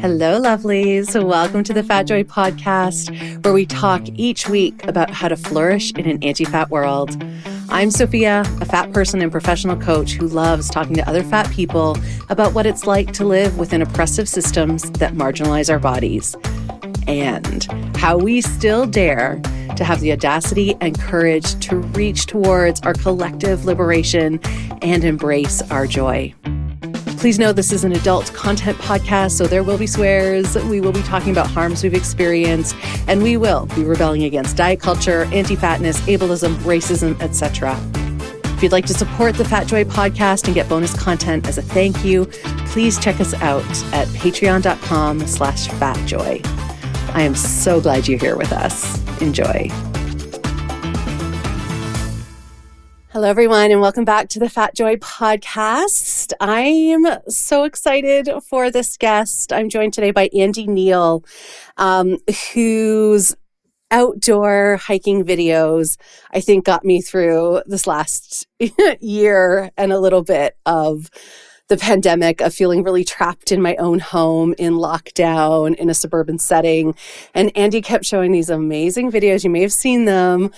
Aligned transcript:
Hello, 0.00 0.38
lovelies. 0.38 1.20
Welcome 1.24 1.64
to 1.64 1.72
the 1.72 1.82
Fat 1.82 2.02
Joy 2.02 2.22
podcast, 2.22 3.42
where 3.42 3.54
we 3.54 3.64
talk 3.64 4.02
each 4.14 4.46
week 4.46 4.86
about 4.86 5.10
how 5.10 5.28
to 5.28 5.36
flourish 5.36 5.90
in 5.92 6.06
an 6.06 6.22
anti 6.22 6.44
fat 6.44 6.68
world. 6.70 7.16
I'm 7.70 7.90
Sophia, 7.90 8.42
a 8.60 8.66
fat 8.66 8.92
person 8.92 9.22
and 9.22 9.32
professional 9.32 9.76
coach 9.76 10.12
who 10.12 10.28
loves 10.28 10.68
talking 10.68 10.94
to 10.96 11.08
other 11.08 11.22
fat 11.22 11.50
people 11.50 11.96
about 12.28 12.52
what 12.52 12.66
it's 12.66 12.86
like 12.86 13.12
to 13.14 13.24
live 13.24 13.58
within 13.58 13.80
oppressive 13.80 14.28
systems 14.28 14.90
that 14.92 15.14
marginalize 15.14 15.70
our 15.70 15.78
bodies 15.78 16.36
and 17.06 17.64
how 17.96 18.18
we 18.18 18.42
still 18.42 18.86
dare 18.86 19.40
to 19.76 19.84
have 19.84 20.00
the 20.00 20.12
audacity 20.12 20.76
and 20.82 21.00
courage 21.00 21.58
to 21.60 21.76
reach 21.76 22.26
towards 22.26 22.82
our 22.82 22.94
collective 22.94 23.64
liberation 23.64 24.40
and 24.82 25.04
embrace 25.04 25.62
our 25.70 25.86
joy. 25.86 26.34
Please 27.18 27.38
know 27.38 27.52
this 27.52 27.72
is 27.72 27.82
an 27.82 27.92
adult 27.92 28.32
content 28.34 28.76
podcast, 28.78 29.32
so 29.32 29.46
there 29.46 29.64
will 29.64 29.78
be 29.78 29.86
swears. 29.86 30.54
We 30.54 30.80
will 30.80 30.92
be 30.92 31.02
talking 31.02 31.32
about 31.32 31.48
harms 31.48 31.82
we've 31.82 31.94
experienced, 31.94 32.76
and 33.08 33.22
we 33.22 33.36
will 33.36 33.66
be 33.74 33.84
rebelling 33.84 34.24
against 34.24 34.56
diet 34.56 34.80
culture, 34.80 35.24
anti-fatness, 35.32 36.00
ableism, 36.02 36.54
racism, 36.58 37.20
etc. 37.20 37.76
If 38.56 38.62
you'd 38.62 38.72
like 38.72 38.86
to 38.86 38.94
support 38.94 39.34
the 39.34 39.44
Fat 39.44 39.66
Joy 39.66 39.84
podcast 39.84 40.46
and 40.46 40.54
get 40.54 40.68
bonus 40.68 40.98
content 40.98 41.48
as 41.48 41.58
a 41.58 41.62
thank 41.62 42.04
you, 42.04 42.26
please 42.68 42.98
check 42.98 43.18
us 43.20 43.34
out 43.34 43.64
at 43.92 44.06
patreon.com 44.08 45.26
slash 45.26 45.68
fatjoy. 45.68 46.46
I 47.14 47.22
am 47.22 47.34
so 47.34 47.80
glad 47.80 48.06
you're 48.08 48.18
here 48.18 48.36
with 48.36 48.52
us. 48.52 49.02
Enjoy. 49.20 49.95
Hello, 53.16 53.30
everyone, 53.30 53.70
and 53.70 53.80
welcome 53.80 54.04
back 54.04 54.28
to 54.28 54.38
the 54.38 54.50
Fat 54.50 54.74
Joy 54.74 54.96
podcast. 54.96 56.34
I 56.38 56.60
am 56.60 57.06
so 57.30 57.64
excited 57.64 58.28
for 58.46 58.70
this 58.70 58.98
guest. 58.98 59.54
I'm 59.54 59.70
joined 59.70 59.94
today 59.94 60.10
by 60.10 60.28
Andy 60.38 60.66
Neal, 60.66 61.24
um, 61.78 62.18
whose 62.52 63.34
outdoor 63.90 64.76
hiking 64.76 65.24
videos 65.24 65.96
I 66.32 66.42
think 66.42 66.66
got 66.66 66.84
me 66.84 67.00
through 67.00 67.62
this 67.64 67.86
last 67.86 68.46
year 69.00 69.70
and 69.78 69.94
a 69.94 69.98
little 69.98 70.22
bit 70.22 70.58
of 70.66 71.08
the 71.68 71.78
pandemic 71.78 72.42
of 72.42 72.52
feeling 72.52 72.82
really 72.82 73.02
trapped 73.02 73.50
in 73.50 73.62
my 73.62 73.76
own 73.76 73.98
home 73.98 74.54
in 74.58 74.74
lockdown 74.74 75.74
in 75.76 75.88
a 75.88 75.94
suburban 75.94 76.38
setting. 76.38 76.94
And 77.32 77.50
Andy 77.56 77.80
kept 77.80 78.04
showing 78.04 78.32
these 78.32 78.50
amazing 78.50 79.10
videos. 79.10 79.42
You 79.42 79.48
may 79.48 79.62
have 79.62 79.72
seen 79.72 80.04
them 80.04 80.50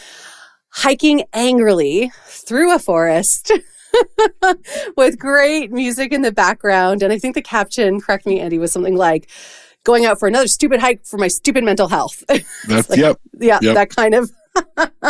hiking 0.70 1.24
angrily 1.32 2.12
through 2.26 2.74
a 2.74 2.78
forest. 2.78 3.52
with 4.98 5.18
great 5.18 5.72
music 5.72 6.12
in 6.12 6.20
the 6.20 6.30
background. 6.30 7.02
And 7.02 7.10
I 7.10 7.18
think 7.18 7.34
the 7.34 7.42
caption, 7.42 8.00
correct 8.00 8.26
me, 8.26 8.38
Andy, 8.38 8.58
was 8.58 8.70
something 8.70 8.96
like, 8.96 9.30
going 9.84 10.04
out 10.04 10.18
for 10.18 10.28
another 10.28 10.46
stupid 10.46 10.80
hike 10.80 11.02
for 11.06 11.16
my 11.16 11.28
stupid 11.28 11.64
mental 11.64 11.88
health. 11.88 12.22
That's 12.68 12.90
like, 12.90 12.98
yep. 12.98 13.18
Yeah, 13.38 13.58
yep. 13.62 13.74
that 13.74 13.88
kind 13.88 14.14
of 14.14 14.30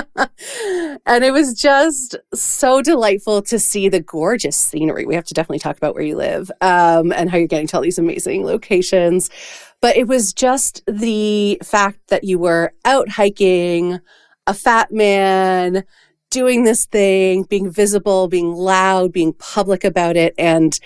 and 1.07 1.25
it 1.25 1.33
was 1.33 1.55
just 1.55 2.17
so 2.35 2.83
delightful 2.83 3.43
to 3.43 3.59
see 3.59 3.89
the 3.89 4.01
gorgeous 4.01 4.57
scenery. 4.57 5.07
We 5.07 5.15
have 5.15 5.25
to 5.25 5.35
definitely 5.35 5.59
talk 5.59 5.77
about 5.77 5.95
where 5.95 6.05
you 6.05 6.17
live 6.17 6.51
um, 6.61 7.13
and 7.13 7.31
how 7.31 7.39
you're 7.39 7.49
getting 7.49 7.67
to 7.69 7.77
all 7.77 7.83
these 7.83 7.99
amazing 7.99 8.45
locations. 8.45 9.31
But 9.81 9.97
it 9.97 10.07
was 10.07 10.33
just 10.33 10.83
the 10.87 11.59
fact 11.65 11.99
that 12.09 12.25
you 12.25 12.39
were 12.39 12.73
out 12.85 13.09
hiking, 13.09 14.01
a 14.49 14.55
fat 14.55 14.91
man, 14.91 15.85
doing 16.31 16.65
this 16.65 16.87
thing, 16.87 17.45
being 17.45 17.71
visible, 17.71 18.29
being 18.29 18.53
loud, 18.53 19.13
being 19.13 19.35
public 19.35 19.85
about 19.85 20.17
it. 20.17 20.35
And 20.39 20.79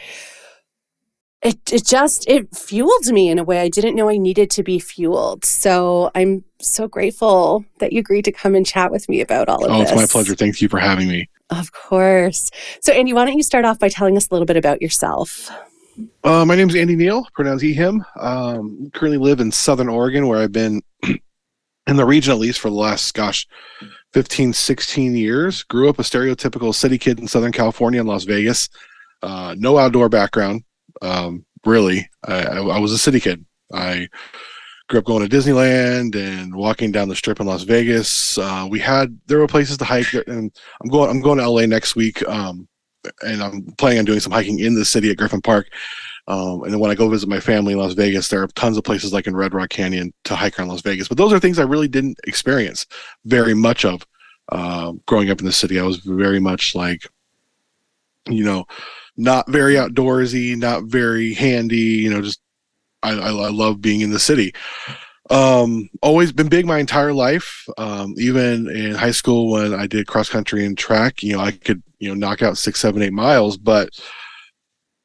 it, 1.43 1.73
it 1.73 1.87
just 1.87 2.29
it 2.29 2.55
fueled 2.55 3.07
me 3.07 3.29
in 3.29 3.39
a 3.39 3.45
way 3.45 3.61
I 3.61 3.69
didn't 3.69 3.97
know 3.97 4.09
I 4.09 4.17
needed 4.17 4.51
to 4.51 4.63
be 4.63 4.79
fueled. 4.79 5.45
So 5.45 6.11
I'm 6.15 6.45
so 6.61 6.87
grateful 6.87 7.65
that 7.79 7.93
you 7.93 8.01
agreed 8.01 8.25
to 8.27 8.33
come 8.33 8.55
and 8.55 8.67
chat 8.67 8.91
with 8.91 9.09
me 9.09 9.21
about 9.21 9.49
all 9.49 9.65
of 9.65 9.71
oh, 9.71 9.79
this. 9.81 9.91
Oh, 9.91 9.95
it's 9.95 10.03
my 10.03 10.07
pleasure. 10.07 10.35
Thank 10.35 10.61
you 10.61 10.69
for 10.69 10.79
having 10.79 11.09
me. 11.09 11.29
Of 11.51 11.73
course. 11.73 12.51
So 12.81 12.93
Andy, 12.93 13.13
why 13.13 13.25
don't 13.25 13.37
you 13.37 13.43
start 13.43 13.65
off 13.65 13.79
by 13.79 13.89
telling 13.89 14.17
us 14.17 14.29
a 14.29 14.35
little 14.35 14.47
bit 14.47 14.57
about 14.57 14.83
yourself? 14.83 15.51
Uh, 16.25 16.45
my 16.45 16.57
name 16.57 16.69
is 16.69 16.77
Andy 16.77 16.97
Neal, 16.97 17.27
pronounced 17.35 17.63
he, 17.63 17.75
him. 17.75 18.05
Um, 18.17 18.91
currently 18.95 19.19
live 19.19 19.41
in 19.41 19.53
Southern 19.53 19.89
Oregon, 19.89 20.27
where 20.27 20.39
I've 20.41 20.53
been 20.53 20.81
in 21.87 21.97
the 21.97 22.05
region 22.05 22.33
at 22.33 22.39
least 22.39 22.61
for 22.61 22.69
the 22.69 22.77
last, 22.77 23.13
gosh, 23.15 23.47
15, 24.13 24.53
16 24.53 25.17
years. 25.17 25.63
Grew 25.65 25.89
up 25.89 25.99
a 25.99 26.03
stereotypical 26.03 26.75
city 26.75 26.99
kid 26.99 27.19
in 27.19 27.29
Southern 27.29 27.53
California 27.53 28.01
in 28.01 28.07
Las 28.07 28.25
Vegas. 28.25 28.69
Uh, 29.23 29.55
no 29.59 29.79
outdoor 29.79 30.09
background. 30.09 30.63
Um, 31.01 31.45
really, 31.65 32.09
I, 32.27 32.59
I, 32.59 32.79
was 32.79 32.93
a 32.93 32.99
city 32.99 33.21
kid. 33.21 33.45
I 33.73 34.09
grew 34.89 34.99
up 34.99 35.05
going 35.05 35.27
to 35.27 35.37
Disneyland 35.37 36.15
and 36.15 36.55
walking 36.55 36.93
down 36.93 37.09
the 37.09 37.17
strip 37.17 37.41
in 37.41 37.47
Las 37.47 37.63
Vegas. 37.63 38.37
Uh, 38.37 38.67
we 38.69 38.79
had 38.79 39.19
there 39.27 39.39
were 39.39 39.47
places 39.47 39.79
to 39.79 39.85
hike, 39.85 40.13
and 40.27 40.53
I'm 40.83 40.91
going 40.91 41.11
I'm 41.11 41.21
going 41.21 41.39
to 41.39 41.49
LA 41.49 41.67
next 41.67 41.97
week, 41.97 42.27
um, 42.29 42.69
and 43.23 43.43
I'm 43.43 43.63
planning 43.79 44.01
on 44.01 44.05
doing 44.05 44.21
some 44.21 44.33
hiking 44.33 44.59
in 44.59 44.75
the 44.75 44.85
city 44.85 45.11
at 45.11 45.17
Griffith 45.17 45.43
Park. 45.43 45.69
Um, 46.29 46.63
and 46.63 46.73
then 46.73 46.81
when 46.81 46.91
I 46.91 46.95
go 46.95 47.09
visit 47.09 47.29
my 47.29 47.41
family 47.41 47.73
in 47.73 47.79
Las 47.79 47.95
Vegas, 47.95 48.29
there 48.29 48.43
are 48.43 48.49
tons 48.49 48.77
of 48.77 48.85
places 48.85 49.13
like 49.13 49.27
in 49.27 49.35
Red 49.35 49.55
Rock 49.55 49.71
Canyon 49.71 50.13
to 50.25 50.37
hike 50.37 50.59
around 50.59 50.69
Las 50.69 50.83
Vegas. 50.83 51.09
But 51.09 51.19
those 51.19 51.33
are 51.33 51.41
things 51.41 51.59
I 51.59 51.65
really 51.65 51.89
didn't 51.89 52.19
experience 52.25 52.87
very 53.25 53.55
much 53.55 53.85
of 53.85 54.07
uh, 54.51 54.93
growing 55.07 55.31
up 55.31 55.41
in 55.41 55.47
the 55.47 55.53
city. 55.53 55.81
I 55.81 55.85
was 55.85 55.99
very 55.99 56.39
much 56.39 56.75
like, 56.75 57.09
you 58.29 58.45
know, 58.45 58.67
not 59.17 59.51
very 59.51 59.75
outdoorsy, 59.75 60.57
not 60.57 60.85
very 60.85 61.35
handy. 61.35 61.77
You 61.77 62.11
know, 62.11 62.23
just 62.23 62.41
I, 63.03 63.13
I, 63.13 63.29
I 63.29 63.51
love 63.51 63.81
being 63.81 64.01
in 64.01 64.11
the 64.11 64.21
city. 64.21 64.55
Um, 65.31 65.89
always 66.03 66.33
been 66.33 66.49
big 66.49 66.67
my 66.67 66.79
entire 66.79 67.13
life. 67.13 67.67
Um, 67.79 68.15
even 68.19 68.69
in 68.69 68.95
high 68.95 69.11
school 69.13 69.51
when 69.51 69.75
I 69.75 69.87
did 69.87 70.07
cross 70.07 70.29
country 70.29 70.65
and 70.65 70.77
track, 70.77 71.23
you 71.23 71.33
know, 71.33 71.41
I 71.41 71.53
could 71.53 71.83
you 71.99 72.09
know 72.09 72.15
knock 72.15 72.43
out 72.43 72.59
six, 72.59 72.81
seven, 72.81 73.03
eight 73.03 73.13
miles, 73.13 73.57
but 73.57 73.91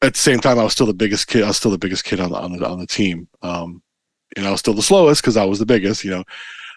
at 0.02 0.14
the 0.14 0.20
same 0.20 0.40
time, 0.40 0.60
I 0.60 0.64
was 0.64 0.74
still 0.74 0.86
the 0.86 0.94
biggest 0.94 1.28
kid. 1.28 1.44
I 1.44 1.48
was 1.48 1.58
still 1.58 1.72
the 1.72 1.78
biggest 1.78 2.04
kid 2.04 2.20
on 2.20 2.32
the 2.32 2.38
on 2.38 2.58
the 2.58 2.68
on 2.68 2.80
the 2.80 2.88
team. 2.88 3.28
Um, 3.42 3.82
and 4.36 4.46
I 4.46 4.52
was 4.52 4.60
still 4.60 4.74
the 4.74 4.82
slowest 4.82 5.22
because 5.22 5.38
I 5.38 5.46
was 5.46 5.60
the 5.60 5.66
biggest. 5.66 6.04
You 6.04 6.12
know, 6.12 6.24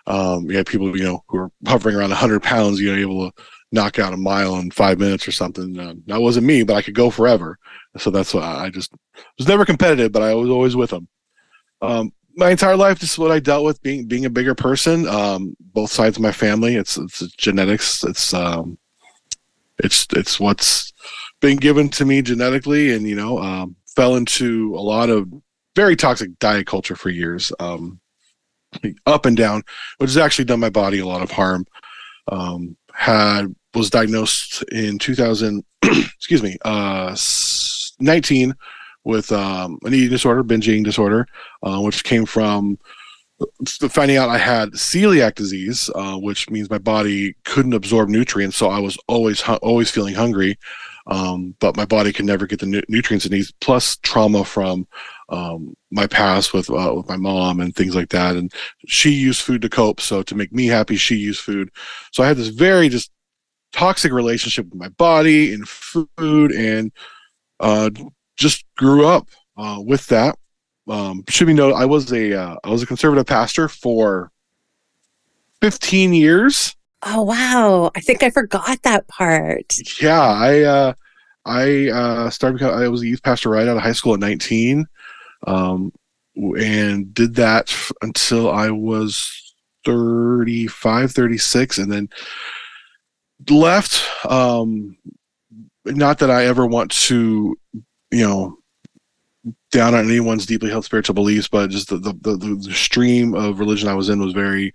um, 0.07 0.51
you 0.51 0.57
had 0.57 0.67
people 0.67 0.97
you 0.97 1.05
know 1.05 1.25
who 1.29 1.39
were 1.39 1.51
hovering 1.67 1.97
around 1.97 2.11
100 2.11 2.43
pounds. 2.43 2.81
You 2.81 2.93
know, 2.93 2.99
able 2.99 3.31
to 3.31 3.43
knock 3.73 3.99
out 3.99 4.15
a 4.15 4.17
mile 4.17 4.57
in 4.57 4.71
five 4.71 4.99
minutes 4.99 5.29
or 5.29 5.33
something. 5.33 5.79
Uh, 5.79 5.95
that 6.07 6.21
wasn't 6.21 6.47
me, 6.47 6.63
but 6.63 6.75
I 6.75 6.83
could 6.83 6.95
go 6.95 7.11
forever. 7.11 7.59
So 7.99 8.11
that's 8.11 8.33
why 8.33 8.43
I 8.43 8.71
just 8.71 8.93
was 9.39 9.49
never 9.49 9.65
competitive, 9.65 10.13
but 10.13 10.23
I 10.23 10.35
was 10.35 10.49
always 10.51 10.77
with 10.77 10.91
them. 10.91 11.09
Um, 11.83 12.13
my 12.37 12.51
entire 12.51 12.77
life, 12.77 13.01
this 13.01 13.13
is 13.13 13.19
what 13.19 13.31
I 13.31 13.41
dealt 13.41 13.65
with 13.65 13.83
being 13.83 14.07
being 14.07 14.25
a 14.25 14.31
bigger 14.31 14.55
person. 14.55 15.07
Um, 15.07 15.57
both 15.61 15.91
sides 15.91 16.17
of 16.17 16.23
my 16.23 16.33
family, 16.33 16.77
it's 16.77 16.97
it's 16.97 17.21
genetics. 17.37 18.03
It's 18.05 18.33
um, 18.33 18.79
it's 19.79 20.07
it's 20.13 20.41
what's 20.41 20.93
been 21.41 21.57
given 21.57 21.89
to 21.91 22.05
me 22.05 22.23
genetically, 22.23 22.95
and 22.95 23.07
you 23.07 23.17
know, 23.17 23.39
um, 23.39 23.77
fell 23.95 24.17
into 24.17 24.75
a 24.77 24.81
lot 24.81 25.11
of 25.11 25.29
very 25.77 25.97
toxic 25.97 26.39
diet 26.39 26.67
culture 26.67 26.97
for 26.97 27.11
years, 27.11 27.53
um, 27.61 28.01
up 29.07 29.27
and 29.27 29.37
down, 29.37 29.63
which 29.99 30.11
has 30.11 30.17
actually 30.17 30.45
done 30.45 30.61
my 30.61 30.71
body 30.71 30.99
a 30.99 31.07
lot 31.07 31.23
of 31.23 31.31
harm. 31.31 31.65
Um, 32.31 32.77
had 32.93 33.55
was 33.75 33.91
diagnosed 33.91 34.63
in 34.73 34.99
2000 34.99 35.65
excuse 35.83 36.43
me 36.43 36.57
uh 36.65 37.17
19 38.01 38.55
with 39.05 39.33
um, 39.33 39.79
an 39.85 39.95
eating 39.95 40.11
disorder 40.11 40.43
binge 40.43 40.69
eating 40.69 40.83
disorder 40.83 41.27
uh, 41.63 41.81
which 41.81 42.05
came 42.05 42.27
from 42.27 42.79
finding 43.89 44.17
out 44.17 44.29
i 44.29 44.37
had 44.37 44.71
celiac 44.73 45.35
disease 45.35 45.89
uh, 45.95 46.17
which 46.17 46.51
means 46.51 46.69
my 46.69 46.79
body 46.79 47.35
couldn't 47.45 47.75
absorb 47.75 48.09
nutrients 48.09 48.57
so 48.57 48.69
i 48.69 48.79
was 48.79 48.99
always 49.09 49.43
always 49.63 49.91
feeling 49.91 50.15
hungry 50.15 50.59
um, 51.07 51.55
but 51.61 51.77
my 51.77 51.85
body 51.85 52.13
could 52.13 52.25
never 52.25 52.47
get 52.47 52.61
the 52.61 52.67
nu- 52.67 52.83
nutrients 52.89 53.27
it 53.27 53.33
needs 53.33 53.53
plus 53.61 53.97
trauma 53.99 54.45
from 54.45 54.87
um, 55.29 55.75
my 55.91 56.07
past 56.07 56.53
with 56.53 56.69
uh, 56.71 56.93
with 56.97 57.09
my 57.09 57.17
mom 57.17 57.61
and 57.61 57.75
things 57.75 57.95
like 57.95 58.11
that 58.11 58.37
and 58.37 58.53
she 58.87 59.11
used 59.11 59.43
food 59.43 59.63
to 59.63 59.69
cope 59.69 60.01
so 60.01 60.23
to 60.23 60.35
make 60.35 60.53
me 60.53 60.67
happy 60.67 60.97
she 60.97 61.17
used 61.17 61.41
food 61.41 61.71
so 62.13 62.23
i 62.23 62.27
had 62.27 62.37
this 62.37 62.49
very 62.49 62.89
just 62.89 63.11
toxic 63.73 64.13
relationship 64.13 64.67
with 64.67 64.79
my 64.79 64.89
body 64.89 65.53
and 65.53 65.69
food 65.69 66.53
and 66.53 66.93
uh, 67.61 67.91
just 68.37 68.65
grew 68.77 69.07
up 69.07 69.29
uh, 69.57 69.81
with 69.85 70.07
that. 70.09 70.37
Um, 70.89 71.25
should 71.29 71.47
be 71.47 71.55
noted, 71.55 71.77
I 71.77 71.85
was 71.85 72.13
a 72.13 72.33
uh, 72.33 72.57
I 72.65 72.71
was 72.71 72.83
a 72.83 72.87
conservative 72.87 73.27
pastor 73.27 73.69
for 73.69 74.33
15 75.61 76.15
years. 76.15 76.75
Oh 77.03 77.23
wow! 77.23 77.91
I 77.97 78.01
think 78.01 78.23
I 78.23 78.31
forgot 78.31 78.83
that 78.83 79.09
part. 79.09 79.75
Yeah, 80.01 80.21
I 80.21 80.61
uh, 80.61 80.93
I 81.47 81.89
uh, 81.89 82.31
started. 82.31 82.63
I 82.63 82.89
was 82.89 83.03
a 83.03 83.07
youth 83.07 83.23
pastor 83.23 83.49
right 83.49 83.67
out 83.67 83.77
of 83.77 83.83
high 83.83 83.93
school 83.93 84.15
at 84.15 84.21
19, 84.21 84.87
um, 85.47 85.93
and 86.37 87.15
did 87.15 87.35
that 87.37 87.75
until 88.03 88.51
I 88.51 88.71
was 88.71 89.55
35, 89.87 91.13
36, 91.13 91.79
and 91.79 91.91
then 91.91 92.09
left. 93.49 94.07
Um, 94.27 94.99
not 95.87 96.19
that 96.19 96.31
I 96.31 96.45
ever 96.45 96.67
want 96.67 96.91
to, 96.91 97.57
you 98.11 98.29
know, 98.29 98.59
down 99.73 99.95
on 99.95 100.05
anyone's 100.05 100.45
deeply 100.45 100.69
held 100.69 100.85
spiritual 100.85 101.15
beliefs, 101.15 101.49
but 101.49 101.71
just 101.71 101.89
the 101.89 101.97
the, 101.97 102.13
the, 102.13 102.37
the 102.37 102.75
stream 102.75 103.35
of 103.35 103.59
religion 103.59 103.89
I 103.89 103.95
was 103.95 104.11
in 104.11 104.21
was 104.21 104.35
very 104.35 104.73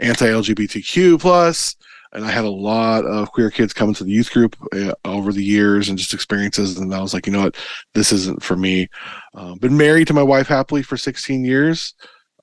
anti-LGBTQ 0.00 1.20
plus, 1.20 1.76
and 2.12 2.24
I 2.24 2.30
had 2.30 2.44
a 2.44 2.50
lot 2.50 3.04
of 3.04 3.32
queer 3.32 3.50
kids 3.50 3.72
coming 3.72 3.94
to 3.96 4.04
the 4.04 4.10
youth 4.10 4.32
group 4.32 4.56
uh, 4.72 4.94
over 5.04 5.32
the 5.32 5.44
years 5.44 5.88
and 5.88 5.98
just 5.98 6.14
experiences, 6.14 6.78
and 6.78 6.94
I 6.94 7.00
was 7.00 7.12
like, 7.12 7.26
you 7.26 7.32
know 7.32 7.42
what, 7.42 7.56
this 7.94 8.12
isn't 8.12 8.42
for 8.42 8.56
me. 8.56 8.88
Uh, 9.34 9.54
been 9.56 9.76
married 9.76 10.06
to 10.08 10.14
my 10.14 10.22
wife 10.22 10.46
happily 10.46 10.82
for 10.82 10.96
16 10.96 11.44
years. 11.44 11.94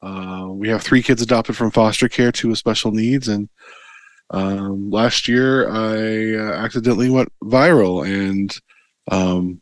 Uh, 0.01 0.48
we 0.50 0.68
have 0.68 0.81
three 0.81 1.03
kids 1.03 1.21
adopted 1.21 1.56
from 1.56 1.71
foster 1.71 2.09
care, 2.09 2.31
two 2.31 2.50
with 2.50 2.57
special 2.57 2.92
needs, 2.92 3.27
and 3.27 3.50
um, 4.31 4.89
last 4.89 5.27
year 5.27 5.69
I 5.69 6.36
uh, 6.36 6.54
accidentally 6.63 7.09
went 7.09 7.31
viral 7.44 8.06
and 8.06 8.56
um, 9.09 9.60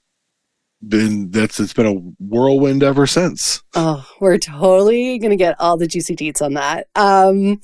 been 0.87 1.29
that's 1.31 1.59
it's 1.59 1.73
been 1.73 1.85
a 1.85 1.93
whirlwind 2.19 2.83
ever 2.83 3.05
since. 3.05 3.61
Oh, 3.75 4.05
we're 4.19 4.37
totally 4.37 5.19
gonna 5.19 5.35
get 5.35 5.59
all 5.59 5.77
the 5.77 5.87
juicy 5.87 6.15
deets 6.15 6.41
on 6.41 6.53
that. 6.53 6.87
Um, 6.95 7.61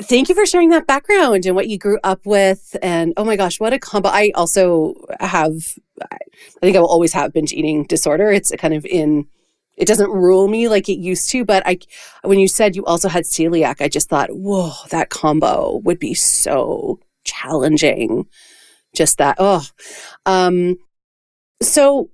thank 0.00 0.28
you 0.28 0.34
for 0.34 0.46
sharing 0.46 0.70
that 0.70 0.86
background 0.86 1.44
and 1.44 1.54
what 1.54 1.68
you 1.68 1.78
grew 1.78 1.98
up 2.04 2.24
with. 2.24 2.76
And 2.82 3.12
oh 3.16 3.24
my 3.24 3.36
gosh, 3.36 3.60
what 3.60 3.72
a 3.72 3.78
combo! 3.78 4.08
I 4.08 4.32
also 4.34 4.94
have, 5.20 5.54
I 6.02 6.18
think 6.60 6.76
I 6.76 6.80
will 6.80 6.88
always 6.88 7.12
have 7.12 7.32
binge 7.32 7.52
eating 7.52 7.84
disorder. 7.84 8.30
It's 8.30 8.52
kind 8.58 8.74
of 8.74 8.84
in. 8.86 9.26
It 9.76 9.86
doesn't 9.86 10.10
rule 10.10 10.48
me 10.48 10.66
like 10.68 10.88
it 10.88 10.98
used 10.98 11.30
to, 11.30 11.44
but 11.44 11.62
I, 11.64 11.78
when 12.22 12.40
you 12.40 12.48
said 12.48 12.74
you 12.74 12.84
also 12.84 13.08
had 13.08 13.22
celiac, 13.22 13.80
I 13.80 13.86
just 13.86 14.08
thought, 14.08 14.28
whoa, 14.32 14.72
that 14.90 15.10
combo 15.10 15.76
would 15.84 16.00
be 16.00 16.14
so 16.14 16.98
challenging. 17.22 18.26
Just 18.92 19.18
that, 19.18 19.36
oh, 19.38 19.64
um, 20.26 20.78
so, 21.62 22.10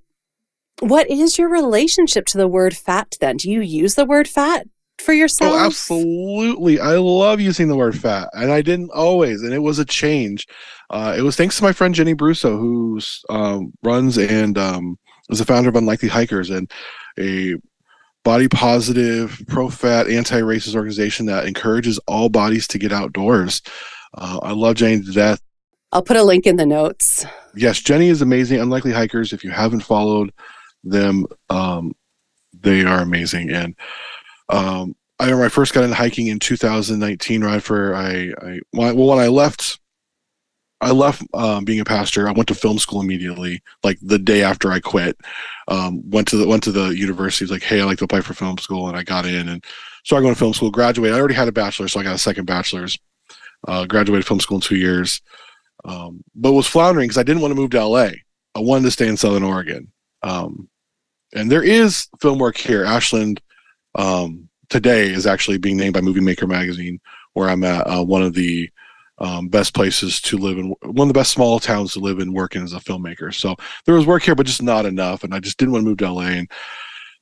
what 0.79 1.09
is 1.09 1.37
your 1.37 1.49
relationship 1.49 2.25
to 2.27 2.37
the 2.37 2.47
word 2.47 2.75
fat 2.75 3.15
then? 3.19 3.37
Do 3.37 3.49
you 3.49 3.61
use 3.61 3.95
the 3.95 4.05
word 4.05 4.27
fat 4.27 4.67
for 4.99 5.13
yourself? 5.13 5.53
Oh, 5.53 5.65
absolutely. 5.65 6.79
I 6.79 6.97
love 6.97 7.39
using 7.39 7.67
the 7.67 7.75
word 7.75 7.97
fat, 7.97 8.29
and 8.33 8.51
I 8.51 8.61
didn't 8.61 8.91
always, 8.91 9.41
and 9.41 9.53
it 9.53 9.59
was 9.59 9.79
a 9.79 9.85
change. 9.85 10.47
Uh, 10.89 11.15
it 11.17 11.21
was 11.21 11.35
thanks 11.35 11.57
to 11.57 11.63
my 11.63 11.73
friend 11.73 11.95
Jenny 11.95 12.13
Bruso, 12.13 12.57
who 12.57 12.99
um, 13.29 13.73
runs 13.83 14.17
and 14.17 14.57
um, 14.57 14.97
is 15.29 15.39
the 15.39 15.45
founder 15.45 15.69
of 15.69 15.75
Unlikely 15.75 16.09
Hikers 16.09 16.49
and 16.49 16.71
a 17.19 17.55
body 18.23 18.47
positive, 18.47 19.41
pro 19.47 19.69
fat, 19.69 20.07
anti 20.07 20.41
racist 20.41 20.75
organization 20.75 21.27
that 21.27 21.45
encourages 21.45 21.99
all 22.07 22.29
bodies 22.29 22.67
to 22.67 22.77
get 22.77 22.91
outdoors. 22.91 23.61
Uh, 24.13 24.39
I 24.41 24.51
love 24.51 24.75
Jenny 24.75 25.01
to 25.01 25.11
death. 25.11 25.41
I'll 25.95 26.03
put 26.03 26.17
a 26.17 26.23
link 26.23 26.45
in 26.45 26.57
the 26.57 26.65
notes. 26.65 27.25
Yes, 27.55 27.79
Jenny 27.79 28.09
is 28.09 28.21
amazing. 28.21 28.59
Unlikely 28.59 28.91
Hikers, 28.91 29.31
if 29.31 29.45
you 29.45 29.49
haven't 29.49 29.79
followed 29.79 30.33
them, 30.83 31.25
um, 31.49 31.93
they 32.53 32.83
are 32.83 32.99
amazing. 32.99 33.49
And 33.49 33.77
um, 34.49 34.93
I 35.19 35.23
remember 35.23 35.45
I 35.45 35.49
first 35.49 35.73
got 35.73 35.85
into 35.85 35.95
hiking 35.95 36.27
in 36.27 36.39
2019, 36.39 37.45
right 37.45 37.63
for 37.63 37.95
I, 37.95 38.33
I 38.41 38.59
well, 38.73 38.93
when 38.93 39.19
I 39.19 39.27
left, 39.27 39.79
I 40.81 40.91
left 40.91 41.23
um, 41.33 41.63
being 41.63 41.79
a 41.79 41.85
pastor. 41.85 42.27
I 42.27 42.33
went 42.33 42.49
to 42.49 42.55
film 42.55 42.77
school 42.77 42.99
immediately, 42.99 43.63
like 43.81 43.97
the 44.01 44.19
day 44.19 44.43
after 44.43 44.73
I 44.73 44.81
quit. 44.81 45.17
Um, 45.69 46.01
went 46.09 46.27
to 46.27 46.35
the 46.35 46.45
went 46.45 46.63
to 46.63 46.73
the 46.73 46.89
university. 46.89 47.45
Was 47.45 47.51
like, 47.51 47.63
hey, 47.63 47.79
I 47.79 47.85
like 47.85 47.99
to 47.99 48.03
apply 48.03 48.19
for 48.19 48.33
film 48.33 48.57
school, 48.57 48.89
and 48.89 48.97
I 48.97 49.03
got 49.03 49.25
in 49.25 49.47
and 49.47 49.63
started 50.03 50.23
going 50.23 50.35
to 50.35 50.39
film 50.39 50.53
school. 50.53 50.71
Graduated. 50.71 51.15
I 51.15 51.19
already 51.19 51.35
had 51.35 51.47
a 51.47 51.53
bachelor, 51.53 51.87
so 51.87 52.01
I 52.01 52.03
got 52.03 52.15
a 52.15 52.19
second 52.19 52.43
bachelor's. 52.43 52.99
Uh, 53.67 53.85
graduated 53.85 54.27
film 54.27 54.39
school 54.39 54.57
in 54.57 54.61
two 54.61 54.75
years 54.75 55.21
um, 55.85 56.23
but 56.35 56.53
was 56.53 56.67
floundering 56.67 57.07
because 57.07 57.17
I 57.17 57.23
didn't 57.23 57.41
want 57.41 57.51
to 57.51 57.59
move 57.59 57.69
to 57.71 57.85
LA. 57.85 58.09
I 58.55 58.59
wanted 58.59 58.83
to 58.85 58.91
stay 58.91 59.07
in 59.07 59.17
Southern 59.17 59.43
Oregon. 59.43 59.91
Um, 60.23 60.67
and 61.33 61.51
there 61.51 61.63
is 61.63 62.07
film 62.19 62.39
work 62.39 62.57
here. 62.57 62.83
Ashland 62.85 63.41
um, 63.95 64.49
today 64.69 65.09
is 65.09 65.27
actually 65.27 65.57
being 65.57 65.77
named 65.77 65.93
by 65.93 66.01
Movie 66.01 66.21
Maker 66.21 66.47
magazine, 66.47 66.99
where 67.33 67.49
I'm 67.49 67.63
at 67.63 67.87
uh, 67.87 68.03
one 68.03 68.23
of 68.23 68.33
the 68.33 68.69
um, 69.19 69.47
best 69.47 69.73
places 69.73 70.19
to 70.21 70.37
live 70.37 70.57
in, 70.57 70.73
one 70.81 71.07
of 71.07 71.13
the 71.13 71.19
best 71.19 71.31
small 71.31 71.59
towns 71.59 71.93
to 71.93 71.99
live 71.99 72.19
and 72.19 72.33
work 72.33 72.55
in 72.55 72.63
as 72.63 72.73
a 72.73 72.79
filmmaker. 72.79 73.33
So 73.33 73.55
there 73.85 73.95
was 73.95 74.05
work 74.05 74.23
here, 74.23 74.35
but 74.35 74.45
just 74.45 74.63
not 74.63 74.85
enough. 74.85 75.23
And 75.23 75.33
I 75.33 75.39
just 75.39 75.57
didn't 75.57 75.73
want 75.73 75.83
to 75.83 75.89
move 75.89 75.97
to 75.99 76.11
LA. 76.11 76.23
And 76.23 76.51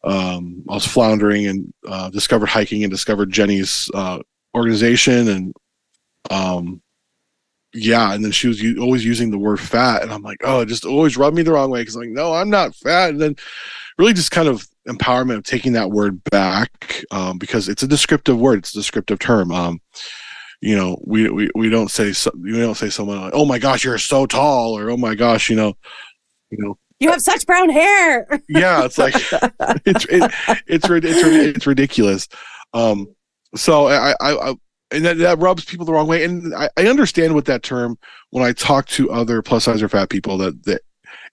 um, 0.04 0.64
I 0.70 0.74
was 0.74 0.88
floundering 0.88 1.48
and 1.48 1.74
uh, 1.88 2.10
discovered 2.10 2.48
hiking 2.48 2.84
and 2.84 2.92
discovered 2.92 3.32
Jenny's 3.32 3.90
uh, 3.94 4.20
organization 4.56 5.28
and 5.30 5.54
um, 6.30 6.82
yeah, 7.74 8.14
and 8.14 8.24
then 8.24 8.32
she 8.32 8.48
was 8.48 8.62
u- 8.62 8.82
always 8.82 9.04
using 9.04 9.32
the 9.32 9.38
word 9.38 9.60
fat, 9.60 10.04
and 10.04 10.12
I'm 10.12 10.22
like, 10.22 10.40
oh, 10.44 10.64
just 10.66 10.86
always 10.86 11.18
rubbed 11.18 11.36
me 11.36 11.44
the 11.44 11.54
wrong 11.54 11.72
way 11.72 11.82
because 11.82 11.96
like, 11.96 12.10
no, 12.10 12.34
I'm 12.34 12.50
not 12.50 12.76
fat, 12.76 13.10
and 13.10 13.22
then 13.22 13.36
really 13.98 14.14
just 14.14 14.32
kind 14.32 14.48
of 14.48 14.68
empowerment 14.88 15.38
of 15.38 15.44
taking 15.44 15.74
that 15.74 15.92
word 15.92 16.24
back 16.26 17.04
um, 17.12 17.38
because 17.38 17.70
it's 17.70 17.84
a 17.84 17.88
descriptive 17.88 18.40
word, 18.40 18.60
it's 18.60 18.76
a 18.76 18.78
descriptive 18.80 19.20
term. 19.20 19.52
Um, 19.52 19.82
you 20.62 20.76
know, 20.76 20.98
we, 21.06 21.30
we 21.30 21.50
we 21.56 21.70
don't 21.70 21.92
say 21.92 22.14
so, 22.14 22.32
we 22.40 22.52
don't 22.58 22.76
say 22.76 22.90
someone 22.90 23.20
like, 23.22 23.34
oh 23.36 23.46
my 23.46 23.60
gosh, 23.60 23.84
you're 23.84 23.98
so 23.98 24.26
tall, 24.26 24.78
or 24.78 24.90
oh 24.90 24.98
my 24.98 25.16
gosh, 25.16 25.50
you 25.50 25.56
know, 25.56 25.74
you 26.52 26.58
know, 26.60 26.78
you 27.00 27.12
have 27.12 27.22
such 27.22 27.46
brown 27.46 27.70
hair. 27.70 28.28
yeah, 28.48 28.86
it's 28.86 28.98
like 28.98 29.16
it's 29.86 30.06
it, 30.06 30.32
it's 30.68 30.90
it's 30.90 31.24
it's 31.24 31.68
ridiculous. 31.68 32.28
Um, 32.74 33.14
so 33.56 33.88
I, 33.88 34.12
I, 34.22 34.52
I 34.52 34.56
and 34.94 35.06
that, 35.06 35.18
that 35.18 35.40
rubs 35.40 35.66
people 35.66 35.86
the 35.86 35.94
wrong 35.94 36.08
way. 36.08 36.24
And 36.24 36.54
I, 36.56 36.70
I 36.78 36.88
understand 36.88 37.36
with 37.36 37.46
that 37.46 37.64
term 37.64 37.98
when 38.30 38.44
I 38.44 38.54
talk 38.54 38.88
to 38.90 39.12
other 39.12 39.42
plus 39.42 39.66
size 39.66 39.82
or 39.82 39.90
fat 39.90 40.10
people 40.10 40.38
that, 40.38 40.64
that 40.66 40.82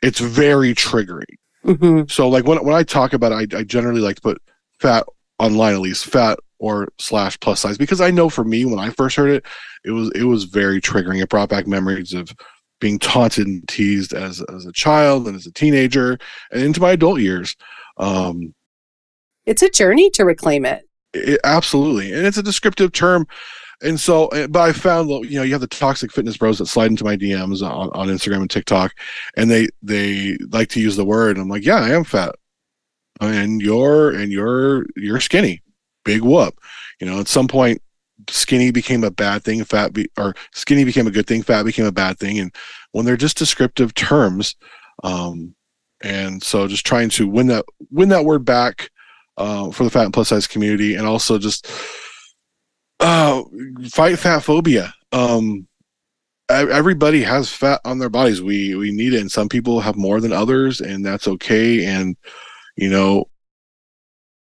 it's 0.02 0.20
very 0.20 0.74
triggering. 0.74 1.36
Mm-hmm. 1.64 2.08
So 2.08 2.28
like 2.28 2.46
when, 2.46 2.64
when 2.64 2.74
I 2.74 2.82
talk 2.82 3.12
about 3.12 3.32
it, 3.32 3.54
I, 3.54 3.58
I 3.58 3.64
generally 3.64 4.00
like 4.00 4.16
to 4.16 4.22
put 4.22 4.42
fat 4.80 5.04
online 5.38 5.74
at 5.74 5.80
least 5.80 6.06
fat 6.06 6.38
or 6.58 6.88
slash 6.98 7.38
plus 7.40 7.60
size 7.60 7.78
because 7.78 8.00
I 8.00 8.10
know 8.10 8.28
for 8.28 8.44
me 8.44 8.64
when 8.64 8.78
I 8.78 8.90
first 8.90 9.16
heard 9.16 9.30
it, 9.30 9.46
it 9.84 9.90
was 9.90 10.10
it 10.14 10.24
was 10.24 10.44
very 10.44 10.80
triggering. 10.80 11.22
It 11.22 11.28
brought 11.28 11.48
back 11.48 11.66
memories 11.66 12.12
of 12.12 12.34
being 12.80 12.98
taunted 12.98 13.46
and 13.46 13.66
teased 13.68 14.12
as 14.12 14.42
as 14.54 14.66
a 14.66 14.72
child 14.72 15.26
and 15.26 15.36
as 15.36 15.46
a 15.46 15.52
teenager 15.52 16.18
and 16.52 16.62
into 16.62 16.80
my 16.80 16.92
adult 16.92 17.20
years. 17.20 17.56
Um, 17.96 18.54
it's 19.46 19.62
a 19.62 19.70
journey 19.70 20.10
to 20.10 20.24
reclaim 20.24 20.66
it. 20.66 20.86
It, 21.12 21.40
absolutely, 21.44 22.12
and 22.12 22.26
it's 22.26 22.38
a 22.38 22.42
descriptive 22.42 22.92
term. 22.92 23.26
And 23.82 23.98
so, 23.98 24.28
eh, 24.28 24.46
but 24.46 24.60
I 24.60 24.72
found 24.72 25.08
that 25.08 25.30
you 25.30 25.36
know 25.36 25.42
you 25.42 25.52
have 25.52 25.60
the 25.60 25.66
toxic 25.66 26.12
fitness 26.12 26.36
bros 26.36 26.58
that 26.58 26.66
slide 26.66 26.90
into 26.90 27.04
my 27.04 27.16
DMs 27.16 27.62
on, 27.62 27.90
on 27.92 28.08
Instagram 28.08 28.42
and 28.42 28.50
TikTok, 28.50 28.94
and 29.36 29.50
they 29.50 29.68
they 29.82 30.36
like 30.50 30.68
to 30.70 30.80
use 30.80 30.96
the 30.96 31.04
word. 31.04 31.38
I'm 31.38 31.48
like, 31.48 31.64
yeah, 31.64 31.78
I 31.78 31.90
am 31.90 32.04
fat, 32.04 32.34
and 33.20 33.60
you're 33.60 34.10
and 34.10 34.30
you're 34.30 34.86
you're 34.96 35.20
skinny, 35.20 35.62
big 36.04 36.22
whoop. 36.22 36.58
You 37.00 37.06
know, 37.06 37.20
at 37.20 37.28
some 37.28 37.48
point, 37.48 37.80
skinny 38.28 38.70
became 38.70 39.02
a 39.02 39.10
bad 39.10 39.42
thing, 39.42 39.64
fat 39.64 39.92
be, 39.92 40.08
or 40.18 40.34
skinny 40.52 40.84
became 40.84 41.06
a 41.06 41.12
good 41.12 41.26
thing, 41.26 41.42
fat 41.42 41.64
became 41.64 41.86
a 41.86 41.92
bad 41.92 42.18
thing, 42.18 42.38
and 42.38 42.54
when 42.92 43.06
they're 43.06 43.16
just 43.16 43.38
descriptive 43.38 43.94
terms, 43.94 44.56
um, 45.04 45.54
and 46.02 46.42
so 46.42 46.66
just 46.66 46.86
trying 46.86 47.08
to 47.10 47.26
win 47.26 47.46
that 47.46 47.64
win 47.90 48.10
that 48.10 48.24
word 48.24 48.44
back 48.44 48.90
uh, 49.40 49.70
for 49.70 49.84
the 49.84 49.90
fat 49.90 50.04
and 50.04 50.12
plus 50.12 50.28
size 50.28 50.46
community, 50.46 50.94
and 50.94 51.06
also 51.06 51.38
just 51.38 51.66
uh, 53.00 53.42
fight 53.90 54.18
fat 54.18 54.40
phobia. 54.40 54.92
Um, 55.12 55.66
everybody 56.50 57.22
has 57.22 57.50
fat 57.50 57.80
on 57.84 57.98
their 57.98 58.10
bodies. 58.10 58.42
We 58.42 58.74
we 58.74 58.92
need 58.92 59.14
it, 59.14 59.20
and 59.20 59.32
some 59.32 59.48
people 59.48 59.80
have 59.80 59.96
more 59.96 60.20
than 60.20 60.32
others, 60.32 60.80
and 60.80 61.04
that's 61.04 61.26
okay. 61.26 61.86
And 61.86 62.16
you 62.76 62.90
know, 62.90 63.24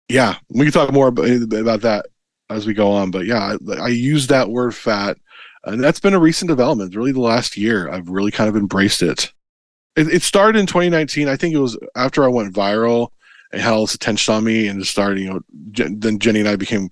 yeah, 0.09 0.37
we 0.49 0.65
can 0.65 0.73
talk 0.73 0.91
more 0.91 1.09
about, 1.09 1.25
that 1.25 2.05
as 2.49 2.65
we 2.65 2.73
go 2.73 2.91
on. 2.91 3.11
But 3.11 3.27
yeah, 3.27 3.55
I, 3.69 3.73
I 3.73 3.87
use 3.89 4.27
that 4.27 4.49
word 4.49 4.73
fat, 4.73 5.17
and 5.63 5.81
that's 5.83 5.99
been 5.99 6.15
a 6.15 6.19
recent 6.19 6.49
development. 6.49 6.95
Really, 6.95 7.11
the 7.11 7.19
last 7.19 7.55
year, 7.55 7.87
I've 7.89 8.09
really 8.09 8.31
kind 8.31 8.49
of 8.49 8.55
embraced 8.55 9.03
it. 9.03 9.31
It, 9.95 10.07
it 10.07 10.21
started 10.23 10.57
in 10.57 10.65
2019. 10.65 11.27
I 11.27 11.35
think 11.35 11.53
it 11.53 11.59
was 11.59 11.77
after 11.95 12.23
I 12.23 12.29
went 12.29 12.53
viral 12.53 13.09
and 13.51 13.61
had 13.61 13.77
this 13.77 13.95
attention 13.95 14.33
on 14.33 14.43
me 14.43 14.67
and 14.67 14.79
just 14.79 14.91
started, 14.91 15.19
you 15.19 15.29
know, 15.29 15.41
then 15.73 16.19
Jenny 16.19 16.39
and 16.39 16.49
I 16.49 16.55
became 16.55 16.89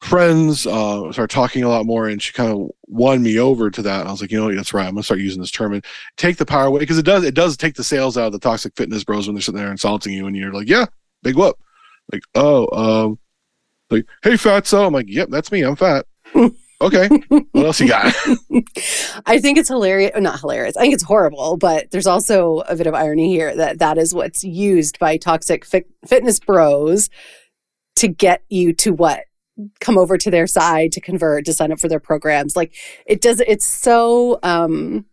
friends, 0.00 0.66
uh, 0.66 1.10
started 1.12 1.34
talking 1.34 1.64
a 1.64 1.68
lot 1.68 1.86
more, 1.86 2.08
and 2.08 2.22
she 2.22 2.32
kind 2.32 2.52
of 2.52 2.70
won 2.86 3.22
me 3.22 3.38
over 3.38 3.70
to 3.70 3.82
that. 3.82 4.00
And 4.00 4.08
I 4.08 4.12
was 4.12 4.20
like, 4.20 4.30
you 4.30 4.38
know, 4.38 4.54
that's 4.54 4.72
right. 4.72 4.86
I'm 4.86 4.94
gonna 4.94 5.02
start 5.02 5.20
using 5.20 5.40
this 5.40 5.50
term 5.50 5.72
and 5.72 5.84
take 6.16 6.36
the 6.36 6.46
power 6.46 6.66
away 6.66 6.80
because 6.80 6.98
it 6.98 7.04
does 7.04 7.24
it 7.24 7.34
does 7.34 7.56
take 7.56 7.74
the 7.74 7.84
sails 7.84 8.16
out 8.16 8.26
of 8.26 8.32
the 8.32 8.38
toxic 8.38 8.74
fitness 8.76 9.04
bros 9.04 9.26
when 9.26 9.34
they're 9.34 9.42
sitting 9.42 9.60
there 9.60 9.70
insulting 9.70 10.12
you, 10.12 10.26
and 10.26 10.36
you're 10.36 10.52
like, 10.52 10.68
yeah, 10.68 10.86
big 11.22 11.36
whoop, 11.36 11.56
like, 12.12 12.22
oh, 12.34 12.68
um, 13.06 13.18
like, 13.90 14.06
hey, 14.22 14.36
fat 14.36 14.66
so. 14.66 14.86
I'm 14.86 14.92
like, 14.92 15.08
yep, 15.08 15.28
that's 15.30 15.50
me. 15.50 15.62
I'm 15.62 15.76
fat. 15.76 16.06
Okay. 16.80 17.08
What 17.28 17.66
else 17.66 17.80
you 17.80 17.88
got? 17.88 18.14
I 19.26 19.38
think 19.40 19.58
it's 19.58 19.68
hilarious 19.68 20.12
not 20.18 20.40
hilarious. 20.40 20.76
I 20.76 20.82
think 20.82 20.94
it's 20.94 21.02
horrible 21.02 21.56
but 21.56 21.90
there's 21.90 22.06
also 22.06 22.62
a 22.68 22.76
bit 22.76 22.86
of 22.86 22.94
irony 22.94 23.28
here 23.28 23.54
that 23.56 23.78
that 23.78 23.98
is 23.98 24.14
what's 24.14 24.44
used 24.44 24.98
by 24.98 25.16
toxic 25.16 25.64
fi- 25.64 25.84
fitness 26.06 26.40
bros 26.40 27.10
to 27.96 28.08
get 28.08 28.42
you 28.48 28.72
to 28.74 28.92
what? 28.92 29.24
Come 29.80 29.98
over 29.98 30.16
to 30.16 30.30
their 30.30 30.46
side 30.46 30.92
to 30.92 31.00
convert 31.00 31.44
to 31.46 31.52
sign 31.52 31.72
up 31.72 31.80
for 31.80 31.88
their 31.88 32.00
programs. 32.00 32.54
Like 32.54 32.74
it 33.06 33.20
does 33.20 33.40
it's 33.40 33.66
so 33.66 34.38
um 34.42 35.04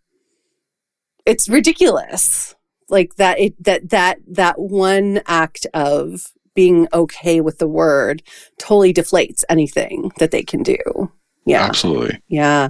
it's 1.25 1.49
ridiculous. 1.49 2.55
Like 2.89 3.15
that 3.15 3.39
it 3.39 3.63
that 3.63 3.89
that 3.89 4.19
that 4.27 4.59
one 4.59 5.21
act 5.25 5.65
of 5.73 6.31
being 6.53 6.87
okay 6.93 7.41
with 7.41 7.57
the 7.57 7.67
word 7.67 8.23
totally 8.59 8.93
deflates 8.93 9.43
anything 9.49 10.11
that 10.19 10.31
they 10.31 10.43
can 10.43 10.63
do 10.63 10.77
yeah 11.45 11.63
absolutely 11.63 12.21
yeah 12.27 12.69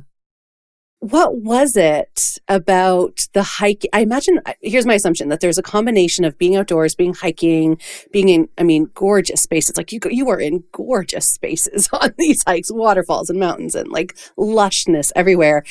what 1.12 1.38
was 1.42 1.78
it 1.78 2.40
about 2.48 3.28
the 3.34 3.44
hike? 3.44 3.86
I 3.94 4.00
imagine, 4.00 4.40
uh, 4.44 4.54
here's 4.62 4.88
my 4.88 4.96
assumption 4.96 5.30
that 5.30 5.40
there's 5.40 5.60
a 5.60 5.64
combination 5.64 6.26
of 6.26 6.38
being 6.38 6.56
outdoors, 6.56 6.96
being 6.96 7.14
hiking, 7.14 7.80
being 8.12 8.30
in, 8.30 8.50
I 8.58 8.64
mean, 8.64 8.90
gorgeous 8.96 9.42
spaces. 9.42 9.78
Like 9.78 9.92
you, 9.92 10.00
you 10.10 10.30
are 10.30 10.40
in 10.40 10.64
gorgeous 10.72 11.28
spaces 11.28 11.90
on 11.94 12.14
these 12.18 12.44
hikes, 12.44 12.72
waterfalls 12.72 13.30
and 13.30 13.40
mountains 13.40 13.76
and 13.76 13.90
like 13.90 14.18
lushness 14.36 15.12
everywhere. 15.16 15.64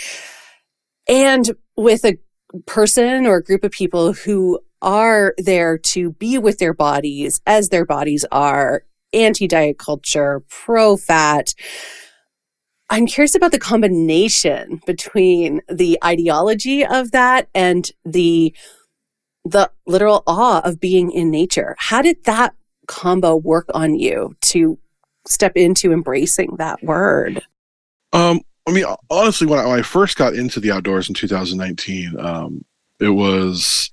And 1.09 1.51
with 1.77 2.05
a 2.05 2.17
person 2.67 3.27
or 3.27 3.37
a 3.37 3.43
group 3.43 3.65
of 3.65 3.73
people 3.73 4.13
who 4.13 4.61
are 4.83 5.35
there 5.39 5.79
to 5.79 6.13
be 6.13 6.39
with 6.39 6.59
their 6.59 6.75
bodies 6.75 7.41
as 7.45 7.71
their 7.71 7.85
bodies 7.85 8.25
are 8.31 8.85
anti 9.13 9.49
diet 9.49 9.79
culture, 9.79 10.45
pro 10.49 10.97
fat 10.97 11.55
I'm 12.91 13.07
curious 13.07 13.35
about 13.35 13.53
the 13.53 13.59
combination 13.59 14.81
between 14.87 15.61
the 15.69 15.99
ideology 16.05 16.85
of 16.85 17.13
that 17.13 17.49
and 17.55 17.91
the 18.05 18.55
the 19.47 19.71
literal 19.87 20.23
awe 20.27 20.61
of 20.63 20.81
being 20.81 21.11
in 21.11 21.31
nature. 21.31 21.77
How 21.79 22.01
did 22.01 22.25
that 22.25 22.55
combo 22.87 23.37
work 23.37 23.67
on 23.75 23.95
you 23.95 24.37
to 24.41 24.79
step 25.27 25.57
into 25.57 25.93
embracing 25.93 26.57
that 26.57 26.83
word? 26.83 27.43
Um, 28.13 28.41
I 28.67 28.73
mean, 28.73 28.85
honestly, 29.11 29.47
when 29.47 29.59
I, 29.59 29.67
when 29.67 29.79
I 29.79 29.83
first 29.83 30.17
got 30.17 30.35
into 30.35 30.61
the 30.61 30.71
outdoors 30.71 31.09
in 31.09 31.15
2019, 31.15 32.19
um, 32.19 32.65
it 33.01 33.11
was 33.11 33.93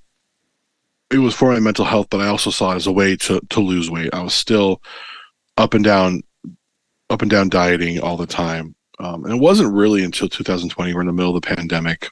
it 1.10 1.18
was 1.18 1.34
for 1.34 1.52
my 1.52 1.60
mental 1.60 1.84
health, 1.84 2.06
but 2.10 2.20
I 2.20 2.28
also 2.28 2.50
saw 2.50 2.72
it 2.72 2.76
as 2.76 2.86
a 2.86 2.92
way 2.92 3.16
to 3.16 3.40
to 3.50 3.60
lose 3.60 3.90
weight. 3.90 4.14
I 4.14 4.22
was 4.22 4.34
still 4.34 4.80
up 5.58 5.74
and 5.74 5.84
down, 5.84 6.22
up 7.10 7.20
and 7.20 7.30
down 7.30 7.50
dieting 7.50 8.00
all 8.00 8.16
the 8.16 8.26
time, 8.26 8.74
um, 8.98 9.24
and 9.24 9.34
it 9.34 9.40
wasn't 9.40 9.72
really 9.72 10.04
until 10.04 10.28
2020, 10.28 10.94
we're 10.94 11.00
in 11.00 11.06
the 11.06 11.12
middle 11.12 11.34
of 11.34 11.42
the 11.42 11.54
pandemic, 11.54 12.10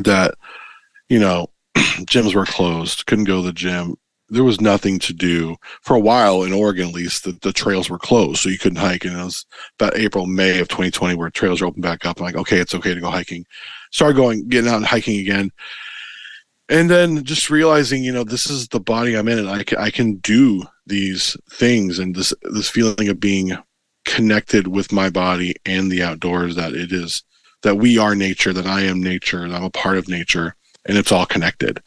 that, 0.00 0.34
you 1.08 1.18
know, 1.18 1.48
gyms 1.76 2.34
were 2.34 2.46
closed, 2.46 3.06
couldn't 3.06 3.24
go 3.24 3.40
to 3.40 3.46
the 3.46 3.52
gym. 3.52 3.96
There 4.30 4.44
was 4.44 4.60
nothing 4.60 4.98
to 5.00 5.14
do 5.14 5.56
for 5.82 5.96
a 5.96 6.00
while 6.00 6.42
in 6.42 6.52
Oregon, 6.52 6.88
at 6.88 6.94
least. 6.94 7.24
The, 7.24 7.32
the 7.40 7.52
trails 7.52 7.88
were 7.88 7.98
closed, 7.98 8.40
so 8.40 8.50
you 8.50 8.58
couldn't 8.58 8.78
hike. 8.78 9.06
And 9.06 9.18
it 9.18 9.24
was 9.24 9.46
about 9.78 9.96
April, 9.96 10.26
May 10.26 10.58
of 10.60 10.68
2020 10.68 11.14
where 11.14 11.30
trails 11.30 11.62
are 11.62 11.66
open 11.66 11.80
back 11.80 12.04
up. 12.04 12.18
I'm 12.18 12.26
like, 12.26 12.36
okay, 12.36 12.58
it's 12.58 12.74
okay 12.74 12.92
to 12.92 13.00
go 13.00 13.08
hiking. 13.08 13.46
Started 13.90 14.16
going, 14.16 14.46
getting 14.48 14.70
out 14.70 14.76
and 14.76 14.86
hiking 14.86 15.18
again 15.18 15.50
and 16.68 16.90
then 16.90 17.24
just 17.24 17.50
realizing 17.50 18.04
you 18.04 18.12
know 18.12 18.24
this 18.24 18.48
is 18.48 18.68
the 18.68 18.80
body 18.80 19.14
i'm 19.14 19.28
in 19.28 19.38
and 19.38 19.48
i 19.48 19.64
I 19.78 19.90
can 19.90 20.16
do 20.16 20.62
these 20.86 21.36
things 21.50 21.98
and 21.98 22.14
this 22.14 22.32
this 22.42 22.68
feeling 22.68 23.08
of 23.08 23.20
being 23.20 23.56
connected 24.08 24.66
with 24.66 24.90
my 24.90 25.10
body 25.10 25.54
and 25.66 25.90
the 25.90 26.02
outdoors 26.02 26.56
that 26.56 26.72
it 26.72 26.92
is 26.92 27.22
that 27.62 27.76
we 27.76 27.98
are 27.98 28.14
nature 28.14 28.52
that 28.52 28.66
i 28.66 28.80
am 28.80 29.02
nature 29.02 29.42
and 29.42 29.54
i'm 29.54 29.64
a 29.64 29.70
part 29.70 29.98
of 29.98 30.08
nature 30.08 30.54
and 30.86 30.96
it's 30.96 31.12
all 31.12 31.26
connected 31.26 31.80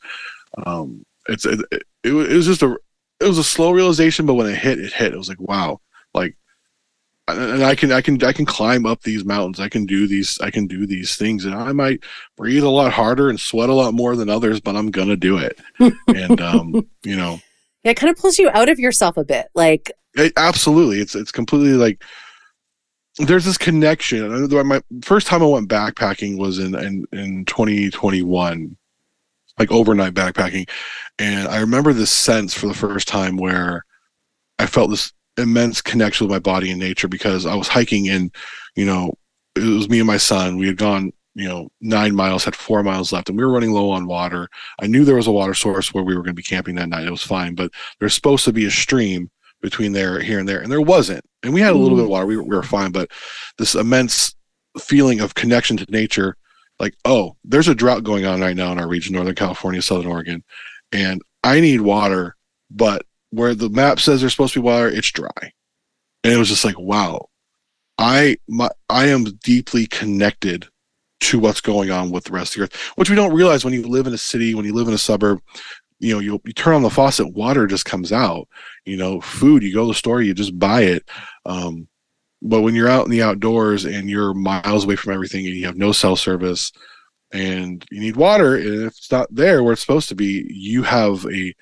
um 0.66 1.04
it's 1.28 1.46
it, 1.46 1.60
it, 1.72 1.84
it 2.04 2.12
was 2.12 2.46
just 2.46 2.62
a 2.62 2.78
it 3.20 3.26
was 3.26 3.38
a 3.38 3.44
slow 3.44 3.72
realization 3.72 4.26
but 4.26 4.36
when 4.36 4.48
it 4.48 4.58
hit 4.58 4.80
it 4.80 4.94
hit 4.94 5.14
it 5.14 5.18
was 5.18 5.30
like 5.30 5.42
wow 5.42 5.80
like 6.14 6.36
and 7.28 7.64
I 7.64 7.76
can 7.76 7.92
I 7.92 8.02
can 8.02 8.22
I 8.24 8.34
can 8.34 8.46
climb 8.46 8.86
up 8.86 9.02
these 9.02 9.24
mountains. 9.24 9.60
I 9.60 9.70
can 9.70 9.86
do 9.86 10.08
these 10.08 10.38
I 10.42 10.50
can 10.50 10.68
do 10.68 10.86
these 10.86 11.16
things, 11.16 11.46
and 11.46 11.56
I 11.56 11.72
might 11.72 12.04
breathe 12.36 12.64
a 12.64 12.70
lot 12.70 12.92
harder 12.92 13.30
and 13.30 13.40
sweat 13.40 13.70
a 13.70 13.74
lot 13.74 13.94
more 13.94 14.16
than 14.16 14.30
others, 14.30 14.60
but 14.60 14.76
I'm 14.76 14.92
gonna 14.92 15.16
do 15.16 15.38
it. 15.38 15.60
and 16.08 16.42
um, 16.42 16.74
you 17.04 17.16
know, 17.16 17.40
yeah, 17.84 17.92
it 17.92 17.98
kind 17.98 18.12
of 18.12 18.18
pulls 18.18 18.38
you 18.38 18.50
out 18.54 18.70
of 18.70 18.80
yourself 18.80 19.18
a 19.18 19.24
bit. 19.24 19.48
Like 19.54 19.92
it, 20.16 20.34
absolutely, 20.38 21.00
it's 21.00 21.16
it's 21.16 21.32
completely 21.32 21.74
like 21.74 22.04
there's 23.18 23.46
this 23.46 23.58
connection. 23.58 24.50
My 24.68 24.82
first 25.04 25.28
time 25.28 25.44
I 25.44 25.46
went 25.46 25.70
backpacking 25.70 26.38
was 26.38 26.60
in 26.60 26.76
in, 26.76 27.06
in 27.12 27.46
2021, 27.46 28.78
like 29.60 29.72
overnight 29.72 30.14
backpacking, 30.14 30.70
and 31.20 31.48
I 31.48 31.60
remember 31.60 31.94
this 31.94 32.12
sense 32.12 32.54
for 32.54 32.68
the 32.68 32.74
first 32.74 33.08
time 33.08 33.38
where 33.38 33.86
I 34.60 34.66
felt 34.66 34.92
this 34.92 35.14
immense 35.38 35.82
connection 35.82 36.28
with 36.28 36.34
my 36.34 36.40
body 36.40 36.72
and 36.72 36.80
nature 36.80 37.08
because 37.08 37.46
I 37.46 37.56
was 37.56 37.68
hiking 37.68 38.10
and 38.10 38.34
you 38.76 38.86
know, 38.86 39.14
it 39.56 39.64
was 39.64 39.90
me 39.90 40.00
and 40.00 40.08
my 40.08 40.18
son. 40.18 40.58
We 40.58 40.68
had 40.68 40.78
gone 40.78 41.12
you 41.34 41.48
know 41.48 41.70
nine 41.80 42.14
miles 42.14 42.44
had 42.44 42.56
four 42.56 42.84
miles 42.84 43.14
left 43.14 43.30
and 43.30 43.38
we 43.38 43.46
were 43.46 43.52
running 43.52 43.72
low 43.72 43.90
on 43.90 44.06
water 44.06 44.50
i 44.82 44.88
knew 44.88 45.06
there 45.06 45.16
was 45.16 45.28
a 45.28 45.32
water 45.32 45.54
source 45.54 45.94
where 45.94 46.04
we 46.04 46.16
were 46.16 46.22
going 46.22 46.36
to 46.36 46.42
be 46.42 46.44
camping 46.44 46.76
that 46.76 46.90
night 46.90 47.08
it 47.08 47.12
was 47.12 47.24
fine 47.24 47.56
but 47.56 47.72
there's 48.00 48.14
supposed 48.14 48.44
to 48.44 48.52
be 48.52 48.66
a 48.66 48.72
stream 48.72 49.30
between 49.62 49.92
there 49.92 50.20
here 50.20 50.40
and 50.40 50.48
there 50.48 50.62
and 50.62 50.72
there 50.72 50.82
wasn't 50.82 51.24
and 51.44 51.54
we 51.54 51.62
had 51.62 51.74
a 51.74 51.78
little 51.78 51.98
bit 51.98 52.04
of 52.04 52.08
mm. 52.08 52.12
water 52.12 52.26
we 52.26 52.38
were, 52.38 52.44
we 52.44 52.56
were 52.56 52.64
fine 52.64 52.92
but 52.92 53.10
this 53.58 53.76
immense 53.76 54.36
feeling 54.80 55.20
of 55.20 55.36
connection 55.36 55.78
to 55.78 55.86
nature 55.90 56.36
like 56.80 56.94
oh 57.06 57.36
there's 57.44 57.68
a 57.68 57.76
drought 57.76 58.04
going 58.04 58.26
on 58.26 58.42
right 58.42 58.56
now 58.56 58.72
in 58.72 58.80
our 58.80 58.88
region 58.88 59.14
northern 59.14 59.36
california 59.36 59.82
southern 59.82 60.08
oregon 60.08 60.44
and 60.92 61.22
i 61.44 61.60
need 61.60 61.82
water 61.82 62.36
but 62.70 63.04
where 63.32 63.56
the 63.56 63.70
map 63.70 64.00
says 64.00 64.20
there's 64.20 64.34
supposed 64.34 64.54
to 64.54 64.62
be 64.62 64.66
water 64.66 64.88
it's 64.88 65.12
dry 65.12 65.30
and 66.24 66.34
it 66.34 66.38
was 66.38 66.50
just 66.50 66.66
like 66.66 66.80
wow 66.80 67.28
i 67.98 68.36
my 68.48 68.70
i 68.90 69.08
am 69.08 69.26
deeply 69.44 69.86
connected 69.88 70.68
to 71.22 71.40
what's 71.40 71.62
going 71.62 71.92
on 71.92 72.10
with 72.10 72.26
the 72.26 72.34
rest 72.34 72.56
of 72.56 72.60
the 72.60 72.64
earth, 72.64 72.76
which 72.96 73.10
we 73.10 73.16
don't 73.16 73.34
realize 73.34 73.64
when 73.64 73.74
you 73.74 73.88
live 73.88 74.08
in 74.08 74.14
a 74.14 74.18
city, 74.18 74.54
when 74.54 74.66
you 74.66 74.74
live 74.74 74.88
in 74.88 74.94
a 74.94 74.98
suburb. 74.98 75.40
You 76.02 76.16
know, 76.16 76.20
you 76.20 76.42
you 76.46 76.54
turn 76.54 76.76
on 76.76 76.84
the 76.84 76.90
faucet, 76.90 77.34
water 77.34 77.68
just 77.68 77.86
comes 77.86 78.12
out. 78.12 78.48
You 78.86 78.98
know, 78.98 79.22
food, 79.22 79.64
you 79.64 79.74
go 79.74 79.84
to 79.84 79.88
the 79.90 79.94
store, 79.94 80.22
you 80.22 80.34
just 80.34 80.58
buy 80.58 80.82
it. 80.82 81.08
Um, 81.46 81.88
but 82.42 82.62
when 82.62 82.74
you're 82.74 82.90
out 82.90 83.06
in 83.06 83.12
the 83.12 83.22
outdoors 83.22 83.86
and 83.86 84.10
you're 84.10 84.34
miles 84.34 84.86
away 84.86 84.96
from 84.96 85.14
everything 85.14 85.46
and 85.46 85.56
you 85.56 85.66
have 85.66 85.78
no 85.78 85.92
cell 85.92 86.16
service 86.16 86.72
and 87.32 87.86
you 87.92 88.00
need 88.00 88.16
water, 88.16 88.56
and 88.56 88.84
if 88.84 88.98
it's 88.98 89.12
not 89.12 89.34
there 89.34 89.64
where 89.64 89.74
it's 89.74 89.82
supposed 89.82 90.10
to 90.10 90.16
be, 90.16 90.46
you 90.50 90.84
have 90.84 91.26
a 91.28 91.54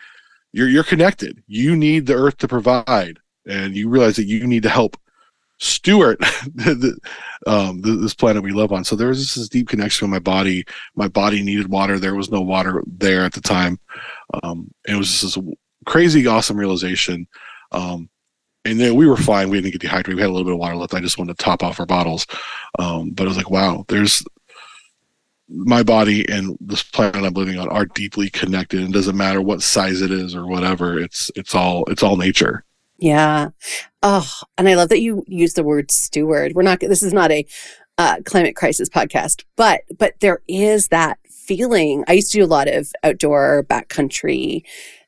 you're 0.51 0.69
you're 0.69 0.83
connected. 0.83 1.43
You 1.47 1.75
need 1.75 2.05
the 2.05 2.15
earth 2.15 2.37
to 2.37 2.47
provide, 2.47 3.19
and 3.45 3.75
you 3.75 3.89
realize 3.89 4.15
that 4.15 4.25
you 4.25 4.47
need 4.47 4.63
to 4.63 4.69
help 4.69 4.97
steward 5.59 6.17
the, 6.55 6.97
um, 7.45 7.81
this 7.81 8.15
planet 8.15 8.43
we 8.43 8.51
live 8.51 8.71
on. 8.71 8.83
So 8.83 8.95
there 8.95 9.09
was 9.09 9.35
this 9.35 9.49
deep 9.49 9.67
connection 9.67 10.05
with 10.05 10.11
my 10.11 10.19
body. 10.19 10.65
My 10.95 11.07
body 11.07 11.43
needed 11.43 11.69
water. 11.69 11.99
There 11.99 12.15
was 12.15 12.31
no 12.31 12.41
water 12.41 12.81
there 12.87 13.23
at 13.23 13.33
the 13.33 13.41
time. 13.41 13.79
Um, 14.43 14.71
it 14.87 14.95
was 14.95 15.09
just 15.09 15.35
this 15.35 15.43
crazy, 15.85 16.27
awesome 16.27 16.57
realization. 16.57 17.27
Um, 17.71 18.09
and 18.65 18.79
then 18.79 18.95
we 18.95 19.07
were 19.07 19.17
fine. 19.17 19.49
We 19.49 19.61
didn't 19.61 19.73
get 19.73 19.81
dehydrated. 19.81 20.15
We 20.15 20.21
had 20.21 20.29
a 20.29 20.33
little 20.33 20.45
bit 20.45 20.53
of 20.53 20.59
water 20.59 20.75
left. 20.75 20.93
I 20.93 20.99
just 20.99 21.17
wanted 21.17 21.37
to 21.37 21.43
top 21.43 21.63
off 21.63 21.79
our 21.79 21.85
bottles. 21.85 22.27
Um, 22.77 23.11
but 23.11 23.23
it 23.23 23.27
was 23.27 23.37
like, 23.37 23.49
wow, 23.49 23.85
there's 23.87 24.23
my 25.47 25.81
body 25.81 26.29
and 26.29 26.57
this 26.59 26.83
planet 26.83 27.23
I'm 27.23 27.33
living 27.33 27.57
on 27.57 27.69
are 27.69 27.85
deeply 27.85 28.29
connected. 28.29 28.81
And 28.81 28.93
doesn't 28.93 29.17
matter 29.17 29.41
what 29.41 29.61
size 29.61 30.01
it 30.01 30.11
is 30.11 30.35
or 30.35 30.45
whatever. 30.45 30.99
It's 30.99 31.31
it's 31.35 31.55
all 31.55 31.85
it's 31.85 32.03
all 32.03 32.17
nature. 32.17 32.65
Yeah. 32.99 33.49
Oh, 34.03 34.29
and 34.57 34.67
I 34.67 34.75
love 34.75 34.89
that 34.89 35.01
you 35.01 35.23
use 35.27 35.53
the 35.53 35.63
word 35.63 35.89
steward. 35.89 36.53
We're 36.53 36.63
not, 36.63 36.81
this 36.81 37.03
is 37.03 37.13
not 37.13 37.31
a 37.31 37.45
uh, 37.97 38.17
climate 38.25 38.55
crisis 38.55 38.89
podcast, 38.89 39.43
but, 39.55 39.81
but 39.97 40.19
there 40.19 40.41
is 40.47 40.89
that 40.89 41.17
feeling. 41.49 42.03
I 42.07 42.13
used 42.13 42.31
to 42.31 42.37
do 42.37 42.45
a 42.45 42.47
lot 42.47 42.67
of 42.67 42.91
outdoor 43.03 43.63
backcountry, 43.63 44.61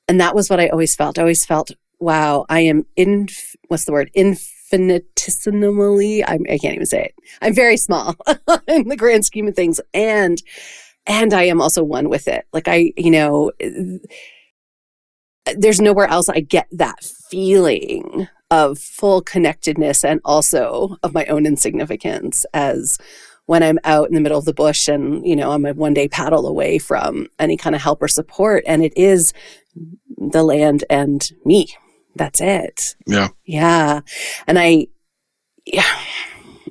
and 0.07 0.19
that 0.19 0.33
was 0.33 0.49
what 0.49 0.59
I 0.59 0.69
always 0.69 0.95
felt. 0.95 1.19
I 1.19 1.21
always 1.21 1.45
felt, 1.45 1.69
wow, 1.99 2.47
I 2.49 2.61
am 2.61 2.87
in, 2.95 3.27
what's 3.67 3.85
the 3.85 3.91
word? 3.91 4.09
Infinitesimally, 4.15 6.25
I'm, 6.25 6.43
I 6.49 6.57
can't 6.57 6.73
even 6.73 6.87
say 6.87 7.03
it. 7.03 7.13
I'm 7.43 7.53
very 7.53 7.77
small 7.77 8.15
in 8.67 8.87
the 8.87 8.97
grand 8.97 9.23
scheme 9.23 9.47
of 9.47 9.55
things. 9.55 9.79
And, 9.93 10.41
and 11.05 11.31
I 11.31 11.43
am 11.43 11.61
also 11.61 11.83
one 11.83 12.09
with 12.09 12.27
it. 12.27 12.47
Like 12.51 12.67
I, 12.67 12.91
you 12.97 13.11
know, 13.11 13.51
uh, 13.63 13.99
there's 15.55 15.79
nowhere 15.79 16.07
else 16.07 16.27
I 16.27 16.39
get 16.39 16.67
that 16.71 17.03
feeling 17.03 18.27
of 18.49 18.79
full 18.79 19.21
connectedness 19.21 20.03
and 20.03 20.19
also 20.25 20.97
of 21.03 21.13
my 21.13 21.25
own 21.27 21.45
insignificance 21.45 22.47
as 22.53 22.97
when 23.51 23.63
I'm 23.63 23.79
out 23.83 24.07
in 24.07 24.15
the 24.15 24.21
middle 24.21 24.39
of 24.39 24.45
the 24.45 24.53
bush 24.53 24.87
and, 24.87 25.27
you 25.27 25.35
know, 25.35 25.51
I'm 25.51 25.65
a 25.65 25.73
one 25.73 25.93
day 25.93 26.07
paddle 26.07 26.47
away 26.47 26.79
from 26.79 27.27
any 27.37 27.57
kind 27.57 27.75
of 27.75 27.81
help 27.81 28.01
or 28.01 28.07
support. 28.07 28.63
And 28.65 28.81
it 28.81 28.93
is 28.95 29.33
the 30.17 30.41
land 30.41 30.85
and 30.89 31.29
me. 31.43 31.67
That's 32.15 32.39
it. 32.39 32.95
Yeah. 33.05 33.27
Yeah. 33.43 34.01
And 34.47 34.57
I, 34.57 34.87
yeah, 35.65 35.99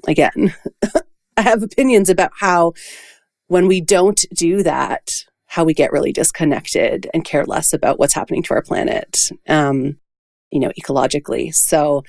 again, 0.09 0.55
I 1.37 1.43
have 1.43 1.63
opinions 1.63 2.09
about 2.09 2.31
how 2.41 2.73
when 3.49 3.69
we 3.69 3.83
don't 3.83 4.25
do 4.33 4.63
that, 4.63 5.11
how 5.49 5.65
we 5.65 5.75
get 5.75 5.93
really 5.93 6.15
disconnected 6.15 7.11
and 7.13 7.27
care 7.27 7.45
less 7.45 7.75
about 7.75 7.99
what's 7.99 8.15
happening 8.15 8.43
to 8.45 8.55
our 8.55 8.63
planet, 8.63 9.29
um, 9.51 9.99
you 10.51 10.61
know, 10.61 10.73
ecologically. 10.81 11.55
So 11.55 12.05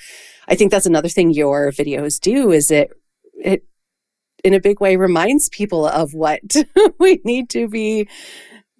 I 0.47 0.55
think 0.55 0.71
that's 0.71 0.85
another 0.85 1.09
thing 1.09 1.31
your 1.31 1.73
videos 1.73 2.21
do 2.21 2.53
is 2.53 2.71
it, 2.71 2.93
it 3.35 3.65
in 4.43 4.53
a 4.53 4.59
big 4.59 4.79
way 4.79 4.95
reminds 4.95 5.49
people 5.49 5.85
of 5.85 6.13
what 6.13 6.41
we 6.99 7.21
need 7.23 7.49
to 7.51 7.67
be 7.67 8.07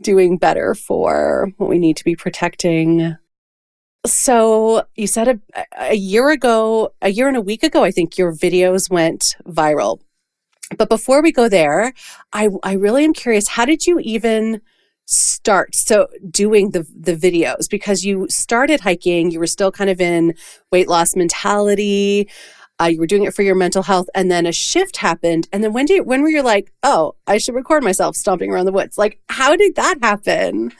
doing 0.01 0.37
better 0.37 0.73
for 0.73 1.51
what 1.57 1.69
we 1.69 1.79
need 1.79 1.97
to 1.97 2.03
be 2.03 2.15
protecting. 2.15 3.15
So 4.05 4.85
you 4.95 5.07
said 5.07 5.27
a, 5.27 5.65
a 5.77 5.95
year 5.95 6.29
ago, 6.31 6.93
a 7.01 7.09
year 7.09 7.27
and 7.27 7.37
a 7.37 7.41
week 7.41 7.63
ago, 7.63 7.83
I 7.83 7.91
think 7.91 8.17
your 8.17 8.33
videos 8.33 8.89
went 8.89 9.35
viral. 9.45 9.99
But 10.77 10.89
before 10.89 11.21
we 11.21 11.31
go 11.31 11.49
there, 11.49 11.93
I, 12.33 12.49
I 12.63 12.73
really 12.73 13.03
am 13.03 13.13
curious, 13.13 13.49
how 13.49 13.65
did 13.65 13.85
you 13.85 13.99
even 13.99 14.61
start 15.05 15.75
so 15.75 16.07
doing 16.29 16.71
the 16.71 16.87
the 16.97 17.15
videos 17.15 17.69
because 17.69 18.05
you 18.05 18.25
started 18.29 18.79
hiking 18.79 19.29
you 19.29 19.39
were 19.39 19.47
still 19.47 19.71
kind 19.71 19.89
of 19.89 19.99
in 19.99 20.33
weight 20.71 20.87
loss 20.87 21.17
mentality 21.17 22.29
uh, 22.81 22.85
you 22.87 22.99
were 22.99 23.07
doing 23.07 23.23
it 23.23 23.33
for 23.33 23.43
your 23.43 23.55
mental 23.55 23.83
health 23.83 24.09
and 24.15 24.31
then 24.31 24.45
a 24.45 24.51
shift 24.51 24.97
happened. 24.97 25.47
And 25.51 25.63
then 25.63 25.73
when 25.73 25.85
did 25.85 26.05
when 26.05 26.21
were 26.21 26.29
you 26.29 26.41
like 26.41 26.71
oh 26.83 27.15
i 27.27 27.37
should 27.37 27.55
record 27.55 27.83
myself 27.83 28.15
stomping 28.15 28.51
around 28.51 28.65
the 28.65 28.71
woods? 28.71 28.97
Like 28.97 29.19
how 29.29 29.55
did 29.55 29.75
that 29.75 29.99
happen? 30.01 30.71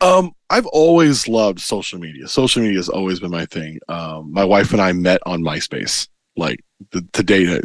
Um 0.00 0.32
i've 0.50 0.66
always 0.66 1.28
loved 1.28 1.60
social 1.60 1.98
media. 1.98 2.28
Social 2.28 2.62
media 2.62 2.78
has 2.78 2.88
always 2.88 3.20
been 3.20 3.30
my 3.30 3.46
thing. 3.46 3.78
Um 3.88 4.32
my 4.32 4.44
wife 4.44 4.72
and 4.72 4.80
i 4.80 4.92
met 4.92 5.20
on 5.26 5.42
myspace 5.42 6.08
like 6.36 6.64
the, 6.90 7.06
the 7.12 7.22
date 7.22 7.62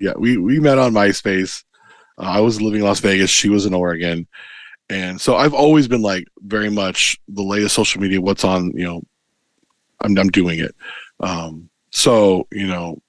yeah 0.00 0.12
we 0.16 0.36
we 0.36 0.58
met 0.58 0.78
on 0.78 0.92
myspace. 0.92 1.64
Uh, 2.18 2.22
i 2.22 2.40
was 2.40 2.62
living 2.62 2.80
in 2.80 2.86
las 2.86 3.00
vegas. 3.00 3.30
She 3.30 3.48
was 3.48 3.66
in 3.66 3.74
oregon. 3.74 4.26
And 4.90 5.18
so 5.18 5.36
I've 5.36 5.54
always 5.54 5.88
been 5.88 6.02
like 6.02 6.26
very 6.40 6.70
much 6.70 7.18
the 7.28 7.42
latest 7.42 7.74
social 7.74 8.02
media, 8.02 8.20
what's 8.20 8.44
on, 8.44 8.70
you 8.76 8.84
know, 8.84 9.02
I'm, 10.02 10.16
I'm 10.18 10.28
doing 10.28 10.60
it. 10.60 10.74
Um, 11.20 11.70
so, 11.94 12.48
you 12.50 12.66
know, 12.66 13.00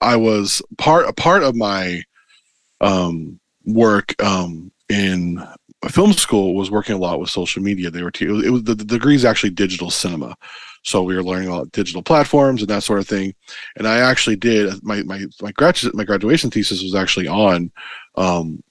I 0.00 0.16
was 0.16 0.62
part, 0.78 1.06
a 1.06 1.12
part 1.12 1.42
of 1.42 1.54
my, 1.54 2.02
um, 2.80 3.38
work, 3.66 4.20
um, 4.22 4.72
in 4.88 5.46
film 5.88 6.14
school 6.14 6.54
was 6.54 6.70
working 6.70 6.94
a 6.94 6.98
lot 6.98 7.20
with 7.20 7.28
social 7.28 7.62
media. 7.62 7.90
They 7.90 8.02
were, 8.02 8.10
te- 8.10 8.24
it 8.24 8.50
was, 8.50 8.64
the, 8.64 8.74
the 8.74 8.84
degree 8.84 9.14
is 9.14 9.26
actually 9.26 9.50
digital 9.50 9.90
cinema. 9.90 10.34
So 10.84 11.02
we 11.02 11.14
were 11.14 11.22
learning 11.22 11.48
about 11.48 11.70
digital 11.72 12.02
platforms 12.02 12.62
and 12.62 12.70
that 12.70 12.82
sort 12.82 12.98
of 12.98 13.06
thing. 13.06 13.34
And 13.76 13.86
I 13.86 13.98
actually 13.98 14.36
did 14.36 14.82
my, 14.82 15.02
my, 15.02 15.26
my 15.42 15.52
graduate, 15.52 15.94
my 15.94 16.04
graduation 16.04 16.50
thesis 16.50 16.82
was 16.82 16.94
actually 16.94 17.28
on, 17.28 17.70
um, 18.16 18.64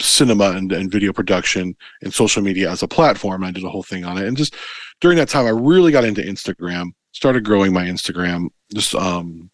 cinema 0.00 0.50
and, 0.50 0.72
and 0.72 0.90
video 0.90 1.12
production 1.12 1.74
and 2.02 2.12
social 2.12 2.42
media 2.42 2.70
as 2.70 2.82
a 2.82 2.88
platform. 2.88 3.44
I 3.44 3.50
did 3.50 3.64
a 3.64 3.70
whole 3.70 3.82
thing 3.82 4.04
on 4.04 4.18
it. 4.18 4.26
And 4.26 4.36
just 4.36 4.56
during 5.00 5.16
that 5.16 5.28
time, 5.28 5.46
I 5.46 5.50
really 5.50 5.90
got 5.90 6.04
into 6.04 6.22
Instagram, 6.22 6.92
started 7.16 7.44
growing 7.44 7.72
my 7.72 7.84
Instagram, 7.84 8.48
just 8.74 8.94
um, 8.94 9.50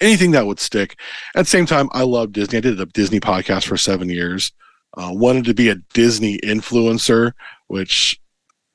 anything 0.00 0.32
that 0.32 0.46
would 0.46 0.58
stick. 0.58 0.98
At 1.36 1.42
the 1.42 1.50
same 1.50 1.64
time, 1.64 1.88
I 1.92 2.02
love 2.02 2.32
Disney. 2.32 2.58
I 2.58 2.60
did 2.60 2.80
a 2.80 2.86
Disney 2.86 3.20
podcast 3.20 3.68
for 3.68 3.76
seven 3.76 4.08
years. 4.08 4.50
Uh, 4.98 5.10
wanted 5.12 5.44
to 5.44 5.54
be 5.54 5.68
a 5.68 5.76
Disney 5.94 6.38
influencer, 6.38 7.34
which 7.68 8.20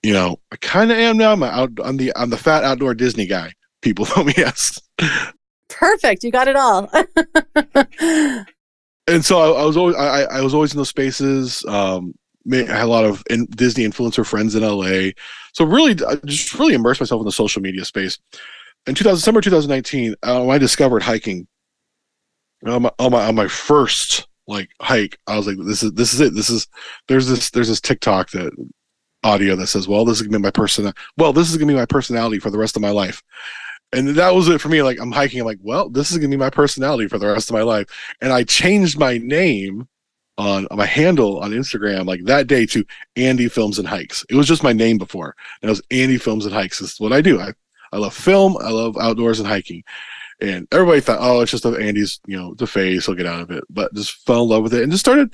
you 0.03 0.13
know 0.13 0.38
I 0.53 0.55
kind 0.55 0.89
of 0.89 0.98
am 0.98 1.17
now. 1.17 1.34
I'm 1.34 1.44
out. 1.44 1.72
I'm 1.84 1.98
the 1.98 2.13
I'm 2.15 2.29
the 2.29 2.38
fat 2.38 2.63
outdoor 2.63 2.96
Disney 2.96 3.25
guy. 3.25 3.51
People 3.82 4.05
tell 4.05 4.24
me 4.24 4.34
yes. 4.38 4.79
Perfect. 5.67 6.24
You 6.24 6.32
got 6.32 6.48
it 6.48 6.55
all. 6.55 6.89
and 9.08 9.25
so 9.25 9.38
I, 9.38 9.63
I 9.63 9.65
was 9.65 9.75
always 9.75 9.96
I, 9.98 10.22
I, 10.24 10.41
was 10.41 10.53
always 10.53 10.72
in 10.72 10.77
those 10.77 10.88
spaces. 10.88 11.65
Um, 11.67 12.13
I 12.51 12.57
had 12.57 12.83
a 12.83 12.87
lot 12.87 13.05
of 13.05 13.23
in, 13.29 13.45
Disney 13.45 13.85
influencer 13.85 14.25
friends 14.25 14.55
in 14.55 14.63
LA, 14.63 15.11
so 15.53 15.65
really 15.65 15.91
I 16.05 16.15
just 16.25 16.53
really 16.55 16.73
immersed 16.73 17.01
myself 17.01 17.19
in 17.19 17.25
the 17.25 17.31
social 17.31 17.61
media 17.61 17.85
space. 17.85 18.19
In 18.87 18.93
2000, 18.93 19.17
December 19.17 19.41
2019, 19.41 20.15
uh, 20.23 20.47
I 20.47 20.57
discovered 20.57 21.01
hiking 21.01 21.47
on 22.65 22.83
my, 22.83 22.91
on 22.99 23.11
my 23.11 23.27
on 23.27 23.35
my 23.35 23.47
first 23.47 24.27
like 24.47 24.69
hike, 24.79 25.17
I 25.27 25.37
was 25.37 25.47
like, 25.47 25.57
this 25.57 25.81
is 25.81 25.91
this 25.93 26.13
is 26.13 26.21
it. 26.21 26.35
This 26.35 26.49
is 26.49 26.67
there's 27.07 27.27
this 27.27 27.49
there's 27.49 27.67
this 27.69 27.81
TikTok 27.81 28.29
that 28.31 28.51
audio 29.23 29.55
that 29.55 29.67
says, 29.67 29.87
well, 29.87 30.05
this 30.05 30.17
is 30.17 30.27
gonna 30.27 30.37
be 30.37 30.43
my 30.43 30.51
person. 30.51 30.91
Well, 31.17 31.33
this 31.33 31.49
is 31.49 31.57
gonna 31.57 31.73
be 31.73 31.79
my 31.79 31.85
personality 31.85 32.39
for 32.39 32.51
the 32.51 32.59
rest 32.59 32.75
of 32.75 32.81
my 32.81 32.91
life 32.91 33.24
and 33.96 34.09
that 34.09 34.33
was 34.33 34.48
it 34.50 34.61
for 34.61 34.70
me. 34.70 34.81
Like 34.81 35.00
I'm 35.00 35.11
hiking, 35.11 35.39
I'm 35.39 35.46
like, 35.46 35.59
well, 35.61 35.89
this 35.89 36.11
is 36.11 36.17
gonna 36.17 36.29
be 36.29 36.37
my 36.37 36.50
personality 36.50 37.07
for 37.07 37.17
the 37.17 37.27
rest 37.27 37.50
of 37.50 37.53
my 37.53 37.61
life. 37.61 37.87
And 38.22 38.31
I 38.31 38.43
changed 38.43 39.00
my 39.00 39.17
name 39.17 39.87
on, 40.37 40.67
my 40.71 40.85
handle 40.85 41.39
on 41.39 41.51
Instagram 41.51 42.05
like 42.05 42.24
that 42.25 42.48
day 42.48 42.65
to 42.67 42.85
Andy 43.15 43.48
Films 43.48 43.79
and 43.79 43.87
Hikes. 43.87 44.25
It 44.29 44.35
was 44.35 44.48
just 44.48 44.63
my 44.63 44.74
name 44.74 44.98
before. 44.98 45.35
And 45.61 45.69
it 45.69 45.71
was 45.71 45.81
Andy 45.91 46.17
Films 46.17 46.45
and 46.45 46.53
Hikes. 46.53 46.79
This 46.79 46.93
is 46.93 47.00
what 47.00 47.13
I 47.13 47.21
do. 47.21 47.39
I, 47.39 47.53
I 47.91 47.98
love 47.98 48.13
film, 48.13 48.57
I 48.57 48.69
love 48.69 48.98
outdoors 48.98 49.39
and 49.39 49.48
hiking. 49.48 49.83
And 50.41 50.67
everybody 50.71 51.00
thought, 51.00 51.19
oh, 51.21 51.41
it's 51.41 51.51
just 51.51 51.65
Andy's, 51.65 52.19
you 52.27 52.37
know, 52.37 52.53
the 52.55 52.67
face, 52.67 53.05
he'll 53.05 53.15
get 53.15 53.25
out 53.25 53.41
of 53.41 53.51
it. 53.51 53.63
But 53.69 53.93
just 53.93 54.25
fell 54.25 54.43
in 54.43 54.50
love 54.50 54.63
with 54.63 54.74
it 54.74 54.83
and 54.83 54.91
just 54.91 55.05
started 55.05 55.33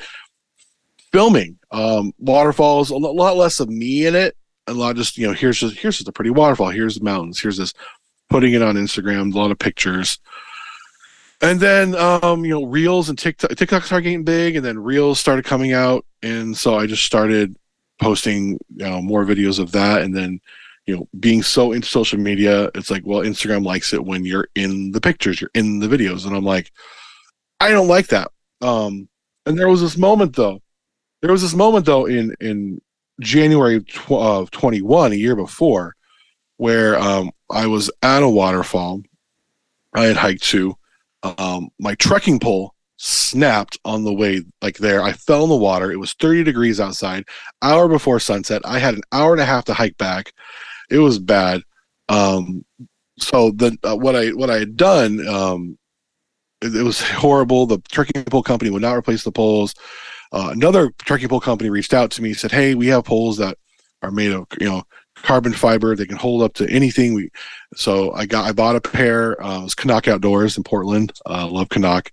filming 1.12 1.58
um, 1.72 2.14
waterfalls, 2.20 2.92
a 2.92 2.96
lot 2.96 3.38
less 3.38 3.60
of 3.60 3.70
me 3.70 4.06
in 4.06 4.16
it. 4.16 4.38
A 4.68 4.74
lot 4.74 4.96
just, 4.96 5.18
you 5.18 5.28
know, 5.28 5.34
here's 5.34 5.60
just 5.60 5.76
here's 5.76 5.98
just 5.98 6.08
a 6.08 6.12
pretty 6.12 6.30
waterfall, 6.30 6.70
here's 6.70 7.00
the 7.00 7.04
mountains, 7.04 7.40
here's 7.40 7.58
this 7.58 7.74
putting 8.30 8.54
it 8.54 8.62
on 8.62 8.76
Instagram, 8.76 9.34
a 9.34 9.38
lot 9.38 9.52
of 9.52 9.60
pictures. 9.60 10.20
And 11.42 11.60
then, 11.60 11.96
um, 11.96 12.46
you 12.46 12.52
know, 12.52 12.66
Reels 12.66 13.10
and 13.10 13.18
TikTok, 13.18 13.52
TikTok 13.52 13.84
started 13.84 14.04
getting 14.04 14.24
big, 14.24 14.56
and 14.56 14.66
then 14.66 14.78
Reels 14.78 15.20
started 15.20 15.44
coming 15.44 15.74
out, 15.74 16.06
and 16.22 16.56
so 16.56 16.76
I 16.76 16.86
just 16.86 17.04
started 17.04 17.56
posting, 18.00 18.60
you 18.76 18.86
know, 18.86 19.02
more 19.02 19.26
videos 19.26 19.60
of 19.60 19.72
that, 19.72 20.04
and 20.04 20.16
then, 20.16 20.40
you 20.86 20.96
know, 20.96 21.08
being 21.20 21.42
so 21.42 21.72
into 21.72 21.88
social 21.88 22.20
media, 22.20 22.70
it's 22.76 22.92
like, 22.92 23.04
well, 23.06 23.22
Instagram 23.22 23.66
likes 23.66 23.92
it 23.94 24.04
when 24.04 24.24
you're 24.24 24.48
in 24.56 24.92
the 24.92 25.02
pictures, 25.02 25.42
you're 25.42 25.52
in 25.56 25.80
the 25.80 25.88
videos, 25.88 26.28
and 26.28 26.36
I'm 26.36 26.46
like, 26.46 26.72
I 27.60 27.72
don't 27.72 27.88
like 27.88 28.08
that. 28.08 28.32
Um, 28.62 29.08
and 29.46 29.58
there 29.58 29.70
was 29.70 29.82
this 29.82 29.98
moment 29.98 30.36
though, 30.36 30.62
there 31.22 31.32
was 31.32 31.42
this 31.42 31.56
moment 31.56 31.86
though 31.86 32.06
in 32.06 32.36
in 32.40 32.82
January 33.20 33.82
tw- 33.84 34.12
of 34.12 34.52
21, 34.52 35.12
a 35.12 35.16
year 35.16 35.36
before, 35.36 35.96
where 36.58 37.00
um, 37.00 37.32
I 37.50 37.68
was 37.68 37.90
at 38.02 38.24
a 38.24 38.30
waterfall. 38.30 39.02
I 39.94 40.06
had 40.06 40.18
hiked 40.18 40.44
to. 40.44 40.76
Um, 41.24 41.70
my 41.80 41.96
trekking 41.96 42.40
pole 42.40 42.74
snapped 42.98 43.80
on 43.84 44.04
the 44.04 44.14
way 44.14 44.44
like 44.62 44.78
there. 44.78 45.02
I 45.02 45.14
fell 45.14 45.44
in 45.44 45.50
the 45.50 45.56
water. 45.56 45.92
It 45.92 45.98
was 45.98 46.14
30 46.14 46.44
degrees 46.44 46.80
outside. 46.80 47.26
Hour 47.62 47.88
before 47.88 48.20
sunset. 48.20 48.62
I 48.64 48.80
had 48.80 48.96
an 48.96 49.02
hour 49.12 49.32
and 49.32 49.42
a 49.42 49.46
half 49.46 49.66
to 49.66 49.74
hike 49.74 49.98
back. 49.98 50.34
It 50.90 51.00
was 51.00 51.20
bad. 51.20 51.62
Um, 52.10 52.66
so 53.18 53.52
the 53.52 53.78
uh, 53.84 53.96
what 53.96 54.16
I 54.16 54.30
what 54.30 54.50
I 54.50 54.60
had 54.60 54.76
done 54.76 55.26
um, 55.28 55.78
it, 56.62 56.76
it, 56.76 56.84
was 56.84 57.02
horrible. 57.12 57.66
The 57.66 57.80
trekking 57.92 58.24
pole 58.26 58.44
company 58.44 58.70
would 58.72 58.82
not 58.82 58.98
replace 58.98 59.24
the 59.24 59.32
poles. 59.32 59.74
Uh, 60.32 60.50
another 60.52 60.92
trekking 61.00 61.30
pole 61.30 61.42
company 61.42 61.70
reached 61.70 61.94
out 61.94 62.12
to 62.12 62.22
me 62.22 62.34
said, 62.34 62.52
"Hey, 62.52 62.76
we 62.76 62.88
have 62.88 63.06
poles 63.06 63.38
that 63.38 63.58
are 64.02 64.12
made 64.12 64.32
of 64.32 64.48
you 64.60 64.68
know 64.68 64.84
carbon 65.22 65.54
fiber. 65.54 65.96
They 65.96 66.06
can 66.06 66.18
hold 66.18 66.44
up 66.44 66.54
to 66.56 66.70
anything. 66.70 67.14
We 67.14 67.30
so 67.76 68.12
I 68.14 68.26
got 68.26 68.46
I 68.46 68.52
bought 68.52 68.76
a 68.76 68.82
pair. 68.82 69.42
Uh, 69.44 69.60
it 69.60 69.64
was 69.64 69.76
CNOC 69.76 70.08
Outdoors 70.08 70.58
in 70.58 70.64
Portland. 70.64 71.14
Uh, 71.26 71.48
love 71.48 71.70
CNOC. 71.70 72.10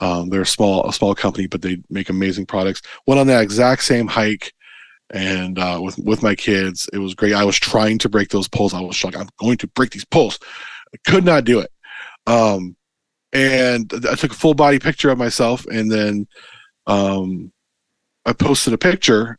Um, 0.00 0.28
they're 0.28 0.42
a 0.42 0.46
small 0.46 0.88
a 0.88 0.92
small 0.92 1.14
company, 1.14 1.46
but 1.46 1.62
they 1.62 1.78
make 1.90 2.08
amazing 2.08 2.46
products. 2.46 2.82
Went 3.06 3.20
on 3.20 3.26
that 3.28 3.42
exact 3.42 3.84
same 3.84 4.06
hike, 4.06 4.52
and 5.10 5.58
uh, 5.58 5.80
with 5.82 5.98
with 5.98 6.22
my 6.22 6.34
kids, 6.34 6.88
it 6.92 6.98
was 6.98 7.14
great. 7.14 7.32
I 7.32 7.44
was 7.44 7.58
trying 7.58 7.98
to 7.98 8.08
break 8.08 8.30
those 8.30 8.48
poles. 8.48 8.74
I 8.74 8.80
was 8.80 9.02
like, 9.04 9.16
I'm 9.16 9.28
going 9.38 9.58
to 9.58 9.68
break 9.68 9.90
these 9.90 10.04
poles. 10.04 10.38
I 10.94 11.10
could 11.10 11.24
not 11.24 11.44
do 11.44 11.60
it. 11.60 11.70
Um, 12.26 12.76
and 13.32 13.92
I 14.08 14.14
took 14.14 14.32
a 14.32 14.36
full 14.36 14.54
body 14.54 14.78
picture 14.78 15.10
of 15.10 15.18
myself, 15.18 15.66
and 15.66 15.90
then 15.90 16.26
um, 16.86 17.52
I 18.24 18.32
posted 18.32 18.72
a 18.72 18.78
picture 18.78 19.38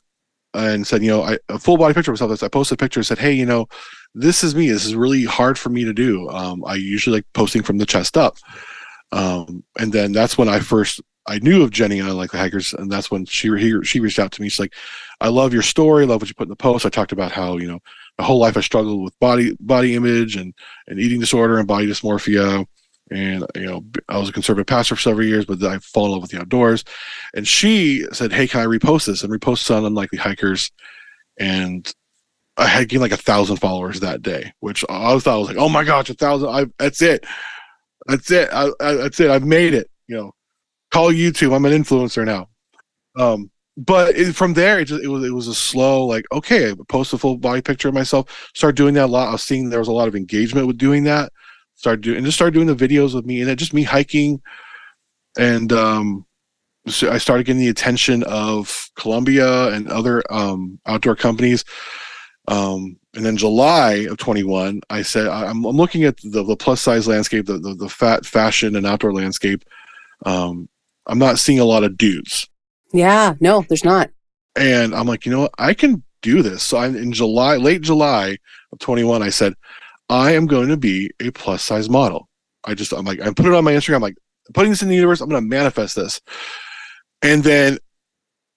and 0.54 0.86
said, 0.86 1.04
you 1.04 1.10
know, 1.10 1.24
I, 1.24 1.38
a 1.50 1.60
full 1.60 1.78
body 1.78 1.94
picture 1.94 2.12
of 2.12 2.20
myself. 2.20 2.44
I 2.44 2.48
posted 2.48 2.80
a 2.80 2.84
picture 2.84 3.00
and 3.00 3.08
said, 3.08 3.20
hey, 3.20 3.34
you 3.34 3.46
know, 3.46 3.68
this 4.14 4.44
is 4.44 4.56
me. 4.56 4.70
This 4.70 4.86
is 4.86 4.96
really 4.96 5.26
hard 5.26 5.60
for 5.60 5.70
me 5.70 5.84
to 5.84 5.94
do. 5.94 6.30
Um, 6.30 6.64
I 6.66 6.76
usually 6.76 7.18
like 7.18 7.26
posting 7.34 7.64
from 7.64 7.78
the 7.78 7.86
chest 7.86 8.18
up. 8.18 8.38
Um, 9.12 9.64
and 9.80 9.94
then 9.94 10.12
that's 10.12 10.38
when 10.38 10.50
I 10.50 10.60
first 10.60 11.02
I 11.28 11.40
knew 11.40 11.62
of 11.62 11.72
Jenny 11.72 12.00
and 12.00 12.10
Unlikely 12.10 12.40
Hikers, 12.40 12.74
and 12.74 12.90
that's 12.90 13.12
when 13.12 13.26
she 13.26 13.50
he, 13.58 13.84
she 13.84 14.00
reached 14.00 14.20
out 14.20 14.32
to 14.32 14.42
me. 14.42 14.48
She's 14.48 14.60
like, 14.60 14.74
"I 15.20 15.28
love 15.28 15.54
your 15.54 15.62
story. 15.62 16.06
Love 16.06 16.22
what 16.22 16.30
you 16.30 16.36
put 16.36 16.46
in 16.46 16.50
the 16.50 16.56
post." 16.56 16.86
I 16.86 16.90
talked 16.90 17.12
about 17.12 17.34
how 17.34 17.58
you 17.58 17.68
know 17.68 17.80
my 18.18 18.24
whole 18.24 18.40
life 18.40 18.56
I 18.56 18.62
struggled 18.62 19.04
with 19.04 19.20
body 19.20 19.56
body 19.60 19.96
image 19.96 20.38
and 20.38 20.54
and 20.88 21.00
eating 21.00 21.20
disorder 21.20 21.58
and 21.58 21.68
body 21.68 21.88
dysmorphia, 21.88 22.66
and 23.12 23.46
you 23.56 23.66
know 23.66 23.86
I 24.10 24.18
was 24.18 24.30
a 24.30 24.34
conservative 24.34 24.68
pastor 24.68 24.96
for 24.96 25.02
several 25.02 25.26
years, 25.26 25.46
but 25.46 25.64
I 25.64 25.80
fall 25.80 26.06
in 26.06 26.12
love 26.12 26.22
with 26.22 26.32
the 26.32 26.40
outdoors. 26.40 26.84
And 27.34 27.48
she 27.48 28.06
said, 28.12 28.32
"Hey, 28.32 28.48
can 28.48 28.62
I 28.62 28.66
repost 28.66 29.06
this?" 29.06 29.24
And 29.24 29.32
repost 29.32 29.76
on 29.76 29.86
Unlikely 29.86 30.18
Hikers, 30.18 30.72
and 31.40 31.92
I 32.58 32.68
had 32.68 32.90
gained 32.90 33.02
like 33.02 33.12
a 33.12 33.18
thousand 33.18 33.58
followers 33.58 34.00
that 34.00 34.22
day, 34.22 34.52
which 34.60 34.84
I 34.90 35.18
thought 35.20 35.34
I 35.34 35.38
was 35.38 35.48
like, 35.48 35.58
"Oh 35.58 35.70
my 35.70 35.84
gosh, 35.84 36.10
a 36.10 36.14
thousand! 36.14 36.50
I 36.50 36.66
that's 36.78 37.02
it, 37.02 37.26
that's 38.08 38.30
it, 38.32 38.50
I, 38.52 38.70
I, 38.80 38.94
that's 38.94 39.20
it. 39.20 39.30
I've 39.30 39.46
made 39.46 39.74
it." 39.74 39.90
You 40.08 40.18
know, 40.18 40.32
call 40.92 41.12
YouTube. 41.12 41.56
I'm 41.56 41.66
an 41.66 41.72
influencer 41.74 42.26
now. 42.26 42.50
Um, 43.18 43.52
but 43.78 44.16
it, 44.16 44.34
from 44.34 44.54
there, 44.54 44.80
it, 44.80 44.86
just, 44.86 45.04
it 45.04 45.08
was 45.08 45.24
it 45.24 45.34
was 45.34 45.48
a 45.48 45.56
slow 45.56 46.06
like 46.06 46.26
okay, 46.34 46.72
I 46.72 46.76
post 46.90 47.14
a 47.14 47.18
full 47.18 47.38
body 47.38 47.62
picture 47.62 47.88
of 47.88 47.94
myself. 47.94 48.50
Start 48.54 48.76
doing 48.76 48.96
that 48.96 49.06
a 49.06 49.08
lot. 49.08 49.30
I 49.30 49.34
was 49.34 49.44
seeing 49.44 49.70
there 49.70 49.80
was 49.80 49.88
a 49.88 49.94
lot 49.94 50.08
of 50.08 50.16
engagement 50.16 50.68
with 50.68 50.78
doing 50.78 51.04
that 51.06 51.32
started 51.78 52.02
doing 52.02 52.18
and 52.18 52.26
just 52.26 52.38
started 52.38 52.54
doing 52.54 52.68
the 52.68 52.76
videos 52.76 53.16
with 53.16 53.26
me 53.26 53.42
and 53.42 53.58
just 53.58 53.74
me 53.74 53.84
hiking 53.84 54.42
and 55.38 55.72
um 55.72 56.28
so 56.88 57.12
I 57.12 57.18
started 57.18 57.46
getting 57.46 57.62
the 57.62 57.70
attention 57.70 58.24
of 58.24 58.90
Columbia 58.96 59.70
and 59.70 59.90
other 59.90 60.24
um, 60.30 60.80
outdoor 60.86 61.16
companies. 61.16 61.66
Um, 62.48 62.98
and 63.14 63.26
then 63.26 63.36
July 63.36 64.08
of 64.10 64.18
21, 64.18 64.82
I 64.90 65.02
said 65.02 65.28
I'm, 65.28 65.66
I'm 65.66 65.76
looking 65.76 66.04
at 66.04 66.18
the, 66.24 66.44
the 66.44 66.56
plus 66.56 66.82
size 66.82 67.08
landscape, 67.08 67.46
the, 67.46 67.58
the, 67.58 67.74
the 67.74 67.90
fat 67.90 68.26
fashion 68.26 68.76
and 68.76 68.86
outdoor 68.86 69.14
landscape. 69.14 69.64
Um, 70.26 70.70
I'm 71.08 71.20
not 71.20 71.40
seeing 71.40 71.60
a 71.60 71.66
lot 71.66 71.84
of 71.84 71.98
dudes. 71.98 72.48
Yeah, 72.94 73.36
no, 73.40 73.66
there's 73.68 73.84
not. 73.84 74.10
And 74.56 74.96
I'm 74.96 75.08
like, 75.08 75.26
you 75.26 75.32
know 75.32 75.42
what? 75.42 75.56
I 75.58 75.74
can 75.74 76.04
do 76.22 76.42
this. 76.42 76.64
So 76.64 76.78
I'm 76.78 76.96
in 76.96 77.12
July, 77.12 77.58
late 77.58 77.82
July 77.82 78.38
of 78.72 78.80
21, 78.80 79.22
I 79.22 79.30
said, 79.30 79.54
I 80.10 80.32
am 80.34 80.48
going 80.48 80.70
to 80.70 80.78
be 80.78 81.12
a 81.20 81.32
plus 81.32 81.64
size 81.64 81.90
model. 81.90 82.30
I 82.64 82.74
just, 82.74 82.94
I'm 82.94 83.06
like, 83.06 83.22
I 83.22 83.32
put 83.32 83.46
it 83.46 83.54
on 83.54 83.64
my 83.64 83.74
Instagram. 83.74 83.96
I'm 83.96 84.02
like, 84.02 84.18
putting 84.54 84.72
this 84.72 84.82
in 84.82 84.90
the 84.90 84.96
universe. 84.96 85.22
I'm 85.22 85.30
going 85.30 85.42
to 85.42 85.48
manifest 85.48 85.96
this. 85.96 86.22
And 87.22 87.44
then 87.44 87.80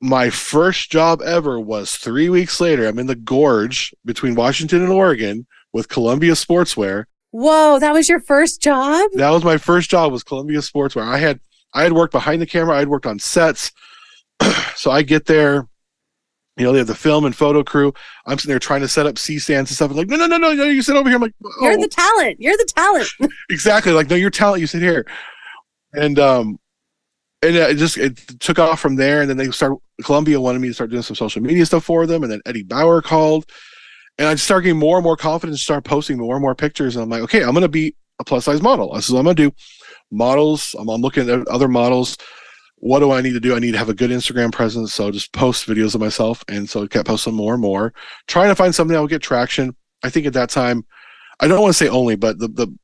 my 0.01 0.31
first 0.31 0.91
job 0.91 1.21
ever 1.23 1.61
was 1.61 1.93
three 1.93 2.29
weeks 2.29 2.61
later. 2.61 2.87
I'm 2.87 2.99
in 2.99 3.07
the 3.07 3.15
gorge 3.15 3.95
between 4.05 4.35
Washington 4.35 4.83
and 4.83 4.93
Oregon 4.93 5.47
with 5.73 5.89
Columbia 5.89 6.33
Sportswear. 6.33 7.05
Whoa, 7.33 7.79
that 7.79 7.93
was 7.93 8.09
your 8.09 8.21
first 8.21 8.61
job? 8.61 9.09
That 9.15 9.31
was 9.31 9.45
my 9.45 9.59
first 9.59 9.91
job 9.91 10.11
was 10.11 10.25
Columbia 10.25 10.59
Sportswear. 10.59 11.03
I 11.03 11.19
had 11.19 11.41
I 11.73 11.83
had 11.83 11.93
worked 11.93 12.13
behind 12.13 12.43
the 12.43 12.47
camera, 12.47 12.75
I 12.75 12.81
had 12.81 12.89
worked 12.89 13.07
on 13.07 13.19
sets. 13.19 13.71
so 14.75 14.91
I 14.91 15.03
get 15.03 15.27
there, 15.27 15.69
you 16.61 16.67
know, 16.67 16.73
they 16.73 16.79
have 16.79 16.87
the 16.87 16.95
film 16.95 17.25
and 17.25 17.35
photo 17.35 17.65
crew. 17.65 17.95
I'm 18.27 18.37
sitting 18.37 18.51
there 18.51 18.59
trying 18.59 18.83
to 18.83 18.89
set 18.89 19.07
up 19.07 19.19
C 19.19 19.39
stands 19.39 19.71
and 19.71 19.77
stuff. 19.77 19.91
I'm 19.91 19.97
like, 19.97 20.09
no, 20.09 20.17
no, 20.17 20.27
no, 20.27 20.37
no, 20.37 20.53
no, 20.53 20.65
you 20.65 20.83
sit 20.83 20.95
over 20.95 21.09
here. 21.09 21.17
I'm 21.17 21.23
like, 21.23 21.35
oh. 21.43 21.51
You're 21.63 21.79
the 21.79 21.89
talent. 21.89 22.37
You're 22.39 22.57
the 22.57 22.71
talent. 22.77 23.09
exactly. 23.51 23.93
Like, 23.93 24.11
no, 24.11 24.17
you're 24.17 24.29
talent. 24.29 24.61
You 24.61 24.67
sit 24.67 24.83
here. 24.83 25.07
And 25.95 26.19
um, 26.19 26.59
and 27.43 27.57
it 27.57 27.79
just 27.79 27.97
it 27.97 28.19
took 28.41 28.59
off 28.59 28.79
from 28.79 28.97
there. 28.97 29.23
And 29.23 29.31
then 29.31 29.39
they 29.39 29.51
start 29.51 29.73
Columbia 30.05 30.39
wanted 30.39 30.61
me 30.61 30.69
to 30.69 30.75
start 30.75 30.91
doing 30.91 31.03
some 31.03 31.17
social 31.17 31.43
media 31.43 31.65
stuff 31.65 31.85
for 31.85 32.07
them. 32.07 32.23
And 32.23 32.31
then 32.31 32.43
Eddie 32.45 32.63
Bauer 32.63 33.01
called, 33.01 33.47
and 34.19 34.29
I 34.29 34.35
just 34.35 34.45
started 34.45 34.65
getting 34.65 34.79
more 34.79 34.99
and 34.99 35.05
more 35.05 35.17
confident 35.17 35.55
and 35.55 35.61
Start 35.61 35.85
posting 35.85 36.19
more 36.19 36.37
and 36.37 36.43
more 36.43 36.55
pictures. 36.55 36.95
And 36.95 37.03
I'm 37.03 37.09
like, 37.09 37.23
okay, 37.23 37.43
I'm 37.43 37.55
gonna 37.55 37.69
be 37.69 37.97
a 38.19 38.25
plus 38.25 38.45
size 38.45 38.61
model. 38.61 38.93
This 38.93 39.07
is 39.07 39.13
what 39.13 39.21
I'm 39.21 39.25
gonna 39.25 39.35
do. 39.35 39.53
Models. 40.11 40.75
I'm, 40.79 40.91
I'm 40.91 41.01
looking 41.01 41.31
at 41.31 41.49
other 41.49 41.69
models. 41.69 42.19
What 42.83 43.01
do 43.01 43.13
I 43.13 43.21
need 43.21 43.35
to 43.35 43.41
do? 43.41 43.55
I 43.55 43.59
need 43.59 43.73
to 43.73 43.79
have 43.79 43.91
a 43.91 43.95
good 43.95 44.11
Instagram 44.11 44.53
presence. 44.53 44.95
So 44.95 45.11
just 45.11 45.33
post 45.33 45.67
videos 45.67 45.95
of 45.95 46.01
myself. 46.01 46.43
And 46.49 46.69
so 46.69 46.83
I 46.83 46.87
kept 46.87 47.09
posting 47.09 47.35
more 47.35 47.53
and 47.53 47.63
more, 47.63 47.93
trying 48.27 48.49
to 48.49 48.55
find 48.55 48.75
something 48.75 48.95
that 48.95 49.01
would 49.01 49.11
get 49.11 49.23
traction. 49.23 49.77
I 50.03 50.09
think 50.09 50.27
at 50.27 50.33
that 50.33 50.49
time, 50.49 50.85
I 51.41 51.49
don't 51.49 51.61
want 51.61 51.75
to 51.75 51.79
say 51.79 51.89
only, 51.89 52.17
but 52.17 52.39
the, 52.39 52.49
the 52.49 52.75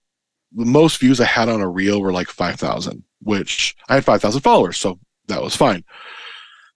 the 0.57 0.65
most 0.65 0.99
views 0.99 1.21
I 1.21 1.25
had 1.27 1.49
on 1.49 1.61
a 1.61 1.69
reel 1.69 2.01
were 2.01 2.13
like 2.13 2.29
5,000, 2.29 3.03
which 3.21 3.77
I 3.89 3.97
had 3.97 4.05
5,000 4.05 4.41
followers. 4.41 4.79
So 4.79 4.99
that 5.29 5.43
was 5.43 5.55
fine. 5.55 5.85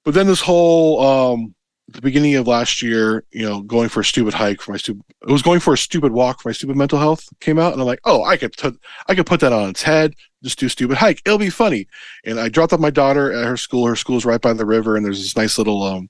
But 0.04 0.14
then 0.14 0.26
this 0.26 0.40
whole, 0.40 1.00
um, 1.00 1.54
the 1.92 2.00
beginning 2.00 2.34
of 2.36 2.46
last 2.46 2.82
year, 2.82 3.24
you 3.30 3.48
know, 3.48 3.60
going 3.62 3.88
for 3.88 4.00
a 4.00 4.04
stupid 4.04 4.34
hike 4.34 4.60
for 4.60 4.72
my 4.72 4.78
stupid, 4.78 5.02
it 5.26 5.32
was 5.32 5.42
going 5.42 5.60
for 5.60 5.74
a 5.74 5.78
stupid 5.78 6.12
walk 6.12 6.40
for 6.40 6.48
my 6.48 6.52
stupid 6.52 6.76
mental 6.76 6.98
health 6.98 7.28
came 7.40 7.58
out. 7.58 7.72
And 7.72 7.80
I'm 7.80 7.86
like, 7.86 8.00
oh, 8.04 8.24
I 8.24 8.36
could, 8.36 8.56
t- 8.56 8.78
I 9.08 9.14
could 9.14 9.26
put 9.26 9.40
that 9.40 9.52
on 9.52 9.70
its 9.70 9.82
head, 9.82 10.14
just 10.42 10.58
do 10.58 10.68
stupid 10.68 10.96
hike. 10.96 11.20
It'll 11.24 11.38
be 11.38 11.50
funny. 11.50 11.86
And 12.24 12.38
I 12.38 12.48
dropped 12.48 12.72
off 12.72 12.80
my 12.80 12.90
daughter 12.90 13.32
at 13.32 13.46
her 13.46 13.56
school. 13.56 13.86
Her 13.86 13.96
school's 13.96 14.24
right 14.24 14.40
by 14.40 14.52
the 14.52 14.66
river. 14.66 14.96
And 14.96 15.04
there's 15.04 15.20
this 15.20 15.36
nice 15.36 15.58
little, 15.58 15.82
um, 15.82 16.08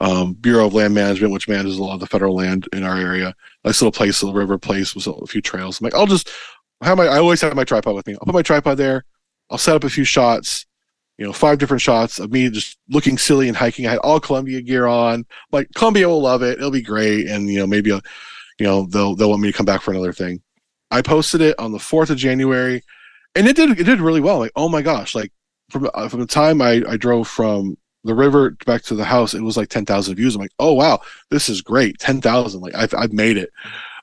um, 0.00 0.32
Bureau 0.34 0.66
of 0.66 0.74
Land 0.74 0.94
Management, 0.94 1.32
which 1.32 1.48
manages 1.48 1.76
a 1.76 1.82
lot 1.82 1.94
of 1.94 2.00
the 2.00 2.06
federal 2.06 2.34
land 2.34 2.68
in 2.72 2.84
our 2.84 2.96
area. 2.96 3.34
Nice 3.64 3.82
little 3.82 3.92
place, 3.92 4.22
little 4.22 4.38
river 4.38 4.56
place 4.56 4.94
with 4.94 5.06
a 5.06 5.26
few 5.26 5.42
trails. 5.42 5.80
I'm 5.80 5.84
like, 5.84 5.94
I'll 5.94 6.06
just, 6.06 6.30
have 6.82 6.96
my 6.96 7.06
I 7.06 7.18
always 7.18 7.40
have 7.42 7.54
my 7.54 7.64
tripod 7.64 7.94
with 7.94 8.06
me. 8.06 8.14
I'll 8.14 8.26
put 8.26 8.34
my 8.34 8.42
tripod 8.42 8.78
there. 8.78 9.04
I'll 9.50 9.58
set 9.58 9.76
up 9.76 9.84
a 9.84 9.90
few 9.90 10.04
shots, 10.04 10.66
you 11.20 11.26
know, 11.26 11.34
five 11.34 11.58
different 11.58 11.82
shots 11.82 12.18
of 12.18 12.32
me 12.32 12.48
just 12.48 12.78
looking 12.88 13.18
silly 13.18 13.46
and 13.46 13.56
hiking. 13.56 13.86
I 13.86 13.90
had 13.90 13.98
all 13.98 14.18
Columbia 14.18 14.62
gear 14.62 14.86
on. 14.86 15.26
Like 15.52 15.68
Columbia 15.74 16.08
will 16.08 16.22
love 16.22 16.42
it. 16.42 16.56
It'll 16.56 16.70
be 16.70 16.80
great. 16.80 17.28
And 17.28 17.46
you 17.46 17.58
know, 17.58 17.66
maybe 17.66 17.90
a, 17.90 18.00
you 18.58 18.66
know, 18.66 18.86
they'll 18.86 19.14
they'll 19.14 19.28
want 19.28 19.42
me 19.42 19.52
to 19.52 19.56
come 19.56 19.66
back 19.66 19.82
for 19.82 19.90
another 19.90 20.14
thing. 20.14 20.40
I 20.90 21.02
posted 21.02 21.42
it 21.42 21.58
on 21.58 21.72
the 21.72 21.78
fourth 21.78 22.08
of 22.08 22.16
January, 22.16 22.82
and 23.34 23.46
it 23.46 23.54
did 23.54 23.78
it 23.78 23.84
did 23.84 24.00
really 24.00 24.22
well. 24.22 24.38
Like, 24.38 24.52
oh 24.56 24.70
my 24.70 24.80
gosh, 24.80 25.14
like 25.14 25.30
from 25.68 25.90
uh, 25.92 26.08
from 26.08 26.20
the 26.20 26.26
time 26.26 26.62
I 26.62 26.82
I 26.88 26.96
drove 26.96 27.28
from 27.28 27.76
the 28.02 28.14
river 28.14 28.56
back 28.64 28.80
to 28.84 28.94
the 28.94 29.04
house, 29.04 29.34
it 29.34 29.42
was 29.42 29.58
like 29.58 29.68
ten 29.68 29.84
thousand 29.84 30.16
views. 30.16 30.34
I'm 30.34 30.40
like, 30.40 30.54
oh 30.58 30.72
wow, 30.72 31.00
this 31.28 31.50
is 31.50 31.60
great, 31.60 31.98
ten 31.98 32.22
thousand. 32.22 32.62
Like 32.62 32.74
I've 32.74 32.94
I've 32.94 33.12
made 33.12 33.36
it. 33.36 33.50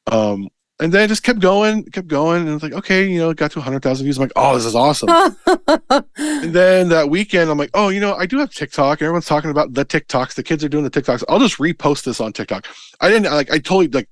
Um, 0.06 0.50
and 0.80 0.94
then 0.94 1.06
it 1.06 1.08
just 1.08 1.24
kept 1.24 1.40
going, 1.40 1.84
kept 1.86 2.08
going, 2.08 2.44
and 2.44 2.50
it's 2.50 2.62
like, 2.62 2.74
okay, 2.74 3.10
you 3.10 3.18
know, 3.18 3.32
it 3.32 3.38
got 3.38 3.50
to 3.52 3.60
100,000 3.60 4.04
views. 4.04 4.18
I'm 4.18 4.22
like, 4.22 4.32
oh, 4.36 4.56
this 4.56 4.66
is 4.66 4.76
awesome. 4.76 5.10
and 6.18 6.54
then 6.54 6.90
that 6.90 7.10
weekend, 7.10 7.50
I'm 7.50 7.58
like, 7.58 7.72
oh, 7.74 7.90
you 7.90 8.00
know, 8.00 8.14
I 8.14 8.28
do 8.28 8.38
have 8.38 8.52
TikTok. 8.52 9.02
Everyone's 9.02 9.26
talking 9.26 9.50
about 9.50 9.74
the 9.74 9.84
TikToks. 9.84 10.36
The 10.36 10.44
kids 10.44 10.64
are 10.64 10.70
doing 10.70 10.84
the 10.84 10.92
TikToks. 10.92 11.24
I'll 11.28 11.40
just 11.40 11.58
repost 11.58 12.04
this 12.04 12.22
on 12.22 12.32
TikTok. 12.32 12.68
I 13.02 13.10
didn't 13.10 13.32
like. 13.32 13.52
I 13.52 13.58
totally 13.58 13.88
like. 13.88 14.08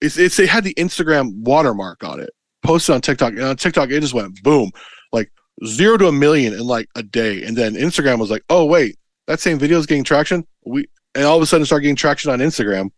It's, 0.00 0.18
it's 0.18 0.40
it 0.40 0.48
had 0.48 0.64
the 0.64 0.74
Instagram 0.74 1.36
watermark 1.36 2.02
on 2.02 2.18
it. 2.18 2.30
Posted 2.64 2.96
on 2.96 3.00
TikTok, 3.00 3.34
and 3.34 3.42
on 3.42 3.56
TikTok 3.56 3.90
it 3.90 4.00
just 4.00 4.14
went 4.14 4.42
boom, 4.42 4.72
like 5.12 5.30
zero 5.66 5.96
to 5.98 6.08
a 6.08 6.12
million 6.12 6.52
in 6.52 6.60
like 6.60 6.88
a 6.96 7.02
day. 7.04 7.44
And 7.44 7.56
then 7.56 7.74
Instagram 7.74 8.18
was 8.18 8.30
like, 8.30 8.44
oh 8.50 8.64
wait, 8.64 8.98
that 9.28 9.38
same 9.38 9.58
video 9.58 9.78
is 9.78 9.86
getting 9.86 10.04
traction. 10.04 10.44
We 10.64 10.86
and 11.14 11.24
all 11.24 11.36
of 11.36 11.42
a 11.42 11.46
sudden 11.46 11.64
start 11.64 11.82
getting 11.82 11.96
traction 11.96 12.32
on 12.32 12.40
Instagram. 12.40 12.90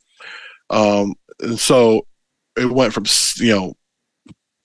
Um, 0.70 1.14
and 1.40 1.58
so 1.58 2.06
it 2.56 2.70
went 2.70 2.92
from 2.92 3.04
you 3.36 3.54
know 3.54 3.74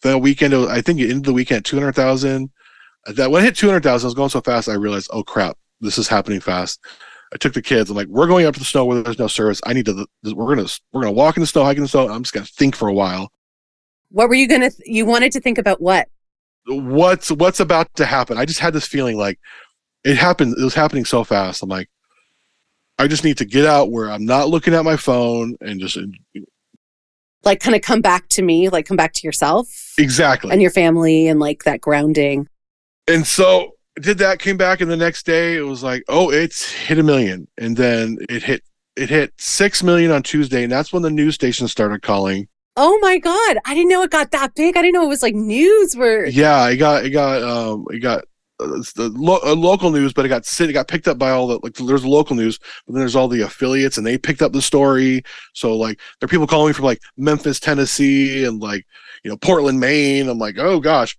the 0.01 0.17
weekend. 0.17 0.53
I 0.53 0.81
think 0.81 0.99
into 0.99 1.29
the 1.29 1.33
weekend 1.33 1.65
two 1.65 1.77
hundred 1.77 1.95
thousand. 1.95 2.51
Uh, 3.07 3.13
that 3.13 3.31
when 3.31 3.41
I 3.41 3.45
hit 3.45 3.55
two 3.55 3.67
hundred 3.67 3.83
thousand, 3.83 4.07
I 4.07 4.09
was 4.09 4.15
going 4.15 4.29
so 4.29 4.41
fast. 4.41 4.69
I 4.69 4.73
realized, 4.73 5.09
oh 5.11 5.23
crap, 5.23 5.57
this 5.81 5.97
is 5.97 6.07
happening 6.07 6.39
fast. 6.39 6.79
I 7.33 7.37
took 7.37 7.53
the 7.53 7.61
kids. 7.61 7.89
I'm 7.89 7.95
like, 7.95 8.07
we're 8.07 8.27
going 8.27 8.45
up 8.45 8.53
to 8.55 8.59
the 8.59 8.65
snow 8.65 8.85
where 8.85 9.03
there's 9.03 9.19
no 9.19 9.27
service. 9.27 9.61
I 9.65 9.73
need 9.73 9.85
to. 9.85 10.07
We're 10.23 10.55
gonna 10.55 10.67
we're 10.91 11.01
gonna 11.01 11.11
walk 11.11 11.37
in 11.37 11.41
the 11.41 11.47
snow, 11.47 11.63
hike 11.63 11.77
in 11.77 11.83
the 11.83 11.89
snow. 11.89 12.09
I'm 12.09 12.23
just 12.23 12.33
gonna 12.33 12.45
think 12.45 12.75
for 12.75 12.87
a 12.87 12.93
while. 12.93 13.31
What 14.11 14.29
were 14.29 14.35
you 14.35 14.47
gonna? 14.47 14.71
Th- 14.71 14.81
you 14.85 15.05
wanted 15.05 15.31
to 15.33 15.39
think 15.39 15.57
about 15.57 15.81
what? 15.81 16.07
What's 16.65 17.31
what's 17.31 17.59
about 17.59 17.93
to 17.95 18.05
happen? 18.05 18.37
I 18.37 18.45
just 18.45 18.59
had 18.59 18.73
this 18.73 18.87
feeling 18.87 19.17
like 19.17 19.39
it 20.03 20.17
happened. 20.17 20.55
It 20.57 20.63
was 20.63 20.73
happening 20.73 21.05
so 21.05 21.23
fast. 21.23 21.61
I'm 21.61 21.69
like, 21.69 21.89
I 22.97 23.07
just 23.07 23.23
need 23.23 23.37
to 23.37 23.45
get 23.45 23.65
out 23.65 23.91
where 23.91 24.09
I'm 24.09 24.25
not 24.25 24.49
looking 24.49 24.73
at 24.73 24.83
my 24.83 24.97
phone 24.97 25.55
and 25.61 25.79
just 25.79 25.97
like 27.43 27.59
kind 27.59 27.75
of 27.75 27.81
come 27.81 28.01
back 28.01 28.27
to 28.29 28.41
me, 28.41 28.69
like 28.69 28.85
come 28.85 28.97
back 28.97 29.13
to 29.13 29.27
yourself. 29.27 29.93
Exactly. 29.97 30.51
And 30.51 30.61
your 30.61 30.71
family 30.71 31.27
and 31.27 31.39
like 31.39 31.63
that 31.63 31.81
grounding. 31.81 32.47
And 33.07 33.25
so 33.25 33.71
did 33.99 34.17
that, 34.19 34.39
came 34.39 34.57
back, 34.57 34.81
and 34.81 34.89
the 34.89 34.97
next 34.97 35.25
day 35.25 35.55
it 35.55 35.61
was 35.61 35.83
like, 35.83 36.03
oh, 36.07 36.31
it's 36.31 36.71
hit 36.71 36.99
a 36.99 37.03
million. 37.03 37.47
And 37.57 37.75
then 37.75 38.17
it 38.29 38.43
hit 38.43 38.63
it 38.95 39.09
hit 39.09 39.33
six 39.37 39.81
million 39.83 40.11
on 40.11 40.23
Tuesday, 40.23 40.63
and 40.63 40.71
that's 40.71 40.91
when 40.91 41.01
the 41.01 41.09
news 41.09 41.35
station 41.35 41.67
started 41.67 42.01
calling. 42.01 42.47
Oh 42.75 42.97
my 43.01 43.17
god. 43.17 43.57
I 43.65 43.73
didn't 43.73 43.89
know 43.89 44.03
it 44.03 44.11
got 44.11 44.31
that 44.31 44.55
big. 44.55 44.77
I 44.77 44.81
didn't 44.81 44.93
know 44.93 45.03
it 45.03 45.09
was 45.09 45.21
like 45.21 45.35
news 45.35 45.95
where 45.95 46.25
Yeah, 46.27 46.67
it 46.69 46.77
got 46.77 47.05
it 47.05 47.09
got 47.09 47.43
um 47.43 47.85
it 47.89 47.99
got 47.99 48.23
it's 48.59 48.93
the 48.93 49.09
lo- 49.09 49.39
uh, 49.43 49.55
local 49.55 49.89
news, 49.89 50.13
but 50.13 50.25
it 50.25 50.29
got 50.29 50.61
it 50.61 50.73
got 50.73 50.87
picked 50.87 51.07
up 51.07 51.17
by 51.17 51.31
all 51.31 51.47
the 51.47 51.59
like. 51.63 51.73
There's 51.73 52.05
local 52.05 52.35
news, 52.35 52.59
but 52.85 52.93
then 52.93 52.99
there's 52.99 53.15
all 53.15 53.27
the 53.27 53.41
affiliates, 53.41 53.97
and 53.97 54.05
they 54.05 54.17
picked 54.17 54.41
up 54.41 54.51
the 54.51 54.61
story. 54.61 55.23
So 55.53 55.75
like, 55.75 55.99
there 56.19 56.25
are 56.25 56.29
people 56.29 56.47
calling 56.47 56.67
me 56.67 56.73
from 56.73 56.85
like 56.85 56.99
Memphis, 57.17 57.59
Tennessee, 57.59 58.43
and 58.45 58.61
like 58.61 58.85
you 59.23 59.31
know 59.31 59.37
Portland, 59.37 59.79
Maine. 59.79 60.27
I'm 60.27 60.39
like, 60.39 60.57
oh 60.57 60.79
gosh, 60.79 61.17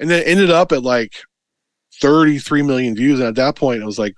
and 0.00 0.10
then 0.10 0.22
it 0.22 0.28
ended 0.28 0.50
up 0.50 0.72
at 0.72 0.82
like 0.82 1.14
33 2.00 2.62
million 2.62 2.96
views, 2.96 3.20
and 3.20 3.28
at 3.28 3.36
that 3.36 3.56
point, 3.56 3.82
I 3.82 3.86
was 3.86 3.98
like, 3.98 4.14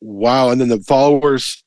wow. 0.00 0.50
And 0.50 0.60
then 0.60 0.68
the 0.68 0.80
followers, 0.80 1.64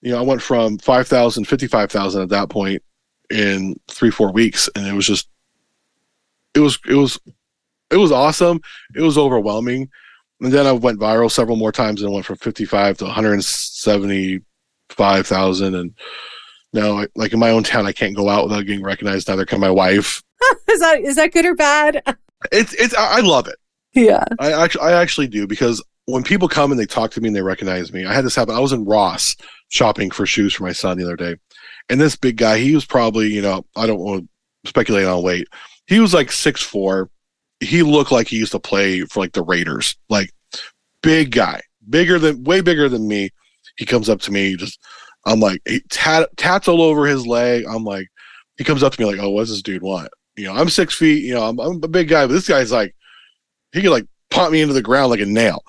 you 0.00 0.10
know, 0.12 0.18
I 0.18 0.22
went 0.22 0.42
from 0.42 0.78
5,000, 0.78 1.44
55,000 1.44 2.22
at 2.22 2.28
that 2.30 2.48
point 2.48 2.82
in 3.30 3.78
three 3.88 4.10
four 4.10 4.32
weeks, 4.32 4.68
and 4.74 4.86
it 4.86 4.94
was 4.94 5.06
just, 5.06 5.28
it 6.54 6.60
was 6.60 6.78
it 6.88 6.94
was 6.94 7.20
it 7.90 7.96
was 7.96 8.12
awesome. 8.12 8.60
It 8.94 9.02
was 9.02 9.18
overwhelming. 9.18 9.90
And 10.40 10.52
then 10.52 10.66
I 10.66 10.72
went 10.72 10.98
viral 10.98 11.30
several 11.30 11.56
more 11.56 11.72
times 11.72 12.02
and 12.02 12.12
went 12.12 12.26
from 12.26 12.36
55 12.36 12.98
to 12.98 13.04
175,000. 13.04 15.74
And 15.74 15.94
now, 16.72 17.04
like 17.14 17.32
in 17.32 17.38
my 17.38 17.50
own 17.50 17.62
town, 17.62 17.86
I 17.86 17.92
can't 17.92 18.16
go 18.16 18.28
out 18.28 18.42
without 18.44 18.66
getting 18.66 18.82
recognized. 18.82 19.28
Neither 19.28 19.44
can 19.44 19.60
my 19.60 19.70
wife. 19.70 20.22
is 20.70 20.80
that 20.80 21.00
is 21.00 21.16
that 21.16 21.32
good 21.32 21.46
or 21.46 21.54
bad? 21.54 22.02
It's 22.50 22.72
it's 22.72 22.94
I 22.94 23.20
love 23.20 23.48
it. 23.48 23.56
Yeah, 23.92 24.24
I 24.38 24.52
actually 24.52 24.80
I 24.80 25.02
actually 25.02 25.28
do 25.28 25.46
because 25.46 25.84
when 26.06 26.22
people 26.22 26.48
come 26.48 26.70
and 26.70 26.80
they 26.80 26.86
talk 26.86 27.10
to 27.10 27.20
me 27.20 27.28
and 27.28 27.36
they 27.36 27.42
recognize 27.42 27.92
me, 27.92 28.06
I 28.06 28.14
had 28.14 28.24
this 28.24 28.34
happen. 28.34 28.54
I 28.54 28.60
was 28.60 28.72
in 28.72 28.86
Ross 28.86 29.36
shopping 29.68 30.10
for 30.10 30.24
shoes 30.24 30.54
for 30.54 30.64
my 30.64 30.72
son 30.72 30.96
the 30.96 31.04
other 31.04 31.16
day, 31.16 31.36
and 31.90 32.00
this 32.00 32.16
big 32.16 32.38
guy, 32.38 32.56
he 32.56 32.74
was 32.74 32.86
probably 32.86 33.26
you 33.26 33.42
know 33.42 33.66
I 33.76 33.86
don't 33.86 34.00
want 34.00 34.26
to 34.64 34.68
speculate 34.70 35.04
on 35.04 35.22
weight. 35.22 35.48
He 35.86 36.00
was 36.00 36.14
like 36.14 36.32
six 36.32 36.62
four, 36.62 37.10
he 37.60 37.82
looked 37.82 38.12
like 38.12 38.28
he 38.28 38.36
used 38.36 38.52
to 38.52 38.58
play 38.58 39.02
for 39.02 39.20
like 39.20 39.32
the 39.32 39.42
Raiders, 39.42 39.96
like 40.08 40.30
big 41.02 41.30
guy, 41.30 41.60
bigger 41.88 42.18
than 42.18 42.44
way 42.44 42.60
bigger 42.60 42.88
than 42.88 43.06
me. 43.08 43.30
He 43.76 43.86
comes 43.86 44.08
up 44.08 44.20
to 44.22 44.32
me, 44.32 44.56
just 44.56 44.78
I'm 45.26 45.40
like 45.40 45.60
he 45.66 45.80
tat, 45.90 46.28
tats 46.36 46.68
all 46.68 46.82
over 46.82 47.06
his 47.06 47.26
leg. 47.26 47.64
I'm 47.68 47.84
like, 47.84 48.08
he 48.56 48.64
comes 48.64 48.82
up 48.82 48.92
to 48.94 49.00
me 49.00 49.06
like, 49.06 49.20
oh, 49.20 49.30
what's 49.30 49.50
this 49.50 49.62
dude 49.62 49.82
want? 49.82 50.08
You 50.36 50.46
know, 50.46 50.54
I'm 50.54 50.68
six 50.70 50.94
feet. 50.94 51.24
You 51.24 51.34
know, 51.34 51.42
I'm, 51.42 51.58
I'm 51.58 51.82
a 51.82 51.88
big 51.88 52.08
guy, 52.08 52.26
but 52.26 52.32
this 52.32 52.48
guy's 52.48 52.72
like, 52.72 52.94
he 53.72 53.82
could 53.82 53.90
like 53.90 54.06
pop 54.30 54.50
me 54.52 54.60
into 54.62 54.74
the 54.74 54.82
ground 54.82 55.10
like 55.10 55.20
a 55.20 55.26
nail. 55.26 55.62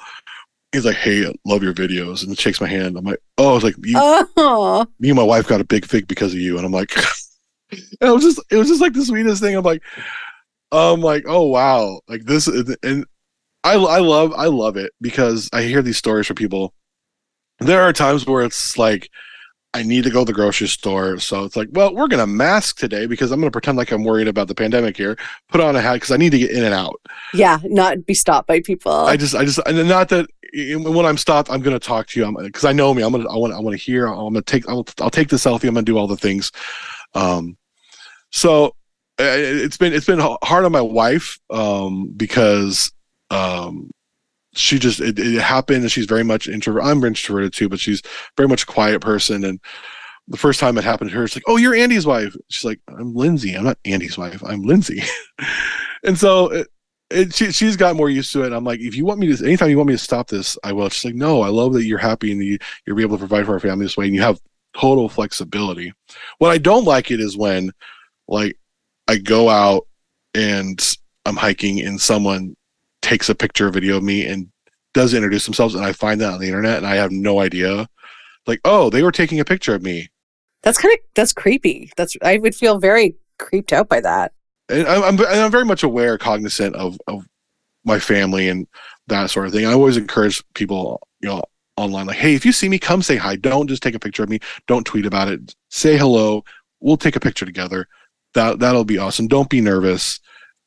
he's 0.71 0.85
like, 0.85 0.95
"Hey, 0.95 1.25
I 1.27 1.33
love 1.45 1.63
your 1.63 1.73
videos," 1.73 2.25
and 2.25 2.37
shakes 2.37 2.61
my 2.61 2.67
hand. 2.67 2.97
I'm 2.97 3.05
like, 3.05 3.19
"Oh, 3.37 3.55
it's 3.55 3.63
like 3.63 3.75
you, 3.83 3.95
Oh, 3.97 4.85
me 4.99 5.09
and 5.09 5.17
my 5.17 5.23
wife 5.23 5.47
got 5.47 5.61
a 5.61 5.65
big 5.65 5.85
fig 5.85 6.07
because 6.07 6.33
of 6.33 6.39
you," 6.39 6.57
and 6.57 6.65
I'm 6.65 6.71
like, 6.71 6.95
and 6.97 7.77
it 8.01 8.11
was 8.11 8.23
just 8.23 8.39
it 8.49 8.57
was 8.57 8.67
just 8.67 8.81
like 8.81 8.93
the 8.93 9.03
sweetest 9.05 9.41
thing. 9.41 9.55
I'm 9.55 9.63
like, 9.63 9.83
I'm 10.71 11.01
like, 11.01 11.23
oh 11.27 11.47
wow, 11.47 11.99
like 12.07 12.23
this, 12.23 12.47
is- 12.47 12.75
and 12.83 13.05
I 13.63 13.73
I 13.73 13.99
love 13.99 14.33
I 14.35 14.45
love 14.45 14.77
it 14.77 14.91
because 15.01 15.49
I 15.53 15.63
hear 15.63 15.81
these 15.81 15.97
stories 15.97 16.27
from 16.27 16.35
people. 16.35 16.73
There 17.59 17.81
are 17.81 17.93
times 17.93 18.25
where 18.25 18.43
it's 18.43 18.77
like. 18.77 19.09
I 19.73 19.83
need 19.83 20.03
to 20.03 20.09
go 20.09 20.19
to 20.19 20.25
the 20.25 20.33
grocery 20.33 20.67
store. 20.67 21.17
So 21.19 21.45
it's 21.45 21.55
like, 21.55 21.69
well, 21.71 21.95
we're 21.95 22.09
going 22.09 22.19
to 22.19 22.27
mask 22.27 22.77
today 22.77 23.05
because 23.05 23.31
I'm 23.31 23.39
going 23.39 23.47
to 23.47 23.53
pretend 23.53 23.77
like 23.77 23.89
I'm 23.93 24.03
worried 24.03 24.27
about 24.27 24.49
the 24.49 24.53
pandemic 24.53 24.97
here. 24.97 25.17
Put 25.47 25.61
on 25.61 25.77
a 25.77 25.81
hat 25.81 25.93
because 25.93 26.11
I 26.11 26.17
need 26.17 26.31
to 26.31 26.39
get 26.39 26.51
in 26.51 26.65
and 26.65 26.73
out. 26.73 26.99
yeah, 27.33 27.57
not 27.63 28.05
be 28.05 28.13
stopped 28.13 28.49
by 28.49 28.59
people. 28.59 28.91
I 28.91 29.15
just, 29.15 29.33
I 29.33 29.45
just, 29.45 29.59
and 29.65 29.87
not 29.87 30.09
that 30.09 30.27
when 30.53 31.05
I'm 31.05 31.17
stopped, 31.17 31.49
I'm 31.49 31.61
going 31.61 31.73
to 31.73 31.79
talk 31.79 32.07
to 32.07 32.19
you 32.19 32.37
because 32.43 32.65
I 32.65 32.73
know 32.73 32.93
me. 32.93 33.01
I'm 33.01 33.13
going 33.13 33.23
to, 33.23 33.29
I 33.29 33.37
want, 33.37 33.53
I 33.53 33.61
want 33.61 33.73
to 33.73 33.81
hear. 33.81 34.07
I'm 34.07 34.17
going 34.17 34.33
to 34.33 34.41
take, 34.41 34.67
I'll, 34.67 34.85
I'll 34.99 35.09
take 35.09 35.29
the 35.29 35.37
selfie. 35.37 35.69
I'm 35.69 35.73
going 35.73 35.85
to 35.85 35.89
do 35.93 35.97
all 35.97 36.05
the 36.07 36.17
things. 36.17 36.51
Um, 37.15 37.55
so 38.29 38.75
it's 39.21 39.77
been, 39.77 39.93
it's 39.93 40.05
been 40.05 40.19
hard 40.19 40.65
on 40.65 40.71
my 40.71 40.81
wife 40.81 41.39
um, 41.49 42.11
because 42.15 42.91
um, 43.29 43.91
she 44.53 44.79
just, 44.79 44.99
it, 44.99 45.17
it 45.17 45.41
happened 45.41 45.83
and 45.83 45.91
she's 45.91 46.05
very 46.05 46.23
much 46.23 46.47
introvert. 46.47 46.83
I'm 46.83 47.03
introverted 47.03 47.53
too, 47.53 47.69
but 47.69 47.79
she's 47.79 48.01
very 48.37 48.49
much 48.49 48.63
a 48.63 48.67
quiet 48.67 49.01
person. 49.01 49.43
And 49.43 49.59
the 50.27 50.37
first 50.37 50.59
time 50.59 50.77
it 50.77 50.83
happened 50.83 51.11
to 51.11 51.17
her, 51.17 51.23
it's 51.23 51.35
like, 51.35 51.43
oh, 51.47 51.57
you're 51.57 51.75
Andy's 51.75 52.05
wife. 52.05 52.35
She's 52.49 52.65
like, 52.65 52.79
I'm 52.87 53.13
Lindsay. 53.13 53.53
I'm 53.53 53.63
not 53.63 53.77
Andy's 53.85 54.17
wife. 54.17 54.43
I'm 54.43 54.63
Lindsay. 54.63 55.01
and 56.03 56.17
so 56.17 56.51
it, 56.51 56.67
it, 57.09 57.35
she, 57.35 57.51
she's 57.51 57.75
got 57.75 57.95
more 57.95 58.09
used 58.09 58.31
to 58.33 58.43
it. 58.43 58.53
I'm 58.53 58.63
like, 58.63 58.79
if 58.79 58.95
you 58.95 59.05
want 59.05 59.19
me 59.19 59.35
to, 59.35 59.45
anytime 59.45 59.69
you 59.69 59.77
want 59.77 59.87
me 59.87 59.93
to 59.93 59.97
stop 59.97 60.27
this, 60.27 60.57
I 60.63 60.73
will. 60.73 60.89
She's 60.89 61.05
like, 61.05 61.15
no, 61.15 61.41
I 61.41 61.49
love 61.49 61.73
that 61.73 61.85
you're 61.85 61.97
happy 61.97 62.31
and 62.31 62.43
you, 62.43 62.57
you're 62.85 62.99
able 62.99 63.17
to 63.17 63.27
provide 63.27 63.45
for 63.45 63.53
our 63.53 63.59
family 63.59 63.85
this 63.85 63.97
way 63.97 64.05
and 64.05 64.15
you 64.15 64.21
have 64.21 64.39
total 64.73 65.09
flexibility. 65.09 65.93
What 66.37 66.51
I 66.51 66.57
don't 66.57 66.85
like 66.85 67.11
it 67.11 67.19
is 67.19 67.37
when, 67.37 67.71
like, 68.27 68.57
I 69.11 69.17
go 69.17 69.49
out 69.49 69.87
and 70.33 70.79
I'm 71.25 71.35
hiking 71.35 71.81
and 71.81 71.99
someone 71.99 72.55
takes 73.01 73.27
a 73.27 73.35
picture 73.35 73.67
or 73.67 73.71
video 73.71 73.97
of 73.97 74.03
me 74.03 74.25
and 74.25 74.47
does 74.93 75.13
introduce 75.13 75.43
themselves 75.43 75.75
and 75.75 75.83
I 75.83 75.91
find 75.91 76.21
that 76.21 76.31
on 76.31 76.39
the 76.39 76.47
internet 76.47 76.77
and 76.77 76.87
I 76.87 76.95
have 76.95 77.11
no 77.11 77.41
idea. 77.41 77.89
Like, 78.47 78.61
oh, 78.63 78.89
they 78.89 79.03
were 79.03 79.11
taking 79.11 79.41
a 79.41 79.45
picture 79.45 79.75
of 79.75 79.81
me. 79.81 80.07
that's 80.63 80.77
kind 80.77 80.93
of 80.93 80.99
that's 81.13 81.33
creepy. 81.33 81.91
That's 81.97 82.15
I 82.23 82.37
would 82.37 82.55
feel 82.55 82.79
very 82.79 83.15
creeped 83.37 83.73
out 83.73 83.89
by 83.89 83.99
that. 83.99 84.31
and 84.69 84.87
I'm, 84.87 85.03
I'm, 85.03 85.19
and 85.19 85.41
I'm 85.41 85.51
very 85.51 85.65
much 85.65 85.83
aware, 85.83 86.17
cognizant 86.17 86.73
of, 86.77 86.97
of 87.07 87.27
my 87.83 87.99
family 87.99 88.47
and 88.47 88.65
that 89.07 89.29
sort 89.29 89.45
of 89.45 89.51
thing. 89.51 89.65
I 89.65 89.73
always 89.73 89.97
encourage 89.97 90.41
people, 90.53 91.05
you 91.19 91.27
know, 91.27 91.43
online, 91.75 92.05
like, 92.05 92.15
hey, 92.15 92.33
if 92.33 92.45
you 92.45 92.53
see 92.53 92.69
me, 92.69 92.79
come 92.79 93.01
say 93.01 93.17
hi. 93.17 93.35
Don't 93.35 93.67
just 93.67 93.83
take 93.83 93.95
a 93.95 93.99
picture 93.99 94.23
of 94.23 94.29
me. 94.29 94.39
Don't 94.67 94.85
tweet 94.85 95.05
about 95.05 95.27
it. 95.27 95.53
Say 95.67 95.97
hello. 95.97 96.45
We'll 96.79 96.95
take 96.95 97.17
a 97.17 97.19
picture 97.19 97.45
together. 97.45 97.89
That 98.33 98.59
that'll 98.59 98.85
be 98.85 98.97
awesome. 98.97 99.27
Don't 99.27 99.49
be 99.49 99.61
nervous. 99.61 100.19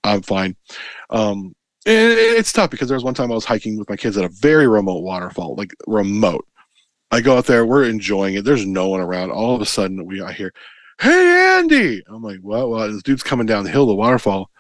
I'm 0.03 0.23
fine. 0.23 0.57
Um, 1.11 1.55
it- 1.87 1.93
it's 2.39 2.53
tough 2.53 2.71
because 2.71 2.89
there 2.89 2.97
was 2.97 3.05
one 3.05 3.15
time 3.15 3.31
I 3.31 3.35
was 3.35 3.45
hiking 3.45 3.79
with 3.79 3.89
my 3.89 3.97
kids 3.97 4.17
at 4.17 4.25
a 4.25 4.29
very 4.41 4.67
remote 4.69 5.03
waterfall, 5.03 5.55
like 5.57 5.73
remote. 5.87 6.47
I 7.11 7.21
go 7.21 7.37
out 7.37 7.47
there, 7.47 7.65
we're 7.67 7.85
enjoying 7.85 8.35
it. 8.35 8.45
There's 8.45 8.67
no 8.67 8.89
one 8.89 9.01
around. 9.01 9.31
All 9.31 9.55
of 9.55 9.63
a 9.63 9.67
sudden, 9.67 10.05
we 10.07 10.21
I 10.21 10.33
hear, 10.33 10.53
"Hey, 11.01 11.57
Andy!" 11.59 12.03
I'm 12.09 12.23
like, 12.23 12.41
"What? 12.41 12.69
What?" 12.69 12.89
This 12.93 13.03
dude's 13.03 13.23
coming 13.23 13.47
down 13.47 13.65
the 13.65 13.71
hill, 13.71 13.87
the 13.87 13.95
waterfall. 13.95 14.51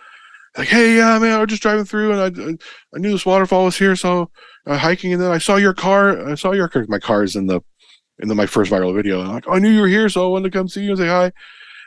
Like, 0.56 0.68
"Hey, 0.68 0.96
yeah, 0.96 1.18
man, 1.18 1.32
I 1.32 1.38
was 1.40 1.48
just 1.48 1.62
driving 1.62 1.84
through, 1.84 2.12
and 2.12 2.20
I, 2.20 2.52
I, 2.94 2.98
knew 3.00 3.10
this 3.10 3.26
waterfall 3.26 3.64
was 3.64 3.76
here, 3.76 3.96
so 3.96 4.30
hiking, 4.66 5.12
and 5.12 5.20
then 5.20 5.32
I 5.32 5.38
saw 5.38 5.56
your 5.56 5.74
car. 5.74 6.28
I 6.28 6.36
saw 6.36 6.52
your 6.52 6.68
car. 6.68 6.84
My 6.88 7.00
car 7.00 7.24
is 7.24 7.34
in 7.36 7.46
the 7.46 7.60
in 8.20 8.28
the, 8.28 8.34
my 8.34 8.46
first 8.46 8.70
viral 8.70 8.94
video. 8.94 9.18
And 9.18 9.28
I'm 9.28 9.34
like, 9.34 9.44
oh, 9.48 9.54
I 9.54 9.58
knew 9.58 9.70
you 9.70 9.80
were 9.80 9.88
here, 9.88 10.08
so 10.08 10.24
I 10.24 10.28
wanted 10.28 10.52
to 10.52 10.58
come 10.58 10.68
see 10.68 10.84
you 10.84 10.90
and 10.90 10.98
say 10.98 11.08
hi. 11.08 11.32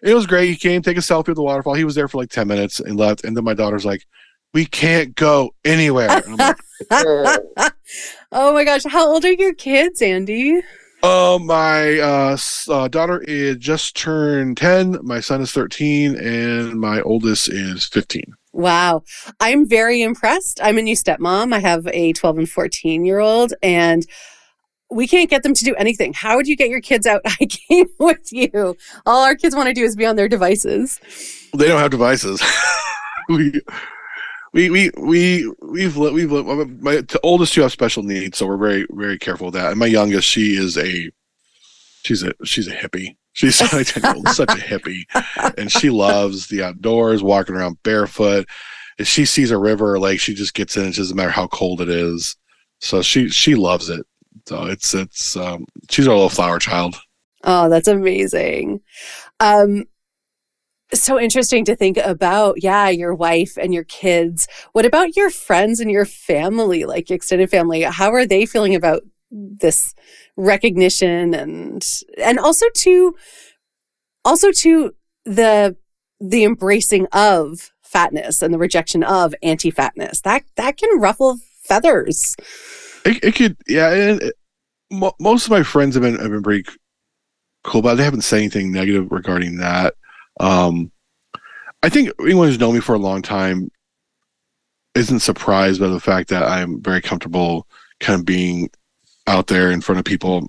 It 0.04 0.14
was 0.14 0.28
great. 0.28 0.50
He 0.50 0.56
came, 0.56 0.82
take 0.82 0.98
a 0.98 1.02
selfie 1.02 1.28
with 1.28 1.38
the 1.38 1.44
waterfall. 1.44 1.74
He 1.74 1.84
was 1.84 1.96
there 1.96 2.08
for 2.08 2.18
like 2.18 2.30
ten 2.30 2.48
minutes 2.48 2.80
and 2.80 2.98
left. 2.98 3.24
And 3.24 3.36
then 3.36 3.44
my 3.44 3.54
daughter's 3.54 3.86
like, 3.86 4.06
"We 4.54 4.66
can't 4.66 5.16
go 5.16 5.54
anywhere." 5.66 6.10
And 6.10 6.26
I'm 6.26 6.36
like, 6.36 6.58
oh 8.32 8.54
my 8.54 8.64
gosh, 8.64 8.84
how 8.86 9.08
old 9.08 9.26
are 9.26 9.34
your 9.34 9.54
kids, 9.54 10.02
Andy? 10.02 10.62
Uh, 11.04 11.38
my 11.42 12.00
uh, 12.00 12.38
uh, 12.70 12.88
daughter 12.88 13.22
is 13.28 13.58
just 13.58 13.96
turned 13.96 14.58
10. 14.58 14.98
My 15.04 15.20
son 15.20 15.42
is 15.42 15.52
13, 15.52 16.16
and 16.16 16.80
my 16.80 17.02
oldest 17.02 17.50
is 17.50 17.86
15. 17.86 18.34
Wow. 18.54 19.04
I'm 19.40 19.68
very 19.68 20.02
impressed. 20.02 20.60
I'm 20.64 20.80
a 20.80 20.82
new 20.82 20.96
stepmom. 20.96 21.54
I 21.54 21.60
have 21.60 21.86
a 21.88 22.14
12 22.14 22.40
and 22.40 22.50
14 22.50 23.06
year 23.06 23.20
old, 23.20 23.54
and 23.62 24.06
we 24.90 25.08
can't 25.08 25.30
get 25.30 25.44
them 25.44 25.54
to 25.54 25.64
do 25.64 25.76
anything. 25.76 26.14
How 26.14 26.36
would 26.36 26.48
you 26.48 26.56
get 26.56 26.70
your 26.70 26.82
kids 26.82 27.06
out 27.06 27.22
hiking 27.26 27.88
with 28.00 28.32
you? 28.32 28.78
All 29.06 29.24
our 29.24 29.36
kids 29.36 29.56
want 29.56 29.68
to 29.68 29.74
do 29.74 29.84
is 29.84 29.96
be 29.96 30.06
on 30.06 30.16
their 30.16 30.30
devices. 30.30 31.00
They 31.56 31.68
don't 31.68 31.80
have 31.80 31.92
devices. 31.92 32.42
we, 33.30 33.62
we, 34.54 34.70
we, 34.70 34.92
we, 34.98 35.54
we've, 35.62 35.98
we've, 35.98 36.82
my 36.82 37.04
oldest 37.24 37.54
two 37.54 37.62
have 37.62 37.72
special 37.72 38.04
needs, 38.04 38.38
so 38.38 38.48
we're 38.48 38.58
very, 38.58 38.86
very 38.92 39.18
careful 39.18 39.48
with 39.48 39.56
that. 39.56 39.72
And 39.72 39.80
my 39.80 39.86
youngest, 39.86 40.28
she 40.28 40.56
is 40.56 40.78
a, 40.78 41.12
she's 42.04 42.24
a, 42.24 42.34
she's 42.44 42.68
a 42.68 42.76
hippie. 42.76 43.18
She's 43.34 43.56
such 43.56 43.70
a 43.70 44.02
hippie, 44.02 45.06
and 45.60 45.72
she 45.72 45.92
loves 45.92 46.48
the 46.48 46.64
outdoors, 46.64 47.22
walking 47.22 47.54
around 47.54 47.78
barefoot. 47.84 48.50
If 48.98 49.08
she 49.08 49.26
sees 49.26 49.52
a 49.52 49.60
river 49.60 49.94
or 49.94 50.00
lake, 50.00 50.20
she 50.20 50.34
just 50.34 50.56
gets 50.56 50.76
in. 50.76 50.88
It 50.88 50.96
doesn't 50.96 51.16
matter 51.16 51.30
how 51.30 51.46
cold 51.46 51.80
it 51.80 51.88
is. 51.88 52.36
So 52.80 53.04
she 53.04 53.30
she 53.30 53.54
loves 53.54 53.90
it. 53.90 54.07
So 54.46 54.66
it's 54.66 54.94
it's 54.94 55.36
um, 55.36 55.66
she's 55.90 56.08
our 56.08 56.14
little 56.14 56.30
flower 56.30 56.60
child. 56.60 56.96
Oh, 57.44 57.70
that's 57.70 57.88
amazing. 57.88 58.82
Um, 59.40 59.86
so 60.94 61.20
interesting 61.20 61.66
to 61.66 61.76
think 61.76 61.98
about. 61.98 62.64
Yeah, 62.64 62.90
your 62.90 63.14
wife 63.14 63.58
and 63.58 63.74
your 63.74 63.84
kids. 63.84 64.48
What 64.72 64.86
about 64.86 65.16
your 65.16 65.30
friends 65.30 65.80
and 65.80 65.92
your 65.92 66.06
family, 66.06 66.86
like 66.86 67.12
extended 67.12 67.50
family? 67.50 67.82
How 67.82 68.12
are 68.14 68.26
they 68.26 68.46
feeling 68.46 68.76
about 68.76 69.04
this 69.32 69.94
recognition 70.36 71.34
and 71.34 71.86
and 72.18 72.40
also 72.40 72.66
to 72.74 73.16
also 74.24 74.52
to 74.52 74.94
the 75.26 75.76
the 76.20 76.44
embracing 76.44 77.08
of 77.12 77.72
fatness 77.82 78.42
and 78.42 78.54
the 78.54 78.58
rejection 78.58 79.04
of 79.04 79.36
anti-fatness? 79.44 80.22
That 80.22 80.44
that 80.56 80.78
can 80.78 81.00
ruffle 81.00 81.40
feathers. 81.64 82.36
It, 83.08 83.24
it 83.24 83.36
could 83.36 83.58
yeah. 83.68 83.92
And 83.92 84.22
it, 84.22 84.36
mo- 84.92 85.16
most 85.20 85.46
of 85.46 85.52
my 85.52 85.64
friends 85.64 85.96
have 85.96 86.04
been 86.04 86.20
have 86.20 86.32
been 86.32 86.44
pretty 86.44 86.70
cool, 87.64 87.82
but 87.82 87.96
they 87.96 88.04
haven't 88.04 88.22
said 88.22 88.38
anything 88.38 88.72
negative 88.72 89.12
regarding 89.12 89.58
that. 89.58 89.96
Um, 90.40 90.92
I 91.84 91.90
think 91.90 92.12
anyone 92.22 92.48
who's 92.48 92.60
known 92.60 92.76
me 92.76 92.80
for 92.82 92.96
a 92.96 93.00
long 93.00 93.22
time 93.22 93.70
isn't 94.96 95.20
surprised 95.20 95.80
by 95.80 95.88
the 95.88 96.00
fact 96.00 96.30
that 96.30 96.44
I'm 96.44 96.82
very 96.82 97.02
comfortable 97.02 97.68
kind 98.00 98.20
of 98.20 98.26
being 98.26 98.70
out 99.28 99.48
there 99.48 99.72
in 99.72 99.82
front 99.82 100.00
of 100.00 100.06
people. 100.06 100.48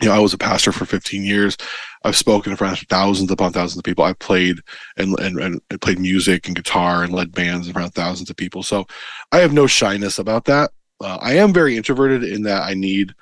You 0.00 0.08
know, 0.08 0.14
I 0.14 0.18
was 0.20 0.32
a 0.32 0.38
pastor 0.38 0.70
for 0.70 0.84
15 0.84 1.24
years. 1.24 1.56
I've 2.04 2.16
spoken 2.16 2.52
in 2.52 2.56
front 2.56 2.80
of 2.80 2.88
thousands 2.88 3.30
upon 3.30 3.52
thousands 3.52 3.78
of 3.78 3.84
people. 3.84 4.04
I've 4.04 4.18
played 4.18 4.58
and, 4.96 5.18
and, 5.18 5.40
and 5.40 5.80
played 5.80 5.98
music 5.98 6.46
and 6.46 6.54
guitar 6.54 7.02
and 7.02 7.12
led 7.12 7.32
bands 7.32 7.66
in 7.66 7.72
front 7.72 7.88
of 7.88 7.94
thousands 7.94 8.30
of 8.30 8.36
people. 8.36 8.62
So 8.62 8.86
I 9.32 9.38
have 9.38 9.52
no 9.52 9.66
shyness 9.66 10.18
about 10.18 10.44
that. 10.44 10.70
Uh, 11.00 11.18
I 11.20 11.34
am 11.34 11.52
very 11.52 11.76
introverted 11.76 12.24
in 12.24 12.42
that 12.42 12.62
I 12.62 12.74
need 12.74 13.14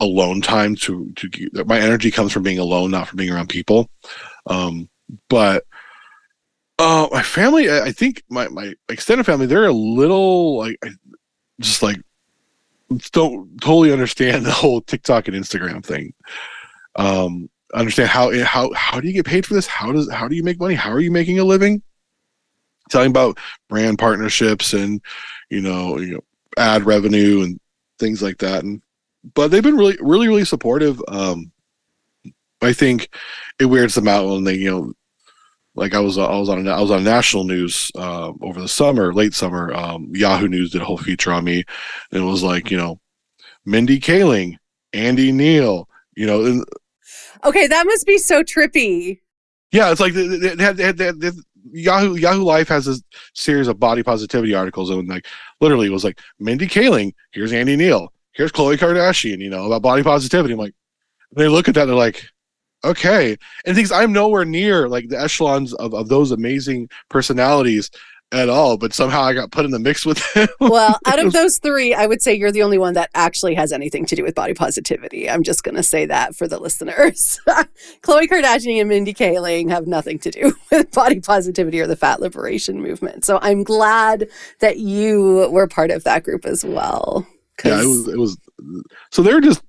alone 0.00 0.40
time 0.40 0.74
to 0.76 1.10
to 1.16 1.64
my 1.64 1.78
energy 1.78 2.10
comes 2.10 2.32
from 2.32 2.42
being 2.42 2.58
alone, 2.58 2.90
not 2.90 3.08
from 3.08 3.16
being 3.16 3.30
around 3.30 3.48
people. 3.48 3.90
Um, 4.46 4.88
but 5.28 5.64
uh, 6.78 7.08
my 7.10 7.22
family, 7.22 7.70
I, 7.70 7.90
think 7.92 8.22
my 8.30 8.48
my 8.48 8.74
extended 8.88 9.24
family, 9.24 9.46
they're 9.46 9.66
a 9.66 9.72
little 9.72 10.58
like 10.58 10.78
just 11.60 11.82
like 11.82 12.00
don't 13.12 13.60
totally 13.60 13.92
understand 13.92 14.46
the 14.46 14.52
whole 14.52 14.80
TikTok 14.80 15.28
and 15.28 15.36
Instagram 15.36 15.84
thing. 15.84 16.14
Um, 16.96 17.50
understand 17.74 18.08
how 18.08 18.32
how 18.44 18.72
how 18.72 19.00
do 19.00 19.08
you 19.08 19.14
get 19.14 19.26
paid 19.26 19.44
for 19.44 19.54
this? 19.54 19.66
How 19.66 19.92
does 19.92 20.10
how 20.10 20.28
do 20.28 20.36
you 20.36 20.42
make 20.42 20.60
money? 20.60 20.74
How 20.74 20.90
are 20.90 21.00
you 21.00 21.10
making 21.10 21.38
a 21.38 21.44
living? 21.44 21.82
Telling 22.90 23.10
about 23.10 23.38
brand 23.68 23.98
partnerships 23.98 24.72
and 24.72 25.02
you 25.50 25.60
know 25.60 25.98
you 25.98 26.14
know 26.14 26.20
ad 26.56 26.84
revenue 26.86 27.42
and 27.42 27.58
things 27.98 28.22
like 28.22 28.38
that. 28.38 28.64
And 28.64 28.82
but 29.34 29.48
they've 29.50 29.62
been 29.62 29.76
really 29.76 29.96
really 30.00 30.28
really 30.28 30.44
supportive. 30.44 31.00
Um, 31.08 31.50
I 32.62 32.72
think 32.72 33.08
it 33.60 33.66
weirds 33.66 33.94
them 33.94 34.08
out 34.08 34.28
when 34.28 34.44
they 34.44 34.54
you 34.54 34.70
know 34.70 34.92
like 35.74 35.94
I 35.94 36.00
was 36.00 36.18
I 36.18 36.36
was 36.36 36.48
on 36.48 36.66
I 36.66 36.80
was 36.80 36.90
on 36.90 37.04
national 37.04 37.44
news 37.44 37.90
uh, 37.96 38.32
over 38.40 38.60
the 38.60 38.68
summer, 38.68 39.12
late 39.12 39.34
summer. 39.34 39.72
Um, 39.74 40.10
Yahoo 40.14 40.48
News 40.48 40.70
did 40.72 40.82
a 40.82 40.84
whole 40.84 40.98
feature 40.98 41.32
on 41.32 41.44
me, 41.44 41.64
and 42.12 42.22
it 42.22 42.26
was 42.26 42.42
like 42.42 42.70
you 42.70 42.76
know, 42.76 42.98
Mindy 43.64 44.00
Kaling, 44.00 44.56
Andy 44.92 45.30
Neal, 45.30 45.88
you 46.16 46.26
know, 46.26 46.44
and 46.44 46.64
Okay, 47.44 47.68
that 47.68 47.86
must 47.86 48.04
be 48.06 48.18
so 48.18 48.42
trippy. 48.42 49.20
yeah, 49.70 49.92
it's 49.92 50.00
like 50.00 50.14
they, 50.14 50.26
they, 50.26 50.54
they 50.56 50.64
had, 50.64 50.76
they 50.76 50.82
had, 50.84 50.96
they 50.98 51.04
had, 51.06 51.20
they 51.20 51.26
had- 51.26 51.36
Yahoo 51.72 52.14
Yahoo 52.14 52.42
Life 52.42 52.68
has 52.68 52.88
a 52.88 52.96
series 53.34 53.68
of 53.68 53.78
body 53.78 54.02
positivity 54.02 54.54
articles, 54.54 54.90
and 54.90 55.08
like 55.08 55.26
literally 55.60 55.86
it 55.86 55.92
was 55.92 56.04
like 56.04 56.20
Mindy 56.38 56.66
Kaling, 56.66 57.12
here's 57.32 57.52
Andy 57.52 57.76
Neal, 57.76 58.12
here's 58.32 58.52
Khloe 58.52 58.76
Kardashian, 58.76 59.38
you 59.38 59.50
know, 59.50 59.66
about 59.66 59.82
body 59.82 60.02
positivity. 60.02 60.54
I'm 60.54 60.60
like, 60.60 60.74
they 61.32 61.48
look 61.48 61.68
at 61.68 61.74
that, 61.74 61.86
they're 61.86 61.94
like, 61.94 62.24
okay. 62.84 63.36
And 63.66 63.76
things 63.76 63.92
I'm 63.92 64.12
nowhere 64.12 64.44
near 64.44 64.88
like 64.88 65.08
the 65.08 65.20
echelons 65.20 65.74
of, 65.74 65.94
of 65.94 66.08
those 66.08 66.30
amazing 66.30 66.88
personalities 67.08 67.90
at 68.30 68.48
all, 68.48 68.76
but 68.76 68.92
somehow 68.92 69.22
I 69.22 69.32
got 69.32 69.50
put 69.50 69.64
in 69.64 69.70
the 69.70 69.78
mix 69.78 70.04
with 70.04 70.18
him. 70.34 70.48
well, 70.60 70.98
out 71.06 71.24
of 71.24 71.32
those 71.32 71.58
three, 71.58 71.94
I 71.94 72.06
would 72.06 72.20
say 72.20 72.34
you're 72.34 72.52
the 72.52 72.62
only 72.62 72.78
one 72.78 72.94
that 72.94 73.10
actually 73.14 73.54
has 73.54 73.72
anything 73.72 74.04
to 74.06 74.16
do 74.16 74.22
with 74.22 74.34
body 74.34 74.54
positivity. 74.54 75.30
I'm 75.30 75.42
just 75.42 75.64
going 75.64 75.76
to 75.76 75.82
say 75.82 76.06
that 76.06 76.34
for 76.34 76.46
the 76.46 76.58
listeners. 76.58 77.40
Khloe 78.02 78.28
Kardashian 78.28 78.80
and 78.80 78.88
Mindy 78.88 79.14
Kaling 79.14 79.70
have 79.70 79.86
nothing 79.86 80.18
to 80.20 80.30
do 80.30 80.54
with 80.70 80.90
body 80.92 81.20
positivity 81.20 81.80
or 81.80 81.86
the 81.86 81.96
fat 81.96 82.20
liberation 82.20 82.82
movement. 82.82 83.24
So 83.24 83.38
I'm 83.40 83.64
glad 83.64 84.28
that 84.60 84.78
you 84.78 85.48
were 85.50 85.66
part 85.66 85.90
of 85.90 86.04
that 86.04 86.24
group 86.24 86.44
as 86.44 86.64
well. 86.64 87.26
Yeah, 87.64 87.82
it 87.82 87.86
was. 87.86 88.08
It 88.08 88.18
was. 88.18 88.38
So 89.10 89.22
they're 89.22 89.40
just. 89.40 89.62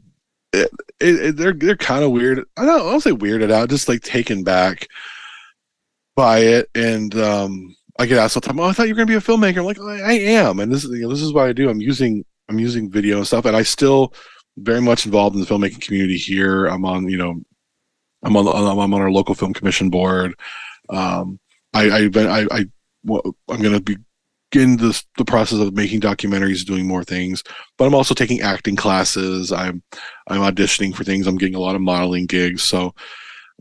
It, 0.52 0.70
it, 1.00 1.38
they're 1.38 1.54
they're 1.54 1.76
kind 1.76 2.04
of 2.04 2.12
weird. 2.12 2.44
I 2.58 2.66
don't. 2.66 2.82
I 2.82 2.92
don't 2.92 3.02
say 3.02 3.12
weirded 3.12 3.52
out. 3.52 3.70
Just 3.70 3.88
like 3.88 4.02
taken 4.02 4.44
back 4.44 4.88
by 6.16 6.40
it, 6.40 6.70
and 6.76 7.16
um, 7.16 7.76
I 8.00 8.06
get 8.06 8.18
asked 8.18 8.38
all 8.38 8.42
the 8.42 8.48
time. 8.48 8.60
Oh, 8.60 8.64
I 8.64 8.72
thought 8.72 8.88
you 8.88 8.94
were 8.94 9.04
going 9.04 9.08
to 9.08 9.12
be 9.12 9.18
a 9.18 9.22
filmmaker. 9.22 9.58
I'm 9.58 9.66
like, 9.66 9.80
I, 9.80 10.12
I 10.12 10.14
am, 10.14 10.60
and 10.60 10.72
this 10.72 10.86
is 10.86 10.92
you 10.92 11.02
know, 11.02 11.10
this 11.10 11.22
is 11.22 11.34
what 11.34 11.48
I 11.48 11.54
do. 11.54 11.70
I'm 11.70 11.82
using 11.82 12.24
I'm 12.48 12.58
using 12.58 12.90
video 12.90 13.18
and 13.18 13.28
stuff, 13.28 13.46
and 13.46 13.56
I 13.56 13.64
still 13.64 14.14
very 14.58 14.82
much 14.82 15.06
involved 15.06 15.36
in 15.36 15.42
the 15.42 15.48
filmmaking 15.48 15.82
community 15.82 16.18
here. 16.18 16.66
I'm 16.66 16.86
on 16.86 17.10
you 17.10 17.18
know, 17.18 17.36
I'm 18.24 18.38
on 18.38 18.48
I'm 18.48 18.94
on 18.94 19.02
our 19.02 19.12
local 19.12 19.36
film 19.36 19.54
commission 19.54 19.90
board. 19.90 20.34
Um, 20.90 21.40
I 21.74 22.08
been, 22.08 22.28
I 22.28 22.48
I 22.52 22.66
I'm 23.10 23.62
going 23.62 23.74
to 23.74 23.82
be 23.82 23.98
in 24.56 24.78
this 24.78 25.06
the 25.18 25.26
process 25.26 25.60
of 25.60 25.74
making 25.74 26.02
documentaries, 26.02 26.66
doing 26.66 26.88
more 26.88 27.04
things. 27.04 27.44
But 27.78 27.86
I'm 27.86 27.96
also 27.96 28.14
taking 28.14 28.42
acting 28.42 28.76
classes. 28.76 29.52
I'm 29.52 29.84
I'm 30.28 30.42
auditioning 30.42 30.96
for 30.96 31.04
things. 31.04 31.28
I'm 31.28 31.38
getting 31.38 31.56
a 31.56 31.60
lot 31.60 31.76
of 31.76 31.82
modeling 31.82 32.26
gigs. 32.28 32.64
So 32.64 32.96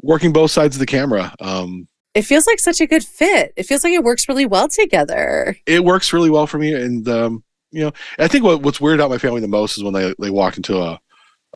working 0.01 0.33
both 0.33 0.53
sides 0.53 0.77
of 0.77 0.81
the 0.81 0.87
camera. 0.87 1.35
Um, 1.41 1.89
it 2.19 2.25
feels 2.25 2.49
like 2.49 2.59
such 2.59 2.81
a 2.81 2.87
good 2.87 3.05
fit. 3.05 3.53
It 3.57 3.63
feels 3.63 3.85
like 3.85 3.93
it 3.93 4.03
works 4.03 4.29
really 4.29 4.45
well 4.45 4.67
together. 4.69 5.57
It 5.67 5.85
works 5.85 6.13
really 6.13 6.31
well 6.31 6.49
for 6.49 6.59
me, 6.59 6.75
and 6.75 7.09
um, 7.09 7.45
you 7.71 7.85
know, 7.85 7.93
I 8.19 8.27
think 8.27 8.43
what, 8.43 8.61
what's 8.61 8.81
weird 8.81 8.99
about 8.99 9.11
my 9.11 9.19
family 9.19 9.41
the 9.41 9.47
most 9.47 9.79
is 9.79 9.85
when 9.85 9.93
they 9.93 10.13
they 10.19 10.31
walk 10.31 10.57
into 10.57 10.79
a 10.79 10.99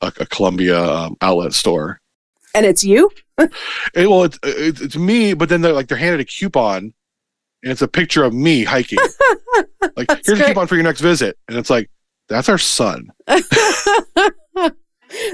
a, 0.02 0.12
a 0.20 0.26
Columbia 0.26 0.80
um, 0.80 1.16
outlet 1.20 1.52
store, 1.52 2.00
and 2.54 2.64
it's 2.64 2.84
you. 2.84 3.10
it, 3.38 3.50
well, 4.08 4.22
it's, 4.22 4.38
it's 4.44 4.80
it's 4.80 4.96
me, 4.96 5.34
but 5.34 5.48
then 5.48 5.62
they're 5.62 5.72
like 5.72 5.88
they're 5.88 5.98
handed 5.98 6.20
a 6.20 6.24
coupon, 6.24 6.94
and 7.64 7.72
it's 7.72 7.82
a 7.82 7.88
picture 7.88 8.22
of 8.22 8.32
me 8.32 8.62
hiking. 8.62 9.00
like 9.96 10.08
here's 10.24 10.38
great. 10.38 10.42
a 10.42 10.44
coupon 10.44 10.68
for 10.68 10.76
your 10.76 10.84
next 10.84 11.00
visit, 11.00 11.36
and 11.48 11.58
it's 11.58 11.70
like 11.70 11.90
that's 12.28 12.48
our 12.48 12.58
son. 12.58 13.08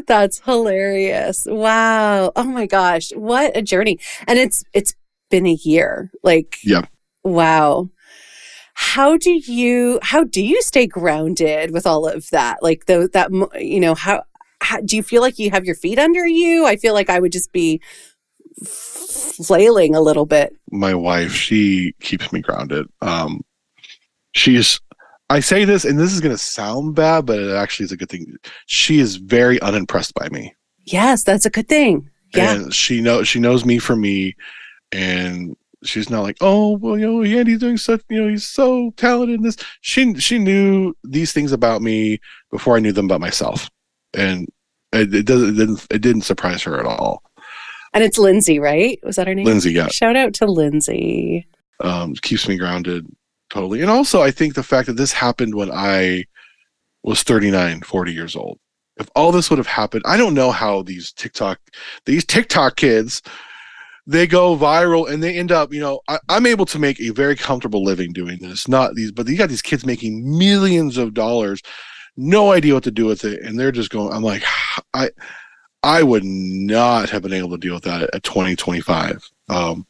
That's 0.07 0.41
hilarious. 0.41 1.47
Wow. 1.49 2.33
Oh 2.35 2.45
my 2.45 2.67
gosh. 2.67 3.11
What 3.15 3.57
a 3.57 3.63
journey. 3.63 3.99
And 4.27 4.39
it's 4.39 4.65
it's 4.73 4.95
been 5.31 5.47
a 5.47 5.55
year. 5.55 6.11
Like, 6.23 6.59
yeah. 6.63 6.83
Wow. 7.25 7.91
How 8.75 9.17
do 9.17 9.33
you 9.33 9.99
how 10.03 10.23
do 10.23 10.45
you 10.45 10.63
stay 10.63 10.87
grounded 10.87 11.73
with 11.73 11.87
all 11.87 12.07
of 12.07 12.31
that? 12.31 12.63
Like 12.63 12.87
the 12.87 13.11
that 13.13 13.31
you 13.61 13.81
know 13.81 13.95
how, 13.95 14.23
how 14.61 14.81
do 14.81 14.97
you 14.97 15.03
feel 15.03 15.21
like 15.21 15.39
you 15.39 15.51
have 15.51 15.65
your 15.65 15.75
feet 15.75 15.99
under 15.99 16.27
you? 16.27 16.65
I 16.65 16.77
feel 16.77 16.95
like 16.95 17.11
I 17.11 17.19
would 17.19 17.33
just 17.33 17.53
be 17.53 17.83
flailing 18.65 19.97
a 19.97 20.01
little 20.01 20.27
bit. 20.27 20.57
My 20.71 20.95
wife, 20.95 21.33
she 21.33 21.93
keeps 22.01 22.33
me 22.33 22.41
grounded. 22.41 22.87
Um, 23.03 23.45
she's 24.33 24.81
I 25.31 25.41
say 25.41 25.65
this, 25.65 25.85
and 25.85 25.99
this 25.99 26.13
is 26.13 26.21
going 26.21 26.35
to 26.35 26.43
sound 26.43 26.95
bad, 26.95 27.27
but 27.27 27.39
it 27.39 27.55
actually 27.55 27.85
is 27.85 27.93
a 27.93 27.97
good 27.97 28.09
thing. 28.09 28.37
She 28.67 28.99
is 28.99 29.17
very 29.17 29.61
unimpressed 29.61 30.15
by 30.15 30.29
me. 30.31 30.55
Yes, 30.85 31.23
that's 31.23 31.45
a 31.45 31.51
good 31.51 31.69
thing. 31.69 32.09
Yeah, 32.35 32.55
and 32.55 32.75
she 32.75 33.01
knows 33.01 33.29
she 33.29 33.39
knows 33.39 33.65
me 33.65 33.79
for 33.79 33.97
me 33.97 34.37
and 34.93 35.57
she's 35.85 36.11
not 36.11 36.23
like, 36.23 36.37
oh, 36.41 36.77
well, 36.79 36.99
you 36.99 37.07
know, 37.07 37.23
Andy's 37.23 37.61
doing 37.61 37.77
such, 37.77 38.03
you 38.09 38.23
know, 38.23 38.29
he's 38.29 38.47
so 38.47 38.93
talented 38.97 39.37
in 39.37 39.43
this. 39.43 39.57
She 39.81 40.15
she 40.15 40.39
knew 40.39 40.95
these 41.05 41.33
things 41.33 41.53
about 41.53 41.83
me 41.83 42.21
before 42.51 42.77
I 42.77 42.81
knew 42.81 42.93
them 42.93 43.07
about 43.07 43.21
myself, 43.21 43.71
and 44.15 44.49
it, 44.93 45.15
it 45.15 45.27
doesn't 45.27 45.51
it 45.51 45.57
didn't 45.57 45.87
it 45.91 46.01
didn't 46.01 46.23
surprise 46.23 46.63
her 46.63 46.79
at 46.79 46.87
all. 46.87 47.23
And 47.95 48.05
it's 48.05 48.19
Lindsay, 48.19 48.59
right? 48.59 48.99
Was 49.03 49.17
that 49.17 49.27
her 49.27 49.35
name? 49.35 49.47
Lindsay, 49.47 49.73
yeah. 49.73 49.89
Shout 49.89 50.17
out 50.17 50.35
to 50.35 50.47
Lindsay. 50.47 51.47
Um, 51.81 52.15
keeps 52.15 52.49
me 52.49 52.59
grounded 52.59 53.07
totally, 53.51 53.81
and 53.81 53.91
also 53.91 54.23
I 54.23 54.31
think 54.31 54.55
the 54.55 54.63
fact 54.63 54.87
that 54.87 54.97
this 54.97 55.13
happened 55.13 55.55
when 55.55 55.71
I 55.71 56.25
was 57.03 57.23
39, 57.23 57.83
40 57.83 58.13
years 58.13 58.37
old. 58.37 58.59
If 58.99 59.09
all 59.15 59.31
this 59.31 59.49
would 59.49 59.59
have 59.59 59.69
happened, 59.69 60.03
I 60.07 60.17
don't 60.17 60.35
know 60.35 60.51
how 60.51 60.83
these 60.83 61.13
TikTok, 61.13 61.61
these 62.05 62.25
TikTok 62.25 62.75
kids 62.75 63.23
they 64.09 64.27
go 64.27 64.57
viral 64.57 65.09
and 65.09 65.23
they 65.23 65.37
end 65.37 65.53
up, 65.53 65.71
you 65.71 65.81
know, 65.81 66.01
I, 66.09 66.19
am 66.31 66.47
able 66.47 66.65
to 66.65 66.79
make 66.79 66.99
a 66.99 67.11
very 67.11 67.37
comfortable 67.37 67.85
living 67.85 68.15
doing 68.15 68.39
this. 68.41 68.67
Not 68.67 68.95
these, 68.95 69.13
but 69.13 69.29
you 69.29 69.37
got 69.37 69.51
these 69.51 69.61
kids 69.61 69.85
making 69.85 70.39
millions 70.39 70.97
of 70.97 71.13
dollars, 71.13 71.61
no 72.17 72.53
idea 72.53 72.73
what 72.73 72.85
to 72.85 72.91
do 72.91 73.05
with 73.05 73.27
it, 73.27 73.43
and 73.43 73.61
they're 73.61 73.71
just 73.71 73.91
going. 73.91 74.15
I'm 74.15 74.23
like, 74.23 74.43
I, 74.95 75.11
I 75.83 76.03
would 76.03 76.25
not 76.25 77.11
have 77.11 77.21
been 77.21 77.35
able 77.35 77.51
to 77.51 77.59
deal 77.59 77.75
with 77.75 77.85
that 77.85 78.09
at 78.15 78.23
2025. 78.23 79.29
Um, 79.51 79.87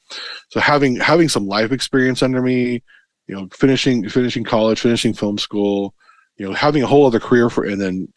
so 0.49 0.59
having 0.59 0.97
having 0.97 1.29
some 1.29 1.47
life 1.47 1.71
experience 1.71 2.21
under 2.21 2.43
me, 2.43 2.83
you 3.29 3.37
know, 3.37 3.49
finishing 3.55 4.09
finishing 4.09 4.43
college, 4.43 4.81
finishing 4.81 5.15
film 5.15 5.39
school, 5.39 5.95
you 6.39 6.47
know, 6.47 6.53
having 6.55 6.83
a 6.83 6.89
whole 6.89 7.07
other 7.07 7.21
career 7.21 7.49
for, 7.51 7.65
and 7.65 7.81
then 7.81 8.13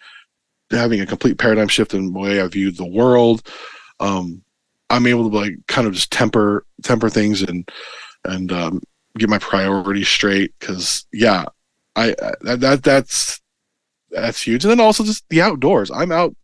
having 0.71 0.99
a 0.99 1.05
complete 1.05 1.37
paradigm 1.37 1.67
shift 1.67 1.93
in 1.93 2.11
the 2.11 2.19
way 2.19 2.41
I 2.41 2.47
viewed 2.47 2.75
the 2.75 2.87
world. 2.87 3.47
Um, 3.99 4.41
I'm 4.91 5.07
able 5.07 5.29
to 5.29 5.35
like 5.35 5.55
kind 5.67 5.87
of 5.87 5.93
just 5.93 6.11
temper 6.11 6.65
temper 6.83 7.09
things 7.09 7.41
and 7.41 7.69
and 8.25 8.51
um, 8.51 8.81
get 9.17 9.29
my 9.29 9.39
priorities 9.39 10.07
straight 10.07 10.53
because 10.59 11.05
yeah, 11.13 11.45
I, 11.95 12.15
I 12.21 12.55
that 12.57 12.83
that's 12.83 13.41
that's 14.11 14.41
huge. 14.41 14.63
And 14.63 14.71
then 14.71 14.79
also 14.79 15.03
just 15.03 15.27
the 15.29 15.41
outdoors. 15.41 15.89
I'm 15.91 16.11
out. 16.11 16.35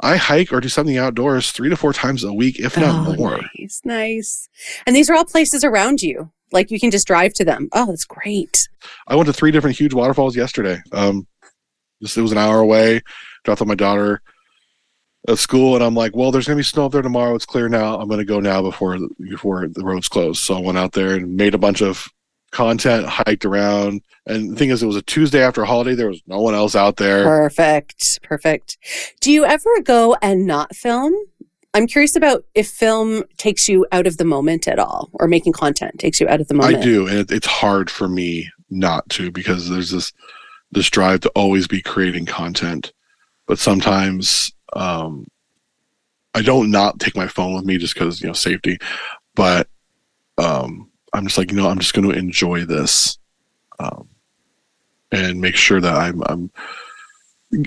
I 0.00 0.16
hike 0.16 0.52
or 0.52 0.60
do 0.60 0.68
something 0.68 0.98
outdoors 0.98 1.50
three 1.50 1.70
to 1.70 1.76
four 1.76 1.92
times 1.92 2.24
a 2.24 2.32
week, 2.32 2.58
if 2.58 2.76
not 2.76 3.08
oh, 3.08 3.14
more. 3.14 3.40
Nice, 3.58 3.80
nice. 3.84 4.48
And 4.86 4.94
these 4.94 5.08
are 5.08 5.14
all 5.14 5.24
places 5.24 5.64
around 5.64 6.02
you. 6.02 6.30
Like 6.52 6.70
you 6.70 6.78
can 6.78 6.90
just 6.90 7.06
drive 7.06 7.32
to 7.34 7.44
them. 7.44 7.68
Oh, 7.72 7.86
that's 7.86 8.04
great. 8.04 8.68
I 9.08 9.16
went 9.16 9.28
to 9.28 9.32
three 9.32 9.50
different 9.50 9.78
huge 9.78 9.94
waterfalls 9.94 10.36
yesterday. 10.36 10.82
Um, 10.92 11.26
just 12.02 12.18
it 12.18 12.22
was 12.22 12.32
an 12.32 12.38
hour 12.38 12.58
away. 12.58 13.00
Dropped 13.44 13.62
off 13.62 13.68
my 13.68 13.74
daughter 13.74 14.20
of 15.26 15.40
school, 15.40 15.74
and 15.74 15.82
I'm 15.82 15.94
like, 15.94 16.14
well, 16.14 16.30
there's 16.30 16.46
gonna 16.46 16.58
be 16.58 16.62
snow 16.62 16.86
up 16.86 16.92
there 16.92 17.02
tomorrow. 17.02 17.34
It's 17.34 17.46
clear 17.46 17.68
now. 17.68 17.98
I'm 17.98 18.08
gonna 18.08 18.24
go 18.24 18.40
now 18.40 18.62
before 18.62 18.98
before 19.20 19.66
the 19.68 19.84
roads 19.84 20.08
close. 20.08 20.38
So 20.38 20.56
I 20.56 20.60
went 20.60 20.78
out 20.78 20.92
there 20.92 21.14
and 21.14 21.36
made 21.36 21.54
a 21.54 21.58
bunch 21.58 21.82
of 21.82 22.08
content, 22.50 23.06
hiked 23.06 23.44
around. 23.44 24.02
And 24.26 24.52
the 24.52 24.56
thing 24.56 24.70
is, 24.70 24.82
it 24.82 24.86
was 24.86 24.96
a 24.96 25.02
Tuesday 25.02 25.42
after 25.42 25.62
a 25.62 25.66
holiday. 25.66 25.94
There 25.94 26.08
was 26.08 26.22
no 26.26 26.40
one 26.40 26.54
else 26.54 26.74
out 26.74 26.96
there. 26.96 27.24
Perfect, 27.24 28.22
perfect. 28.22 28.78
Do 29.20 29.30
you 29.30 29.44
ever 29.44 29.80
go 29.82 30.16
and 30.22 30.46
not 30.46 30.74
film? 30.74 31.14
I'm 31.74 31.88
curious 31.88 32.14
about 32.14 32.44
if 32.54 32.68
film 32.68 33.24
takes 33.36 33.68
you 33.68 33.84
out 33.90 34.06
of 34.06 34.16
the 34.16 34.24
moment 34.24 34.68
at 34.68 34.78
all, 34.78 35.10
or 35.14 35.26
making 35.26 35.54
content 35.54 35.98
takes 35.98 36.20
you 36.20 36.28
out 36.28 36.40
of 36.40 36.48
the 36.48 36.54
moment. 36.54 36.76
I 36.76 36.80
do, 36.80 37.06
and 37.08 37.18
it, 37.18 37.32
it's 37.32 37.46
hard 37.46 37.90
for 37.90 38.08
me 38.08 38.48
not 38.70 39.08
to 39.10 39.30
because 39.30 39.68
there's 39.68 39.90
this 39.90 40.12
this 40.70 40.88
drive 40.88 41.20
to 41.20 41.28
always 41.30 41.66
be 41.66 41.82
creating 41.82 42.26
content. 42.26 42.92
But 43.46 43.58
sometimes 43.58 44.53
um, 44.74 45.26
I 46.34 46.42
don't 46.42 46.70
not 46.70 46.98
take 46.98 47.16
my 47.16 47.28
phone 47.28 47.54
with 47.54 47.64
me 47.64 47.78
just 47.78 47.94
because 47.94 48.20
you 48.20 48.26
know 48.26 48.32
safety, 48.32 48.78
but 49.34 49.68
um, 50.38 50.90
I'm 51.12 51.26
just 51.26 51.38
like 51.38 51.50
you 51.50 51.56
know 51.56 51.68
I'm 51.68 51.78
just 51.78 51.94
going 51.94 52.08
to 52.10 52.18
enjoy 52.18 52.64
this, 52.64 53.18
um, 53.78 54.08
and 55.12 55.40
make 55.40 55.56
sure 55.56 55.80
that 55.80 55.94
I'm 55.94 56.22
I'm 56.26 56.50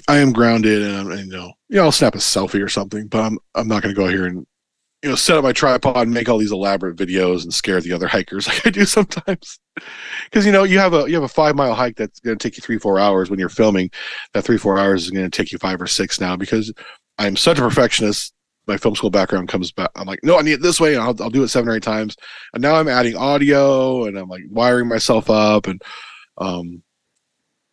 I 0.07 0.17
am 0.17 0.33
grounded 0.33 0.83
and, 0.83 0.97
I'm, 0.97 1.11
and 1.11 1.31
you 1.31 1.37
know 1.37 1.53
yeah 1.69 1.81
I'll 1.81 1.91
snap 1.91 2.15
a 2.15 2.19
selfie 2.19 2.63
or 2.63 2.69
something, 2.69 3.07
but 3.07 3.21
I'm 3.21 3.39
I'm 3.55 3.67
not 3.67 3.83
going 3.83 3.95
to 3.95 4.01
go 4.01 4.07
here 4.07 4.25
and 4.25 4.45
you 5.03 5.09
know 5.09 5.15
set 5.15 5.37
up 5.37 5.43
my 5.43 5.51
tripod 5.51 5.97
and 5.97 6.13
make 6.13 6.27
all 6.27 6.37
these 6.37 6.51
elaborate 6.51 6.95
videos 6.95 7.43
and 7.43 7.53
scare 7.53 7.79
the 7.81 7.93
other 7.93 8.07
hikers 8.15 8.47
like 8.47 8.65
I 8.65 8.69
do 8.69 8.85
sometimes. 8.85 9.59
Because 10.25 10.43
you 10.43 10.51
know 10.51 10.63
you 10.63 10.79
have 10.79 10.95
a 10.95 11.07
you 11.07 11.13
have 11.13 11.23
a 11.23 11.27
five 11.27 11.55
mile 11.55 11.75
hike 11.75 11.95
that's 11.97 12.19
going 12.19 12.35
to 12.35 12.43
take 12.43 12.57
you 12.57 12.61
three 12.61 12.79
four 12.79 12.99
hours 12.99 13.29
when 13.29 13.39
you're 13.39 13.47
filming. 13.47 13.91
That 14.33 14.43
three 14.43 14.57
four 14.57 14.79
hours 14.79 15.03
is 15.03 15.11
going 15.11 15.29
to 15.29 15.29
take 15.29 15.51
you 15.51 15.59
five 15.59 15.79
or 15.79 15.85
six 15.85 16.19
now 16.19 16.35
because 16.35 16.73
I'm 17.19 17.35
such 17.35 17.59
a 17.59 17.61
perfectionist. 17.61 18.33
My 18.65 18.75
film 18.75 18.95
school 18.95 19.11
background 19.11 19.49
comes 19.49 19.71
back. 19.71 19.91
I'm 19.95 20.07
like, 20.07 20.19
no, 20.23 20.39
I 20.39 20.41
need 20.41 20.53
it 20.53 20.61
this 20.63 20.81
way, 20.81 20.95
and 20.95 21.03
I'll, 21.03 21.15
I'll 21.21 21.29
do 21.29 21.43
it 21.43 21.49
seven 21.49 21.69
or 21.69 21.75
eight 21.75 21.83
times. 21.83 22.17
And 22.53 22.61
now 22.63 22.75
I'm 22.75 22.87
adding 22.87 23.15
audio, 23.15 24.05
and 24.05 24.17
I'm 24.17 24.29
like 24.29 24.43
wiring 24.49 24.87
myself 24.87 25.29
up, 25.29 25.67
and 25.67 25.79
um, 26.39 26.81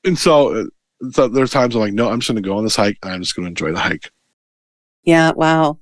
and 0.04 0.18
so, 0.18 0.54
uh, 0.54 0.64
so 1.10 1.28
there's 1.28 1.50
times 1.50 1.74
I'm 1.74 1.80
like, 1.80 1.94
no, 1.94 2.10
I'm 2.10 2.20
just 2.20 2.30
going 2.30 2.42
to 2.42 2.46
go 2.46 2.58
on 2.58 2.64
this 2.64 2.76
hike, 2.76 2.98
and 3.02 3.12
I'm 3.12 3.22
just 3.22 3.34
going 3.34 3.44
to 3.44 3.48
enjoy 3.48 3.72
the 3.72 3.80
hike. 3.80 4.10
Yeah. 5.04 5.32
Wow. 5.32 5.78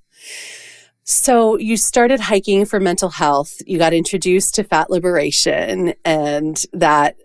So 1.04 1.58
you 1.58 1.76
started 1.76 2.20
hiking 2.20 2.64
for 2.64 2.78
mental 2.78 3.08
health. 3.08 3.60
You 3.66 3.78
got 3.78 3.92
introduced 3.92 4.54
to 4.54 4.64
fat 4.64 4.88
liberation, 4.88 5.94
and 6.04 6.64
that 6.72 7.16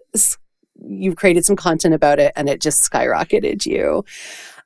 you've 0.80 1.15
created 1.15 1.45
some 1.45 1.55
content 1.55 1.93
about 1.93 2.19
it 2.19 2.32
and 2.36 2.47
it 2.47 2.61
just 2.61 2.89
skyrocketed 2.89 3.65
you. 3.65 4.05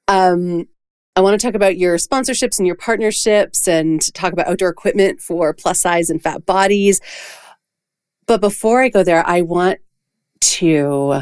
Um, 0.07 0.67
I 1.15 1.21
want 1.21 1.39
to 1.39 1.45
talk 1.45 1.55
about 1.55 1.77
your 1.77 1.97
sponsorships 1.97 2.57
and 2.57 2.65
your 2.65 2.75
partnerships 2.75 3.67
and 3.67 4.01
talk 4.13 4.33
about 4.33 4.47
outdoor 4.47 4.69
equipment 4.69 5.21
for 5.21 5.53
plus 5.53 5.79
size 5.79 6.09
and 6.09 6.21
fat 6.21 6.45
bodies. 6.45 7.01
But 8.27 8.39
before 8.39 8.81
I 8.81 8.89
go 8.89 9.03
there, 9.03 9.27
I 9.27 9.41
want 9.41 9.79
to 10.41 11.21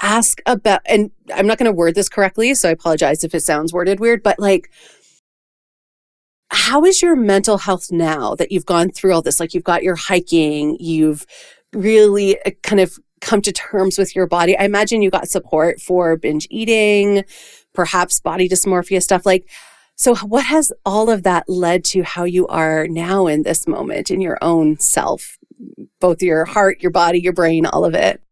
ask 0.00 0.40
about, 0.44 0.82
and 0.84 1.10
I'm 1.34 1.46
not 1.46 1.56
going 1.56 1.70
to 1.70 1.76
word 1.76 1.94
this 1.94 2.10
correctly, 2.10 2.54
so 2.54 2.68
I 2.68 2.72
apologize 2.72 3.24
if 3.24 3.34
it 3.34 3.40
sounds 3.40 3.72
worded 3.72 4.00
weird, 4.00 4.22
but 4.22 4.38
like, 4.38 4.70
how 6.50 6.84
is 6.84 7.02
your 7.02 7.16
mental 7.16 7.58
health 7.58 7.90
now 7.90 8.34
that 8.36 8.52
you've 8.52 8.66
gone 8.66 8.90
through 8.90 9.14
all 9.14 9.22
this? 9.22 9.40
Like, 9.40 9.54
you've 9.54 9.64
got 9.64 9.82
your 9.82 9.96
hiking, 9.96 10.76
you've 10.78 11.26
really 11.72 12.40
uh, 12.42 12.50
kind 12.62 12.80
of 12.80 12.98
come 13.20 13.42
to 13.42 13.52
terms 13.52 13.98
with 13.98 14.14
your 14.14 14.26
body. 14.26 14.56
I 14.56 14.64
imagine 14.64 15.02
you 15.02 15.10
got 15.10 15.28
support 15.28 15.80
for 15.80 16.16
binge 16.16 16.46
eating, 16.50 17.24
perhaps 17.74 18.20
body 18.20 18.48
dysmorphia 18.48 19.02
stuff. 19.02 19.26
Like, 19.26 19.48
so 19.96 20.14
what 20.16 20.44
has 20.44 20.72
all 20.84 21.10
of 21.10 21.22
that 21.22 21.48
led 21.48 21.84
to 21.86 22.02
how 22.02 22.24
you 22.24 22.46
are 22.48 22.86
now 22.86 23.26
in 23.26 23.42
this 23.42 23.66
moment 23.66 24.10
in 24.10 24.20
your 24.20 24.38
own 24.42 24.78
self, 24.78 25.38
both 26.00 26.22
your 26.22 26.44
heart, 26.44 26.80
your 26.82 26.90
body, 26.90 27.18
your 27.18 27.32
brain, 27.32 27.64
all 27.66 27.84
of 27.84 27.94
it? 27.94 28.22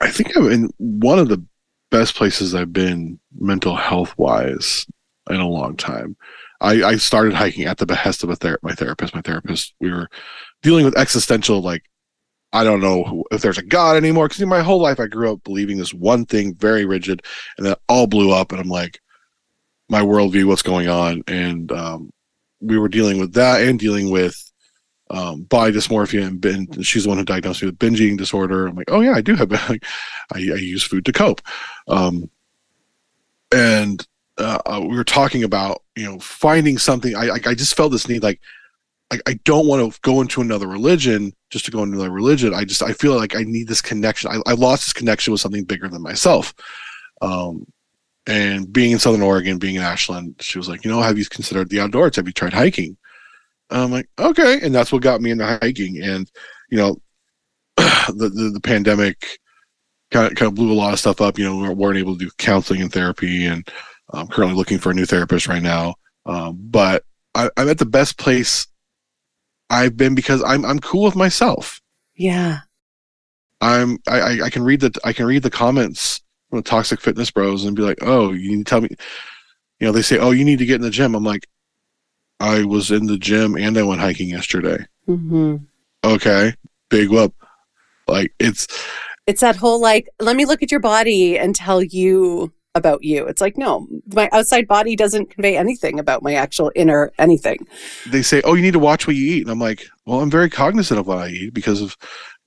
I 0.00 0.10
think 0.10 0.36
I'm 0.36 0.50
in 0.50 0.70
one 0.78 1.18
of 1.18 1.28
the 1.28 1.44
best 1.90 2.14
places 2.14 2.54
I've 2.54 2.72
been 2.72 3.18
mental 3.36 3.74
health 3.76 4.14
wise 4.16 4.86
in 5.28 5.40
a 5.40 5.48
long 5.48 5.76
time. 5.76 6.16
I, 6.60 6.82
I 6.82 6.96
started 6.96 7.34
hiking 7.34 7.64
at 7.64 7.78
the 7.78 7.86
behest 7.86 8.24
of 8.24 8.30
a 8.30 8.36
ther- 8.36 8.58
my 8.62 8.72
therapist. 8.72 9.14
My 9.14 9.20
therapist, 9.20 9.74
we 9.80 9.90
were 9.90 10.08
dealing 10.62 10.84
with 10.84 10.98
existential, 10.98 11.60
like, 11.62 11.82
I 12.52 12.64
don't 12.64 12.80
know 12.80 13.24
if 13.30 13.42
there's 13.42 13.58
a 13.58 13.62
God 13.62 13.96
anymore. 13.96 14.28
Because 14.28 14.44
my 14.46 14.62
whole 14.62 14.80
life 14.80 14.98
I 14.98 15.06
grew 15.06 15.32
up 15.32 15.44
believing 15.44 15.78
this 15.78 15.94
one 15.94 16.24
thing, 16.24 16.54
very 16.54 16.84
rigid, 16.84 17.22
and 17.56 17.66
then 17.66 17.74
all 17.88 18.06
blew 18.06 18.32
up. 18.32 18.52
And 18.52 18.60
I'm 18.60 18.68
like, 18.68 19.00
my 19.88 20.00
worldview, 20.00 20.44
what's 20.44 20.62
going 20.62 20.88
on? 20.88 21.22
And 21.28 21.70
um, 21.72 22.10
we 22.60 22.78
were 22.78 22.88
dealing 22.88 23.18
with 23.18 23.34
that 23.34 23.62
and 23.62 23.78
dealing 23.78 24.10
with 24.10 24.36
um, 25.10 25.42
body 25.42 25.72
dysmorphia 25.72 26.26
and, 26.26 26.40
bin- 26.40 26.82
she's 26.82 27.04
the 27.04 27.08
one 27.08 27.18
who 27.18 27.24
diagnosed 27.24 27.62
me 27.62 27.66
with 27.66 27.78
binge 27.78 28.00
eating 28.00 28.16
disorder. 28.16 28.66
I'm 28.66 28.76
like, 28.76 28.90
oh 28.90 29.00
yeah, 29.00 29.12
I 29.12 29.20
do 29.20 29.34
have. 29.36 29.50
Like, 29.68 29.84
I, 30.32 30.38
I 30.38 30.56
use 30.56 30.82
food 30.82 31.04
to 31.06 31.12
cope. 31.12 31.40
Um, 31.86 32.30
and 33.52 34.06
uh, 34.36 34.58
uh, 34.66 34.80
we 34.86 34.96
were 34.96 35.04
talking 35.04 35.44
about 35.44 35.82
you 35.98 36.06
know 36.06 36.18
finding 36.20 36.78
something. 36.78 37.14
I 37.16 37.30
I 37.30 37.54
just 37.54 37.76
felt 37.76 37.92
this 37.92 38.08
need 38.08 38.22
like 38.22 38.40
I, 39.10 39.18
I 39.26 39.34
don't 39.44 39.66
want 39.66 39.92
to 39.92 40.00
go 40.02 40.20
into 40.20 40.40
another 40.40 40.66
religion 40.66 41.32
just 41.50 41.64
to 41.64 41.70
go 41.70 41.82
into 41.82 41.96
another 41.96 42.10
religion. 42.10 42.54
I 42.54 42.64
just 42.64 42.82
I 42.82 42.92
feel 42.92 43.16
like 43.16 43.34
I 43.34 43.42
need 43.42 43.68
this 43.68 43.82
connection. 43.82 44.30
I, 44.30 44.50
I 44.50 44.54
lost 44.54 44.86
this 44.86 44.92
connection 44.92 45.32
with 45.32 45.40
something 45.40 45.64
bigger 45.64 45.88
than 45.88 46.02
myself. 46.02 46.54
Um, 47.20 47.66
and 48.26 48.70
being 48.70 48.92
in 48.92 48.98
Southern 48.98 49.22
Oregon, 49.22 49.58
being 49.58 49.76
in 49.76 49.82
Ashland, 49.82 50.36
she 50.40 50.58
was 50.58 50.68
like, 50.68 50.84
you 50.84 50.90
know, 50.90 51.00
have 51.00 51.18
you 51.18 51.24
considered 51.24 51.70
the 51.70 51.80
outdoors? 51.80 52.16
Have 52.16 52.26
you 52.26 52.32
tried 52.32 52.52
hiking? 52.52 52.96
And 53.70 53.80
I'm 53.80 53.90
like, 53.90 54.08
okay, 54.18 54.60
and 54.62 54.74
that's 54.74 54.92
what 54.92 55.02
got 55.02 55.22
me 55.22 55.30
into 55.30 55.46
hiking. 55.46 56.02
And 56.02 56.30
you 56.70 56.78
know, 56.78 57.00
the, 57.76 58.30
the 58.32 58.50
the, 58.54 58.60
pandemic 58.60 59.38
kind 60.10 60.30
of 60.30 60.36
kind 60.36 60.48
of 60.48 60.54
blew 60.54 60.72
a 60.72 60.74
lot 60.74 60.92
of 60.92 60.98
stuff 60.98 61.20
up. 61.20 61.38
You 61.38 61.44
know, 61.44 61.56
we 61.56 61.68
weren't 61.70 61.98
able 61.98 62.16
to 62.16 62.24
do 62.24 62.30
counseling 62.38 62.82
and 62.82 62.92
therapy, 62.92 63.46
and 63.46 63.66
I'm 64.12 64.28
currently 64.28 64.56
looking 64.56 64.78
for 64.78 64.90
a 64.90 64.94
new 64.94 65.06
therapist 65.06 65.46
right 65.46 65.62
now. 65.62 65.94
Um, 66.26 66.58
but 66.60 67.04
I, 67.34 67.50
I'm 67.56 67.68
at 67.68 67.78
the 67.78 67.86
best 67.86 68.18
place 68.18 68.66
I've 69.70 69.96
been 69.96 70.14
because 70.14 70.42
I'm 70.44 70.64
I'm 70.64 70.78
cool 70.78 71.04
with 71.04 71.16
myself. 71.16 71.80
Yeah. 72.14 72.60
I'm 73.60 73.98
I, 74.06 74.42
I 74.42 74.50
can 74.50 74.62
read 74.62 74.80
the 74.80 74.92
I 75.04 75.12
can 75.12 75.26
read 75.26 75.42
the 75.42 75.50
comments 75.50 76.22
from 76.48 76.60
the 76.60 76.62
toxic 76.62 77.00
fitness 77.00 77.30
bros 77.30 77.64
and 77.64 77.76
be 77.76 77.82
like, 77.82 77.98
oh, 78.02 78.32
you 78.32 78.50
need 78.50 78.66
to 78.66 78.70
tell 78.70 78.80
me 78.80 78.88
you 79.78 79.86
know, 79.86 79.92
they 79.92 80.02
say, 80.02 80.18
Oh, 80.18 80.30
you 80.30 80.44
need 80.44 80.58
to 80.58 80.66
get 80.66 80.76
in 80.76 80.82
the 80.82 80.90
gym. 80.90 81.14
I'm 81.14 81.24
like, 81.24 81.46
I 82.40 82.64
was 82.64 82.90
in 82.90 83.06
the 83.06 83.18
gym 83.18 83.56
and 83.56 83.76
I 83.76 83.82
went 83.82 84.00
hiking 84.00 84.28
yesterday. 84.28 84.86
Mm-hmm. 85.08 85.56
Okay. 86.04 86.54
Big 86.88 87.10
whoop. 87.10 87.34
Like 88.06 88.32
it's 88.38 88.66
it's 89.26 89.42
that 89.42 89.56
whole 89.56 89.80
like, 89.80 90.08
let 90.18 90.36
me 90.36 90.46
look 90.46 90.62
at 90.62 90.70
your 90.70 90.80
body 90.80 91.38
and 91.38 91.54
tell 91.54 91.82
you 91.82 92.52
about 92.74 93.02
you. 93.02 93.26
It's 93.26 93.40
like, 93.40 93.56
no, 93.56 93.88
my 94.14 94.28
outside 94.32 94.68
body 94.68 94.96
doesn't 94.96 95.30
convey 95.30 95.56
anything 95.56 95.98
about 95.98 96.22
my 96.22 96.34
actual 96.34 96.70
inner 96.74 97.12
anything. 97.18 97.66
They 98.06 98.22
say, 98.22 98.40
oh, 98.44 98.54
you 98.54 98.62
need 98.62 98.72
to 98.72 98.78
watch 98.78 99.06
what 99.06 99.16
you 99.16 99.34
eat. 99.36 99.42
And 99.42 99.50
I'm 99.50 99.58
like, 99.58 99.86
well, 100.06 100.20
I'm 100.20 100.30
very 100.30 100.50
cognizant 100.50 101.00
of 101.00 101.06
what 101.06 101.18
I 101.18 101.28
eat 101.28 101.54
because 101.54 101.82
of 101.82 101.96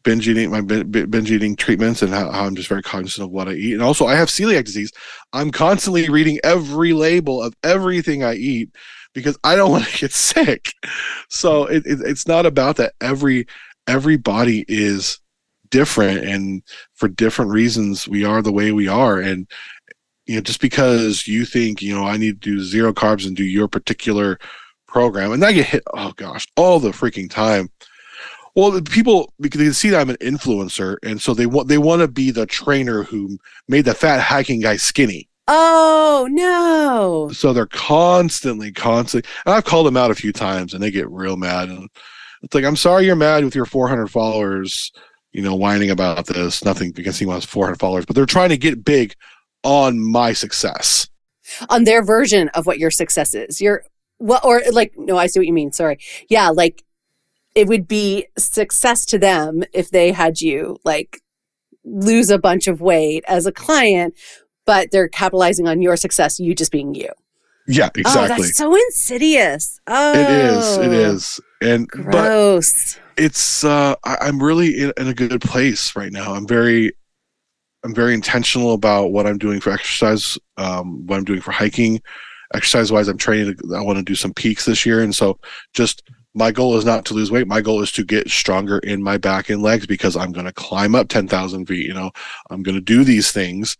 binge 0.03 0.27
eating, 0.27 0.49
my 0.49 0.61
binge 0.61 1.31
eating 1.31 1.55
treatments 1.55 2.01
and 2.01 2.13
how, 2.13 2.31
how, 2.31 2.45
I'm 2.45 2.55
just 2.55 2.69
very 2.69 2.81
cognizant 2.81 3.25
of 3.25 3.31
what 3.31 3.47
I 3.47 3.53
eat. 3.53 3.73
And 3.73 3.83
also, 3.83 4.05
I 4.05 4.15
have 4.15 4.29
celiac 4.29 4.65
disease. 4.65 4.91
I'm 5.33 5.51
constantly 5.51 6.09
reading 6.09 6.39
every 6.43 6.93
label 6.93 7.41
of 7.41 7.55
everything 7.63 8.23
I 8.23 8.35
eat 8.35 8.69
because 9.13 9.37
I 9.43 9.55
don't 9.55 9.71
want 9.71 9.85
to 9.85 9.97
get 9.97 10.13
sick. 10.13 10.73
So 11.29 11.65
it, 11.65 11.83
it, 11.85 11.99
it's 12.01 12.27
not 12.27 12.45
about 12.45 12.77
that. 12.77 12.93
Every 13.01 13.47
every 13.87 14.17
body 14.17 14.63
is 14.67 15.19
different 15.71 16.23
and 16.25 16.61
for 16.93 17.07
different 17.07 17.49
reasons 17.49 18.07
we 18.07 18.23
are 18.25 18.41
the 18.41 18.51
way 18.51 18.71
we 18.71 18.87
are 18.87 19.19
and 19.19 19.49
you 20.31 20.37
know, 20.37 20.41
just 20.41 20.61
because 20.61 21.27
you 21.27 21.43
think, 21.43 21.81
you 21.81 21.93
know, 21.93 22.05
I 22.05 22.15
need 22.15 22.41
to 22.41 22.49
do 22.51 22.63
zero 22.63 22.93
carbs 22.93 23.27
and 23.27 23.35
do 23.35 23.43
your 23.43 23.67
particular 23.67 24.39
program, 24.87 25.33
and 25.33 25.43
I 25.43 25.51
get 25.51 25.65
hit, 25.65 25.83
oh 25.93 26.13
gosh, 26.15 26.47
all 26.55 26.79
the 26.79 26.91
freaking 26.91 27.29
time. 27.29 27.69
Well, 28.55 28.71
the 28.71 28.81
people 28.81 29.33
because 29.41 29.59
they 29.59 29.69
see 29.71 29.89
that 29.89 29.99
I'm 29.99 30.09
an 30.09 30.15
influencer, 30.17 30.97
and 31.03 31.21
so 31.21 31.33
they 31.33 31.45
want 31.45 31.67
they 31.67 31.77
want 31.77 32.01
to 32.01 32.07
be 32.07 32.31
the 32.31 32.45
trainer 32.45 33.03
who 33.03 33.37
made 33.67 33.83
the 33.83 33.93
fat 33.93 34.21
hiking 34.21 34.61
guy 34.61 34.77
skinny. 34.77 35.27
Oh 35.49 36.29
no! 36.31 37.29
So 37.33 37.51
they're 37.51 37.65
constantly, 37.65 38.71
constantly, 38.71 39.29
and 39.45 39.53
I've 39.53 39.65
called 39.65 39.87
them 39.87 39.97
out 39.97 40.11
a 40.11 40.15
few 40.15 40.31
times, 40.31 40.73
and 40.73 40.81
they 40.81 40.91
get 40.91 41.09
real 41.09 41.35
mad. 41.35 41.67
And 41.67 41.89
it's 42.41 42.55
like, 42.55 42.63
I'm 42.63 42.77
sorry 42.77 43.05
you're 43.05 43.17
mad 43.17 43.43
with 43.43 43.55
your 43.55 43.65
400 43.65 44.07
followers, 44.07 44.93
you 45.33 45.41
know, 45.41 45.55
whining 45.55 45.91
about 45.91 46.25
this. 46.27 46.63
Nothing 46.63 46.91
because 46.91 47.19
he 47.19 47.25
wants 47.25 47.45
400 47.45 47.79
followers, 47.79 48.05
but 48.05 48.15
they're 48.15 48.25
trying 48.25 48.49
to 48.49 48.57
get 48.57 48.85
big 48.85 49.13
on 49.63 49.99
my 49.99 50.33
success. 50.33 51.07
On 51.69 51.83
their 51.83 52.03
version 52.03 52.49
of 52.49 52.65
what 52.65 52.79
your 52.79 52.91
success 52.91 53.33
is. 53.33 53.61
You're 53.61 53.83
well 54.19 54.39
or 54.43 54.61
like 54.71 54.93
no 54.97 55.17
i 55.17 55.25
see 55.25 55.39
what 55.39 55.47
you 55.47 55.53
mean 55.53 55.71
sorry. 55.71 55.99
Yeah 56.29 56.49
like 56.49 56.83
it 57.55 57.67
would 57.67 57.87
be 57.87 58.27
success 58.37 59.05
to 59.07 59.17
them 59.17 59.63
if 59.73 59.89
they 59.89 60.11
had 60.11 60.41
you 60.41 60.77
like 60.85 61.21
lose 61.83 62.29
a 62.29 62.37
bunch 62.37 62.67
of 62.67 62.81
weight 62.81 63.23
as 63.27 63.45
a 63.45 63.51
client 63.51 64.13
but 64.65 64.91
they're 64.91 65.09
capitalizing 65.09 65.67
on 65.67 65.81
your 65.81 65.97
success 65.97 66.39
you 66.39 66.53
just 66.53 66.71
being 66.71 66.93
you. 66.93 67.09
Yeah 67.67 67.89
exactly 67.95 68.23
oh, 68.23 68.27
that's 68.27 68.57
so 68.57 68.75
insidious. 68.75 69.79
Oh 69.87 70.13
it 70.13 70.29
is 70.29 70.77
it 70.77 70.93
is. 70.93 71.39
And 71.61 71.87
gross. 71.87 72.99
it's 73.17 73.63
uh 73.63 73.95
I, 74.03 74.27
am 74.27 74.41
really 74.41 74.79
in, 74.79 74.93
in 74.97 75.07
a 75.07 75.13
good 75.13 75.41
place 75.41 75.95
right 75.95 76.11
now. 76.11 76.33
I'm 76.33 76.47
very 76.47 76.93
I'm 77.83 77.95
very 77.95 78.13
intentional 78.13 78.73
about 78.73 79.07
what 79.07 79.25
I'm 79.25 79.37
doing 79.37 79.59
for 79.59 79.71
exercise, 79.71 80.37
um, 80.57 81.05
what 81.07 81.17
I'm 81.17 81.23
doing 81.23 81.41
for 81.41 81.51
hiking. 81.51 82.01
Exercise 82.53 82.91
wise, 82.91 83.07
I'm 83.07 83.17
training. 83.17 83.55
To, 83.55 83.75
I 83.75 83.81
want 83.81 83.97
to 83.97 84.03
do 84.03 84.15
some 84.15 84.33
peaks 84.33 84.65
this 84.65 84.85
year, 84.85 85.01
and 85.01 85.15
so 85.15 85.39
just 85.73 86.03
my 86.33 86.51
goal 86.51 86.77
is 86.77 86.85
not 86.85 87.05
to 87.05 87.13
lose 87.13 87.31
weight. 87.31 87.47
My 87.47 87.61
goal 87.61 87.81
is 87.81 87.91
to 87.93 88.03
get 88.03 88.29
stronger 88.29 88.79
in 88.79 89.03
my 89.03 89.17
back 89.17 89.49
and 89.49 89.61
legs 89.61 89.85
because 89.85 90.15
I'm 90.15 90.31
going 90.31 90.45
to 90.45 90.53
climb 90.53 90.95
up 90.95 91.09
10,000 91.09 91.65
feet. 91.65 91.85
You 91.85 91.93
know, 91.93 92.11
I'm 92.49 92.63
going 92.63 92.75
to 92.75 92.81
do 92.81 93.03
these 93.03 93.31
things 93.31 93.75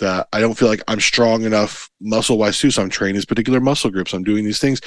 that 0.00 0.28
I 0.32 0.40
don't 0.40 0.54
feel 0.54 0.68
like 0.68 0.82
I'm 0.88 1.00
strong 1.00 1.44
enough 1.44 1.88
muscle 2.00 2.36
wise 2.36 2.58
too. 2.58 2.70
So 2.70 2.82
I'm 2.82 2.90
training 2.90 3.14
these 3.14 3.24
particular 3.24 3.60
muscle 3.60 3.90
groups. 3.90 4.12
I'm 4.12 4.24
doing 4.24 4.44
these 4.44 4.58
things 4.58 4.80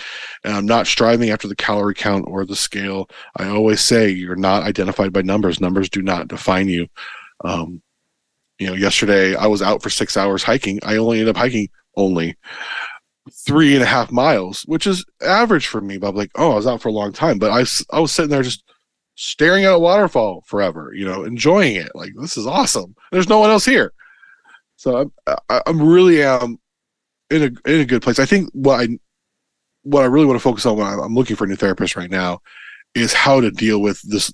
and 0.44 0.54
I'm 0.54 0.66
not 0.66 0.86
striving 0.86 1.30
after 1.30 1.48
the 1.48 1.56
calorie 1.56 1.96
count 1.96 2.26
or 2.28 2.46
the 2.46 2.56
scale. 2.56 3.10
I 3.38 3.48
always 3.48 3.82
say 3.82 4.10
you're 4.10 4.36
not 4.36 4.64
identified 4.64 5.14
by 5.14 5.22
numbers. 5.22 5.62
Numbers 5.62 5.90
do 5.90 6.02
not 6.02 6.28
define 6.28 6.68
you. 6.68 6.88
Um, 7.44 7.82
you 8.60 8.68
know, 8.68 8.74
yesterday 8.74 9.36
I 9.36 9.48
was 9.48 9.62
out 9.62 9.82
for 9.82 9.90
six 9.90 10.18
hours 10.18 10.44
hiking. 10.44 10.80
I 10.84 10.98
only 10.98 11.20
ended 11.20 11.36
up 11.36 11.40
hiking 11.40 11.70
only 11.96 12.36
three 13.46 13.74
and 13.74 13.84
a 13.84 13.88
half 13.88 14.12
miles, 14.12 14.64
which 14.64 14.88
is 14.88 15.06
average 15.22 15.68
for 15.68 15.82
me. 15.82 15.98
But 15.98 16.10
I'm 16.10 16.16
like, 16.16 16.32
oh, 16.36 16.54
I 16.54 16.56
was 16.56 16.68
out 16.68 16.82
for 16.82 16.90
a 16.90 16.94
long 16.94 17.14
time. 17.14 17.38
But 17.40 17.52
I, 17.52 17.66
I 17.96 18.00
was 18.00 18.12
sitting 18.12 18.32
there 18.32 18.44
just 18.44 18.64
staring 19.16 19.66
at 19.66 19.74
a 19.74 19.80
waterfall 19.80 20.44
forever, 20.48 20.92
you 20.94 21.06
know, 21.06 21.24
enjoying 21.24 21.76
it. 21.76 21.92
Like, 21.94 22.14
this 22.20 22.38
is 22.38 22.48
awesome. 22.48 22.96
There's 23.12 23.30
no 23.30 23.40
one 23.40 23.50
else 23.50 23.66
here. 23.66 23.94
So 24.76 25.12
I'm, 25.28 25.38
I'm 25.66 25.82
really 25.82 26.24
um, 26.24 26.60
in 27.30 27.44
a, 27.44 27.70
in 27.70 27.82
a 27.82 27.86
good 27.86 28.02
place. 28.02 28.20
I 28.20 28.26
think 28.26 28.50
what 28.54 28.80
I, 28.80 29.00
what 29.84 30.04
I 30.04 30.08
really 30.08 30.26
want 30.26 30.38
to 30.38 30.44
focus 30.44 30.66
on 30.66 30.78
when 30.78 30.88
I'm 30.88 31.16
looking 31.16 31.36
for 31.36 31.46
a 31.46 31.48
new 31.48 31.56
therapist 31.56 31.96
right 31.96 32.12
now 32.12 32.42
is 32.94 33.14
how 33.14 33.42
to 33.42 33.52
deal 33.52 33.82
with 33.82 34.02
this, 34.04 34.34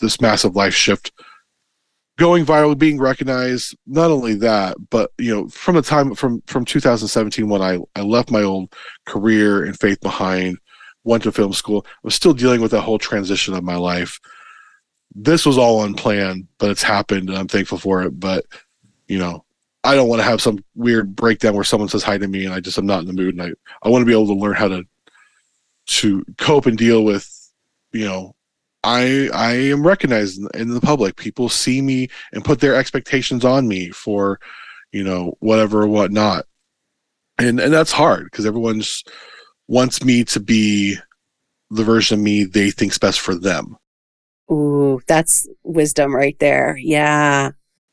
this 0.00 0.20
massive 0.20 0.54
life 0.54 0.74
shift 0.74 1.12
going 2.18 2.44
viral, 2.44 2.76
being 2.76 2.98
recognized. 2.98 3.76
Not 3.86 4.10
only 4.10 4.34
that, 4.34 4.76
but 4.90 5.12
you 5.18 5.34
know, 5.34 5.48
from 5.48 5.76
the 5.76 5.82
time 5.82 6.14
from 6.14 6.42
from 6.42 6.64
2017 6.64 7.48
when 7.48 7.62
I 7.62 7.78
I 7.96 8.02
left 8.02 8.30
my 8.30 8.42
old 8.42 8.74
career 9.06 9.64
and 9.64 9.78
faith 9.78 10.00
behind, 10.00 10.58
went 11.04 11.22
to 11.24 11.32
film 11.32 11.52
school, 11.52 11.84
I 11.86 11.90
was 12.02 12.14
still 12.14 12.34
dealing 12.34 12.60
with 12.60 12.70
that 12.72 12.82
whole 12.82 12.98
transition 12.98 13.54
of 13.54 13.64
my 13.64 13.76
life. 13.76 14.20
this 15.14 15.46
was 15.46 15.58
all 15.58 15.84
unplanned, 15.84 16.46
but 16.58 16.70
it's 16.70 16.82
happened 16.82 17.28
and 17.28 17.38
I'm 17.38 17.48
thankful 17.48 17.78
for 17.78 18.02
it. 18.02 18.20
But, 18.20 18.44
you 19.08 19.18
know, 19.18 19.44
I 19.84 19.94
don't 19.94 20.08
want 20.08 20.20
to 20.20 20.24
have 20.24 20.42
some 20.42 20.62
weird 20.74 21.16
breakdown 21.16 21.54
where 21.54 21.64
someone 21.64 21.88
says 21.88 22.02
hi 22.02 22.18
to 22.18 22.28
me 22.28 22.44
and 22.44 22.54
I 22.54 22.60
just 22.60 22.78
am 22.78 22.86
not 22.86 23.00
in 23.00 23.06
the 23.06 23.12
mood 23.14 23.34
and 23.34 23.42
I, 23.42 23.52
I 23.82 23.88
want 23.88 24.02
to 24.02 24.06
be 24.06 24.12
able 24.12 24.26
to 24.26 24.34
learn 24.34 24.54
how 24.54 24.68
to 24.68 24.84
to 25.86 26.24
cope 26.36 26.66
and 26.66 26.76
deal 26.76 27.02
with, 27.04 27.26
you 27.92 28.04
know, 28.04 28.34
I 28.84 29.28
I 29.32 29.52
am 29.54 29.86
recognized 29.86 30.40
in 30.54 30.72
the 30.72 30.80
public. 30.80 31.16
People 31.16 31.48
see 31.48 31.82
me 31.82 32.08
and 32.32 32.44
put 32.44 32.60
their 32.60 32.76
expectations 32.76 33.44
on 33.44 33.66
me 33.66 33.90
for, 33.90 34.38
you 34.92 35.02
know, 35.02 35.34
whatever 35.40 35.82
or 35.82 35.88
whatnot. 35.88 36.46
And 37.38 37.60
and 37.60 37.72
that's 37.72 37.92
hard 37.92 38.24
because 38.24 38.46
everyone 38.46 38.80
just 38.80 39.10
wants 39.66 40.04
me 40.04 40.24
to 40.24 40.40
be 40.40 40.96
the 41.70 41.84
version 41.84 42.18
of 42.18 42.24
me 42.24 42.44
they 42.44 42.70
think's 42.70 42.98
best 42.98 43.20
for 43.20 43.34
them. 43.34 43.76
Ooh, 44.50 45.00
that's 45.06 45.46
wisdom 45.62 46.14
right 46.14 46.38
there. 46.38 46.76
Yeah. 46.80 47.50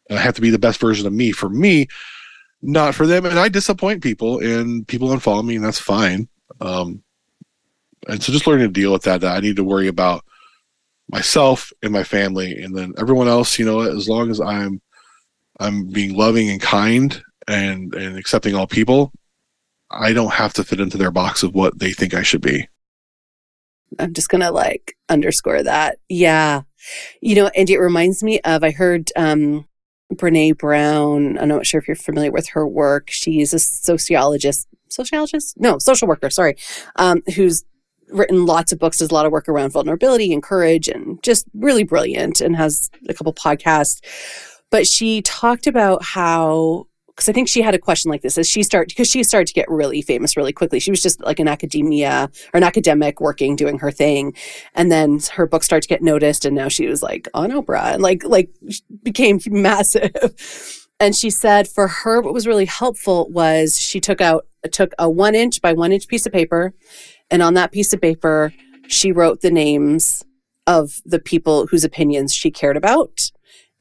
I 0.09 0.17
have 0.17 0.36
to 0.36 0.41
be 0.41 0.51
the 0.51 0.59
best 0.59 0.79
version 0.79 1.07
of 1.07 1.13
me 1.13 1.31
for 1.31 1.49
me, 1.49 1.88
not 2.61 2.95
for 2.95 3.07
them. 3.07 3.25
And 3.25 3.39
I 3.39 3.49
disappoint 3.49 4.03
people 4.03 4.39
and 4.39 4.88
people 4.88 5.09
unfollow 5.09 5.43
me, 5.43 5.55
and 5.55 5.65
that's 5.65 5.79
fine. 5.79 6.29
Um, 6.61 7.03
and 8.07 8.21
so 8.21 8.31
just 8.31 8.45
learning 8.45 8.67
to 8.67 8.71
deal 8.71 8.93
with 8.93 9.01
that, 9.03 9.21
that 9.21 9.36
I 9.36 9.39
need 9.39 9.55
to 9.55 9.63
worry 9.63 9.88
about 9.88 10.23
myself 11.10 11.72
and 11.82 11.91
my 11.91 12.03
family 12.03 12.62
and 12.62 12.76
then 12.76 12.93
everyone 12.97 13.28
else, 13.28 13.60
you 13.60 13.66
know, 13.66 13.82
as 13.82 14.10
long 14.10 14.30
as 14.30 14.39
I'm 14.39 14.82
I'm 15.60 15.88
being 15.88 16.16
loving 16.16 16.49
and 16.49 16.62
kind 16.62 17.22
and 17.47 17.93
and 17.93 18.18
accepting 18.18 18.56
all 18.56 18.68
people, 18.68 19.12
I 19.91 20.14
don't 20.14 20.34
have 20.34 20.53
to 20.53 20.64
fit 20.64 20.80
into 20.80 20.97
their 20.97 21.12
box 21.12 21.43
of 21.43 21.53
what 21.53 21.80
they 21.80 21.93
think 21.93 22.14
I 22.14 22.24
should 22.24 22.41
be. 22.41 22.68
I'm 23.99 24.14
just 24.14 24.30
to 24.30 24.51
like 24.51 24.97
underscore 25.10 25.64
that. 25.64 25.99
Yeah. 26.10 26.64
You 27.22 27.36
know, 27.36 27.51
and 27.56 27.70
it 27.70 27.80
reminds 27.80 28.24
me 28.24 28.39
of, 28.41 28.64
I 28.64 28.72
heard 28.72 29.12
um, 29.16 29.68
Brene 30.14 30.58
Brown. 30.58 31.38
I'm 31.38 31.47
not 31.47 31.66
sure 31.66 31.80
if 31.80 31.88
you're 31.88 31.95
familiar 31.95 32.32
with 32.32 32.49
her 32.49 32.68
work. 32.68 33.10
She's 33.10 33.53
a 33.53 33.60
sociologist, 33.60 34.68
sociologist? 34.89 35.56
No, 35.58 35.80
social 35.80 36.08
worker, 36.08 36.30
sorry, 36.30 36.58
um, 36.97 37.22
who's 37.36 37.64
written 38.10 38.45
lots 38.45 38.72
of 38.72 38.80
books, 38.80 38.97
does 38.97 39.10
a 39.10 39.14
lot 39.14 39.26
of 39.26 39.32
work 39.32 39.49
around 39.49 39.72
vulnerability 39.72 40.34
and 40.34 40.43
courage 40.43 40.88
and 40.88 41.22
just 41.24 41.45
really 41.53 41.84
brilliant 41.84 42.41
and 42.41 42.56
has 42.56 42.89
a 43.08 43.14
couple 43.14 43.34
podcasts. 43.34 44.01
But 44.72 44.88
she 44.88 45.22
talked 45.22 45.68
about 45.68 46.03
how 46.03 46.88
because 47.16 47.30
I 47.30 47.32
think 47.32 47.47
she 47.47 47.62
had 47.62 47.74
a 47.74 47.80
question 47.80 48.12
like 48.12 48.22
this 48.22 48.38
as 48.38 48.47
she 48.47 48.62
started 48.62 48.89
because 48.89 49.10
she 49.10 49.24
started 49.24 49.47
to 49.47 49.53
get 49.53 49.70
really 49.70 50.01
famous 50.01 50.36
really 50.36 50.51
quickly. 50.51 50.80
She 50.80 50.91
was 50.91 51.01
just 51.01 51.22
like 51.22 51.39
an 51.39 51.47
academia 51.47 52.30
or 52.53 52.58
an 52.58 52.64
academic 52.64 53.22
working 53.22 53.56
doing 53.56 53.80
her 53.80 53.91
thing, 53.91 54.34
and 54.74 54.91
then 54.91 55.20
her 55.34 55.47
book 55.47 55.64
started 55.64 55.84
to 55.84 55.88
get 55.88 56.01
noticed, 56.01 56.43
and 56.43 56.56
now 56.56 56.68
she 56.68 56.88
was 56.88 57.01
like 57.01 57.30
on 57.34 57.51
Oprah 57.51 57.93
and 57.93 58.03
like 58.03 58.24
like 58.26 58.49
became 59.01 59.39
massive. 59.47 60.84
And 61.00 61.16
she 61.16 61.30
said 61.30 61.68
for 61.68 61.88
her, 61.88 62.22
what 62.22 62.34
was 62.34 62.48
really 62.48 62.66
helpful 62.66 63.30
was 63.30 63.80
she 63.80 64.00
took 64.00 64.22
out 64.22 64.48
took 64.72 64.93
a 64.98 65.10
one 65.10 65.36
inch 65.36 65.62
by 65.62 65.74
one 65.74 65.91
inch 65.91 66.08
piece 66.08 66.26
of 66.26 66.34
paper, 66.34 66.74
and 67.30 67.41
on 67.41 67.54
that 67.54 67.72
piece 67.72 67.93
of 67.93 68.02
paper 68.02 68.54
she 68.88 69.12
wrote 69.12 69.41
the 69.41 69.52
names 69.52 70.24
of 70.68 71.02
the 71.06 71.20
people 71.20 71.68
whose 71.68 71.84
opinions 71.84 72.34
she 72.34 72.52
cared 72.52 72.78
about 72.78 73.32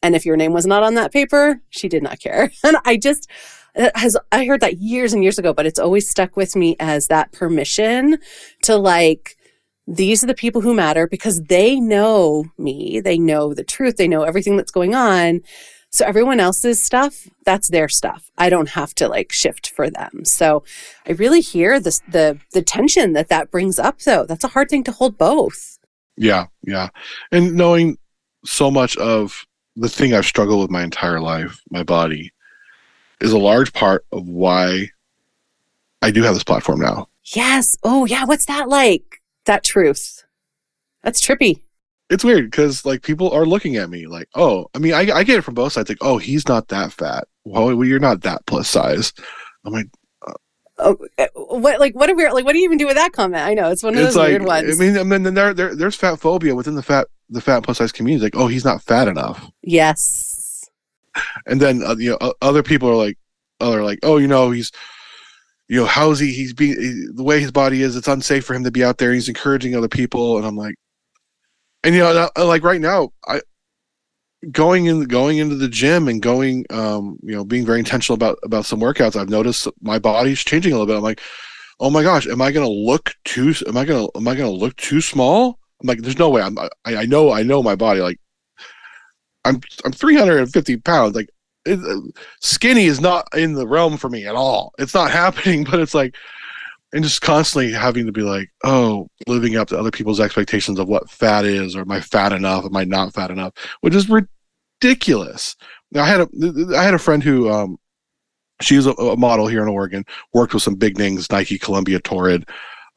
and 0.04 0.14
if 0.14 0.26
your 0.26 0.36
name 0.36 0.52
was 0.52 0.66
not 0.66 0.82
on 0.82 0.94
that 0.94 1.12
paper, 1.12 1.62
she 1.70 1.88
did 1.88 2.02
not 2.02 2.20
care. 2.20 2.52
And 2.62 2.76
I 2.84 2.98
just, 2.98 3.28
has 3.94 4.18
I 4.30 4.44
heard 4.44 4.60
that 4.60 4.76
years 4.76 5.14
and 5.14 5.22
years 5.22 5.38
ago, 5.38 5.54
but 5.54 5.64
it's 5.64 5.78
always 5.78 6.08
stuck 6.08 6.36
with 6.36 6.54
me 6.54 6.76
as 6.78 7.08
that 7.08 7.32
permission 7.32 8.18
to 8.64 8.76
like, 8.76 9.38
these 9.86 10.22
are 10.22 10.26
the 10.26 10.34
people 10.34 10.60
who 10.60 10.74
matter 10.74 11.06
because 11.06 11.42
they 11.44 11.80
know 11.80 12.44
me, 12.58 13.00
they 13.00 13.18
know 13.18 13.54
the 13.54 13.64
truth, 13.64 13.96
they 13.96 14.06
know 14.06 14.24
everything 14.24 14.58
that's 14.58 14.70
going 14.70 14.94
on. 14.94 15.40
So 15.94 16.04
everyone 16.04 16.40
else's 16.40 16.82
stuff, 16.82 17.28
that's 17.44 17.68
their 17.68 17.88
stuff. 17.88 18.32
I 18.36 18.50
don't 18.50 18.70
have 18.70 18.96
to 18.96 19.06
like 19.06 19.30
shift 19.30 19.70
for 19.70 19.88
them. 19.88 20.24
So 20.24 20.64
I 21.06 21.12
really 21.12 21.40
hear 21.40 21.78
this 21.78 22.02
the 22.08 22.40
the 22.52 22.62
tension 22.62 23.12
that 23.12 23.28
that 23.28 23.52
brings 23.52 23.78
up 23.78 24.00
though. 24.00 24.26
That's 24.26 24.42
a 24.42 24.48
hard 24.48 24.68
thing 24.68 24.82
to 24.84 24.90
hold 24.90 25.16
both. 25.16 25.78
Yeah, 26.16 26.46
yeah. 26.62 26.88
And 27.30 27.54
knowing 27.54 27.96
so 28.44 28.72
much 28.72 28.96
of 28.96 29.46
the 29.76 29.88
thing 29.88 30.14
I've 30.14 30.26
struggled 30.26 30.62
with 30.62 30.70
my 30.70 30.82
entire 30.82 31.20
life, 31.20 31.62
my 31.70 31.84
body, 31.84 32.32
is 33.20 33.30
a 33.30 33.38
large 33.38 33.72
part 33.72 34.04
of 34.10 34.26
why 34.26 34.88
I 36.02 36.10
do 36.10 36.24
have 36.24 36.34
this 36.34 36.42
platform 36.42 36.80
now. 36.80 37.08
Yes. 37.36 37.76
Oh, 37.84 38.04
yeah. 38.04 38.24
What's 38.24 38.46
that 38.46 38.68
like? 38.68 39.22
That 39.44 39.62
truth. 39.62 40.24
That's 41.04 41.24
trippy. 41.24 41.60
It's 42.10 42.24
weird 42.24 42.50
because 42.50 42.84
like 42.84 43.02
people 43.02 43.30
are 43.30 43.46
looking 43.46 43.76
at 43.76 43.88
me 43.88 44.06
like, 44.06 44.28
oh, 44.34 44.66
I 44.74 44.78
mean, 44.78 44.92
I, 44.92 45.10
I 45.10 45.24
get 45.24 45.38
it 45.38 45.42
from 45.42 45.54
both 45.54 45.72
sides. 45.72 45.88
Like, 45.88 45.98
oh, 46.02 46.18
he's 46.18 46.46
not 46.48 46.68
that 46.68 46.92
fat. 46.92 47.26
Well, 47.44 47.82
you're 47.84 47.98
not 47.98 48.22
that 48.22 48.44
plus 48.46 48.68
size. 48.68 49.12
I'm 49.64 49.72
like, 49.72 49.88
Oh, 50.76 50.96
eh, 51.18 51.28
what 51.34 51.78
like 51.78 51.94
what 51.94 52.10
are 52.10 52.16
we 52.16 52.28
like? 52.28 52.44
What 52.44 52.52
do 52.52 52.58
you 52.58 52.64
even 52.64 52.78
do 52.78 52.86
with 52.86 52.96
that 52.96 53.12
comment? 53.12 53.44
I 53.44 53.54
know 53.54 53.70
it's 53.70 53.84
one 53.84 53.96
of 53.96 54.02
those 54.02 54.16
like, 54.16 54.30
weird 54.30 54.44
ones. 54.44 54.80
I 54.80 54.84
mean, 54.84 54.98
I 54.98 55.04
mean, 55.04 55.22
then 55.22 55.34
there, 55.34 55.54
there 55.54 55.74
there's 55.76 55.94
fat 55.94 56.16
phobia 56.16 56.54
within 56.56 56.74
the 56.74 56.82
fat 56.82 57.06
the 57.30 57.40
fat 57.40 57.62
plus 57.62 57.78
size 57.78 57.92
community. 57.92 58.24
Like, 58.24 58.36
oh, 58.36 58.48
he's 58.48 58.64
not 58.64 58.82
fat 58.82 59.06
enough. 59.06 59.48
Yes. 59.62 60.64
And 61.46 61.60
then 61.60 61.82
uh, 61.84 61.94
you 61.96 62.10
know 62.10 62.32
other 62.42 62.64
people 62.64 62.88
are 62.88 62.96
like, 62.96 63.16
are 63.60 63.84
like, 63.84 64.00
oh, 64.02 64.16
you 64.16 64.26
know, 64.26 64.50
he's 64.50 64.72
you 65.68 65.80
know 65.80 65.86
how's 65.86 66.18
he 66.18 66.32
he's 66.32 66.52
being 66.52 66.74
he, 66.80 67.06
the 67.14 67.22
way 67.22 67.40
his 67.40 67.52
body 67.52 67.82
is 67.82 67.96
it's 67.96 68.08
unsafe 68.08 68.44
for 68.44 68.54
him 68.54 68.64
to 68.64 68.70
be 68.70 68.84
out 68.84 68.98
there 68.98 69.14
he's 69.14 69.28
encouraging 69.28 69.74
other 69.74 69.88
people 69.88 70.36
and 70.36 70.46
i'm 70.46 70.56
like 70.56 70.74
and 71.84 71.94
you 71.94 72.00
know 72.00 72.28
like 72.36 72.64
right 72.64 72.80
now 72.80 73.10
i 73.28 73.40
going 74.50 74.86
in 74.86 75.04
going 75.04 75.38
into 75.38 75.54
the 75.54 75.68
gym 75.68 76.08
and 76.08 76.20
going 76.20 76.64
um 76.70 77.16
you 77.22 77.34
know 77.34 77.44
being 77.44 77.64
very 77.64 77.78
intentional 77.78 78.14
about 78.14 78.38
about 78.42 78.64
some 78.64 78.80
workouts 78.80 79.16
i've 79.16 79.30
noticed 79.30 79.68
my 79.80 79.98
body's 79.98 80.40
changing 80.40 80.72
a 80.72 80.74
little 80.74 80.86
bit. 80.86 80.96
I'm 80.96 81.02
like 81.02 81.20
oh 81.80 81.90
my 81.90 82.02
gosh 82.02 82.26
am 82.26 82.42
i 82.42 82.50
gonna 82.50 82.68
look 82.68 83.14
too 83.24 83.54
am 83.66 83.76
i 83.76 83.84
gonna 83.84 84.06
am 84.16 84.28
i 84.28 84.34
gonna 84.34 84.50
look 84.50 84.76
too 84.76 85.00
small? 85.00 85.58
I'm 85.80 85.88
like 85.88 86.02
there's 86.02 86.18
no 86.18 86.30
way. 86.30 86.42
I'm 86.42 86.58
i, 86.58 86.68
I 86.86 87.06
know 87.06 87.30
i 87.30 87.42
know 87.42 87.62
my 87.62 87.74
body 87.74 88.00
like 88.00 88.18
i'm 89.44 89.60
i'm 89.84 89.92
350 89.92 90.76
pounds. 90.78 91.14
Like 91.14 91.28
it, 91.66 92.14
skinny 92.40 92.84
is 92.84 93.00
not 93.00 93.26
in 93.34 93.54
the 93.54 93.66
realm 93.66 93.96
for 93.96 94.10
me 94.10 94.26
at 94.26 94.34
all. 94.34 94.72
It's 94.78 94.94
not 94.94 95.10
happening. 95.22 95.64
But 95.64 95.80
it's 95.80 95.94
like 95.94 96.16
and 96.94 97.02
just 97.02 97.20
constantly 97.20 97.72
having 97.72 98.06
to 98.06 98.12
be 98.12 98.22
like, 98.22 98.50
oh, 98.62 99.08
living 99.26 99.56
up 99.56 99.66
to 99.68 99.78
other 99.78 99.90
people's 99.90 100.20
expectations 100.20 100.78
of 100.78 100.88
what 100.88 101.10
fat 101.10 101.44
is, 101.44 101.74
or 101.74 101.80
am 101.80 101.90
I 101.90 102.00
fat 102.00 102.32
enough? 102.32 102.64
Am 102.64 102.76
I 102.76 102.84
not 102.84 103.12
fat 103.12 103.32
enough? 103.32 103.52
Which 103.80 103.96
is 103.96 104.08
ridiculous. 104.08 105.56
Now, 105.90 106.04
I 106.04 106.06
had 106.06 106.20
a 106.20 106.28
I 106.76 106.84
had 106.84 106.94
a 106.94 106.98
friend 106.98 107.20
who 107.20 107.50
um, 107.50 107.78
she 108.62 108.76
was 108.76 108.86
a, 108.86 108.92
a, 108.92 109.16
model 109.16 109.48
here 109.48 109.60
in 109.60 109.68
Oregon, 109.68 110.04
worked 110.32 110.54
with 110.54 110.62
some 110.62 110.76
big 110.76 110.96
names, 110.96 111.30
Nike, 111.32 111.58
Columbia, 111.58 111.98
Torrid, 111.98 112.48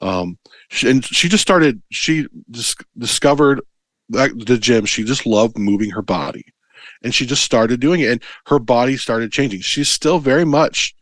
um, 0.01 0.37
she, 0.69 0.89
and 0.91 1.03
she 1.03 1.27
just 1.27 1.41
started. 1.41 1.81
She 1.91 2.27
just 2.51 2.83
discovered 2.99 3.61
the 4.09 4.59
gym. 4.61 4.85
She 4.85 5.03
just 5.05 5.25
loved 5.25 5.57
moving 5.57 5.89
her 5.89 6.03
body, 6.03 6.45
and 7.01 7.15
she 7.15 7.25
just 7.25 7.43
started 7.43 7.79
doing 7.79 8.01
it, 8.01 8.11
and 8.11 8.23
her 8.45 8.59
body 8.59 8.95
started 8.95 9.31
changing. 9.31 9.61
She's 9.61 9.89
still 9.89 10.19
very 10.19 10.45
much 10.45 10.93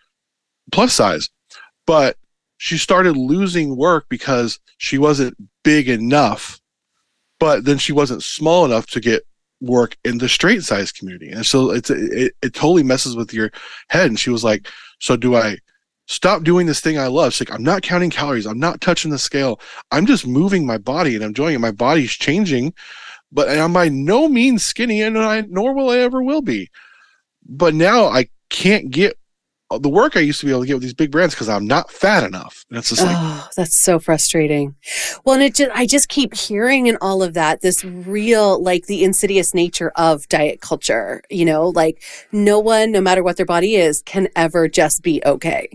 plus 0.72 0.94
size, 0.94 1.30
but 1.86 2.16
she 2.58 2.78
started 2.78 3.18
losing 3.18 3.76
work 3.76 4.06
because 4.10 4.60
she 4.78 4.98
wasn't 4.98 5.36
big 5.64 5.90
enough, 5.90 6.60
but 7.40 7.66
then 7.66 7.78
she 7.78 7.92
wasn't 7.92 8.24
small 8.24 8.66
enough 8.66 8.88
to 8.88 9.00
get 9.00 9.24
work 9.62 9.98
in 10.04 10.18
the 10.18 10.30
straight 10.30 10.64
size 10.64 10.92
community. 10.92 11.30
And 11.30 11.46
so 11.46 11.72
it's 11.72 11.90
it, 11.90 12.34
it 12.42 12.54
totally 12.54 12.84
messes 12.84 13.16
with 13.16 13.34
your 13.34 13.52
head. 13.90 14.08
And 14.08 14.20
she 14.20 14.30
was 14.30 14.44
like, 14.44 14.68
So 15.00 15.16
do 15.16 15.36
I 15.36 15.58
stop 16.08 16.44
doing 16.44 16.68
this 16.68 16.82
thing 16.82 16.98
I 16.98 17.08
love? 17.08 17.34
She's 17.34 17.48
like, 17.48 17.56
I'm 17.56 17.64
not 17.64 17.82
counting 17.82 18.10
calories, 18.10 18.46
I'm 18.46 18.60
not 18.60 18.82
touching 18.82 19.12
the 19.12 19.18
scale. 19.18 19.60
I'm 19.92 20.06
just 20.06 20.28
moving 20.28 20.66
my 20.66 20.78
body 20.78 21.16
and 21.16 21.24
I'm 21.24 21.30
enjoying 21.30 21.56
it. 21.56 21.60
My 21.60 21.72
body's 21.72 22.12
changing, 22.12 22.74
but 23.32 23.50
I'm 23.50 23.74
by 23.74 23.90
no 23.90 24.30
means 24.30 24.64
skinny, 24.64 25.02
and 25.02 25.18
I 25.18 25.42
nor 25.42 25.74
will 25.74 25.90
I 25.90 25.98
ever 25.98 26.22
will 26.22 26.42
be. 26.42 26.70
But 27.48 27.74
now 27.74 28.06
I 28.06 28.30
can't 28.50 28.90
get 28.92 29.18
Uh, 29.72 29.80
the 29.80 29.90
work 29.90 30.16
I 30.16 30.20
used 30.20 30.40
to 30.42 30.46
be 30.46 30.52
able 30.52 30.62
to 30.62 30.68
get 30.68 30.76
with 30.76 30.84
these 30.84 30.94
big 30.94 31.10
brands 31.10 31.34
because 31.34 31.50
I'm 31.50 31.66
not 31.66 31.90
fat 31.90 32.24
enough. 32.24 32.66
And 32.70 32.78
it's 32.78 32.90
just 32.90 33.02
like, 33.02 33.16
oh, 33.18 33.50
that's 33.58 33.76
so 33.76 33.98
frustrating. 33.98 34.76
Well, 35.24 35.34
and 35.34 35.44
it 35.44 35.56
just, 35.56 35.72
I 35.74 35.88
just 35.88 36.08
keep 36.08 36.36
hearing 36.36 36.86
in 36.86 36.98
all 37.02 37.24
of 37.24 37.34
that 37.34 37.62
this 37.62 37.84
real, 37.84 38.62
like 38.62 38.86
the 38.86 39.04
insidious 39.04 39.56
nature 39.56 39.92
of 39.96 40.28
diet 40.30 40.62
culture. 40.62 41.24
You 41.32 41.46
know, 41.46 41.70
like 41.70 42.04
no 42.32 42.60
one, 42.60 42.92
no 42.92 43.02
matter 43.02 43.24
what 43.24 43.38
their 43.38 43.46
body 43.46 43.76
is, 43.76 44.04
can 44.04 44.28
ever 44.36 44.68
just 44.68 45.02
be 45.02 45.22
okay. 45.26 45.70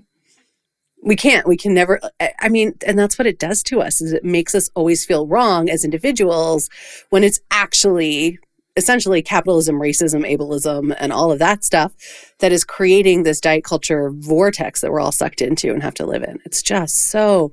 We 1.03 1.16
can't. 1.16 1.49
We 1.49 1.57
can 1.57 1.74
never. 1.74 1.99
Uh, 2.20 2.28
I 2.38 2.49
mean, 2.49 2.74
and 2.86 2.97
that's 2.97 3.18
what 3.18 3.26
it 3.26 3.41
does 3.41 3.62
to 3.64 3.80
us. 3.80 4.01
Is 4.01 4.12
it 4.12 4.24
makes 4.24 4.55
us 4.55 4.70
always 4.76 5.05
feel 5.05 5.26
wrong 5.26 5.68
as 5.68 5.84
individuals 5.84 6.68
when 7.09 7.24
it's 7.24 7.41
actually 7.51 8.38
essentially 8.76 9.22
capitalism, 9.22 9.76
racism, 9.76 10.28
ableism, 10.28 10.94
and 10.98 11.12
all 11.12 11.32
of 11.32 11.38
that 11.38 11.64
stuff 11.64 11.92
that 12.38 12.52
is 12.52 12.64
creating 12.64 13.22
this 13.22 13.40
diet 13.40 13.64
culture 13.64 14.10
vortex 14.10 14.80
that 14.80 14.90
we're 14.90 15.00
all 15.00 15.12
sucked 15.12 15.42
into 15.42 15.72
and 15.72 15.82
have 15.82 15.94
to 15.94 16.06
live 16.06 16.22
in. 16.22 16.38
It's 16.44 16.62
just 16.62 17.06
so, 17.10 17.52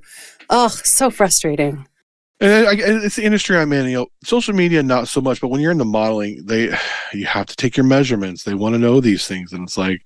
oh, 0.50 0.68
so 0.68 1.10
frustrating. 1.10 1.86
And 2.40 2.68
I, 2.68 2.74
it's 2.76 3.16
the 3.16 3.24
industry 3.24 3.56
I'm 3.56 3.72
in. 3.72 3.88
You 3.88 3.98
know, 3.98 4.06
social 4.22 4.54
media 4.54 4.82
not 4.82 5.08
so 5.08 5.20
much, 5.20 5.40
but 5.40 5.48
when 5.48 5.60
you're 5.60 5.72
in 5.72 5.78
the 5.78 5.84
modeling, 5.84 6.44
they 6.44 6.72
you 7.12 7.26
have 7.26 7.46
to 7.46 7.56
take 7.56 7.76
your 7.76 7.84
measurements. 7.84 8.44
They 8.44 8.54
want 8.54 8.74
to 8.74 8.78
know 8.78 9.00
these 9.00 9.26
things, 9.26 9.52
and 9.52 9.64
it's 9.64 9.76
like, 9.76 10.00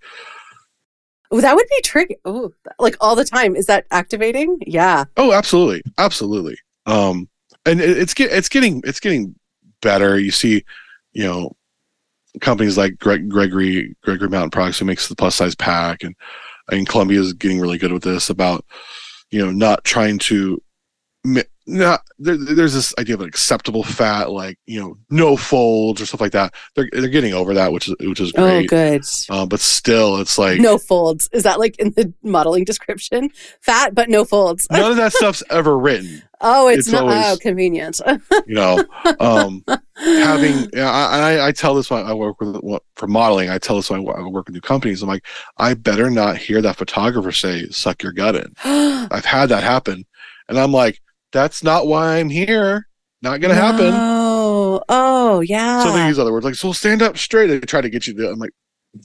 oh, 1.30 1.42
that 1.42 1.54
would 1.54 1.66
be 1.68 1.82
tricky. 1.82 2.16
Oh, 2.24 2.50
like 2.78 2.96
all 3.00 3.16
the 3.16 3.26
time. 3.26 3.54
Is 3.54 3.66
that 3.66 3.84
activating? 3.90 4.58
Yeah. 4.66 5.04
Oh, 5.18 5.32
absolutely, 5.32 5.82
absolutely. 5.98 6.56
Um, 6.86 7.28
and 7.66 7.82
it, 7.82 7.98
it's 7.98 8.14
get 8.14 8.32
it's 8.32 8.48
getting 8.48 8.80
it's 8.84 9.00
getting 9.00 9.34
better. 9.82 10.18
You 10.18 10.30
see, 10.30 10.64
you 11.12 11.24
know, 11.24 11.52
companies 12.40 12.78
like 12.78 12.98
Greg, 12.98 13.28
Gregory 13.28 13.94
Gregory 14.02 14.28
Mountain 14.28 14.50
Products 14.50 14.78
who 14.78 14.84
makes 14.84 15.08
the 15.08 15.16
plus 15.16 15.34
size 15.34 15.54
pack, 15.54 16.02
and 16.02 16.14
and 16.70 16.88
Columbia 16.88 17.20
is 17.20 17.32
getting 17.32 17.60
really 17.60 17.78
good 17.78 17.92
with 17.92 18.02
this 18.02 18.30
about 18.30 18.64
you 19.30 19.44
know 19.44 19.50
not 19.50 19.84
trying 19.84 20.18
to 20.18 20.62
not 21.66 22.02
there, 22.18 22.36
there's 22.36 22.74
this 22.74 22.94
idea 22.98 23.14
of 23.14 23.20
an 23.20 23.28
acceptable 23.28 23.84
fat 23.84 24.30
like 24.30 24.58
you 24.66 24.80
know 24.80 24.96
no 25.10 25.36
folds 25.36 26.00
or 26.00 26.06
stuff 26.06 26.20
like 26.20 26.32
that. 26.32 26.54
They're, 26.74 26.88
they're 26.92 27.08
getting 27.08 27.34
over 27.34 27.54
that 27.54 27.72
which 27.72 27.88
is 27.88 27.94
which 28.00 28.20
is 28.20 28.32
oh, 28.36 28.42
great. 28.42 28.64
oh 28.64 28.68
good. 28.68 29.04
Uh, 29.30 29.46
but 29.46 29.60
still 29.60 30.16
it's 30.18 30.38
like 30.38 30.60
no 30.60 30.78
folds. 30.78 31.28
Is 31.32 31.44
that 31.44 31.58
like 31.58 31.78
in 31.78 31.90
the 31.90 32.12
modeling 32.22 32.64
description? 32.64 33.30
Fat 33.60 33.94
but 33.94 34.08
no 34.08 34.24
folds. 34.24 34.66
None 34.70 34.90
of 34.90 34.96
that 34.96 35.12
stuff's 35.12 35.42
ever 35.50 35.78
written. 35.78 36.22
Oh 36.40 36.66
it's, 36.66 36.80
it's 36.80 36.92
not. 36.92 37.02
always, 37.02 37.16
oh 37.26 37.36
convenient. 37.40 38.00
You 38.46 38.54
know 38.54 38.84
um 39.20 39.64
having 39.96 40.68
I, 40.76 40.80
I, 40.80 41.46
I 41.48 41.52
tell 41.52 41.74
this 41.74 41.90
when 41.90 42.04
i 42.04 42.12
work 42.12 42.40
with 42.40 42.82
for 42.96 43.06
modeling 43.06 43.50
i 43.50 43.58
tell 43.58 43.76
this 43.76 43.88
when 43.88 44.00
i 44.00 44.22
work 44.22 44.46
with 44.46 44.54
new 44.54 44.60
companies. 44.60 45.02
I'm 45.02 45.08
like 45.08 45.26
i 45.58 45.74
better 45.74 46.10
not 46.10 46.38
hear 46.38 46.60
that 46.62 46.76
photographer 46.76 47.30
say 47.30 47.68
suck 47.68 48.02
your 48.02 48.12
gut 48.12 48.34
in. 48.34 48.52
I've 48.64 49.24
had 49.24 49.50
that 49.50 49.62
happen. 49.62 50.04
And 50.48 50.58
i'm 50.58 50.72
like 50.72 51.00
that's 51.32 51.62
not 51.62 51.86
why 51.86 52.18
I'm 52.18 52.28
here. 52.28 52.86
Not 53.22 53.40
gonna 53.40 53.54
no. 53.54 53.60
happen. 53.60 53.90
Oh, 53.92 54.82
oh, 54.88 55.40
yeah. 55.40 55.84
So 55.84 55.92
they 55.92 56.08
use 56.08 56.18
other 56.18 56.32
words 56.32 56.44
like, 56.44 56.54
so 56.54 56.72
stand 56.72 57.02
up 57.02 57.16
straight. 57.16 57.46
They 57.46 57.60
try 57.60 57.80
to 57.80 57.88
get 57.88 58.06
you 58.06 58.14
to. 58.14 58.30
I'm 58.30 58.38
like, 58.38 58.50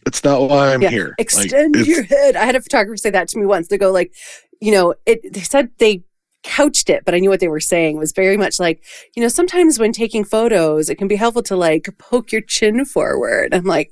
it's 0.06 0.24
not 0.24 0.42
why 0.50 0.74
I'm 0.74 0.82
yeah. 0.82 0.90
here. 0.90 1.16
Extend 1.18 1.76
like, 1.76 1.88
your 1.88 2.04
head. 2.04 2.36
I 2.36 2.46
had 2.46 2.56
a 2.56 2.62
photographer 2.62 2.98
say 2.98 3.10
that 3.12 3.28
to 3.30 3.40
me 3.40 3.46
once. 3.46 3.68
They 3.68 3.78
go 3.78 3.92
like, 3.92 4.14
you 4.60 4.72
know, 4.72 4.96
it. 5.06 5.34
They 5.34 5.42
said 5.42 5.70
they 5.78 6.04
couched 6.44 6.90
it, 6.90 7.04
but 7.06 7.14
I 7.14 7.20
knew 7.20 7.30
what 7.30 7.40
they 7.40 7.48
were 7.48 7.60
saying 7.60 7.98
it 7.98 8.00
was 8.00 8.14
very 8.14 8.38
much 8.38 8.60
like, 8.60 8.84
you 9.16 9.22
know, 9.22 9.28
sometimes 9.28 9.80
when 9.80 9.92
taking 9.92 10.24
photos, 10.24 10.90
it 10.90 10.96
can 10.96 11.08
be 11.08 11.16
helpful 11.16 11.44
to 11.44 11.56
like 11.56 11.90
poke 11.98 12.32
your 12.32 12.42
chin 12.42 12.86
forward. 12.86 13.54
I'm 13.54 13.66
like, 13.66 13.92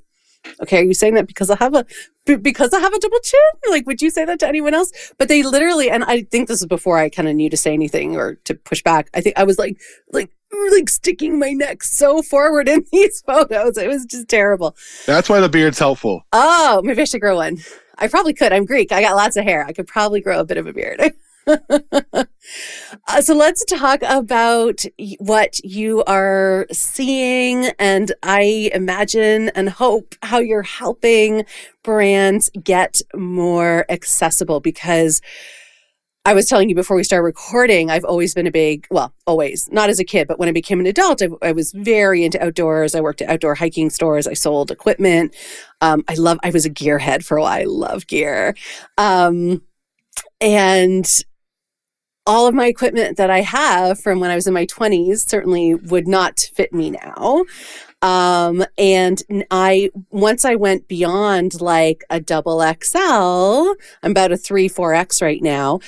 okay, 0.62 0.80
are 0.80 0.84
you 0.84 0.94
saying 0.94 1.16
that 1.16 1.28
because 1.28 1.50
I 1.50 1.58
have 1.58 1.74
a 1.74 1.86
because 2.26 2.74
I 2.74 2.80
have 2.80 2.94
a 2.94 3.00
double 3.00 3.20
chin? 3.20 3.40
Like, 3.70 3.86
would 3.86 4.02
you 4.02 4.10
say 4.10 4.26
that 4.26 4.40
to 4.40 4.48
anyone 4.48 4.74
else? 4.74 4.92
But 5.18 5.28
they 5.28 5.44
literally, 5.44 5.90
and 5.90 6.04
I 6.04 6.24
think 6.24 6.48
this 6.48 6.62
is 6.62 6.68
before 6.68 6.98
I 6.98 7.10
kind 7.10 7.28
of 7.28 7.36
knew 7.36 7.50
to 7.50 7.58
say 7.58 7.74
anything 7.74 8.16
or 8.16 8.36
to 8.46 8.56
push 8.56 8.82
back. 8.82 9.10
I 9.14 9.22
think 9.22 9.38
I 9.38 9.44
was 9.44 9.60
like, 9.60 9.80
like, 10.12 10.32
like 10.72 10.90
sticking 10.90 11.38
my 11.40 11.52
neck 11.52 11.84
so 11.84 12.22
forward 12.22 12.68
in 12.68 12.86
these 12.92 13.22
photos. 13.22 13.78
It 13.78 13.88
was 13.88 14.06
just 14.06 14.28
terrible. 14.28 14.76
That's 15.06 15.30
why 15.30 15.40
the 15.40 15.50
beard's 15.50 15.80
helpful. 15.80 16.22
Oh, 16.34 16.82
maybe 16.84 17.02
I 17.02 17.06
should 17.06 17.22
grow 17.22 17.36
one. 17.36 17.58
I 17.98 18.08
probably 18.08 18.34
could. 18.34 18.52
I'm 18.52 18.66
Greek. 18.66 18.92
I 18.92 19.02
got 19.02 19.16
lots 19.16 19.38
of 19.38 19.46
hair. 19.46 19.66
I 19.66 19.72
could 19.72 19.88
probably 19.88 20.22
grow 20.22 20.40
a 20.40 20.46
bit 20.46 20.58
of 20.58 20.68
a 20.68 20.74
beard. 20.74 21.00
uh, 21.48 23.22
so 23.22 23.36
let's 23.36 23.64
talk 23.66 24.00
about 24.04 24.84
what 25.20 25.60
you 25.64 26.04
are 26.06 26.66
seeing 26.72 27.68
and 27.80 28.12
I 28.24 28.72
imagine 28.74 29.50
and 29.50 29.70
hope 29.70 30.16
how 30.24 30.40
you're 30.40 30.64
helping 30.64 31.46
brands 31.84 32.50
get 32.64 33.02
more 33.14 33.86
accessible 33.90 34.60
because 34.60 35.22
I 36.28 36.34
was 36.34 36.48
telling 36.48 36.70
you 36.70 36.76
before 36.76 36.98
we 36.98 37.04
started 37.04 37.24
recording, 37.24 37.92
I've 37.92 38.04
always 38.04 38.34
been 38.34 38.48
a 38.48 38.52
big, 38.52 38.88
well, 38.90 39.14
always, 39.28 39.70
not 39.72 39.92
as 39.92 40.00
a 40.00 40.04
kid, 40.04 40.28
but 40.28 40.40
when 40.40 40.50
I 40.50 40.54
became 40.54 40.80
an 40.80 40.88
adult, 40.88 41.22
I, 41.22 41.28
I 41.44 41.52
was 41.52 41.72
very 41.72 42.24
into 42.24 42.44
outdoors. 42.44 42.96
I 42.96 43.02
worked 43.02 43.22
at 43.22 43.30
outdoor 43.30 43.54
hiking 43.54 43.92
stores. 43.92 44.26
I 44.26 44.34
sold 44.34 44.72
equipment. 44.72 45.36
Um, 45.82 46.04
I 46.08 46.16
love, 46.16 46.40
I 46.44 46.50
was 46.50 46.66
a 46.66 46.72
gearhead 46.72 47.24
for 47.24 47.38
a 47.38 47.42
while. 47.42 47.62
I 47.62 47.64
love 47.66 48.08
gear. 48.08 48.56
Um, 48.98 49.62
and 50.42 51.24
all 52.26 52.48
of 52.48 52.56
my 52.56 52.66
equipment 52.68 53.18
that 53.18 53.30
I 53.30 53.42
have 53.42 54.00
from 54.00 54.20
when 54.20 54.32
I 54.32 54.36
was 54.36 54.48
in 54.48 54.54
my 54.54 54.66
20s 54.66 55.30
certainly 55.30 55.76
would 55.76 56.08
not 56.08 56.40
fit 56.40 56.74
me 56.74 56.92
now. 56.92 57.46
Um, 58.02 58.66
and 58.78 59.22
I, 59.52 59.92
once 60.10 60.44
I 60.44 60.56
went 60.56 60.88
beyond 60.88 61.62
like 61.62 62.04
a 62.10 62.20
double 62.20 62.62
XL, 62.62 63.74
I'm 64.04 64.12
about 64.12 64.32
a 64.32 64.38
three, 64.38 64.70
4X 64.70 65.22
right 65.22 65.42
now. 65.42 65.80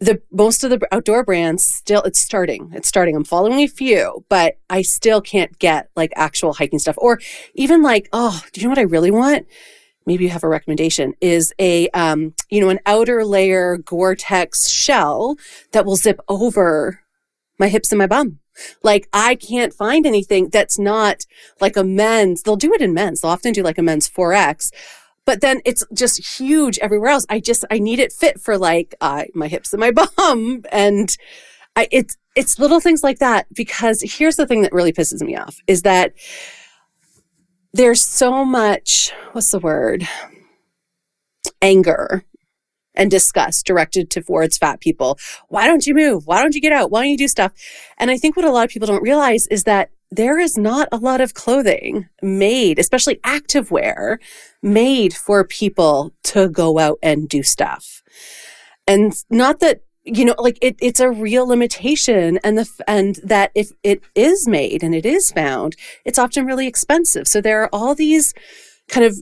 The 0.00 0.20
most 0.30 0.64
of 0.64 0.70
the 0.70 0.80
outdoor 0.92 1.24
brands 1.24 1.64
still, 1.64 2.02
it's 2.02 2.18
starting. 2.18 2.70
It's 2.74 2.88
starting. 2.88 3.16
I'm 3.16 3.24
following 3.24 3.60
a 3.60 3.68
few, 3.68 4.24
but 4.28 4.58
I 4.68 4.82
still 4.82 5.20
can't 5.20 5.58
get 5.58 5.90
like 5.96 6.12
actual 6.16 6.54
hiking 6.54 6.78
stuff 6.78 6.96
or 6.98 7.20
even 7.54 7.82
like, 7.82 8.08
oh, 8.12 8.42
do 8.52 8.60
you 8.60 8.66
know 8.66 8.70
what 8.70 8.78
I 8.78 8.82
really 8.82 9.12
want? 9.12 9.46
Maybe 10.06 10.24
you 10.24 10.30
have 10.30 10.44
a 10.44 10.48
recommendation 10.48 11.14
is 11.20 11.52
a 11.58 11.88
um, 11.90 12.34
you 12.50 12.60
know 12.60 12.68
an 12.68 12.80
outer 12.86 13.24
layer 13.24 13.78
gore-tex 13.78 14.68
shell 14.68 15.36
that 15.72 15.84
will 15.84 15.96
zip 15.96 16.20
over 16.28 17.00
my 17.58 17.68
hips 17.68 17.92
and 17.92 17.98
my 17.98 18.06
bum. 18.06 18.40
Like 18.84 19.08
i 19.12 19.34
can't 19.34 19.74
find 19.74 20.06
anything 20.06 20.48
that's 20.48 20.78
not 20.78 21.26
like 21.60 21.76
a 21.76 21.82
men's 21.82 22.42
they'll 22.42 22.54
do 22.54 22.72
it 22.72 22.80
in 22.80 22.94
men's 22.94 23.20
they'll 23.20 23.32
often 23.32 23.52
do 23.52 23.64
like 23.64 23.78
a 23.78 23.82
men's 23.82 24.08
4x 24.08 24.70
but 25.24 25.40
then 25.40 25.60
it's 25.64 25.84
just 25.92 26.38
huge 26.38 26.78
everywhere 26.78 27.10
else. 27.10 27.26
I 27.28 27.40
just 27.40 27.64
i 27.70 27.80
need 27.80 27.98
it 27.98 28.12
fit 28.12 28.40
for 28.40 28.56
like 28.56 28.94
uh, 29.00 29.24
my 29.34 29.48
hips 29.48 29.72
and 29.72 29.80
my 29.80 29.90
bum 30.16 30.62
and 30.70 31.16
I, 31.76 31.88
it's 31.90 32.16
it's 32.36 32.58
little 32.58 32.80
things 32.80 33.02
like 33.02 33.18
that 33.18 33.46
because 33.52 34.02
here's 34.02 34.36
the 34.36 34.46
thing 34.46 34.62
that 34.62 34.72
really 34.72 34.92
pisses 34.92 35.20
me 35.22 35.36
off 35.36 35.56
is 35.66 35.82
that 35.82 36.12
there's 37.74 38.02
so 38.04 38.44
much, 38.44 39.12
what's 39.32 39.50
the 39.50 39.58
word? 39.58 40.06
Anger 41.60 42.24
and 42.94 43.10
disgust 43.10 43.66
directed 43.66 44.10
towards 44.10 44.56
fat 44.56 44.80
people. 44.80 45.18
Why 45.48 45.66
don't 45.66 45.84
you 45.84 45.92
move? 45.92 46.28
Why 46.28 46.40
don't 46.40 46.54
you 46.54 46.60
get 46.60 46.72
out? 46.72 46.92
Why 46.92 47.02
don't 47.02 47.10
you 47.10 47.18
do 47.18 47.26
stuff? 47.26 47.52
And 47.98 48.12
I 48.12 48.16
think 48.16 48.36
what 48.36 48.44
a 48.44 48.52
lot 48.52 48.64
of 48.64 48.70
people 48.70 48.86
don't 48.86 49.02
realize 49.02 49.48
is 49.48 49.64
that 49.64 49.90
there 50.12 50.38
is 50.38 50.56
not 50.56 50.86
a 50.92 50.98
lot 50.98 51.20
of 51.20 51.34
clothing 51.34 52.08
made, 52.22 52.78
especially 52.78 53.16
activewear, 53.24 54.18
made 54.62 55.12
for 55.12 55.42
people 55.44 56.14
to 56.22 56.48
go 56.48 56.78
out 56.78 56.98
and 57.02 57.28
do 57.28 57.42
stuff. 57.42 58.04
And 58.86 59.12
not 59.28 59.58
that 59.58 59.80
you 60.04 60.24
know 60.24 60.34
like 60.38 60.58
it, 60.60 60.76
it's 60.80 61.00
a 61.00 61.10
real 61.10 61.46
limitation 61.46 62.38
and 62.44 62.58
the 62.58 62.68
and 62.86 63.16
that 63.24 63.50
if 63.54 63.70
it 63.82 64.02
is 64.14 64.46
made 64.46 64.82
and 64.82 64.94
it 64.94 65.06
is 65.06 65.30
found 65.30 65.76
it's 66.04 66.18
often 66.18 66.44
really 66.44 66.66
expensive 66.66 67.26
so 67.26 67.40
there 67.40 67.62
are 67.62 67.70
all 67.72 67.94
these 67.94 68.34
kind 68.88 69.06
of 69.06 69.16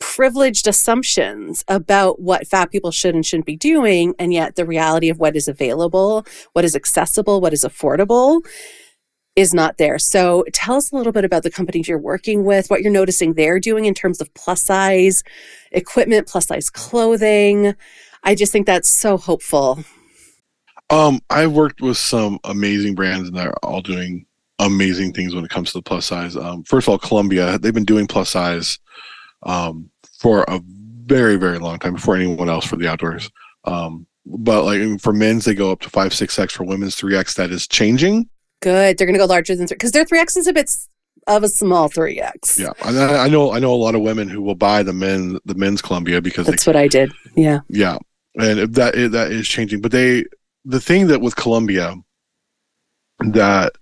privileged 0.00 0.66
assumptions 0.66 1.64
about 1.68 2.20
what 2.20 2.46
fat 2.46 2.70
people 2.70 2.90
should 2.90 3.14
and 3.14 3.24
shouldn't 3.24 3.46
be 3.46 3.56
doing 3.56 4.12
and 4.18 4.32
yet 4.32 4.56
the 4.56 4.66
reality 4.66 5.08
of 5.08 5.18
what 5.18 5.36
is 5.36 5.46
available 5.46 6.26
what 6.52 6.64
is 6.64 6.74
accessible 6.74 7.40
what 7.40 7.52
is 7.52 7.64
affordable 7.64 8.42
is 9.36 9.52
not 9.52 9.78
there. 9.78 9.98
So 9.98 10.44
tell 10.52 10.76
us 10.76 10.92
a 10.92 10.96
little 10.96 11.12
bit 11.12 11.24
about 11.24 11.42
the 11.42 11.50
companies 11.50 11.88
you're 11.88 11.98
working 11.98 12.44
with, 12.44 12.70
what 12.70 12.82
you're 12.82 12.92
noticing 12.92 13.34
they're 13.34 13.58
doing 13.58 13.84
in 13.84 13.94
terms 13.94 14.20
of 14.20 14.32
plus 14.34 14.62
size 14.62 15.24
equipment, 15.72 16.28
plus 16.28 16.46
size 16.46 16.70
clothing. 16.70 17.74
I 18.22 18.34
just 18.36 18.52
think 18.52 18.66
that's 18.66 18.88
so 18.88 19.16
hopeful. 19.16 19.84
Um, 20.90 21.20
I've 21.30 21.52
worked 21.52 21.80
with 21.80 21.96
some 21.96 22.38
amazing 22.44 22.94
brands, 22.94 23.28
and 23.28 23.36
they're 23.36 23.56
all 23.64 23.80
doing 23.80 24.26
amazing 24.58 25.12
things 25.12 25.34
when 25.34 25.44
it 25.44 25.50
comes 25.50 25.72
to 25.72 25.78
the 25.78 25.82
plus 25.82 26.06
size. 26.06 26.36
Um, 26.36 26.62
first 26.64 26.86
of 26.86 26.92
all, 26.92 26.98
Columbia, 26.98 27.58
they've 27.58 27.74
been 27.74 27.84
doing 27.84 28.06
plus 28.06 28.30
size 28.30 28.78
um, 29.44 29.90
for 30.18 30.44
a 30.48 30.60
very, 31.06 31.36
very 31.36 31.58
long 31.58 31.78
time 31.78 31.94
before 31.94 32.16
anyone 32.16 32.48
else 32.48 32.64
for 32.64 32.76
the 32.76 32.88
outdoors. 32.88 33.30
Um, 33.64 34.06
but 34.26 34.64
like 34.64 35.00
for 35.00 35.12
men's, 35.12 35.44
they 35.44 35.54
go 35.54 35.70
up 35.70 35.80
to 35.80 35.90
five, 35.90 36.14
six 36.14 36.38
X. 36.38 36.54
For 36.54 36.64
women's, 36.64 36.96
three 36.96 37.16
X. 37.16 37.34
That 37.34 37.50
is 37.50 37.66
changing. 37.66 38.28
Good. 38.60 38.96
They're 38.96 39.06
going 39.06 39.14
to 39.14 39.18
go 39.18 39.26
larger 39.26 39.54
than 39.54 39.66
three 39.66 39.74
because 39.74 39.92
their 39.92 40.04
three 40.04 40.18
X 40.18 40.36
is 40.36 40.46
a 40.46 40.52
bit 40.52 40.70
of 41.26 41.42
a 41.42 41.48
small 41.48 41.88
three 41.88 42.20
X. 42.20 42.58
Yeah, 42.58 42.72
I, 42.82 43.24
I, 43.24 43.28
know. 43.28 43.52
I 43.52 43.58
know 43.58 43.74
a 43.74 43.76
lot 43.76 43.94
of 43.94 44.00
women 44.00 44.28
who 44.28 44.40
will 44.40 44.54
buy 44.54 44.82
the 44.82 44.92
men 44.92 45.38
the 45.44 45.54
men's 45.54 45.82
Columbia 45.82 46.22
because 46.22 46.46
that's 46.46 46.64
they, 46.64 46.68
what 46.70 46.76
I 46.76 46.88
did. 46.88 47.12
Yeah. 47.36 47.60
Yeah, 47.68 47.98
and 48.36 48.74
that 48.74 48.94
that 49.12 49.32
is 49.32 49.46
changing. 49.46 49.82
But 49.82 49.92
they 49.92 50.24
the 50.64 50.80
thing 50.80 51.06
that 51.08 51.20
with 51.20 51.36
Columbia 51.36 51.94
that 53.20 53.72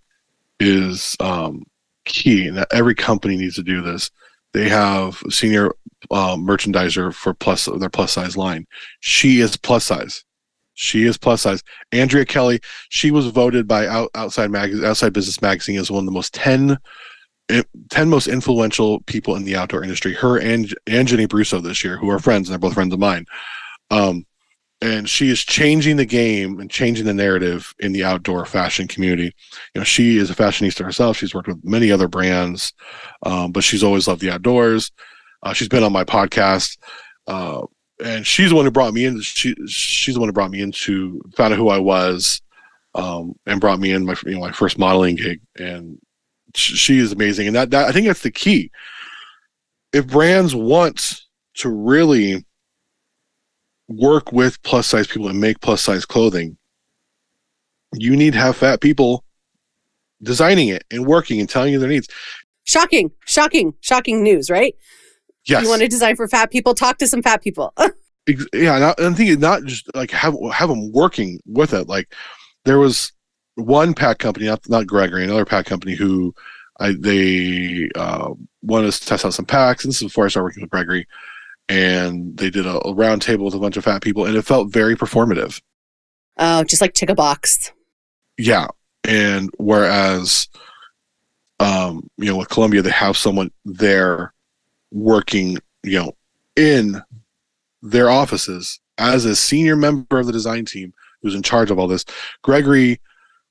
is 0.60 1.16
um, 1.20 1.64
key, 2.04 2.48
and 2.48 2.56
that 2.56 2.68
every 2.72 2.94
company 2.94 3.36
needs 3.36 3.56
to 3.56 3.62
do 3.62 3.82
this. 3.82 4.10
They 4.52 4.68
have 4.68 5.22
senior 5.30 5.72
uh, 6.10 6.36
merchandiser 6.36 7.14
for 7.14 7.32
plus 7.32 7.66
their 7.78 7.88
plus 7.88 8.12
size 8.12 8.36
line. 8.36 8.66
She 9.00 9.40
is 9.40 9.56
plus 9.56 9.84
size. 9.84 10.24
She 10.74 11.04
is 11.04 11.16
plus 11.16 11.42
size. 11.42 11.62
Andrea 11.90 12.24
Kelly. 12.24 12.60
She 12.90 13.10
was 13.10 13.26
voted 13.28 13.66
by 13.66 13.86
out, 13.86 14.10
outside 14.14 14.50
mag- 14.50 14.82
outside 14.84 15.12
business 15.12 15.40
magazine 15.40 15.78
as 15.78 15.90
one 15.90 16.00
of 16.00 16.06
the 16.06 16.12
most 16.12 16.34
10, 16.34 16.76
10 17.90 18.08
most 18.08 18.26
influential 18.26 19.00
people 19.02 19.36
in 19.36 19.44
the 19.44 19.56
outdoor 19.56 19.82
industry. 19.82 20.14
Her 20.14 20.38
and 20.38 20.74
and 20.86 21.08
Jenny 21.08 21.26
Bruso 21.26 21.62
this 21.62 21.82
year, 21.84 21.96
who 21.96 22.10
are 22.10 22.18
friends, 22.18 22.48
and 22.48 22.52
they're 22.52 22.58
both 22.58 22.74
friends 22.74 22.92
of 22.92 23.00
mine. 23.00 23.26
Um, 23.90 24.26
and 24.82 25.08
she 25.08 25.30
is 25.30 25.40
changing 25.40 25.96
the 25.96 26.04
game 26.04 26.58
and 26.58 26.68
changing 26.68 27.06
the 27.06 27.14
narrative 27.14 27.72
in 27.78 27.92
the 27.92 28.02
outdoor 28.02 28.44
fashion 28.44 28.88
community. 28.88 29.32
You 29.74 29.80
know, 29.80 29.84
she 29.84 30.18
is 30.18 30.28
a 30.28 30.34
fashionista 30.34 30.84
herself. 30.84 31.16
She's 31.16 31.32
worked 31.32 31.46
with 31.46 31.64
many 31.64 31.92
other 31.92 32.08
brands, 32.08 32.72
um, 33.22 33.52
but 33.52 33.62
she's 33.62 33.84
always 33.84 34.08
loved 34.08 34.20
the 34.20 34.32
outdoors. 34.32 34.90
Uh, 35.44 35.52
she's 35.52 35.68
been 35.68 35.84
on 35.84 35.92
my 35.92 36.02
podcast, 36.02 36.78
uh, 37.28 37.62
and 38.04 38.26
she's 38.26 38.50
the 38.50 38.56
one 38.56 38.64
who 38.64 38.72
brought 38.72 38.92
me 38.92 39.04
in. 39.04 39.20
She 39.20 39.54
she's 39.68 40.14
the 40.14 40.20
one 40.20 40.28
who 40.28 40.32
brought 40.32 40.50
me 40.50 40.60
into 40.60 41.22
found 41.36 41.52
out 41.52 41.58
who 41.58 41.68
I 41.68 41.78
was, 41.78 42.42
um, 42.96 43.34
and 43.46 43.60
brought 43.60 43.78
me 43.78 43.92
in 43.92 44.04
my 44.04 44.16
you 44.26 44.32
know 44.32 44.40
my 44.40 44.52
first 44.52 44.78
modeling 44.78 45.14
gig. 45.14 45.40
And 45.56 45.98
she, 46.54 46.98
is 46.98 47.12
amazing. 47.12 47.46
And 47.46 47.56
that, 47.56 47.70
that 47.70 47.88
I 47.88 47.92
think 47.92 48.06
that's 48.08 48.22
the 48.22 48.30
key. 48.30 48.70
If 49.92 50.08
brands 50.08 50.54
want 50.54 51.22
to 51.54 51.68
really 51.68 52.44
work 53.88 54.32
with 54.32 54.62
plus 54.62 54.86
size 54.86 55.06
people 55.06 55.28
and 55.28 55.40
make 55.40 55.60
plus 55.60 55.82
size 55.82 56.04
clothing, 56.04 56.56
you 57.94 58.16
need 58.16 58.32
to 58.32 58.38
have 58.38 58.56
fat 58.56 58.80
people 58.80 59.24
designing 60.22 60.68
it 60.68 60.84
and 60.90 61.06
working 61.06 61.40
and 61.40 61.48
telling 61.48 61.72
you 61.72 61.78
their 61.78 61.88
needs. 61.88 62.08
Shocking, 62.64 63.10
shocking, 63.26 63.74
shocking 63.80 64.22
news, 64.22 64.48
right? 64.48 64.74
Yes. 65.44 65.64
You 65.64 65.68
want 65.68 65.82
to 65.82 65.88
design 65.88 66.16
for 66.16 66.28
fat 66.28 66.50
people? 66.50 66.74
Talk 66.74 66.98
to 66.98 67.08
some 67.08 67.22
fat 67.22 67.42
people. 67.42 67.74
yeah, 68.52 68.78
not, 68.78 69.00
I'm 69.00 69.14
thinking 69.14 69.40
not 69.40 69.64
just 69.64 69.94
like 69.94 70.10
have 70.12 70.36
have 70.52 70.68
them 70.68 70.92
working 70.92 71.40
with 71.46 71.74
it. 71.74 71.88
Like 71.88 72.14
there 72.64 72.78
was 72.78 73.12
one 73.56 73.94
pack 73.94 74.18
company, 74.18 74.46
not 74.46 74.60
not 74.68 74.86
Gregory, 74.86 75.24
another 75.24 75.44
pack 75.44 75.66
company 75.66 75.94
who 75.94 76.32
I 76.78 76.94
they 76.98 77.90
uh, 77.96 78.30
wanted 78.62 78.88
us 78.88 79.00
to 79.00 79.06
test 79.06 79.24
out 79.24 79.34
some 79.34 79.44
packs. 79.44 79.84
And 79.84 79.90
this 79.90 80.00
is 80.00 80.08
before 80.08 80.26
I 80.26 80.28
started 80.28 80.44
working 80.44 80.62
with 80.62 80.70
Gregory 80.70 81.06
and 81.72 82.36
they 82.36 82.50
did 82.50 82.66
a, 82.66 82.86
a 82.86 82.92
round 82.92 83.22
table 83.22 83.46
with 83.46 83.54
a 83.54 83.58
bunch 83.58 83.78
of 83.78 83.84
fat 83.84 84.02
people, 84.02 84.26
and 84.26 84.36
it 84.36 84.42
felt 84.42 84.70
very 84.70 84.94
performative. 84.94 85.62
Oh, 86.36 86.64
just 86.64 86.82
like 86.82 86.92
tick 86.92 87.08
a 87.08 87.14
box. 87.14 87.72
Yeah, 88.36 88.66
and 89.04 89.50
whereas, 89.56 90.48
um, 91.60 92.10
you 92.18 92.26
know, 92.26 92.36
with 92.36 92.50
Columbia, 92.50 92.82
they 92.82 92.90
have 92.90 93.16
someone 93.16 93.50
there 93.64 94.34
working, 94.90 95.56
you 95.82 95.98
know, 95.98 96.12
in 96.56 97.00
their 97.80 98.10
offices 98.10 98.78
as 98.98 99.24
a 99.24 99.34
senior 99.34 99.74
member 99.74 100.18
of 100.18 100.26
the 100.26 100.32
design 100.32 100.66
team 100.66 100.92
who's 101.22 101.34
in 101.34 101.42
charge 101.42 101.70
of 101.70 101.78
all 101.78 101.88
this. 101.88 102.04
Gregory 102.42 103.00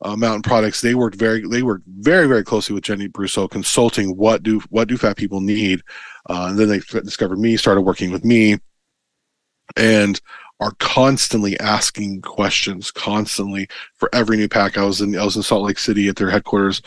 uh, 0.02 0.16
Mountain 0.16 0.41
Products, 0.41 0.82
they 0.82 0.95
worked 0.95 1.16
very 1.16 1.47
they 1.47 1.64
worked 1.64 1.86
very 1.88 2.28
very 2.28 2.43
closely 2.43 2.74
with 2.74 2.84
Jenny 2.84 3.08
Bruso, 3.08 3.47
consulting 3.49 4.18
what 4.18 4.43
do 4.43 4.60
what 4.70 4.88
do 4.88 4.97
fat 4.97 5.18
people 5.18 5.41
need, 5.41 5.82
uh, 6.30 6.47
and 6.49 6.60
then 6.60 6.70
they 6.70 6.80
discovered 6.80 7.39
me, 7.39 7.58
started 7.58 7.82
working 7.82 8.12
with 8.12 8.26
me, 8.26 8.58
and 9.78 10.20
are 10.60 10.74
constantly 10.80 11.60
asking 11.60 12.22
questions, 12.22 12.91
constantly 12.91 13.68
for 13.95 14.10
every 14.14 14.38
new 14.38 14.47
pack. 14.47 14.78
I 14.78 14.86
was 14.86 15.02
in 15.02 15.18
I 15.18 15.24
was 15.24 15.36
in 15.36 15.43
Salt 15.43 15.66
Lake 15.66 15.80
City 15.80 16.08
at 16.08 16.16
their 16.16 16.30
headquarters 16.30 16.82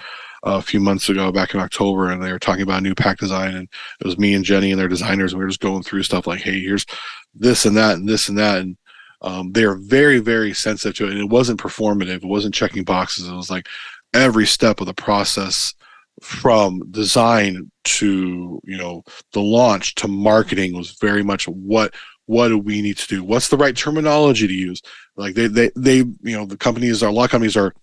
uh, 0.47 0.57
a 0.59 0.62
few 0.62 0.81
months 0.81 1.09
ago, 1.09 1.31
back 1.33 1.55
in 1.55 1.61
October, 1.61 2.11
and 2.11 2.23
they 2.23 2.33
were 2.33 2.39
talking 2.39 2.62
about 2.62 2.79
a 2.79 2.83
new 2.83 2.95
pack 2.95 3.19
design, 3.19 3.55
and 3.55 3.69
it 4.01 4.07
was 4.07 4.19
me 4.19 4.35
and 4.35 4.45
Jenny 4.45 4.71
and 4.71 4.81
their 4.81 4.89
designers, 4.89 5.33
and 5.33 5.39
we 5.39 5.45
were 5.45 5.51
just 5.51 5.61
going 5.61 5.83
through 5.83 6.03
stuff 6.03 6.27
like, 6.27 6.41
hey, 6.41 6.61
here's 6.61 6.87
this 7.35 7.65
and 7.65 7.77
that 7.77 7.97
and 7.97 8.09
this 8.09 8.29
and 8.29 8.39
that, 8.39 8.59
and 8.59 8.77
um, 9.25 9.53
they 9.53 9.64
are 9.64 9.75
very 9.77 10.20
very 10.20 10.53
sensitive 10.53 10.95
to 10.97 11.07
it 11.07 11.12
and 11.12 11.20
it 11.20 11.31
wasn't 11.31 11.59
performative. 11.61 12.16
It 12.16 12.27
wasn't 12.27 12.55
checking 12.55 12.85
boxes. 12.85 13.27
It 13.27 13.35
was 13.35 13.51
like 13.51 13.68
every 14.12 14.47
step 14.47 14.81
of 14.81 14.87
the 14.87 14.95
process 14.95 15.75
from 16.20 16.81
design 16.93 17.70
to 17.85 18.61
you 18.64 18.77
know 18.77 19.03
the 19.33 19.41
launch 19.41 19.95
to 19.97 20.09
marketing 20.09 20.77
was 20.77 20.93
very 21.01 21.25
much 21.25 21.49
what 21.49 21.95
what 22.27 22.49
do 22.49 22.59
we 22.59 22.81
need 22.81 22.97
to 22.97 23.07
do? 23.09 23.25
What's 23.25 23.49
the 23.49 23.57
right 23.57 23.77
terminology 23.77 24.47
to 24.47 24.53
use? 24.53 24.81
Like 25.16 25.35
they 25.35 25.47
they, 25.47 25.70
they 25.75 25.97
you 25.97 26.37
know 26.37 26.45
the 26.45 26.59
companies 26.59 27.03
are 27.03 27.09
a 27.09 27.12
lot 27.12 27.25
of 27.25 27.31
companies 27.31 27.57
are 27.57 27.75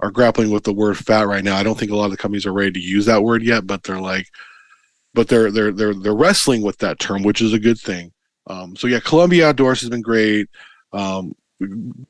are 0.00 0.10
grappling 0.10 0.50
with 0.50 0.64
the 0.64 0.72
word 0.72 0.98
fat 0.98 1.26
right 1.26 1.44
now. 1.44 1.56
I 1.56 1.62
don't 1.62 1.78
think 1.78 1.92
a 1.92 1.96
lot 1.96 2.06
of 2.06 2.10
the 2.10 2.16
companies 2.18 2.44
are 2.44 2.52
ready 2.52 2.72
to 2.72 2.80
use 2.80 3.06
that 3.06 3.22
word 3.22 3.42
yet 3.42 3.66
but 3.66 3.82
they're 3.84 3.98
like 3.98 4.26
but 5.14 5.28
they're 5.28 5.50
they're 5.50 5.72
they're 5.72 5.94
they're 5.94 6.14
wrestling 6.14 6.60
with 6.60 6.76
that 6.78 6.98
term 6.98 7.22
which 7.22 7.40
is 7.40 7.54
a 7.54 7.58
good 7.58 7.78
thing. 7.78 8.12
Um, 8.46 8.76
so 8.76 8.86
yeah 8.86 9.00
columbia 9.00 9.48
outdoors 9.48 9.80
has 9.80 9.88
been 9.88 10.02
great 10.02 10.48
um, 10.92 11.34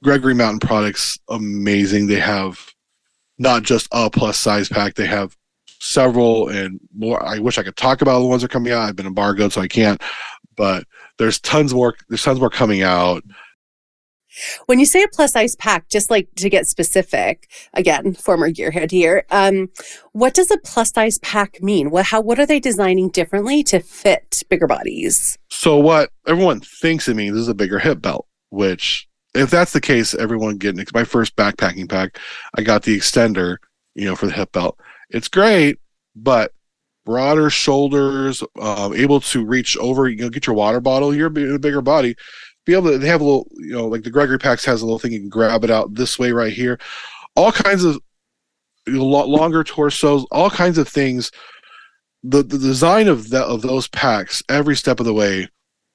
Gregory 0.02 0.34
Mountain 0.34 0.60
Products, 0.60 1.18
amazing. 1.28 2.06
They 2.06 2.20
have 2.20 2.72
not 3.38 3.62
just 3.62 3.88
a 3.92 4.10
plus 4.10 4.38
size 4.38 4.68
pack, 4.68 4.94
they 4.94 5.06
have 5.06 5.36
several 5.80 6.48
and 6.48 6.78
more. 6.94 7.22
I 7.24 7.38
wish 7.38 7.58
I 7.58 7.62
could 7.62 7.76
talk 7.76 8.02
about 8.02 8.20
the 8.20 8.26
ones 8.26 8.42
that 8.42 8.50
are 8.50 8.52
coming 8.52 8.72
out. 8.72 8.82
I've 8.82 8.96
been 8.96 9.06
embargoed, 9.06 9.52
so 9.52 9.60
I 9.60 9.68
can't. 9.68 10.00
But 10.56 10.84
there's 11.18 11.40
tons 11.40 11.74
more. 11.74 11.94
There's 12.08 12.22
tons 12.22 12.38
more 12.38 12.50
coming 12.50 12.82
out. 12.82 13.24
When 14.66 14.78
you 14.78 14.86
say 14.86 15.02
a 15.02 15.08
plus 15.08 15.32
size 15.32 15.56
pack, 15.56 15.88
just 15.88 16.08
like 16.08 16.28
to 16.36 16.48
get 16.48 16.68
specific, 16.68 17.50
again, 17.74 18.14
former 18.14 18.48
gearhead 18.50 18.92
here, 18.92 19.24
um, 19.30 19.70
what 20.12 20.34
does 20.34 20.52
a 20.52 20.58
plus 20.58 20.92
size 20.92 21.18
pack 21.18 21.60
mean? 21.62 21.90
What 21.90 22.06
how 22.06 22.20
what 22.20 22.38
are 22.38 22.46
they 22.46 22.60
designing 22.60 23.08
differently 23.08 23.64
to 23.64 23.80
fit 23.80 24.42
bigger 24.48 24.68
bodies? 24.68 25.36
So 25.48 25.78
what 25.78 26.10
everyone 26.28 26.60
thinks 26.60 27.08
it 27.08 27.16
means 27.16 27.36
is 27.36 27.48
a 27.48 27.54
bigger 27.54 27.80
hip 27.80 28.00
belt 28.02 28.26
which 28.50 29.08
if 29.34 29.50
that's 29.50 29.72
the 29.72 29.80
case, 29.80 30.14
everyone 30.14 30.56
getting 30.56 30.84
my 30.92 31.04
first 31.04 31.36
backpacking 31.36 31.88
pack, 31.88 32.18
I 32.56 32.62
got 32.62 32.82
the 32.82 32.96
extender, 32.96 33.56
you 33.94 34.04
know, 34.04 34.16
for 34.16 34.26
the 34.26 34.32
hip 34.32 34.52
belt. 34.52 34.78
It's 35.10 35.28
great, 35.28 35.78
but 36.16 36.52
broader 37.04 37.50
shoulders, 37.50 38.42
uh, 38.60 38.90
able 38.94 39.20
to 39.20 39.44
reach 39.44 39.76
over, 39.78 40.08
you 40.08 40.16
know, 40.16 40.30
get 40.30 40.46
your 40.46 40.56
water 40.56 40.80
bottle. 40.80 41.14
You're 41.14 41.28
a 41.28 41.58
bigger 41.58 41.82
body, 41.82 42.16
be 42.64 42.74
able 42.74 42.90
to. 42.90 42.98
They 42.98 43.08
have 43.08 43.20
a 43.20 43.24
little, 43.24 43.48
you 43.56 43.72
know, 43.72 43.86
like 43.86 44.02
the 44.02 44.10
Gregory 44.10 44.38
packs 44.38 44.64
has 44.64 44.82
a 44.82 44.84
little 44.84 44.98
thing 44.98 45.12
you 45.12 45.20
can 45.20 45.28
grab 45.28 45.64
it 45.64 45.70
out 45.70 45.94
this 45.94 46.18
way 46.18 46.32
right 46.32 46.52
here. 46.52 46.78
All 47.36 47.52
kinds 47.52 47.84
of 47.84 48.00
longer 48.86 49.64
torsos, 49.64 50.24
all 50.30 50.50
kinds 50.50 50.78
of 50.78 50.88
things. 50.88 51.30
The 52.22 52.42
the 52.42 52.58
design 52.58 53.08
of 53.08 53.30
that 53.30 53.44
of 53.44 53.62
those 53.62 53.88
packs, 53.88 54.42
every 54.48 54.76
step 54.76 55.00
of 55.00 55.06
the 55.06 55.14
way, 55.14 55.48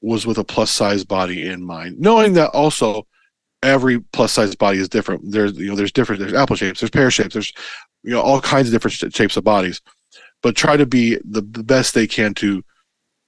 was 0.05 0.27
with 0.27 0.37
a 0.37 0.43
plus 0.43 0.69
size 0.69 1.03
body 1.03 1.47
in 1.47 1.65
mind, 1.65 1.99
knowing 1.99 2.33
that 2.33 2.51
also 2.51 3.07
every 3.63 3.99
plus 3.99 4.31
size 4.31 4.55
body 4.55 4.77
is 4.77 4.87
different. 4.87 5.31
There's 5.31 5.57
you 5.57 5.67
know 5.67 5.75
there's 5.75 5.91
different 5.91 6.21
there's 6.21 6.33
apple 6.33 6.55
shapes, 6.55 6.79
there's 6.79 6.91
pear 6.91 7.09
shapes, 7.09 7.33
there's 7.33 7.51
you 8.03 8.11
know 8.11 8.21
all 8.21 8.39
kinds 8.39 8.67
of 8.67 8.73
different 8.73 9.13
shapes 9.13 9.35
of 9.35 9.43
bodies, 9.43 9.81
but 10.43 10.55
try 10.55 10.77
to 10.77 10.85
be 10.85 11.17
the, 11.25 11.41
the 11.41 11.63
best 11.63 11.93
they 11.93 12.05
can 12.05 12.35
to 12.35 12.63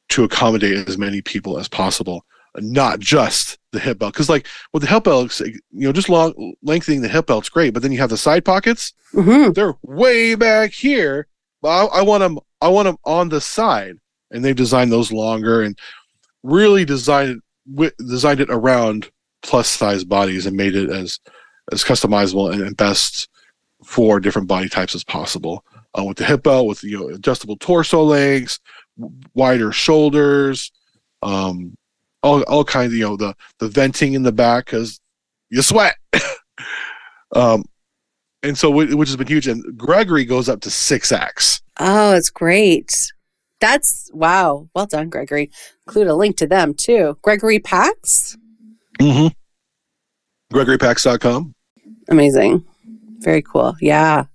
to 0.09 0.23
accommodate 0.23 0.88
as 0.88 0.97
many 0.99 1.21
people 1.21 1.57
as 1.57 1.67
possible, 1.67 2.23
not 2.57 2.99
just 2.99 3.57
the 3.71 3.80
hip 3.80 3.97
belt. 3.97 4.13
Because 4.13 4.30
like 4.30 4.47
with 4.71 4.84
the 4.84 4.89
hip 4.89 5.05
belt, 5.05 5.39
you 5.39 5.59
know, 5.71 5.91
just 5.91 6.09
long 6.09 6.53
lengthening 6.61 7.01
the 7.01 7.09
hip 7.09 7.25
belt's 7.25 7.49
great, 7.49 7.73
but 7.73 7.82
then 7.82 7.91
you 7.91 7.97
have 7.97 8.11
the 8.11 8.17
side 8.17 8.45
pockets. 8.45 8.93
Mm-hmm. 9.13 9.53
They're 9.53 9.75
way 9.82 10.36
back 10.36 10.73
here, 10.73 11.28
but 11.59 11.69
I, 11.69 11.99
I 11.99 12.01
want 12.03 12.21
them 12.21 12.39
I 12.61 12.67
want 12.67 12.86
them 12.86 12.97
on 13.03 13.30
the 13.30 13.41
side, 13.41 13.95
and 14.30 14.45
they've 14.45 14.55
designed 14.55 14.91
those 14.91 15.11
longer 15.11 15.63
and 15.63 15.75
really 16.48 16.86
designed 16.86 17.41
it 17.80 17.93
designed 17.98 18.39
it 18.39 18.50
around 18.50 19.10
plus 19.43 19.70
size 19.70 20.04
bodies 20.04 20.45
and 20.45 20.56
made 20.56 20.76
it 20.76 20.89
as 20.89 21.20
as 21.72 21.84
customizable 21.84 22.52
and, 22.52 22.62
and 22.62 22.78
best 22.78 23.28
for 23.84 24.20
different 24.20 24.48
body 24.48 24.70
types 24.70 24.95
as 24.95 25.04
possible. 25.04 25.64
Uh, 25.98 26.04
with 26.04 26.18
the 26.18 26.26
hip 26.26 26.43
belt, 26.43 26.68
with 26.68 26.84
you 26.84 26.98
know 26.98 27.10
adjustable 27.10 27.58
torso 27.58 28.04
legs, 28.04 28.60
wider 29.34 29.72
shoulders, 29.72 30.72
um, 31.22 31.76
all 32.24 32.41
all 32.43 32.64
kinds 32.64 32.91
of 32.91 32.98
you 32.98 33.04
know 33.04 33.18
the 33.18 33.36
the 33.60 33.68
venting 33.68 34.14
in 34.14 34.24
the 34.24 34.32
back 34.32 34.66
because 34.66 35.00
you 35.50 35.62
sweat. 35.62 35.95
um, 37.36 37.64
and 38.43 38.58
so 38.58 38.70
which 38.70 39.10
has 39.10 39.16
been 39.16 39.28
huge. 39.28 39.48
And 39.48 39.78
Gregory 39.78 40.26
goes 40.26 40.48
up 40.48 40.62
to 40.62 40.70
six 40.70 41.12
X. 41.12 41.62
Oh, 41.80 42.14
it's 42.14 42.30
great. 42.30 43.12
That's 43.60 44.10
wow. 44.14 44.70
Well 44.76 44.86
done, 44.86 45.10
Gregory. 45.10 45.51
Include 45.88 46.08
a 46.08 46.16
link 46.16 46.38
to 46.38 46.47
them 46.47 46.74
too. 46.74 47.18
Gregory 47.22 47.60
Packs? 47.60 48.38
Mm-hmm. 48.99 49.28
GregoryPacks.com. 50.55 51.53
Amazing. 52.10 52.66
Very 53.20 53.41
cool. 53.41 53.76
Yeah. 53.82 54.26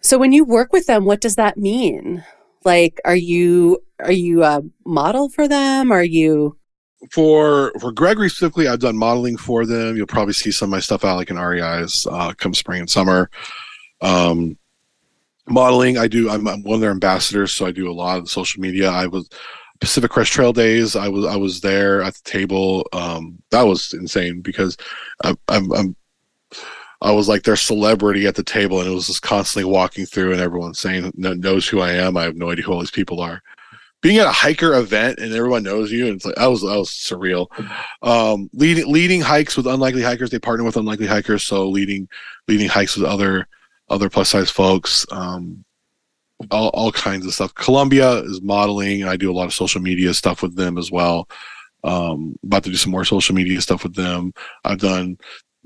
So 0.00 0.18
when 0.18 0.32
you 0.32 0.44
work 0.44 0.72
with 0.72 0.86
them, 0.86 1.04
what 1.04 1.20
does 1.20 1.36
that 1.36 1.56
mean? 1.56 2.24
Like, 2.64 3.00
are 3.04 3.16
you 3.16 3.82
are 4.00 4.12
you 4.12 4.44
a 4.44 4.62
model 4.84 5.28
for 5.28 5.48
them? 5.48 5.92
Are 5.92 6.04
you 6.04 6.56
for 7.10 7.72
for 7.80 7.92
Gregory 7.92 8.28
specifically? 8.28 8.68
I've 8.68 8.80
done 8.80 8.96
modeling 8.96 9.36
for 9.36 9.64
them. 9.64 9.96
You'll 9.96 10.06
probably 10.06 10.34
see 10.34 10.50
some 10.50 10.68
of 10.68 10.70
my 10.70 10.80
stuff 10.80 11.04
out 11.04 11.16
like 11.16 11.30
in 11.30 11.38
REI's 11.38 12.06
uh, 12.10 12.32
come 12.36 12.54
spring 12.54 12.80
and 12.80 12.90
summer. 12.90 13.30
Um, 14.00 14.58
modeling. 15.48 15.98
I 15.98 16.08
do 16.08 16.30
I'm, 16.30 16.46
I'm, 16.46 16.62
one 16.62 16.76
of 16.76 16.80
their 16.80 16.90
ambassadors 16.90 17.52
so 17.52 17.66
i 17.66 17.72
do 17.72 17.90
a 17.90 17.92
lot 17.92 18.18
of 18.18 18.30
social 18.30 18.60
media. 18.60 18.90
I 18.90 19.06
was 19.06 19.28
pacific 19.80 20.12
crest 20.12 20.30
trail 20.30 20.52
days 20.52 20.94
i 20.94 21.08
was 21.08 21.24
i 21.24 21.34
was 21.34 21.60
there 21.60 22.02
at 22.02 22.14
the 22.14 22.22
table. 22.22 22.86
Um, 22.92 23.38
that 23.50 23.62
was 23.62 23.92
insane 23.92 24.40
because 24.40 24.76
I, 25.24 25.34
I'm, 25.48 25.72
I'm 25.72 25.96
i 27.00 27.10
was 27.10 27.28
like 27.28 27.42
their 27.42 27.56
celebrity 27.56 28.26
at 28.26 28.36
the 28.36 28.44
table 28.44 28.78
and 28.80 28.88
it 28.88 28.94
was 28.94 29.08
just 29.08 29.22
constantly 29.22 29.70
walking 29.70 30.06
through 30.06 30.32
and 30.32 30.40
everyone 30.40 30.74
saying 30.74 31.12
knows 31.16 31.66
who 31.66 31.80
i 31.80 31.90
am. 31.92 32.16
I 32.16 32.22
have 32.22 32.36
no 32.36 32.50
idea 32.50 32.64
who 32.64 32.72
all 32.72 32.80
these 32.80 32.90
people 32.90 33.20
are. 33.20 33.42
Being 34.02 34.18
at 34.18 34.26
a 34.26 34.32
hiker 34.32 34.74
event 34.74 35.20
and 35.20 35.32
everyone 35.32 35.62
knows 35.62 35.92
you 35.92 36.06
and 36.06 36.16
it's 36.16 36.24
like 36.24 36.36
that 36.36 36.46
was 36.46 36.62
that 36.62 36.78
was 36.78 36.90
surreal. 36.90 37.46
Um 38.02 38.50
leading 38.52 38.90
leading 38.92 39.20
hikes 39.20 39.56
with 39.56 39.66
unlikely 39.66 40.02
hikers 40.02 40.30
they 40.30 40.38
partner 40.38 40.64
with 40.64 40.76
unlikely 40.76 41.06
hikers 41.06 41.42
so 41.42 41.68
leading 41.68 42.08
leading 42.46 42.68
hikes 42.68 42.96
with 42.96 43.08
other 43.08 43.48
other 43.92 44.10
plus 44.10 44.30
size 44.30 44.50
folks 44.50 45.06
um 45.12 45.64
all, 46.50 46.68
all 46.70 46.90
kinds 46.90 47.24
of 47.24 47.34
stuff 47.34 47.54
columbia 47.54 48.14
is 48.22 48.42
modeling 48.42 49.02
and 49.02 49.10
i 49.10 49.16
do 49.16 49.30
a 49.30 49.34
lot 49.34 49.46
of 49.46 49.54
social 49.54 49.80
media 49.80 50.12
stuff 50.12 50.42
with 50.42 50.56
them 50.56 50.76
as 50.76 50.90
well 50.90 51.28
um 51.84 52.36
about 52.44 52.64
to 52.64 52.70
do 52.70 52.76
some 52.76 52.92
more 52.92 53.04
social 53.04 53.34
media 53.34 53.60
stuff 53.60 53.84
with 53.84 53.94
them 53.94 54.32
i've 54.64 54.78
done 54.78 55.16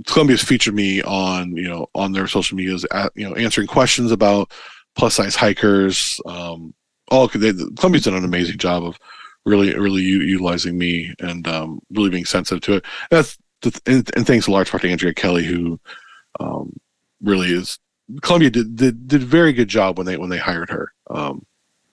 columbia's 0.06 0.42
featured 0.42 0.74
me 0.74 1.02
on 1.02 1.56
you 1.56 1.68
know 1.68 1.86
on 1.94 2.12
their 2.12 2.26
social 2.26 2.56
medias 2.56 2.84
at, 2.92 3.10
you 3.14 3.26
know 3.26 3.34
answering 3.36 3.66
questions 3.66 4.12
about 4.12 4.52
plus 4.94 5.14
size 5.14 5.34
hikers 5.34 6.20
um 6.26 6.74
all 7.08 7.28
they, 7.28 7.52
Columbia's 7.76 8.04
done 8.04 8.14
an 8.14 8.24
amazing 8.24 8.58
job 8.58 8.84
of 8.84 8.98
really, 9.44 9.74
really 9.74 10.02
u- 10.02 10.22
utilizing 10.22 10.76
me 10.76 11.14
and 11.20 11.46
um, 11.46 11.80
really 11.90 12.10
being 12.10 12.24
sensitive 12.24 12.62
to 12.62 12.74
it. 12.74 12.84
That's 13.10 13.38
the, 13.62 13.80
and, 13.86 14.10
and 14.16 14.26
thanks 14.26 14.46
a 14.46 14.50
large 14.50 14.70
part 14.70 14.82
to 14.82 14.90
Andrea 14.90 15.14
Kelly, 15.14 15.44
who 15.44 15.80
um, 16.40 16.76
really 17.22 17.48
is. 17.48 17.78
Columbia 18.22 18.50
did, 18.50 18.76
did 18.76 19.08
did 19.08 19.22
a 19.22 19.26
very 19.26 19.52
good 19.52 19.68
job 19.68 19.98
when 19.98 20.06
they 20.06 20.16
when 20.16 20.30
they 20.30 20.38
hired 20.38 20.70
her. 20.70 20.92
Um, 21.10 21.44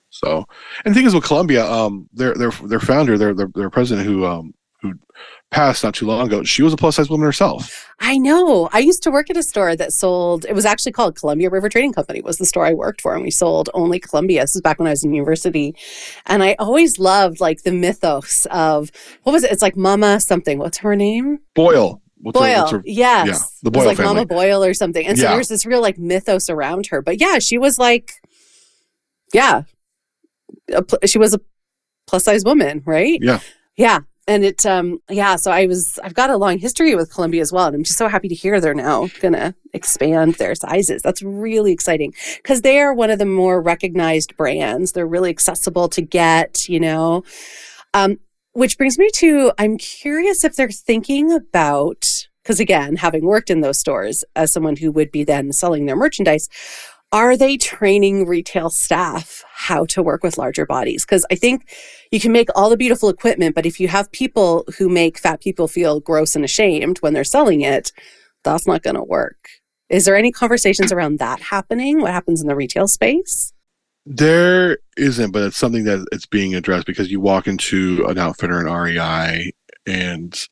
so, 0.10 0.46
and 0.86 0.94
the 0.94 0.98
thing 1.00 1.08
is 1.08 1.16
with 1.16 1.24
Columbia, 1.24 1.66
um, 1.66 2.08
their 2.14 2.36
their 2.36 2.52
their 2.52 2.80
founder, 2.80 3.18
their 3.18 3.34
their, 3.34 3.48
their 3.56 3.70
president, 3.70 4.06
who 4.06 4.26
um, 4.26 4.54
who 4.82 4.94
passed 5.50 5.84
not 5.84 5.96
too 5.96 6.06
long 6.06 6.28
ago. 6.28 6.44
She 6.44 6.62
was 6.62 6.72
a 6.72 6.78
plus 6.78 6.98
size 6.98 7.10
woman 7.10 7.26
herself. 7.26 7.90
I 8.00 8.18
know. 8.18 8.70
I 8.74 8.80
used 8.80 9.02
to 9.04 9.12
work 9.12 9.32
at 9.32 9.38
a 9.38 9.44
store 9.44 9.76
that 9.76 9.92
sold. 9.92 10.46
It 10.46 10.54
was 10.54 10.66
actually 10.66 10.92
called 10.92 11.16
Columbia 11.16 11.50
River 11.50 11.68
Trading 11.68 11.94
Company. 11.94 12.22
Was 12.22 12.38
the 12.38 12.46
store 12.46 12.66
I 12.66 12.74
worked 12.74 13.02
for, 13.02 13.16
and 13.16 13.24
we 13.24 13.32
sold 13.32 13.72
only 13.74 14.00
Columbia. 14.00 14.42
This 14.42 14.54
was 14.54 14.62
back 14.62 14.78
when 14.78 14.88
I 14.88 14.92
was 14.92 15.04
in 15.04 15.14
university, 15.14 15.76
and 16.28 16.44
I 16.44 16.56
always 16.60 17.00
loved 17.00 17.40
like 17.40 17.64
the 17.64 17.72
mythos 17.72 18.46
of 18.52 18.92
what 19.24 19.34
was 19.34 19.44
it? 19.44 19.52
It's 19.52 19.64
like 19.64 19.76
Mama 19.76 20.20
something. 20.20 20.60
What's 20.60 20.78
her 20.78 20.96
name? 20.96 21.40
Boyle. 21.56 22.03
What's 22.24 22.40
Boyle, 22.40 22.56
her, 22.56 22.62
what's 22.62 22.72
her, 22.72 22.82
yes, 22.86 23.28
yeah, 23.28 23.38
the 23.64 23.72
Boyle 23.72 23.86
like 23.86 23.98
family. 23.98 24.14
Mama 24.16 24.26
Boyle 24.26 24.64
or 24.64 24.74
something. 24.74 25.06
And 25.06 25.18
so 25.18 25.26
yeah. 25.26 25.34
there's 25.34 25.50
this 25.50 25.66
real 25.66 25.82
like 25.82 25.98
mythos 26.00 26.50
around 26.50 26.88
her. 26.88 27.02
But 27.02 27.20
yeah, 27.20 27.40
she 27.40 27.58
was 27.58 27.78
like, 27.78 28.14
yeah, 29.34 29.64
a, 30.70 31.08
she 31.08 31.20
was 31.20 31.34
a 31.34 31.42
plus 32.08 32.24
size 32.24 32.46
woman, 32.46 32.82
right? 32.86 33.20
Yeah, 33.22 33.40
yeah 33.76 34.00
and 34.28 34.44
it 34.44 34.66
um 34.66 35.00
yeah 35.10 35.36
so 35.36 35.52
i 35.52 35.66
was 35.66 36.00
i've 36.04 36.14
got 36.14 36.30
a 36.30 36.38
long 36.38 36.58
history 36.58 36.96
with 36.96 37.12
columbia 37.12 37.42
as 37.42 37.52
well 37.52 37.68
and 37.68 37.76
i'm 37.76 37.84
just 37.84 37.98
so 37.98 38.08
happy 38.08 38.28
to 38.28 38.36
hear 38.36 38.60
they're 38.60 38.74
now 38.74 39.08
gonna 39.20 39.54
expand 39.74 40.36
their 40.36 40.56
sizes 40.56 41.02
that's 41.02 41.22
really 41.22 41.72
exciting 41.72 42.14
because 42.38 42.62
they 42.62 42.80
are 42.80 42.94
one 42.94 43.10
of 43.10 43.20
the 43.20 43.26
more 43.26 43.62
recognized 43.62 44.36
brands 44.38 44.92
they're 44.92 45.08
really 45.08 45.30
accessible 45.30 45.90
to 45.90 46.02
get 46.02 46.70
you 46.70 46.80
know 46.80 47.24
um 47.94 48.18
which 48.54 48.78
brings 48.78 48.98
me 48.98 49.10
to 49.14 49.52
i'm 49.58 49.78
curious 49.78 50.44
if 50.44 50.56
they're 50.56 50.70
thinking 50.70 51.32
about 51.32 52.28
because 52.44 52.60
again 52.60 52.96
having 52.96 53.26
worked 53.26 53.50
in 53.50 53.62
those 53.62 53.80
stores 53.80 54.24
as 54.36 54.52
someone 54.52 54.76
who 54.76 54.92
would 54.92 55.12
be 55.12 55.24
then 55.24 55.52
selling 55.52 55.86
their 55.86 55.96
merchandise 55.96 56.50
are 57.14 57.38
they 57.38 57.58
training 57.58 58.26
retail 58.26 58.72
staff 58.72 59.44
how 59.54 59.86
to 59.86 60.02
work 60.02 60.24
with 60.24 60.40
larger 60.40 60.66
bodies? 60.66 61.06
Because 61.06 61.28
I 61.30 61.36
think 61.36 61.72
you 62.12 62.20
can 62.20 62.32
make 62.32 62.50
all 62.56 62.72
the 62.72 62.76
beautiful 62.76 63.08
equipment, 63.08 63.54
but 63.54 63.68
if 63.68 63.80
you 63.80 63.88
have 63.88 64.12
people 64.12 64.66
who 64.80 64.90
make 64.90 65.20
fat 65.20 65.40
people 65.40 65.68
feel 65.68 66.00
gross 66.00 66.36
and 66.36 66.44
ashamed 66.44 66.98
when 66.98 67.14
they're 67.14 67.24
selling 67.24 67.62
it, 67.62 67.92
that's 68.44 68.66
not 68.66 68.82
going 68.82 68.96
to 68.96 69.04
work. 69.04 69.48
Is 69.90 70.06
there 70.06 70.16
any 70.16 70.32
conversations 70.32 70.92
around 70.92 71.20
that 71.20 71.40
happening? 71.40 72.02
What 72.02 72.14
happens 72.14 72.42
in 72.42 72.48
the 72.48 72.56
retail 72.56 72.88
space? 72.88 73.53
There 74.06 74.78
isn't, 74.98 75.32
but 75.32 75.44
it's 75.44 75.58
something 75.58 75.86
that 75.86 76.06
it's 76.12 76.26
being 76.26 76.56
addressed 76.56 76.86
because 76.86 77.10
you 77.10 77.22
walk 77.22 77.48
into 77.48 78.06
an 78.08 78.18
outfitter 78.18 78.60
in 78.60 78.72
REI 78.72 79.54
and 79.86 80.48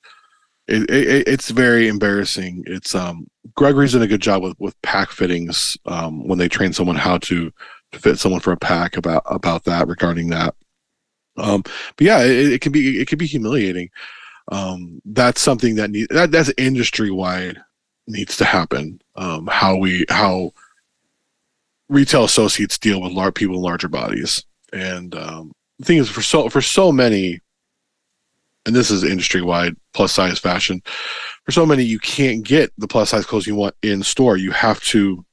it, 0.67 0.89
it, 0.89 1.27
it's 1.27 1.49
very 1.49 1.87
embarrassing. 1.87 2.63
It's 2.65 2.95
um 2.95 3.27
Gregory's 3.55 3.93
done 3.93 4.03
a 4.03 4.07
good 4.07 4.21
job 4.21 4.43
with 4.43 4.55
with 4.59 4.81
pack 4.81 5.09
fittings 5.11 5.77
um, 5.85 6.27
when 6.27 6.37
they 6.39 6.47
train 6.47 6.73
someone 6.73 6.95
how 6.95 7.17
to, 7.19 7.51
to 7.91 7.99
fit 7.99 8.19
someone 8.19 8.41
for 8.41 8.53
a 8.53 8.57
pack 8.57 8.97
about 8.97 9.23
about 9.25 9.65
that 9.65 9.87
regarding 9.87 10.29
that. 10.29 10.55
Um, 11.37 11.63
but 11.63 12.05
yeah, 12.05 12.23
it, 12.23 12.53
it 12.53 12.61
can 12.61 12.71
be 12.71 13.01
it 13.01 13.07
can 13.07 13.17
be 13.17 13.25
humiliating. 13.25 13.89
Um, 14.51 15.01
that's 15.05 15.41
something 15.41 15.75
that 15.75 15.91
need 15.91 16.07
that 16.09 16.31
that's 16.31 16.51
industry 16.57 17.11
wide 17.11 17.59
needs 18.07 18.37
to 18.37 18.45
happen. 18.45 19.01
Um, 19.15 19.47
how 19.47 19.75
we 19.75 20.05
how 20.09 20.51
retail 21.91 22.23
associates 22.23 22.79
deal 22.79 23.01
with 23.01 23.11
large 23.11 23.35
people 23.35 23.55
in 23.55 23.61
larger 23.61 23.87
bodies, 23.87 24.43
and 24.73 25.13
um, 25.15 25.51
the 25.77 25.85
thing 25.85 25.97
is 25.97 26.09
for 26.09 26.21
so 26.21 26.49
for 26.49 26.61
so 26.61 26.91
many 26.91 27.39
and 28.65 28.75
this 28.75 28.91
is 28.91 29.03
industry 29.03 29.41
wide 29.41 29.75
plus 29.93 30.11
size 30.11 30.39
fashion. 30.39 30.81
For 31.45 31.51
so 31.51 31.65
many, 31.65 31.83
you 31.83 31.99
can't 31.99 32.43
get 32.43 32.71
the 32.77 32.87
plus 32.87 33.09
size 33.09 33.25
clothes 33.25 33.47
you 33.47 33.55
want 33.55 33.75
in 33.81 34.03
store. 34.03 34.37
You 34.37 34.51
have 34.51 34.79
to 34.85 35.25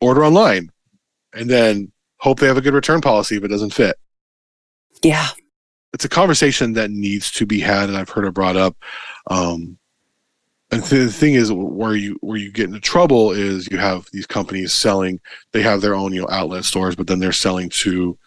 order 0.00 0.24
online 0.24 0.70
and 1.32 1.50
then 1.50 1.90
hope 2.18 2.38
they 2.38 2.46
have 2.46 2.56
a 2.56 2.62
good 2.62 2.74
return 2.74 3.00
policy 3.00 3.36
if 3.36 3.44
it 3.44 3.48
doesn't 3.48 3.74
fit. 3.74 3.96
Yeah. 5.02 5.28
It's 5.92 6.04
a 6.04 6.08
conversation 6.08 6.74
that 6.74 6.90
needs 6.90 7.30
to 7.32 7.46
be 7.46 7.60
had, 7.60 7.88
and 7.88 7.96
I've 7.96 8.10
heard 8.10 8.26
it 8.26 8.34
brought 8.34 8.56
up. 8.56 8.76
Um, 9.30 9.78
and 10.70 10.82
th- 10.84 11.06
the 11.06 11.12
thing 11.12 11.34
is, 11.34 11.52
where 11.52 11.94
you 11.94 12.18
where 12.20 12.36
you 12.36 12.50
get 12.50 12.66
into 12.66 12.80
trouble 12.80 13.32
is 13.32 13.68
you 13.70 13.78
have 13.78 14.06
these 14.12 14.26
companies 14.26 14.72
selling. 14.72 15.20
They 15.52 15.62
have 15.62 15.80
their 15.80 15.94
own 15.94 16.12
you 16.12 16.22
know 16.22 16.28
outlet 16.30 16.64
stores, 16.64 16.96
but 16.96 17.06
then 17.06 17.18
they're 17.18 17.32
selling 17.32 17.68
to 17.70 18.18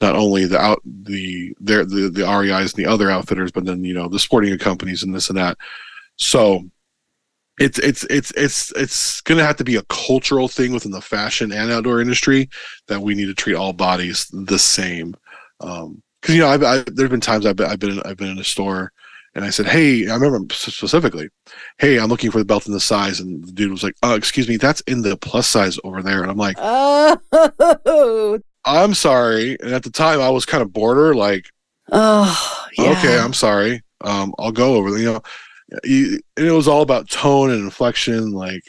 not 0.00 0.16
only 0.16 0.46
the 0.46 0.58
out 0.58 0.80
the 0.84 1.54
their 1.60 1.84
the 1.84 2.08
the 2.08 2.24
REIs 2.24 2.74
and 2.74 2.84
the 2.84 2.90
other 2.90 3.10
outfitters, 3.10 3.52
but 3.52 3.64
then 3.64 3.84
you 3.84 3.94
know 3.94 4.08
the 4.08 4.18
sporting 4.18 4.56
companies 4.58 5.02
and 5.02 5.14
this 5.14 5.28
and 5.28 5.38
that. 5.38 5.56
So 6.16 6.64
it's 7.58 7.78
it's 7.78 8.04
it's 8.10 8.32
it's 8.36 8.72
it's 8.72 9.20
going 9.20 9.38
to 9.38 9.44
have 9.44 9.56
to 9.56 9.64
be 9.64 9.76
a 9.76 9.84
cultural 9.84 10.48
thing 10.48 10.72
within 10.72 10.90
the 10.90 11.00
fashion 11.00 11.52
and 11.52 11.70
outdoor 11.70 12.00
industry 12.00 12.48
that 12.88 13.00
we 13.00 13.14
need 13.14 13.26
to 13.26 13.34
treat 13.34 13.54
all 13.54 13.72
bodies 13.72 14.26
the 14.32 14.58
same. 14.58 15.14
Because 15.60 15.84
um, 15.84 16.02
you 16.28 16.38
know, 16.38 16.48
I've, 16.48 16.64
I've, 16.64 16.96
there've 16.96 17.10
been 17.10 17.20
times 17.20 17.46
I've 17.46 17.56
been 17.56 17.70
I've 17.70 17.78
been 17.78 17.90
in, 17.92 18.02
I've 18.04 18.16
been 18.16 18.30
in 18.30 18.38
a 18.38 18.44
store 18.44 18.92
and 19.34 19.44
I 19.44 19.50
said, 19.50 19.66
"Hey," 19.66 20.08
I 20.08 20.14
remember 20.16 20.54
specifically, 20.54 21.28
"Hey, 21.78 21.98
I'm 21.98 22.08
looking 22.08 22.30
for 22.30 22.38
the 22.38 22.44
belt 22.44 22.66
in 22.66 22.72
the 22.72 22.80
size," 22.80 23.20
and 23.20 23.44
the 23.44 23.52
dude 23.52 23.70
was 23.70 23.82
like, 23.82 23.94
"Oh, 24.02 24.14
excuse 24.14 24.48
me, 24.48 24.56
that's 24.56 24.80
in 24.82 25.02
the 25.02 25.16
plus 25.16 25.48
size 25.48 25.78
over 25.84 26.02
there," 26.02 26.22
and 26.22 26.30
I'm 26.30 26.36
like, 26.36 26.56
"Oh." 26.58 28.38
I'm 28.64 28.94
sorry. 28.94 29.56
And 29.60 29.72
at 29.72 29.82
the 29.82 29.90
time, 29.90 30.20
I 30.20 30.30
was 30.30 30.46
kind 30.46 30.62
of 30.62 30.72
border, 30.72 31.14
like, 31.14 31.50
oh, 31.92 32.66
yeah. 32.78 32.92
okay, 32.92 33.18
I'm 33.18 33.34
sorry. 33.34 33.82
Um, 34.00 34.34
I'll 34.38 34.52
go 34.52 34.74
over. 34.76 34.96
You 34.98 35.04
know, 35.04 35.22
you, 35.84 36.20
and 36.36 36.46
it 36.46 36.52
was 36.52 36.68
all 36.68 36.82
about 36.82 37.10
tone 37.10 37.50
and 37.50 37.62
inflection. 37.62 38.32
Like, 38.32 38.62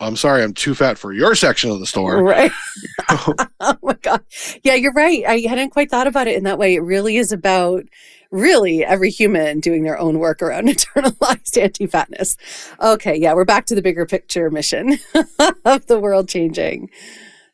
I'm 0.00 0.16
sorry, 0.16 0.42
I'm 0.42 0.54
too 0.54 0.74
fat 0.74 0.98
for 0.98 1.12
your 1.12 1.34
section 1.34 1.70
of 1.70 1.80
the 1.80 1.86
store. 1.86 2.22
Right. 2.22 2.50
oh 3.60 3.78
my 3.82 3.94
god. 4.02 4.24
Yeah, 4.62 4.74
you're 4.74 4.92
right. 4.92 5.24
I 5.26 5.40
hadn't 5.40 5.70
quite 5.70 5.90
thought 5.90 6.06
about 6.06 6.26
it 6.26 6.36
in 6.36 6.44
that 6.44 6.58
way. 6.58 6.74
It 6.74 6.80
really 6.80 7.16
is 7.16 7.32
about 7.32 7.84
really 8.34 8.84
every 8.84 9.10
human 9.10 9.60
doing 9.60 9.84
their 9.84 9.98
own 9.98 10.18
work 10.18 10.42
around 10.42 10.68
internalized 10.68 11.60
anti-fatness. 11.60 12.36
Okay, 12.80 13.16
yeah, 13.16 13.32
we're 13.32 13.44
back 13.44 13.66
to 13.66 13.74
the 13.74 13.82
bigger 13.82 14.04
picture 14.04 14.50
mission 14.50 14.98
of 15.64 15.86
the 15.86 15.98
world 15.98 16.28
changing. 16.28 16.90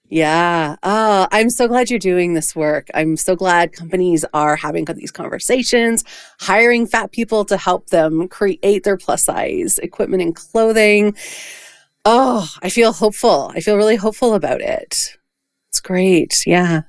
Yeah. 0.08 0.74
Oh, 0.82 1.28
I'm 1.30 1.50
so 1.50 1.68
glad 1.68 1.88
you're 1.88 2.00
doing 2.00 2.34
this 2.34 2.56
work. 2.56 2.88
I'm 2.94 3.16
so 3.16 3.36
glad 3.36 3.72
companies 3.72 4.24
are 4.34 4.56
having 4.56 4.84
these 4.86 5.12
conversations, 5.12 6.02
hiring 6.40 6.86
fat 6.86 7.12
people 7.12 7.44
to 7.44 7.56
help 7.56 7.90
them 7.90 8.26
create 8.26 8.82
their 8.82 8.96
plus 8.96 9.22
size 9.22 9.78
equipment 9.78 10.22
and 10.22 10.34
clothing. 10.34 11.14
Oh, 12.04 12.48
I 12.60 12.70
feel 12.70 12.92
hopeful. 12.92 13.52
I 13.54 13.60
feel 13.60 13.76
really 13.76 13.96
hopeful 13.96 14.34
about 14.34 14.60
it. 14.60 15.16
It's 15.68 15.80
great. 15.80 16.44
Yeah. 16.44 16.82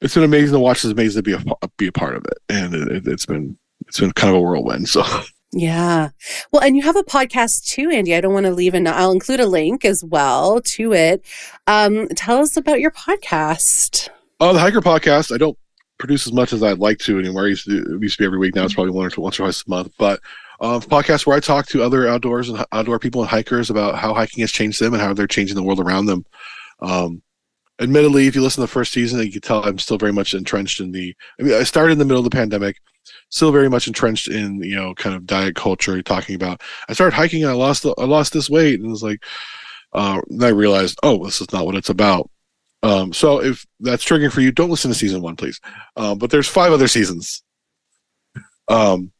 It's 0.00 0.14
been 0.14 0.24
amazing 0.24 0.54
to 0.54 0.60
watch. 0.60 0.84
It's 0.84 0.92
amazing 0.92 1.22
to 1.22 1.22
be 1.22 1.32
a 1.32 1.68
be 1.76 1.88
a 1.88 1.92
part 1.92 2.16
of 2.16 2.24
it, 2.24 2.38
and 2.48 2.74
it, 2.74 3.06
it's 3.06 3.26
been 3.26 3.58
it's 3.86 4.00
been 4.00 4.12
kind 4.12 4.30
of 4.30 4.36
a 4.36 4.40
whirlwind. 4.40 4.88
So 4.88 5.04
Yeah. 5.52 6.10
Well, 6.52 6.62
and 6.62 6.76
you 6.76 6.82
have 6.82 6.96
a 6.96 7.02
podcast 7.02 7.64
too, 7.64 7.90
Andy. 7.90 8.14
I 8.14 8.20
don't 8.20 8.32
want 8.32 8.46
to 8.46 8.52
leave 8.52 8.74
and 8.74 8.88
I'll 8.88 9.10
include 9.10 9.40
a 9.40 9.46
link 9.46 9.84
as 9.84 10.04
well 10.04 10.60
to 10.60 10.92
it. 10.92 11.24
Um, 11.66 12.06
tell 12.08 12.38
us 12.38 12.56
about 12.56 12.80
your 12.80 12.92
podcast. 12.92 14.08
Oh, 14.38 14.52
the 14.52 14.60
Hiker 14.60 14.80
podcast. 14.80 15.34
I 15.34 15.38
don't 15.38 15.58
produce 15.98 16.26
as 16.26 16.32
much 16.32 16.52
as 16.52 16.62
I'd 16.62 16.78
like 16.78 16.98
to 17.00 17.18
anymore. 17.18 17.46
I 17.46 17.48
used 17.48 17.64
to, 17.64 17.82
do, 17.82 17.96
it 17.96 18.02
used 18.02 18.16
to 18.16 18.22
be 18.22 18.26
every 18.26 18.38
week. 18.38 18.54
Now 18.54 18.64
it's 18.64 18.74
probably 18.74 18.92
one 18.92 19.06
or 19.06 19.10
two, 19.10 19.22
once 19.22 19.40
or 19.40 19.44
twice 19.44 19.64
a 19.66 19.70
month. 19.70 19.92
But 19.98 20.20
um, 20.60 20.82
podcast 20.82 21.26
where 21.26 21.36
I 21.36 21.40
talk 21.40 21.66
to 21.68 21.82
other 21.82 22.06
outdoors 22.06 22.48
and 22.48 22.64
outdoor 22.70 23.00
people 23.00 23.22
and 23.22 23.30
hikers 23.30 23.70
about 23.70 23.98
how 23.98 24.14
hiking 24.14 24.42
has 24.42 24.52
changed 24.52 24.80
them 24.80 24.94
and 24.94 25.02
how 25.02 25.14
they're 25.14 25.26
changing 25.26 25.56
the 25.56 25.64
world 25.64 25.80
around 25.80 26.06
them. 26.06 26.24
Um, 26.80 27.22
admittedly, 27.80 28.26
if 28.26 28.34
you 28.34 28.42
listen 28.42 28.60
to 28.62 28.66
the 28.66 28.72
first 28.72 28.92
season, 28.92 29.20
you 29.20 29.32
can 29.32 29.40
tell 29.40 29.64
I'm 29.64 29.78
still 29.78 29.98
very 29.98 30.12
much 30.12 30.34
entrenched 30.34 30.80
in 30.80 30.92
the. 30.92 31.14
I 31.38 31.42
mean, 31.42 31.54
I 31.54 31.62
started 31.62 31.92
in 31.92 31.98
the 31.98 32.04
middle 32.04 32.24
of 32.24 32.30
the 32.30 32.36
pandemic 32.36 32.76
still 33.30 33.50
very 33.50 33.70
much 33.70 33.86
entrenched 33.86 34.28
in 34.28 34.62
you 34.62 34.76
know 34.76 34.94
kind 34.94 35.16
of 35.16 35.26
diet 35.26 35.56
culture 35.56 36.02
talking 36.02 36.34
about 36.34 36.60
i 36.88 36.92
started 36.92 37.16
hiking 37.16 37.42
and 37.42 37.50
i 37.50 37.54
lost 37.54 37.86
i 37.98 38.04
lost 38.04 38.32
this 38.32 38.50
weight 38.50 38.78
and 38.78 38.86
it 38.86 38.90
was 38.90 39.02
like 39.02 39.24
uh, 39.94 40.20
then 40.28 40.48
i 40.48 40.50
realized 40.50 40.98
oh 41.02 41.24
this 41.24 41.40
is 41.40 41.50
not 41.52 41.64
what 41.64 41.74
it's 41.74 41.88
about 41.88 42.30
Um, 42.82 43.12
so 43.12 43.42
if 43.42 43.66
that's 43.80 44.04
triggering 44.04 44.32
for 44.32 44.40
you, 44.40 44.52
don't 44.52 44.70
listen 44.70 44.90
to 44.90 44.94
season 44.94 45.20
one, 45.20 45.36
please. 45.36 45.60
Um, 45.96 46.18
but 46.18 46.30
there's 46.30 46.48
five 46.48 46.72
other 46.72 46.88
seasons. 46.88 47.42
Um, 48.68 49.12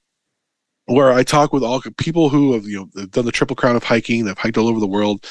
where 0.87 1.13
I 1.13 1.23
talk 1.23 1.53
with 1.53 1.63
all 1.63 1.81
people 1.99 2.29
who 2.29 2.55
have 2.55 2.67
you 2.67 2.91
know 2.95 3.07
done 3.07 3.25
the 3.25 3.33
triple 3.33 3.57
crown 3.57 3.77
of 3.77 3.85
hiking, 3.85 4.25
they've 4.25 4.37
hiked 4.37 4.59
all 4.59 4.69
over 4.69 4.81
the 4.81 4.87
world. 4.87 5.27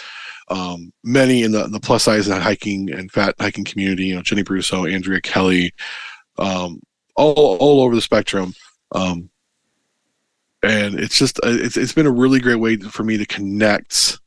Um, 0.50 0.92
many 1.04 1.44
in 1.44 1.52
the, 1.52 1.68
the 1.68 1.80
plus 1.80 2.04
size 2.04 2.28
and 2.28 2.42
hiking 2.42 2.92
and 2.92 3.12
fat 3.12 3.36
hiking 3.40 3.66
community, 3.66 4.06
you 4.06 4.16
know, 4.16 4.22
Jenny 4.22 4.44
Bruso, 4.44 4.92
Andrea 4.92 5.22
Kelly, 5.22 5.74
um, 6.38 6.82
all 7.16 7.58
all 7.58 7.82
over 7.82 7.96
the 7.96 8.02
spectrum. 8.02 8.54
Um, 8.94 9.30
and 10.64 11.00
it's 11.00 11.18
just 11.18 11.40
uh, 11.40 11.50
it's 11.50 11.78
it's 11.78 11.94
been 11.94 12.08
a 12.08 12.12
really 12.12 12.40
great 12.40 12.56
way 12.56 12.78
for 12.78 13.04
me 13.04 13.18
to 13.18 13.26
connect 13.26 14.20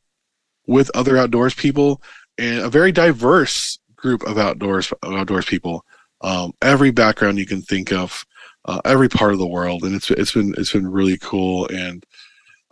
with 0.65 0.89
other 0.95 1.17
outdoors 1.17 1.53
people 1.53 2.01
and 2.37 2.59
a 2.59 2.69
very 2.69 2.91
diverse 2.91 3.79
group 3.95 4.23
of 4.23 4.37
outdoors 4.37 4.93
outdoors 5.03 5.45
people. 5.45 5.85
Um, 6.21 6.53
every 6.61 6.91
background 6.91 7.37
you 7.37 7.45
can 7.45 7.61
think 7.61 7.91
of, 7.91 8.25
uh, 8.65 8.79
every 8.85 9.09
part 9.09 9.33
of 9.33 9.39
the 9.39 9.47
world, 9.47 9.83
and 9.83 9.93
it's 9.93 10.09
it's 10.11 10.31
been 10.31 10.53
it's 10.57 10.71
been 10.71 10.87
really 10.87 11.17
cool, 11.17 11.67
and 11.67 12.05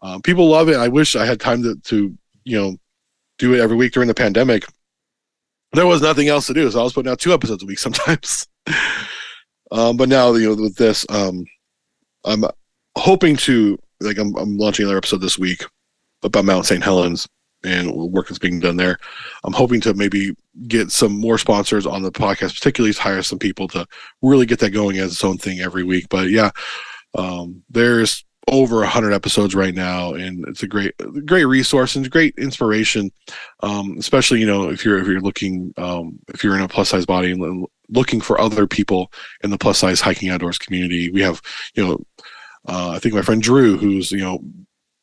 um, 0.01 0.21
people 0.21 0.47
love 0.47 0.69
it. 0.69 0.77
I 0.77 0.87
wish 0.87 1.15
I 1.15 1.25
had 1.25 1.39
time 1.39 1.61
to 1.63 1.75
to 1.75 2.17
you 2.43 2.59
know 2.59 2.77
do 3.41 3.53
it 3.53 3.59
every 3.59 3.75
week 3.75 3.91
during 3.91 4.07
the 4.07 4.13
pandemic. 4.13 4.65
There 5.73 5.87
was 5.87 6.01
nothing 6.01 6.27
else 6.27 6.47
to 6.47 6.53
do, 6.53 6.69
so 6.69 6.79
I 6.79 6.83
was 6.83 6.93
putting 6.93 7.11
out 7.11 7.19
two 7.19 7.33
episodes 7.33 7.63
a 7.63 7.65
week 7.65 7.79
sometimes. 7.87 8.47
um, 9.71 9.97
but 9.97 10.09
now 10.09 10.33
you 10.33 10.55
know 10.55 10.61
with 10.61 10.75
this, 10.75 11.05
um, 11.09 11.43
I'm 12.23 12.45
hoping 12.97 13.35
to 13.37 13.77
like 13.99 14.17
I'm, 14.17 14.35
I'm 14.35 14.57
launching 14.57 14.85
another 14.85 14.97
episode 14.97 15.21
this 15.21 15.39
week 15.39 15.63
about 16.23 16.45
Mount 16.45 16.65
St. 16.65 16.83
Helens 16.83 17.27
and 17.63 17.91
work 17.91 18.27
that's 18.27 18.39
being 18.39 18.59
done 18.59 18.75
there. 18.75 18.97
I'm 19.43 19.53
hoping 19.53 19.81
to 19.81 19.93
maybe 19.93 20.35
get 20.67 20.91
some 20.91 21.19
more 21.19 21.37
sponsors 21.37 21.85
on 21.85 22.01
the 22.01 22.11
podcast, 22.11 22.55
particularly 22.55 22.93
to 22.93 23.01
hire 23.01 23.21
some 23.21 23.39
people 23.39 23.67
to 23.69 23.85
really 24.21 24.45
get 24.45 24.59
that 24.59 24.71
going 24.71 24.97
as 24.97 25.11
its 25.13 25.23
own 25.23 25.37
thing 25.37 25.59
every 25.59 25.83
week. 25.83 26.07
But 26.09 26.29
yeah, 26.29 26.51
um, 27.15 27.63
there's 27.69 28.25
over 28.47 28.83
a 28.83 28.87
hundred 28.87 29.13
episodes 29.13 29.53
right 29.53 29.73
now, 29.73 30.13
and 30.13 30.45
it's 30.47 30.63
a 30.63 30.67
great, 30.67 30.93
great 31.25 31.45
resource 31.45 31.95
and 31.95 32.09
great 32.09 32.33
inspiration. 32.37 33.11
Um, 33.61 33.95
especially 33.99 34.39
you 34.39 34.47
know 34.47 34.69
if 34.69 34.83
you're 34.83 34.99
if 34.99 35.07
you're 35.07 35.21
looking 35.21 35.73
um, 35.77 36.19
if 36.29 36.43
you're 36.43 36.55
in 36.55 36.61
a 36.61 36.67
plus 36.67 36.89
size 36.89 37.05
body 37.05 37.31
and 37.31 37.67
looking 37.89 38.21
for 38.21 38.39
other 38.39 38.67
people 38.67 39.11
in 39.43 39.49
the 39.49 39.57
plus 39.57 39.77
size 39.77 40.01
hiking 40.01 40.29
outdoors 40.29 40.57
community. 40.57 41.09
We 41.09 41.21
have 41.21 41.41
you 41.75 41.85
know. 41.85 42.05
Uh, 42.67 42.91
I 42.91 42.99
think 42.99 43.15
my 43.15 43.23
friend 43.23 43.41
Drew, 43.41 43.75
who's 43.75 44.11
you 44.11 44.19
know 44.19 44.39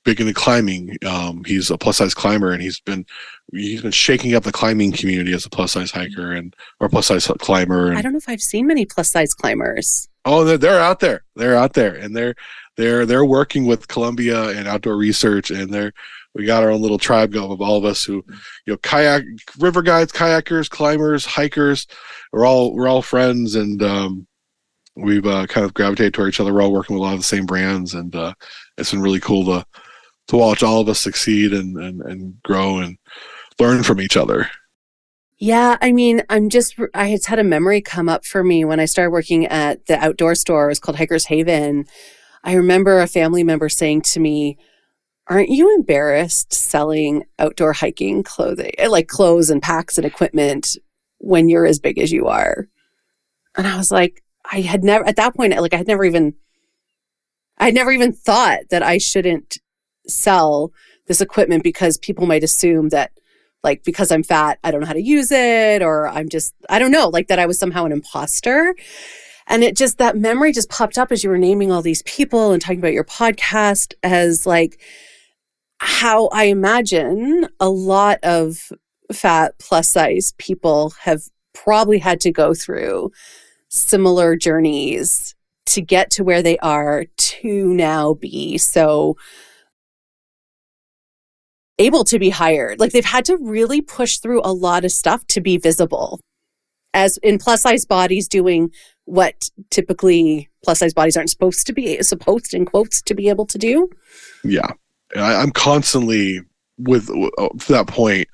big 0.09 0.21
into 0.21 0.33
climbing. 0.33 0.97
Um, 1.05 1.45
he's 1.45 1.71
a 1.71 1.77
plus 1.77 1.99
size 1.99 2.15
climber, 2.15 2.53
and 2.53 2.63
he's 2.63 2.81
been 2.81 3.05
he's 3.53 3.83
been 3.83 3.91
shaking 3.91 4.35
up 4.35 4.45
the 4.45 4.53
climbing 4.53 4.93
community 4.93 5.35
as 5.35 5.45
a 5.45 5.51
plus 5.51 5.73
size 5.73 5.91
hiker 5.91 6.33
and 6.33 6.57
or 6.81 6.89
plus 6.89 7.07
size 7.07 7.31
climber. 7.39 7.89
And, 7.89 7.99
I 7.99 8.03
don't 8.03 8.13
know 8.13 8.19
if 8.19 8.29
I've 8.29 8.41
seen 8.41 8.67
many 8.67 8.87
plus 8.87 9.11
size 9.11 9.35
climbers. 9.35 10.09
Oh, 10.25 10.45
they're, 10.45 10.59
they're 10.59 10.81
out 10.81 11.01
there. 11.01 11.25
They're 11.37 11.57
out 11.57 11.75
there, 11.75 11.95
and 11.95 12.17
they're 12.17 12.35
they're 12.79 13.05
they're 13.05 13.27
working 13.27 13.67
with 13.67 13.89
Columbia 13.89 14.49
and 14.49 14.67
outdoor 14.67 14.97
research, 14.97 15.51
and 15.51 15.71
they're 15.71 15.93
we 16.35 16.47
got 16.47 16.63
our 16.63 16.71
own 16.71 16.81
little 16.81 16.99
tribe 16.99 17.33
going 17.33 17.51
of 17.51 17.61
all 17.61 17.77
of 17.77 17.85
us 17.85 18.05
who 18.05 18.25
you 18.67 18.73
know 18.73 18.77
kayak 18.79 19.25
river 19.59 19.83
guides 19.83 20.13
kayakers 20.13 20.71
climbers 20.71 21.27
hikers 21.27 21.87
we're 22.33 22.47
all 22.47 22.75
we're 22.75 22.89
all 22.89 23.03
friends 23.03 23.55
and 23.57 23.83
um, 23.83 24.27
we've 24.95 25.27
uh, 25.27 25.47
kind 25.47 25.65
of 25.65 25.75
gravitated 25.75 26.15
toward 26.15 26.29
each 26.29 26.39
other 26.39 26.55
we're 26.55 26.63
all 26.63 26.73
working 26.73 26.95
with 26.95 27.01
a 27.01 27.05
lot 27.05 27.15
of 27.15 27.21
the 27.21 27.25
same 27.25 27.47
brands 27.47 27.95
and 27.95 28.15
uh, 28.15 28.33
it's 28.77 28.91
been 28.91 29.01
really 29.01 29.21
cool 29.21 29.45
to 29.45 29.67
to 30.29 30.37
watch 30.37 30.63
all 30.63 30.81
of 30.81 30.89
us 30.89 31.01
succeed 31.01 31.53
and, 31.53 31.77
and, 31.77 32.01
and 32.03 32.43
grow 32.43 32.79
and 32.79 32.99
learn 33.59 33.83
from 33.83 34.01
each 34.01 34.17
other. 34.17 34.49
Yeah, 35.39 35.77
I 35.81 35.93
mean, 35.93 36.23
I'm 36.29 36.49
just, 36.49 36.75
I 36.95 37.09
had 37.09 37.25
had 37.25 37.39
a 37.39 37.45
memory 37.45 37.81
come 37.81 38.09
up 38.09 38.25
for 38.25 38.43
me 38.43 38.65
when 38.65 38.81
I 38.81 38.87
started 38.87 39.11
working 39.11 39.47
at 39.47 39.87
the 39.87 39.97
outdoor 39.99 40.35
store. 40.35 40.67
It 40.67 40.71
was 40.71 40.81
called 40.81 40.99
Hiker's 40.99 41.27
Haven. 41.27 41.87
I 42.45 42.55
remember 42.55 43.01
a 43.01 43.07
family 43.07 43.45
member 43.45 43.69
saying 43.69 44.03
to 44.03 44.21
me, 44.21 44.59
Aren't 45.27 45.51
you 45.51 45.75
embarrassed 45.75 46.55
selling 46.55 47.25
outdoor 47.39 47.75
hiking 47.75 48.23
clothing, 48.23 48.73
eh, 48.79 48.89
like 48.89 49.09
clothes 49.09 49.51
and 49.51 49.63
packs 49.63 49.99
and 49.99 50.07
equipment 50.07 50.79
when 51.19 51.51
you're 51.51 51.67
as 51.67 51.79
big 51.79 51.99
as 51.99 52.11
you 52.11 52.29
are? 52.29 52.67
And 53.57 53.67
I 53.67 53.77
was 53.77 53.91
like, 53.91 54.23
I 54.51 54.63
had 54.63 54.85
never, 54.85 55.07
at 55.07 55.17
that 55.17 55.35
point, 55.35 55.55
like, 55.61 55.75
I 55.75 55.79
had 55.79 55.87
never 55.87 56.05
even, 56.05 56.35
I 57.59 57.67
had 57.67 57.75
never 57.75 57.91
even 57.91 58.13
thought 58.13 58.61
that 58.71 58.83
I 58.83 58.97
shouldn't 58.97 59.59
sell 60.07 60.73
this 61.09 61.21
equipment 61.21 61.63
because 61.63 61.99
people 61.99 62.27
might 62.27 62.45
assume 62.45 62.89
that 62.91 63.13
like 63.65 63.83
because 63.85 64.11
I'm 64.11 64.23
fat, 64.23 64.59
I 64.63 64.71
don't 64.71 64.81
know 64.81 64.87
how 64.87 64.93
to 64.93 65.03
use 65.03 65.33
it, 65.33 65.83
or 65.83 66.09
I'm 66.09 66.29
just, 66.29 66.55
I 66.69 66.79
don't 66.79 66.93
know, 66.93 67.09
like 67.09 67.29
that 67.29 67.39
I 67.39 67.47
was 67.47 67.59
somehow 67.59 67.85
an 67.85 67.93
imposter. 67.93 68.75
And 69.49 69.65
it 69.65 69.77
just, 69.77 69.99
that 69.99 70.17
memory 70.17 70.53
just 70.53 70.69
popped 70.71 70.99
up 70.99 71.11
as 71.11 71.25
you 71.25 71.31
were 71.31 71.39
naming 71.39 71.73
all 71.73 71.83
these 71.83 72.03
people 72.03 72.53
and 72.53 72.63
talking 72.63 72.79
about 72.79 72.93
your 72.93 73.05
podcast 73.05 73.95
as 74.03 74.47
like 74.47 74.81
how 75.79 76.29
I 76.29 76.45
imagine 76.45 77.49
a 77.59 77.69
lot 77.69 78.19
of 78.23 78.71
fat 79.13 79.55
plus 79.59 79.89
size 79.89 80.35
people 80.39 80.91
have 81.01 81.23
probably 81.55 81.99
had 81.99 82.21
to 82.21 82.31
go 82.31 82.55
through 82.55 83.11
similar 83.69 84.37
journeys 84.37 85.35
to 85.67 85.81
get 85.83 86.11
to 86.11 86.25
where 86.25 86.43
they 86.43 86.59
are 86.59 87.07
to 87.17 87.75
now 87.75 88.15
be 88.15 88.59
so 88.59 89.17
able 91.79 92.05
to 92.05 92.19
be 92.19 92.31
hired. 92.31 92.81
Like 92.81 92.93
they've 92.93 93.05
had 93.05 93.25
to 93.27 93.37
really 93.37 93.81
push 93.81 94.19
through 94.19 94.41
a 94.43 94.53
lot 94.53 94.85
of 94.85 94.93
stuff 94.93 95.27
to 95.29 95.41
be 95.41 95.59
visible. 95.59 96.21
As 96.95 97.19
in 97.19 97.39
plus 97.39 97.63
size 97.63 97.85
bodies 97.85 98.29
doing 98.29 98.71
what 99.09 99.49
typically 99.71 100.49
plus 100.63 100.81
size 100.81 100.93
bodies 100.93 101.17
aren't 101.17 101.31
supposed 101.31 101.67
to 101.67 101.73
be 101.73 102.03
supposed 102.03 102.53
in 102.53 102.67
quotes 102.67 103.01
to 103.01 103.15
be 103.15 103.31
able 103.31 103.47
to 103.47 103.57
do. 103.57 103.89
Yeah. 104.45 104.71
I, 105.17 105.43
am 105.43 105.51
constantly 105.51 106.41
with 106.77 107.09
uh, 107.11 107.49
to 107.49 107.73
that 107.73 107.87
point 107.87 108.29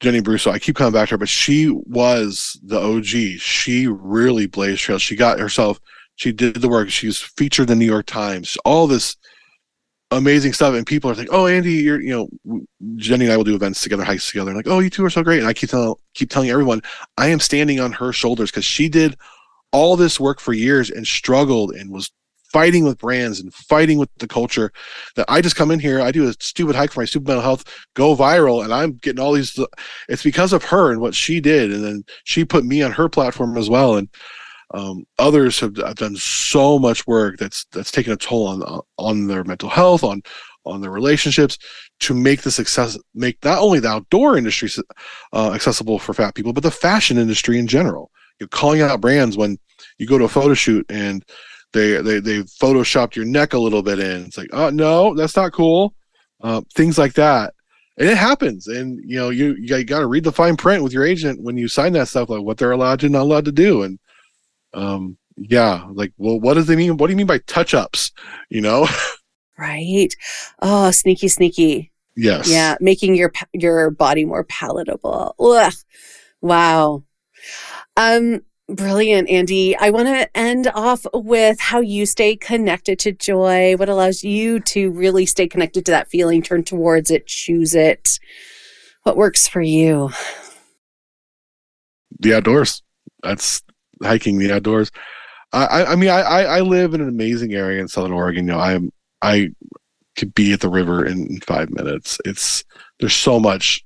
Jenny 0.00 0.20
Bruso, 0.20 0.50
I 0.50 0.58
keep 0.58 0.74
coming 0.74 0.92
back 0.92 1.08
to 1.08 1.14
her, 1.14 1.18
but 1.18 1.28
she 1.28 1.68
was 1.70 2.58
the 2.64 2.80
OG. 2.80 3.38
She 3.38 3.86
really 3.86 4.46
blazed 4.46 4.80
trails. 4.80 5.00
She 5.00 5.14
got 5.14 5.38
herself, 5.38 5.78
she 6.16 6.32
did 6.32 6.56
the 6.56 6.68
work. 6.68 6.88
She 6.90 7.06
was 7.06 7.20
featured 7.20 7.70
in 7.70 7.78
the 7.78 7.84
New 7.84 7.90
York 7.90 8.06
Times. 8.06 8.56
All 8.64 8.86
this 8.86 9.16
amazing 10.10 10.52
stuff 10.52 10.74
and 10.74 10.86
people 10.86 11.10
are 11.10 11.14
like 11.14 11.28
oh 11.30 11.46
andy 11.46 11.72
you're 11.72 11.98
you 11.98 12.10
know 12.10 12.60
jenny 12.96 13.24
and 13.24 13.32
i 13.32 13.36
will 13.36 13.44
do 13.44 13.54
events 13.54 13.80
together 13.80 14.04
hikes 14.04 14.30
together 14.30 14.50
and 14.50 14.58
like 14.58 14.68
oh 14.68 14.78
you 14.78 14.90
two 14.90 15.02
are 15.02 15.08
so 15.08 15.22
great 15.22 15.38
and 15.38 15.48
i 15.48 15.54
keep 15.54 15.70
telling 15.70 15.94
keep 16.12 16.28
telling 16.28 16.50
everyone 16.50 16.82
i 17.16 17.28
am 17.28 17.40
standing 17.40 17.80
on 17.80 17.90
her 17.90 18.12
shoulders 18.12 18.50
because 18.50 18.64
she 18.64 18.90
did 18.90 19.16
all 19.72 19.96
this 19.96 20.20
work 20.20 20.40
for 20.40 20.52
years 20.52 20.90
and 20.90 21.06
struggled 21.06 21.74
and 21.74 21.90
was 21.90 22.10
fighting 22.52 22.84
with 22.84 22.98
brands 22.98 23.40
and 23.40 23.52
fighting 23.54 23.98
with 23.98 24.10
the 24.18 24.28
culture 24.28 24.70
that 25.16 25.24
i 25.28 25.40
just 25.40 25.56
come 25.56 25.70
in 25.70 25.80
here 25.80 26.02
i 26.02 26.12
do 26.12 26.28
a 26.28 26.34
stupid 26.38 26.76
hike 26.76 26.92
for 26.92 27.00
my 27.00 27.06
stupid 27.06 27.26
mental 27.26 27.42
health 27.42 27.64
go 27.94 28.14
viral 28.14 28.62
and 28.62 28.74
i'm 28.74 28.92
getting 28.98 29.20
all 29.20 29.32
these 29.32 29.58
it's 30.08 30.22
because 30.22 30.52
of 30.52 30.62
her 30.62 30.90
and 30.90 31.00
what 31.00 31.14
she 31.14 31.40
did 31.40 31.72
and 31.72 31.82
then 31.82 32.04
she 32.24 32.44
put 32.44 32.64
me 32.64 32.82
on 32.82 32.92
her 32.92 33.08
platform 33.08 33.56
as 33.56 33.70
well 33.70 33.96
and 33.96 34.08
um, 34.74 35.04
others 35.18 35.60
have, 35.60 35.76
have, 35.76 35.96
done 35.96 36.16
so 36.16 36.78
much 36.78 37.06
work 37.06 37.36
that's 37.38 37.66
that's 37.72 37.90
taken 37.90 38.12
a 38.12 38.16
toll 38.16 38.46
on 38.46 38.80
on 38.98 39.26
their 39.26 39.44
mental 39.44 39.68
health, 39.68 40.02
on 40.02 40.22
on 40.64 40.80
their 40.80 40.90
relationships, 40.90 41.58
to 42.00 42.14
make 42.14 42.42
the 42.42 42.50
success 42.50 42.98
make 43.14 43.42
not 43.44 43.58
only 43.58 43.80
the 43.80 43.88
outdoor 43.88 44.36
industry 44.38 44.70
uh, 45.32 45.52
accessible 45.52 45.98
for 45.98 46.14
fat 46.14 46.34
people, 46.34 46.52
but 46.52 46.62
the 46.62 46.70
fashion 46.70 47.18
industry 47.18 47.58
in 47.58 47.66
general. 47.66 48.10
You're 48.38 48.48
calling 48.48 48.80
out 48.80 49.00
brands 49.00 49.36
when 49.36 49.58
you 49.98 50.06
go 50.06 50.18
to 50.18 50.24
a 50.24 50.28
photo 50.28 50.54
shoot 50.54 50.86
and 50.88 51.24
they 51.72 52.00
they 52.02 52.20
they 52.20 52.38
photoshopped 52.42 53.16
your 53.16 53.24
neck 53.24 53.52
a 53.52 53.58
little 53.58 53.82
bit 53.82 53.98
in. 53.98 54.24
It's 54.26 54.38
like, 54.38 54.50
oh 54.52 54.70
no, 54.70 55.14
that's 55.14 55.36
not 55.36 55.52
cool. 55.52 55.94
Uh, 56.40 56.62
things 56.74 56.98
like 56.98 57.14
that. 57.14 57.54
And 57.98 58.08
it 58.08 58.16
happens. 58.16 58.66
And 58.66 59.00
you 59.04 59.18
know 59.18 59.30
you 59.30 59.54
you 59.58 59.84
got 59.84 60.00
to 60.00 60.06
read 60.06 60.24
the 60.24 60.32
fine 60.32 60.56
print 60.56 60.82
with 60.82 60.92
your 60.92 61.04
agent 61.04 61.42
when 61.42 61.56
you 61.56 61.68
sign 61.68 61.92
that 61.94 62.08
stuff 62.08 62.28
like 62.28 62.42
what 62.42 62.58
they're 62.58 62.72
allowed 62.72 63.00
to 63.00 63.08
not 63.08 63.22
allowed 63.22 63.44
to 63.46 63.52
do. 63.52 63.82
And 63.82 63.98
um 64.74 65.18
yeah 65.36 65.86
like 65.92 66.12
well 66.18 66.38
what 66.38 66.54
does 66.54 66.68
it 66.68 66.76
mean 66.76 66.96
what 66.98 67.06
do 67.06 67.12
you 67.12 67.16
mean 67.16 67.26
by 67.26 67.38
touch 67.46 67.74
ups 67.74 68.12
you 68.48 68.60
know? 68.60 68.86
Right? 69.58 70.12
Oh 70.60 70.90
sneaky 70.90 71.28
sneaky. 71.28 71.92
Yes. 72.16 72.48
Yeah 72.48 72.76
making 72.80 73.14
your 73.14 73.30
your 73.52 73.90
body 73.90 74.24
more 74.24 74.44
palatable. 74.44 75.36
Ugh. 75.38 75.72
wow 76.40 77.04
um 77.96 78.40
brilliant 78.68 79.28
andy 79.28 79.76
i 79.78 79.90
want 79.90 80.06
to 80.06 80.36
end 80.36 80.70
off 80.74 81.04
with 81.12 81.60
how 81.60 81.80
you 81.80 82.06
stay 82.06 82.36
connected 82.36 82.98
to 82.98 83.12
joy 83.12 83.76
what 83.76 83.88
allows 83.88 84.22
you 84.22 84.60
to 84.60 84.90
really 84.90 85.26
stay 85.26 85.46
connected 85.46 85.84
to 85.84 85.90
that 85.90 86.08
feeling 86.08 86.42
turn 86.42 86.62
towards 86.62 87.10
it 87.10 87.26
choose 87.26 87.74
it 87.74 88.18
what 89.02 89.16
works 89.16 89.48
for 89.48 89.60
you 89.60 90.10
the 92.20 92.34
outdoors 92.34 92.82
that's 93.22 93.62
hiking 94.02 94.38
the 94.38 94.52
outdoors. 94.52 94.90
I, 95.54 95.84
I 95.84 95.96
mean, 95.96 96.08
I, 96.08 96.22
I 96.22 96.60
live 96.60 96.94
in 96.94 97.02
an 97.02 97.08
amazing 97.08 97.52
area 97.52 97.80
in 97.80 97.88
Southern 97.88 98.12
Oregon. 98.12 98.46
You 98.46 98.54
know, 98.54 98.58
I'm 98.58 98.90
I 99.20 99.50
could 100.16 100.34
be 100.34 100.52
at 100.54 100.60
the 100.60 100.70
river 100.70 101.04
in 101.04 101.40
five 101.40 101.68
minutes. 101.70 102.18
It's 102.24 102.64
there's 103.00 103.14
so 103.14 103.38
much 103.38 103.84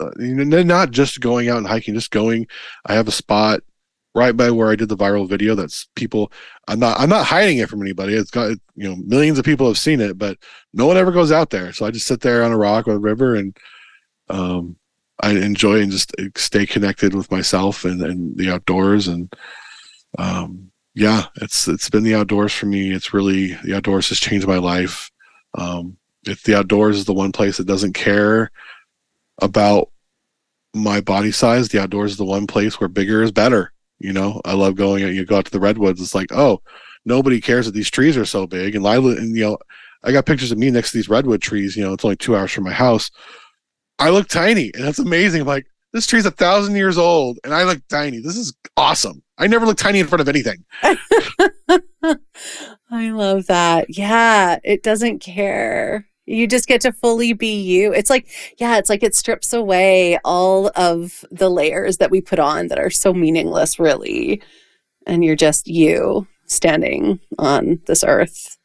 uh, 0.00 0.10
you 0.18 0.44
know, 0.44 0.62
not 0.62 0.90
just 0.90 1.20
going 1.20 1.48
out 1.48 1.58
and 1.58 1.66
hiking, 1.66 1.94
just 1.94 2.10
going. 2.10 2.46
I 2.86 2.94
have 2.94 3.08
a 3.08 3.12
spot 3.12 3.60
right 4.14 4.36
by 4.36 4.50
where 4.50 4.70
I 4.70 4.76
did 4.76 4.88
the 4.88 4.96
viral 4.96 5.28
video. 5.28 5.54
That's 5.54 5.88
people. 5.94 6.32
I'm 6.68 6.78
not. 6.78 6.98
I'm 6.98 7.08
not 7.08 7.26
hiding 7.26 7.58
it 7.58 7.68
from 7.68 7.82
anybody. 7.82 8.14
It's 8.14 8.30
got 8.30 8.50
you 8.74 8.88
know 8.88 8.96
millions 8.96 9.38
of 9.38 9.44
people 9.44 9.66
have 9.66 9.78
seen 9.78 10.00
it, 10.00 10.18
but 10.18 10.38
no 10.72 10.86
one 10.86 10.96
ever 10.96 11.12
goes 11.12 11.32
out 11.32 11.50
there. 11.50 11.72
So 11.72 11.86
I 11.86 11.90
just 11.90 12.06
sit 12.06 12.20
there 12.20 12.42
on 12.42 12.52
a 12.52 12.58
rock 12.58 12.88
or 12.88 12.92
a 12.92 12.98
river, 12.98 13.34
and 13.34 13.56
um, 14.28 14.76
I 15.22 15.32
enjoy 15.32 15.80
and 15.80 15.92
just 15.92 16.14
stay 16.36 16.66
connected 16.66 17.14
with 17.14 17.30
myself 17.30 17.84
and, 17.84 18.00
and 18.02 18.36
the 18.36 18.50
outdoors. 18.50 19.08
And 19.08 19.32
um, 20.18 20.70
yeah, 20.94 21.26
it's 21.36 21.68
it's 21.68 21.90
been 21.90 22.04
the 22.04 22.14
outdoors 22.14 22.54
for 22.54 22.66
me. 22.66 22.92
It's 22.92 23.12
really 23.12 23.54
the 23.64 23.76
outdoors 23.76 24.08
has 24.08 24.20
changed 24.20 24.46
my 24.46 24.58
life. 24.58 25.10
Um, 25.54 25.96
if 26.26 26.42
the 26.42 26.56
outdoors 26.56 26.98
is 26.98 27.04
the 27.06 27.14
one 27.14 27.32
place 27.32 27.56
that 27.56 27.66
doesn't 27.66 27.94
care 27.94 28.50
about 29.40 29.90
my 30.74 31.00
body 31.00 31.32
size, 31.32 31.68
the 31.68 31.80
outdoors 31.80 32.12
is 32.12 32.16
the 32.16 32.24
one 32.24 32.46
place 32.46 32.80
where 32.80 32.88
bigger 32.88 33.22
is 33.22 33.32
better. 33.32 33.72
You 33.98 34.12
know, 34.12 34.40
I 34.44 34.54
love 34.54 34.76
going. 34.76 35.06
You 35.14 35.26
go 35.26 35.38
out 35.38 35.44
to 35.44 35.50
the 35.50 35.60
redwoods. 35.60 36.00
It's 36.00 36.14
like, 36.14 36.32
oh, 36.32 36.62
nobody 37.04 37.40
cares 37.40 37.66
that 37.66 37.72
these 37.72 37.90
trees 37.90 38.16
are 38.16 38.24
so 38.24 38.46
big. 38.46 38.74
And 38.74 38.84
Lila, 38.84 39.16
and 39.16 39.36
you 39.36 39.42
know, 39.42 39.58
I 40.02 40.12
got 40.12 40.26
pictures 40.26 40.52
of 40.52 40.58
me 40.58 40.70
next 40.70 40.92
to 40.92 40.98
these 40.98 41.08
redwood 41.08 41.42
trees. 41.42 41.76
You 41.76 41.84
know, 41.84 41.92
it's 41.92 42.04
only 42.04 42.16
two 42.16 42.36
hours 42.36 42.52
from 42.52 42.64
my 42.64 42.72
house. 42.72 43.10
I 43.98 44.10
look 44.10 44.28
tiny, 44.28 44.70
and 44.74 44.84
that's 44.84 44.98
amazing. 44.98 45.42
I'm 45.42 45.46
like, 45.46 45.66
this 45.92 46.06
tree's 46.06 46.24
a 46.24 46.30
thousand 46.30 46.76
years 46.76 46.96
old, 46.96 47.38
and 47.44 47.52
I 47.52 47.64
look 47.64 47.86
tiny. 47.88 48.20
This 48.20 48.36
is 48.36 48.54
awesome. 48.76 49.22
I 49.36 49.46
never 49.46 49.66
look 49.66 49.76
tiny 49.76 50.00
in 50.00 50.06
front 50.06 50.20
of 50.20 50.28
anything. 50.28 50.64
I 50.82 50.96
love 53.10 53.46
that. 53.46 53.86
Yeah, 53.90 54.58
it 54.64 54.82
doesn't 54.82 55.18
care. 55.18 56.06
You 56.30 56.46
just 56.46 56.68
get 56.68 56.80
to 56.82 56.92
fully 56.92 57.32
be 57.32 57.60
you. 57.60 57.92
It's 57.92 58.10
like, 58.10 58.28
yeah, 58.58 58.78
it's 58.78 58.88
like 58.88 59.02
it 59.02 59.14
strips 59.14 59.52
away 59.52 60.18
all 60.24 60.70
of 60.76 61.24
the 61.30 61.50
layers 61.50 61.96
that 61.96 62.10
we 62.10 62.20
put 62.20 62.38
on 62.38 62.68
that 62.68 62.78
are 62.78 62.90
so 62.90 63.12
meaningless, 63.12 63.78
really. 63.78 64.40
And 65.06 65.24
you're 65.24 65.36
just 65.36 65.66
you 65.66 66.28
standing 66.46 67.18
on 67.38 67.80
this 67.86 68.04
earth. 68.04 68.56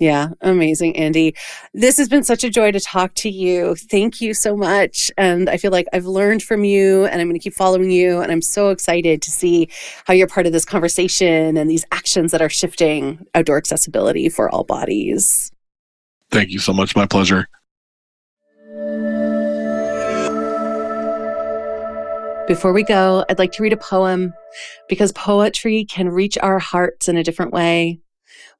Yeah, 0.00 0.30
amazing, 0.40 0.96
Andy. 0.96 1.36
This 1.72 1.96
has 1.98 2.08
been 2.08 2.24
such 2.24 2.42
a 2.42 2.50
joy 2.50 2.72
to 2.72 2.80
talk 2.80 3.14
to 3.14 3.30
you. 3.30 3.76
Thank 3.76 4.20
you 4.20 4.34
so 4.34 4.56
much. 4.56 5.10
And 5.16 5.48
I 5.48 5.56
feel 5.56 5.70
like 5.70 5.86
I've 5.92 6.04
learned 6.04 6.42
from 6.42 6.64
you 6.64 7.04
and 7.06 7.20
I'm 7.20 7.28
going 7.28 7.38
to 7.38 7.42
keep 7.42 7.54
following 7.54 7.92
you. 7.92 8.20
And 8.20 8.32
I'm 8.32 8.42
so 8.42 8.70
excited 8.70 9.22
to 9.22 9.30
see 9.30 9.68
how 10.04 10.12
you're 10.12 10.26
part 10.26 10.46
of 10.46 10.52
this 10.52 10.64
conversation 10.64 11.56
and 11.56 11.70
these 11.70 11.84
actions 11.92 12.32
that 12.32 12.42
are 12.42 12.48
shifting 12.48 13.24
outdoor 13.34 13.56
accessibility 13.56 14.28
for 14.28 14.50
all 14.50 14.64
bodies. 14.64 15.53
Thank 16.34 16.50
you 16.50 16.58
so 16.58 16.72
much. 16.72 16.96
My 16.96 17.06
pleasure. 17.06 17.46
Before 22.48 22.72
we 22.72 22.82
go, 22.82 23.24
I'd 23.30 23.38
like 23.38 23.52
to 23.52 23.62
read 23.62 23.72
a 23.72 23.76
poem 23.76 24.34
because 24.88 25.12
poetry 25.12 25.84
can 25.84 26.08
reach 26.08 26.36
our 26.38 26.58
hearts 26.58 27.08
in 27.08 27.16
a 27.16 27.22
different 27.22 27.52
way. 27.52 28.00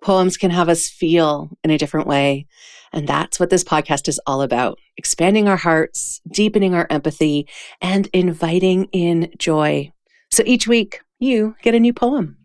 Poems 0.01 0.37
can 0.37 0.53
have 0.53 0.69
us 0.69 0.89
feel 0.89 1.51
in 1.65 1.73
a 1.73 1.77
different 1.77 2.07
way. 2.07 2.47
And 2.93 3.09
that's 3.09 3.41
what 3.41 3.51
this 3.51 3.65
podcast 3.65 4.07
is 4.07 4.21
all 4.25 4.41
about 4.41 4.79
expanding 4.97 5.49
our 5.49 5.57
hearts, 5.57 6.21
deepening 6.31 6.77
our 6.77 6.87
empathy, 6.91 7.49
and 7.81 8.07
inviting 8.13 8.85
in 8.93 9.33
joy. 9.37 9.93
So 10.31 10.45
each 10.47 10.69
week, 10.69 11.01
you 11.19 11.57
get 11.61 11.75
a 11.75 11.81
new 11.81 11.93
poem. 11.93 12.37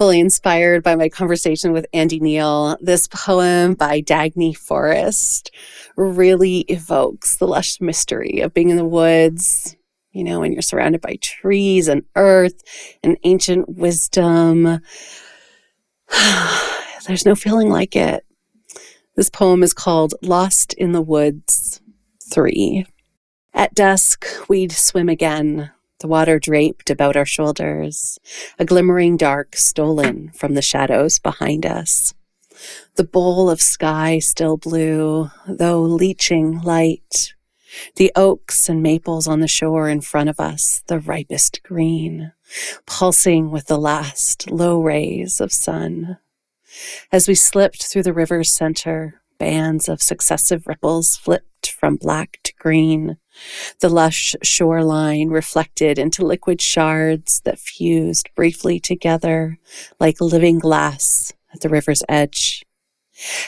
Fully 0.00 0.18
inspired 0.18 0.82
by 0.82 0.96
my 0.96 1.10
conversation 1.10 1.72
with 1.72 1.84
Andy 1.92 2.20
Neal. 2.20 2.78
This 2.80 3.06
poem 3.06 3.74
by 3.74 4.00
Dagne 4.00 4.56
Forrest 4.56 5.50
really 5.94 6.60
evokes 6.60 7.36
the 7.36 7.46
lush 7.46 7.82
mystery 7.82 8.40
of 8.40 8.54
being 8.54 8.70
in 8.70 8.78
the 8.78 8.84
woods, 8.86 9.76
you 10.12 10.24
know, 10.24 10.40
when 10.40 10.52
you're 10.52 10.62
surrounded 10.62 11.02
by 11.02 11.18
trees 11.20 11.86
and 11.86 12.04
earth 12.16 12.62
and 13.02 13.18
ancient 13.24 13.68
wisdom. 13.76 14.80
There's 17.06 17.26
no 17.26 17.34
feeling 17.34 17.68
like 17.68 17.94
it. 17.94 18.24
This 19.16 19.28
poem 19.28 19.62
is 19.62 19.74
called 19.74 20.14
Lost 20.22 20.72
in 20.72 20.92
the 20.92 21.02
Woods 21.02 21.82
3. 22.32 22.86
At 23.52 23.74
dusk, 23.74 24.24
we'd 24.48 24.72
swim 24.72 25.10
again, 25.10 25.72
the 26.00 26.08
water 26.08 26.38
draped 26.38 26.90
about 26.90 27.16
our 27.16 27.26
shoulders, 27.26 28.18
a 28.58 28.64
glimmering 28.64 29.16
dark 29.16 29.56
stolen 29.56 30.30
from 30.34 30.54
the 30.54 30.62
shadows 30.62 31.18
behind 31.18 31.64
us. 31.64 32.14
The 32.96 33.04
bowl 33.04 33.48
of 33.48 33.62
sky 33.62 34.18
still 34.18 34.56
blue, 34.56 35.30
though 35.46 35.80
leaching 35.82 36.60
light. 36.60 37.34
The 37.96 38.10
oaks 38.16 38.68
and 38.68 38.82
maples 38.82 39.28
on 39.28 39.40
the 39.40 39.48
shore 39.48 39.88
in 39.88 40.00
front 40.00 40.28
of 40.28 40.40
us, 40.40 40.82
the 40.86 40.98
ripest 40.98 41.62
green, 41.62 42.32
pulsing 42.84 43.50
with 43.50 43.66
the 43.66 43.78
last 43.78 44.50
low 44.50 44.80
rays 44.80 45.40
of 45.40 45.52
sun. 45.52 46.18
As 47.12 47.28
we 47.28 47.34
slipped 47.34 47.84
through 47.84 48.02
the 48.02 48.12
river's 48.12 48.50
center, 48.50 49.22
bands 49.38 49.88
of 49.88 50.02
successive 50.02 50.66
ripples 50.66 51.16
flipped 51.16 51.70
from 51.70 51.96
black 51.96 52.38
to 52.44 52.52
green, 52.58 53.18
the 53.80 53.88
lush 53.88 54.34
shoreline 54.42 55.28
reflected 55.28 55.98
into 55.98 56.24
liquid 56.24 56.60
shards 56.60 57.40
that 57.44 57.58
fused 57.58 58.28
briefly 58.34 58.80
together 58.80 59.58
like 59.98 60.20
living 60.20 60.58
glass 60.58 61.32
at 61.52 61.60
the 61.60 61.68
river's 61.68 62.02
edge. 62.08 62.64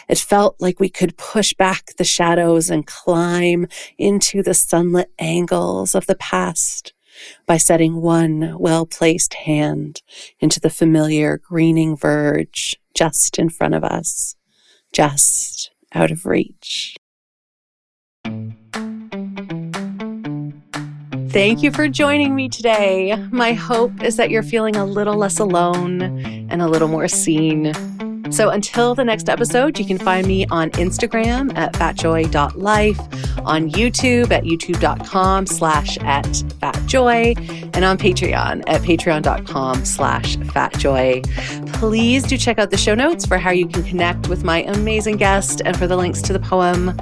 It 0.09 0.19
felt 0.19 0.57
like 0.61 0.81
we 0.81 0.89
could 0.89 1.17
push 1.17 1.55
back 1.55 1.93
the 1.97 2.05
shadows 2.05 2.69
and 2.71 2.87
climb 2.87 3.67
into 3.97 4.43
the 4.43 4.55
sunlit 4.55 5.11
angles 5.19 5.95
of 5.95 6.07
the 6.07 6.17
past 6.17 6.93
by 7.47 7.57
setting 7.57 8.01
one 8.01 8.57
well 8.59 8.87
placed 8.87 9.35
hand 9.35 10.03
into 10.41 10.61
the 10.61 10.71
familiar 10.71 11.39
greening 11.39 11.97
verge 11.97 12.77
just 12.95 13.39
in 13.39 13.49
front 13.49 13.75
of 13.75 13.85
us, 13.85 14.35
just 14.93 15.71
out 15.95 16.11
of 16.11 16.27
reach. 16.27 16.97
Thank 21.33 21.63
you 21.63 21.71
for 21.71 21.89
joining 21.89 22.35
me 22.35 22.51
today. 22.51 23.17
My 23.31 23.55
hope 23.55 24.03
is 24.03 24.17
that 24.17 24.29
you're 24.31 24.43
feeling 24.43 24.77
a 24.77 24.85
little 24.85 25.15
less 25.17 25.39
alone 25.39 26.03
and 26.03 26.61
a 26.61 26.69
little 26.69 26.89
more 26.89 27.09
seen. 27.09 27.73
So 28.31 28.51
until 28.51 28.95
the 28.95 29.05
next 29.05 29.31
episode, 29.31 29.79
you 29.79 29.87
can 29.87 29.97
find 29.97 30.27
me 30.27 30.45
on 30.51 30.71
Instagram 30.73 31.57
at 31.57 31.73
fatjoy.life, 31.73 32.99
on 33.47 33.71
YouTube 33.71 34.31
at 34.31 34.45
youtube.com 34.45 35.47
slash 35.47 35.97
at 35.99 36.25
fatjoy, 36.25 37.35
and 37.75 37.83
on 37.83 37.97
Patreon 37.97 38.65
at 38.67 38.83
patreon.com 38.83 39.87
slash 39.87 40.37
fatjoy. 40.37 41.73
Please 41.73 42.25
do 42.25 42.37
check 42.37 42.59
out 42.59 42.71
the 42.71 42.77
show 42.77 42.95
notes 42.95 43.25
for 43.25 43.39
how 43.39 43.51
you 43.51 43.67
can 43.67 43.83
connect 43.85 44.29
with 44.29 44.45
my 44.45 44.65
amazing 44.65 45.17
guest 45.17 45.63
and 45.65 45.79
for 45.79 45.87
the 45.87 45.97
links 45.97 46.21
to 46.21 46.35
the 46.35 46.41
poem. 46.41 46.95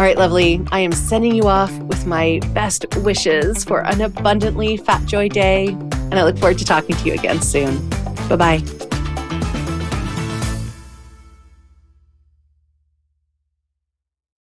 All 0.00 0.06
right, 0.06 0.16
lovely. 0.16 0.64
I 0.72 0.80
am 0.80 0.92
sending 0.92 1.34
you 1.34 1.48
off 1.48 1.70
with 1.80 2.06
my 2.06 2.40
best 2.54 2.86
wishes 3.00 3.64
for 3.64 3.86
an 3.86 4.00
abundantly 4.00 4.78
fat 4.78 5.04
joy 5.04 5.28
day, 5.28 5.66
and 5.66 6.14
I 6.14 6.24
look 6.24 6.38
forward 6.38 6.56
to 6.56 6.64
talking 6.64 6.96
to 6.96 7.04
you 7.04 7.12
again 7.12 7.42
soon. 7.42 7.86
Bye 8.30 8.36
bye. 8.36 8.89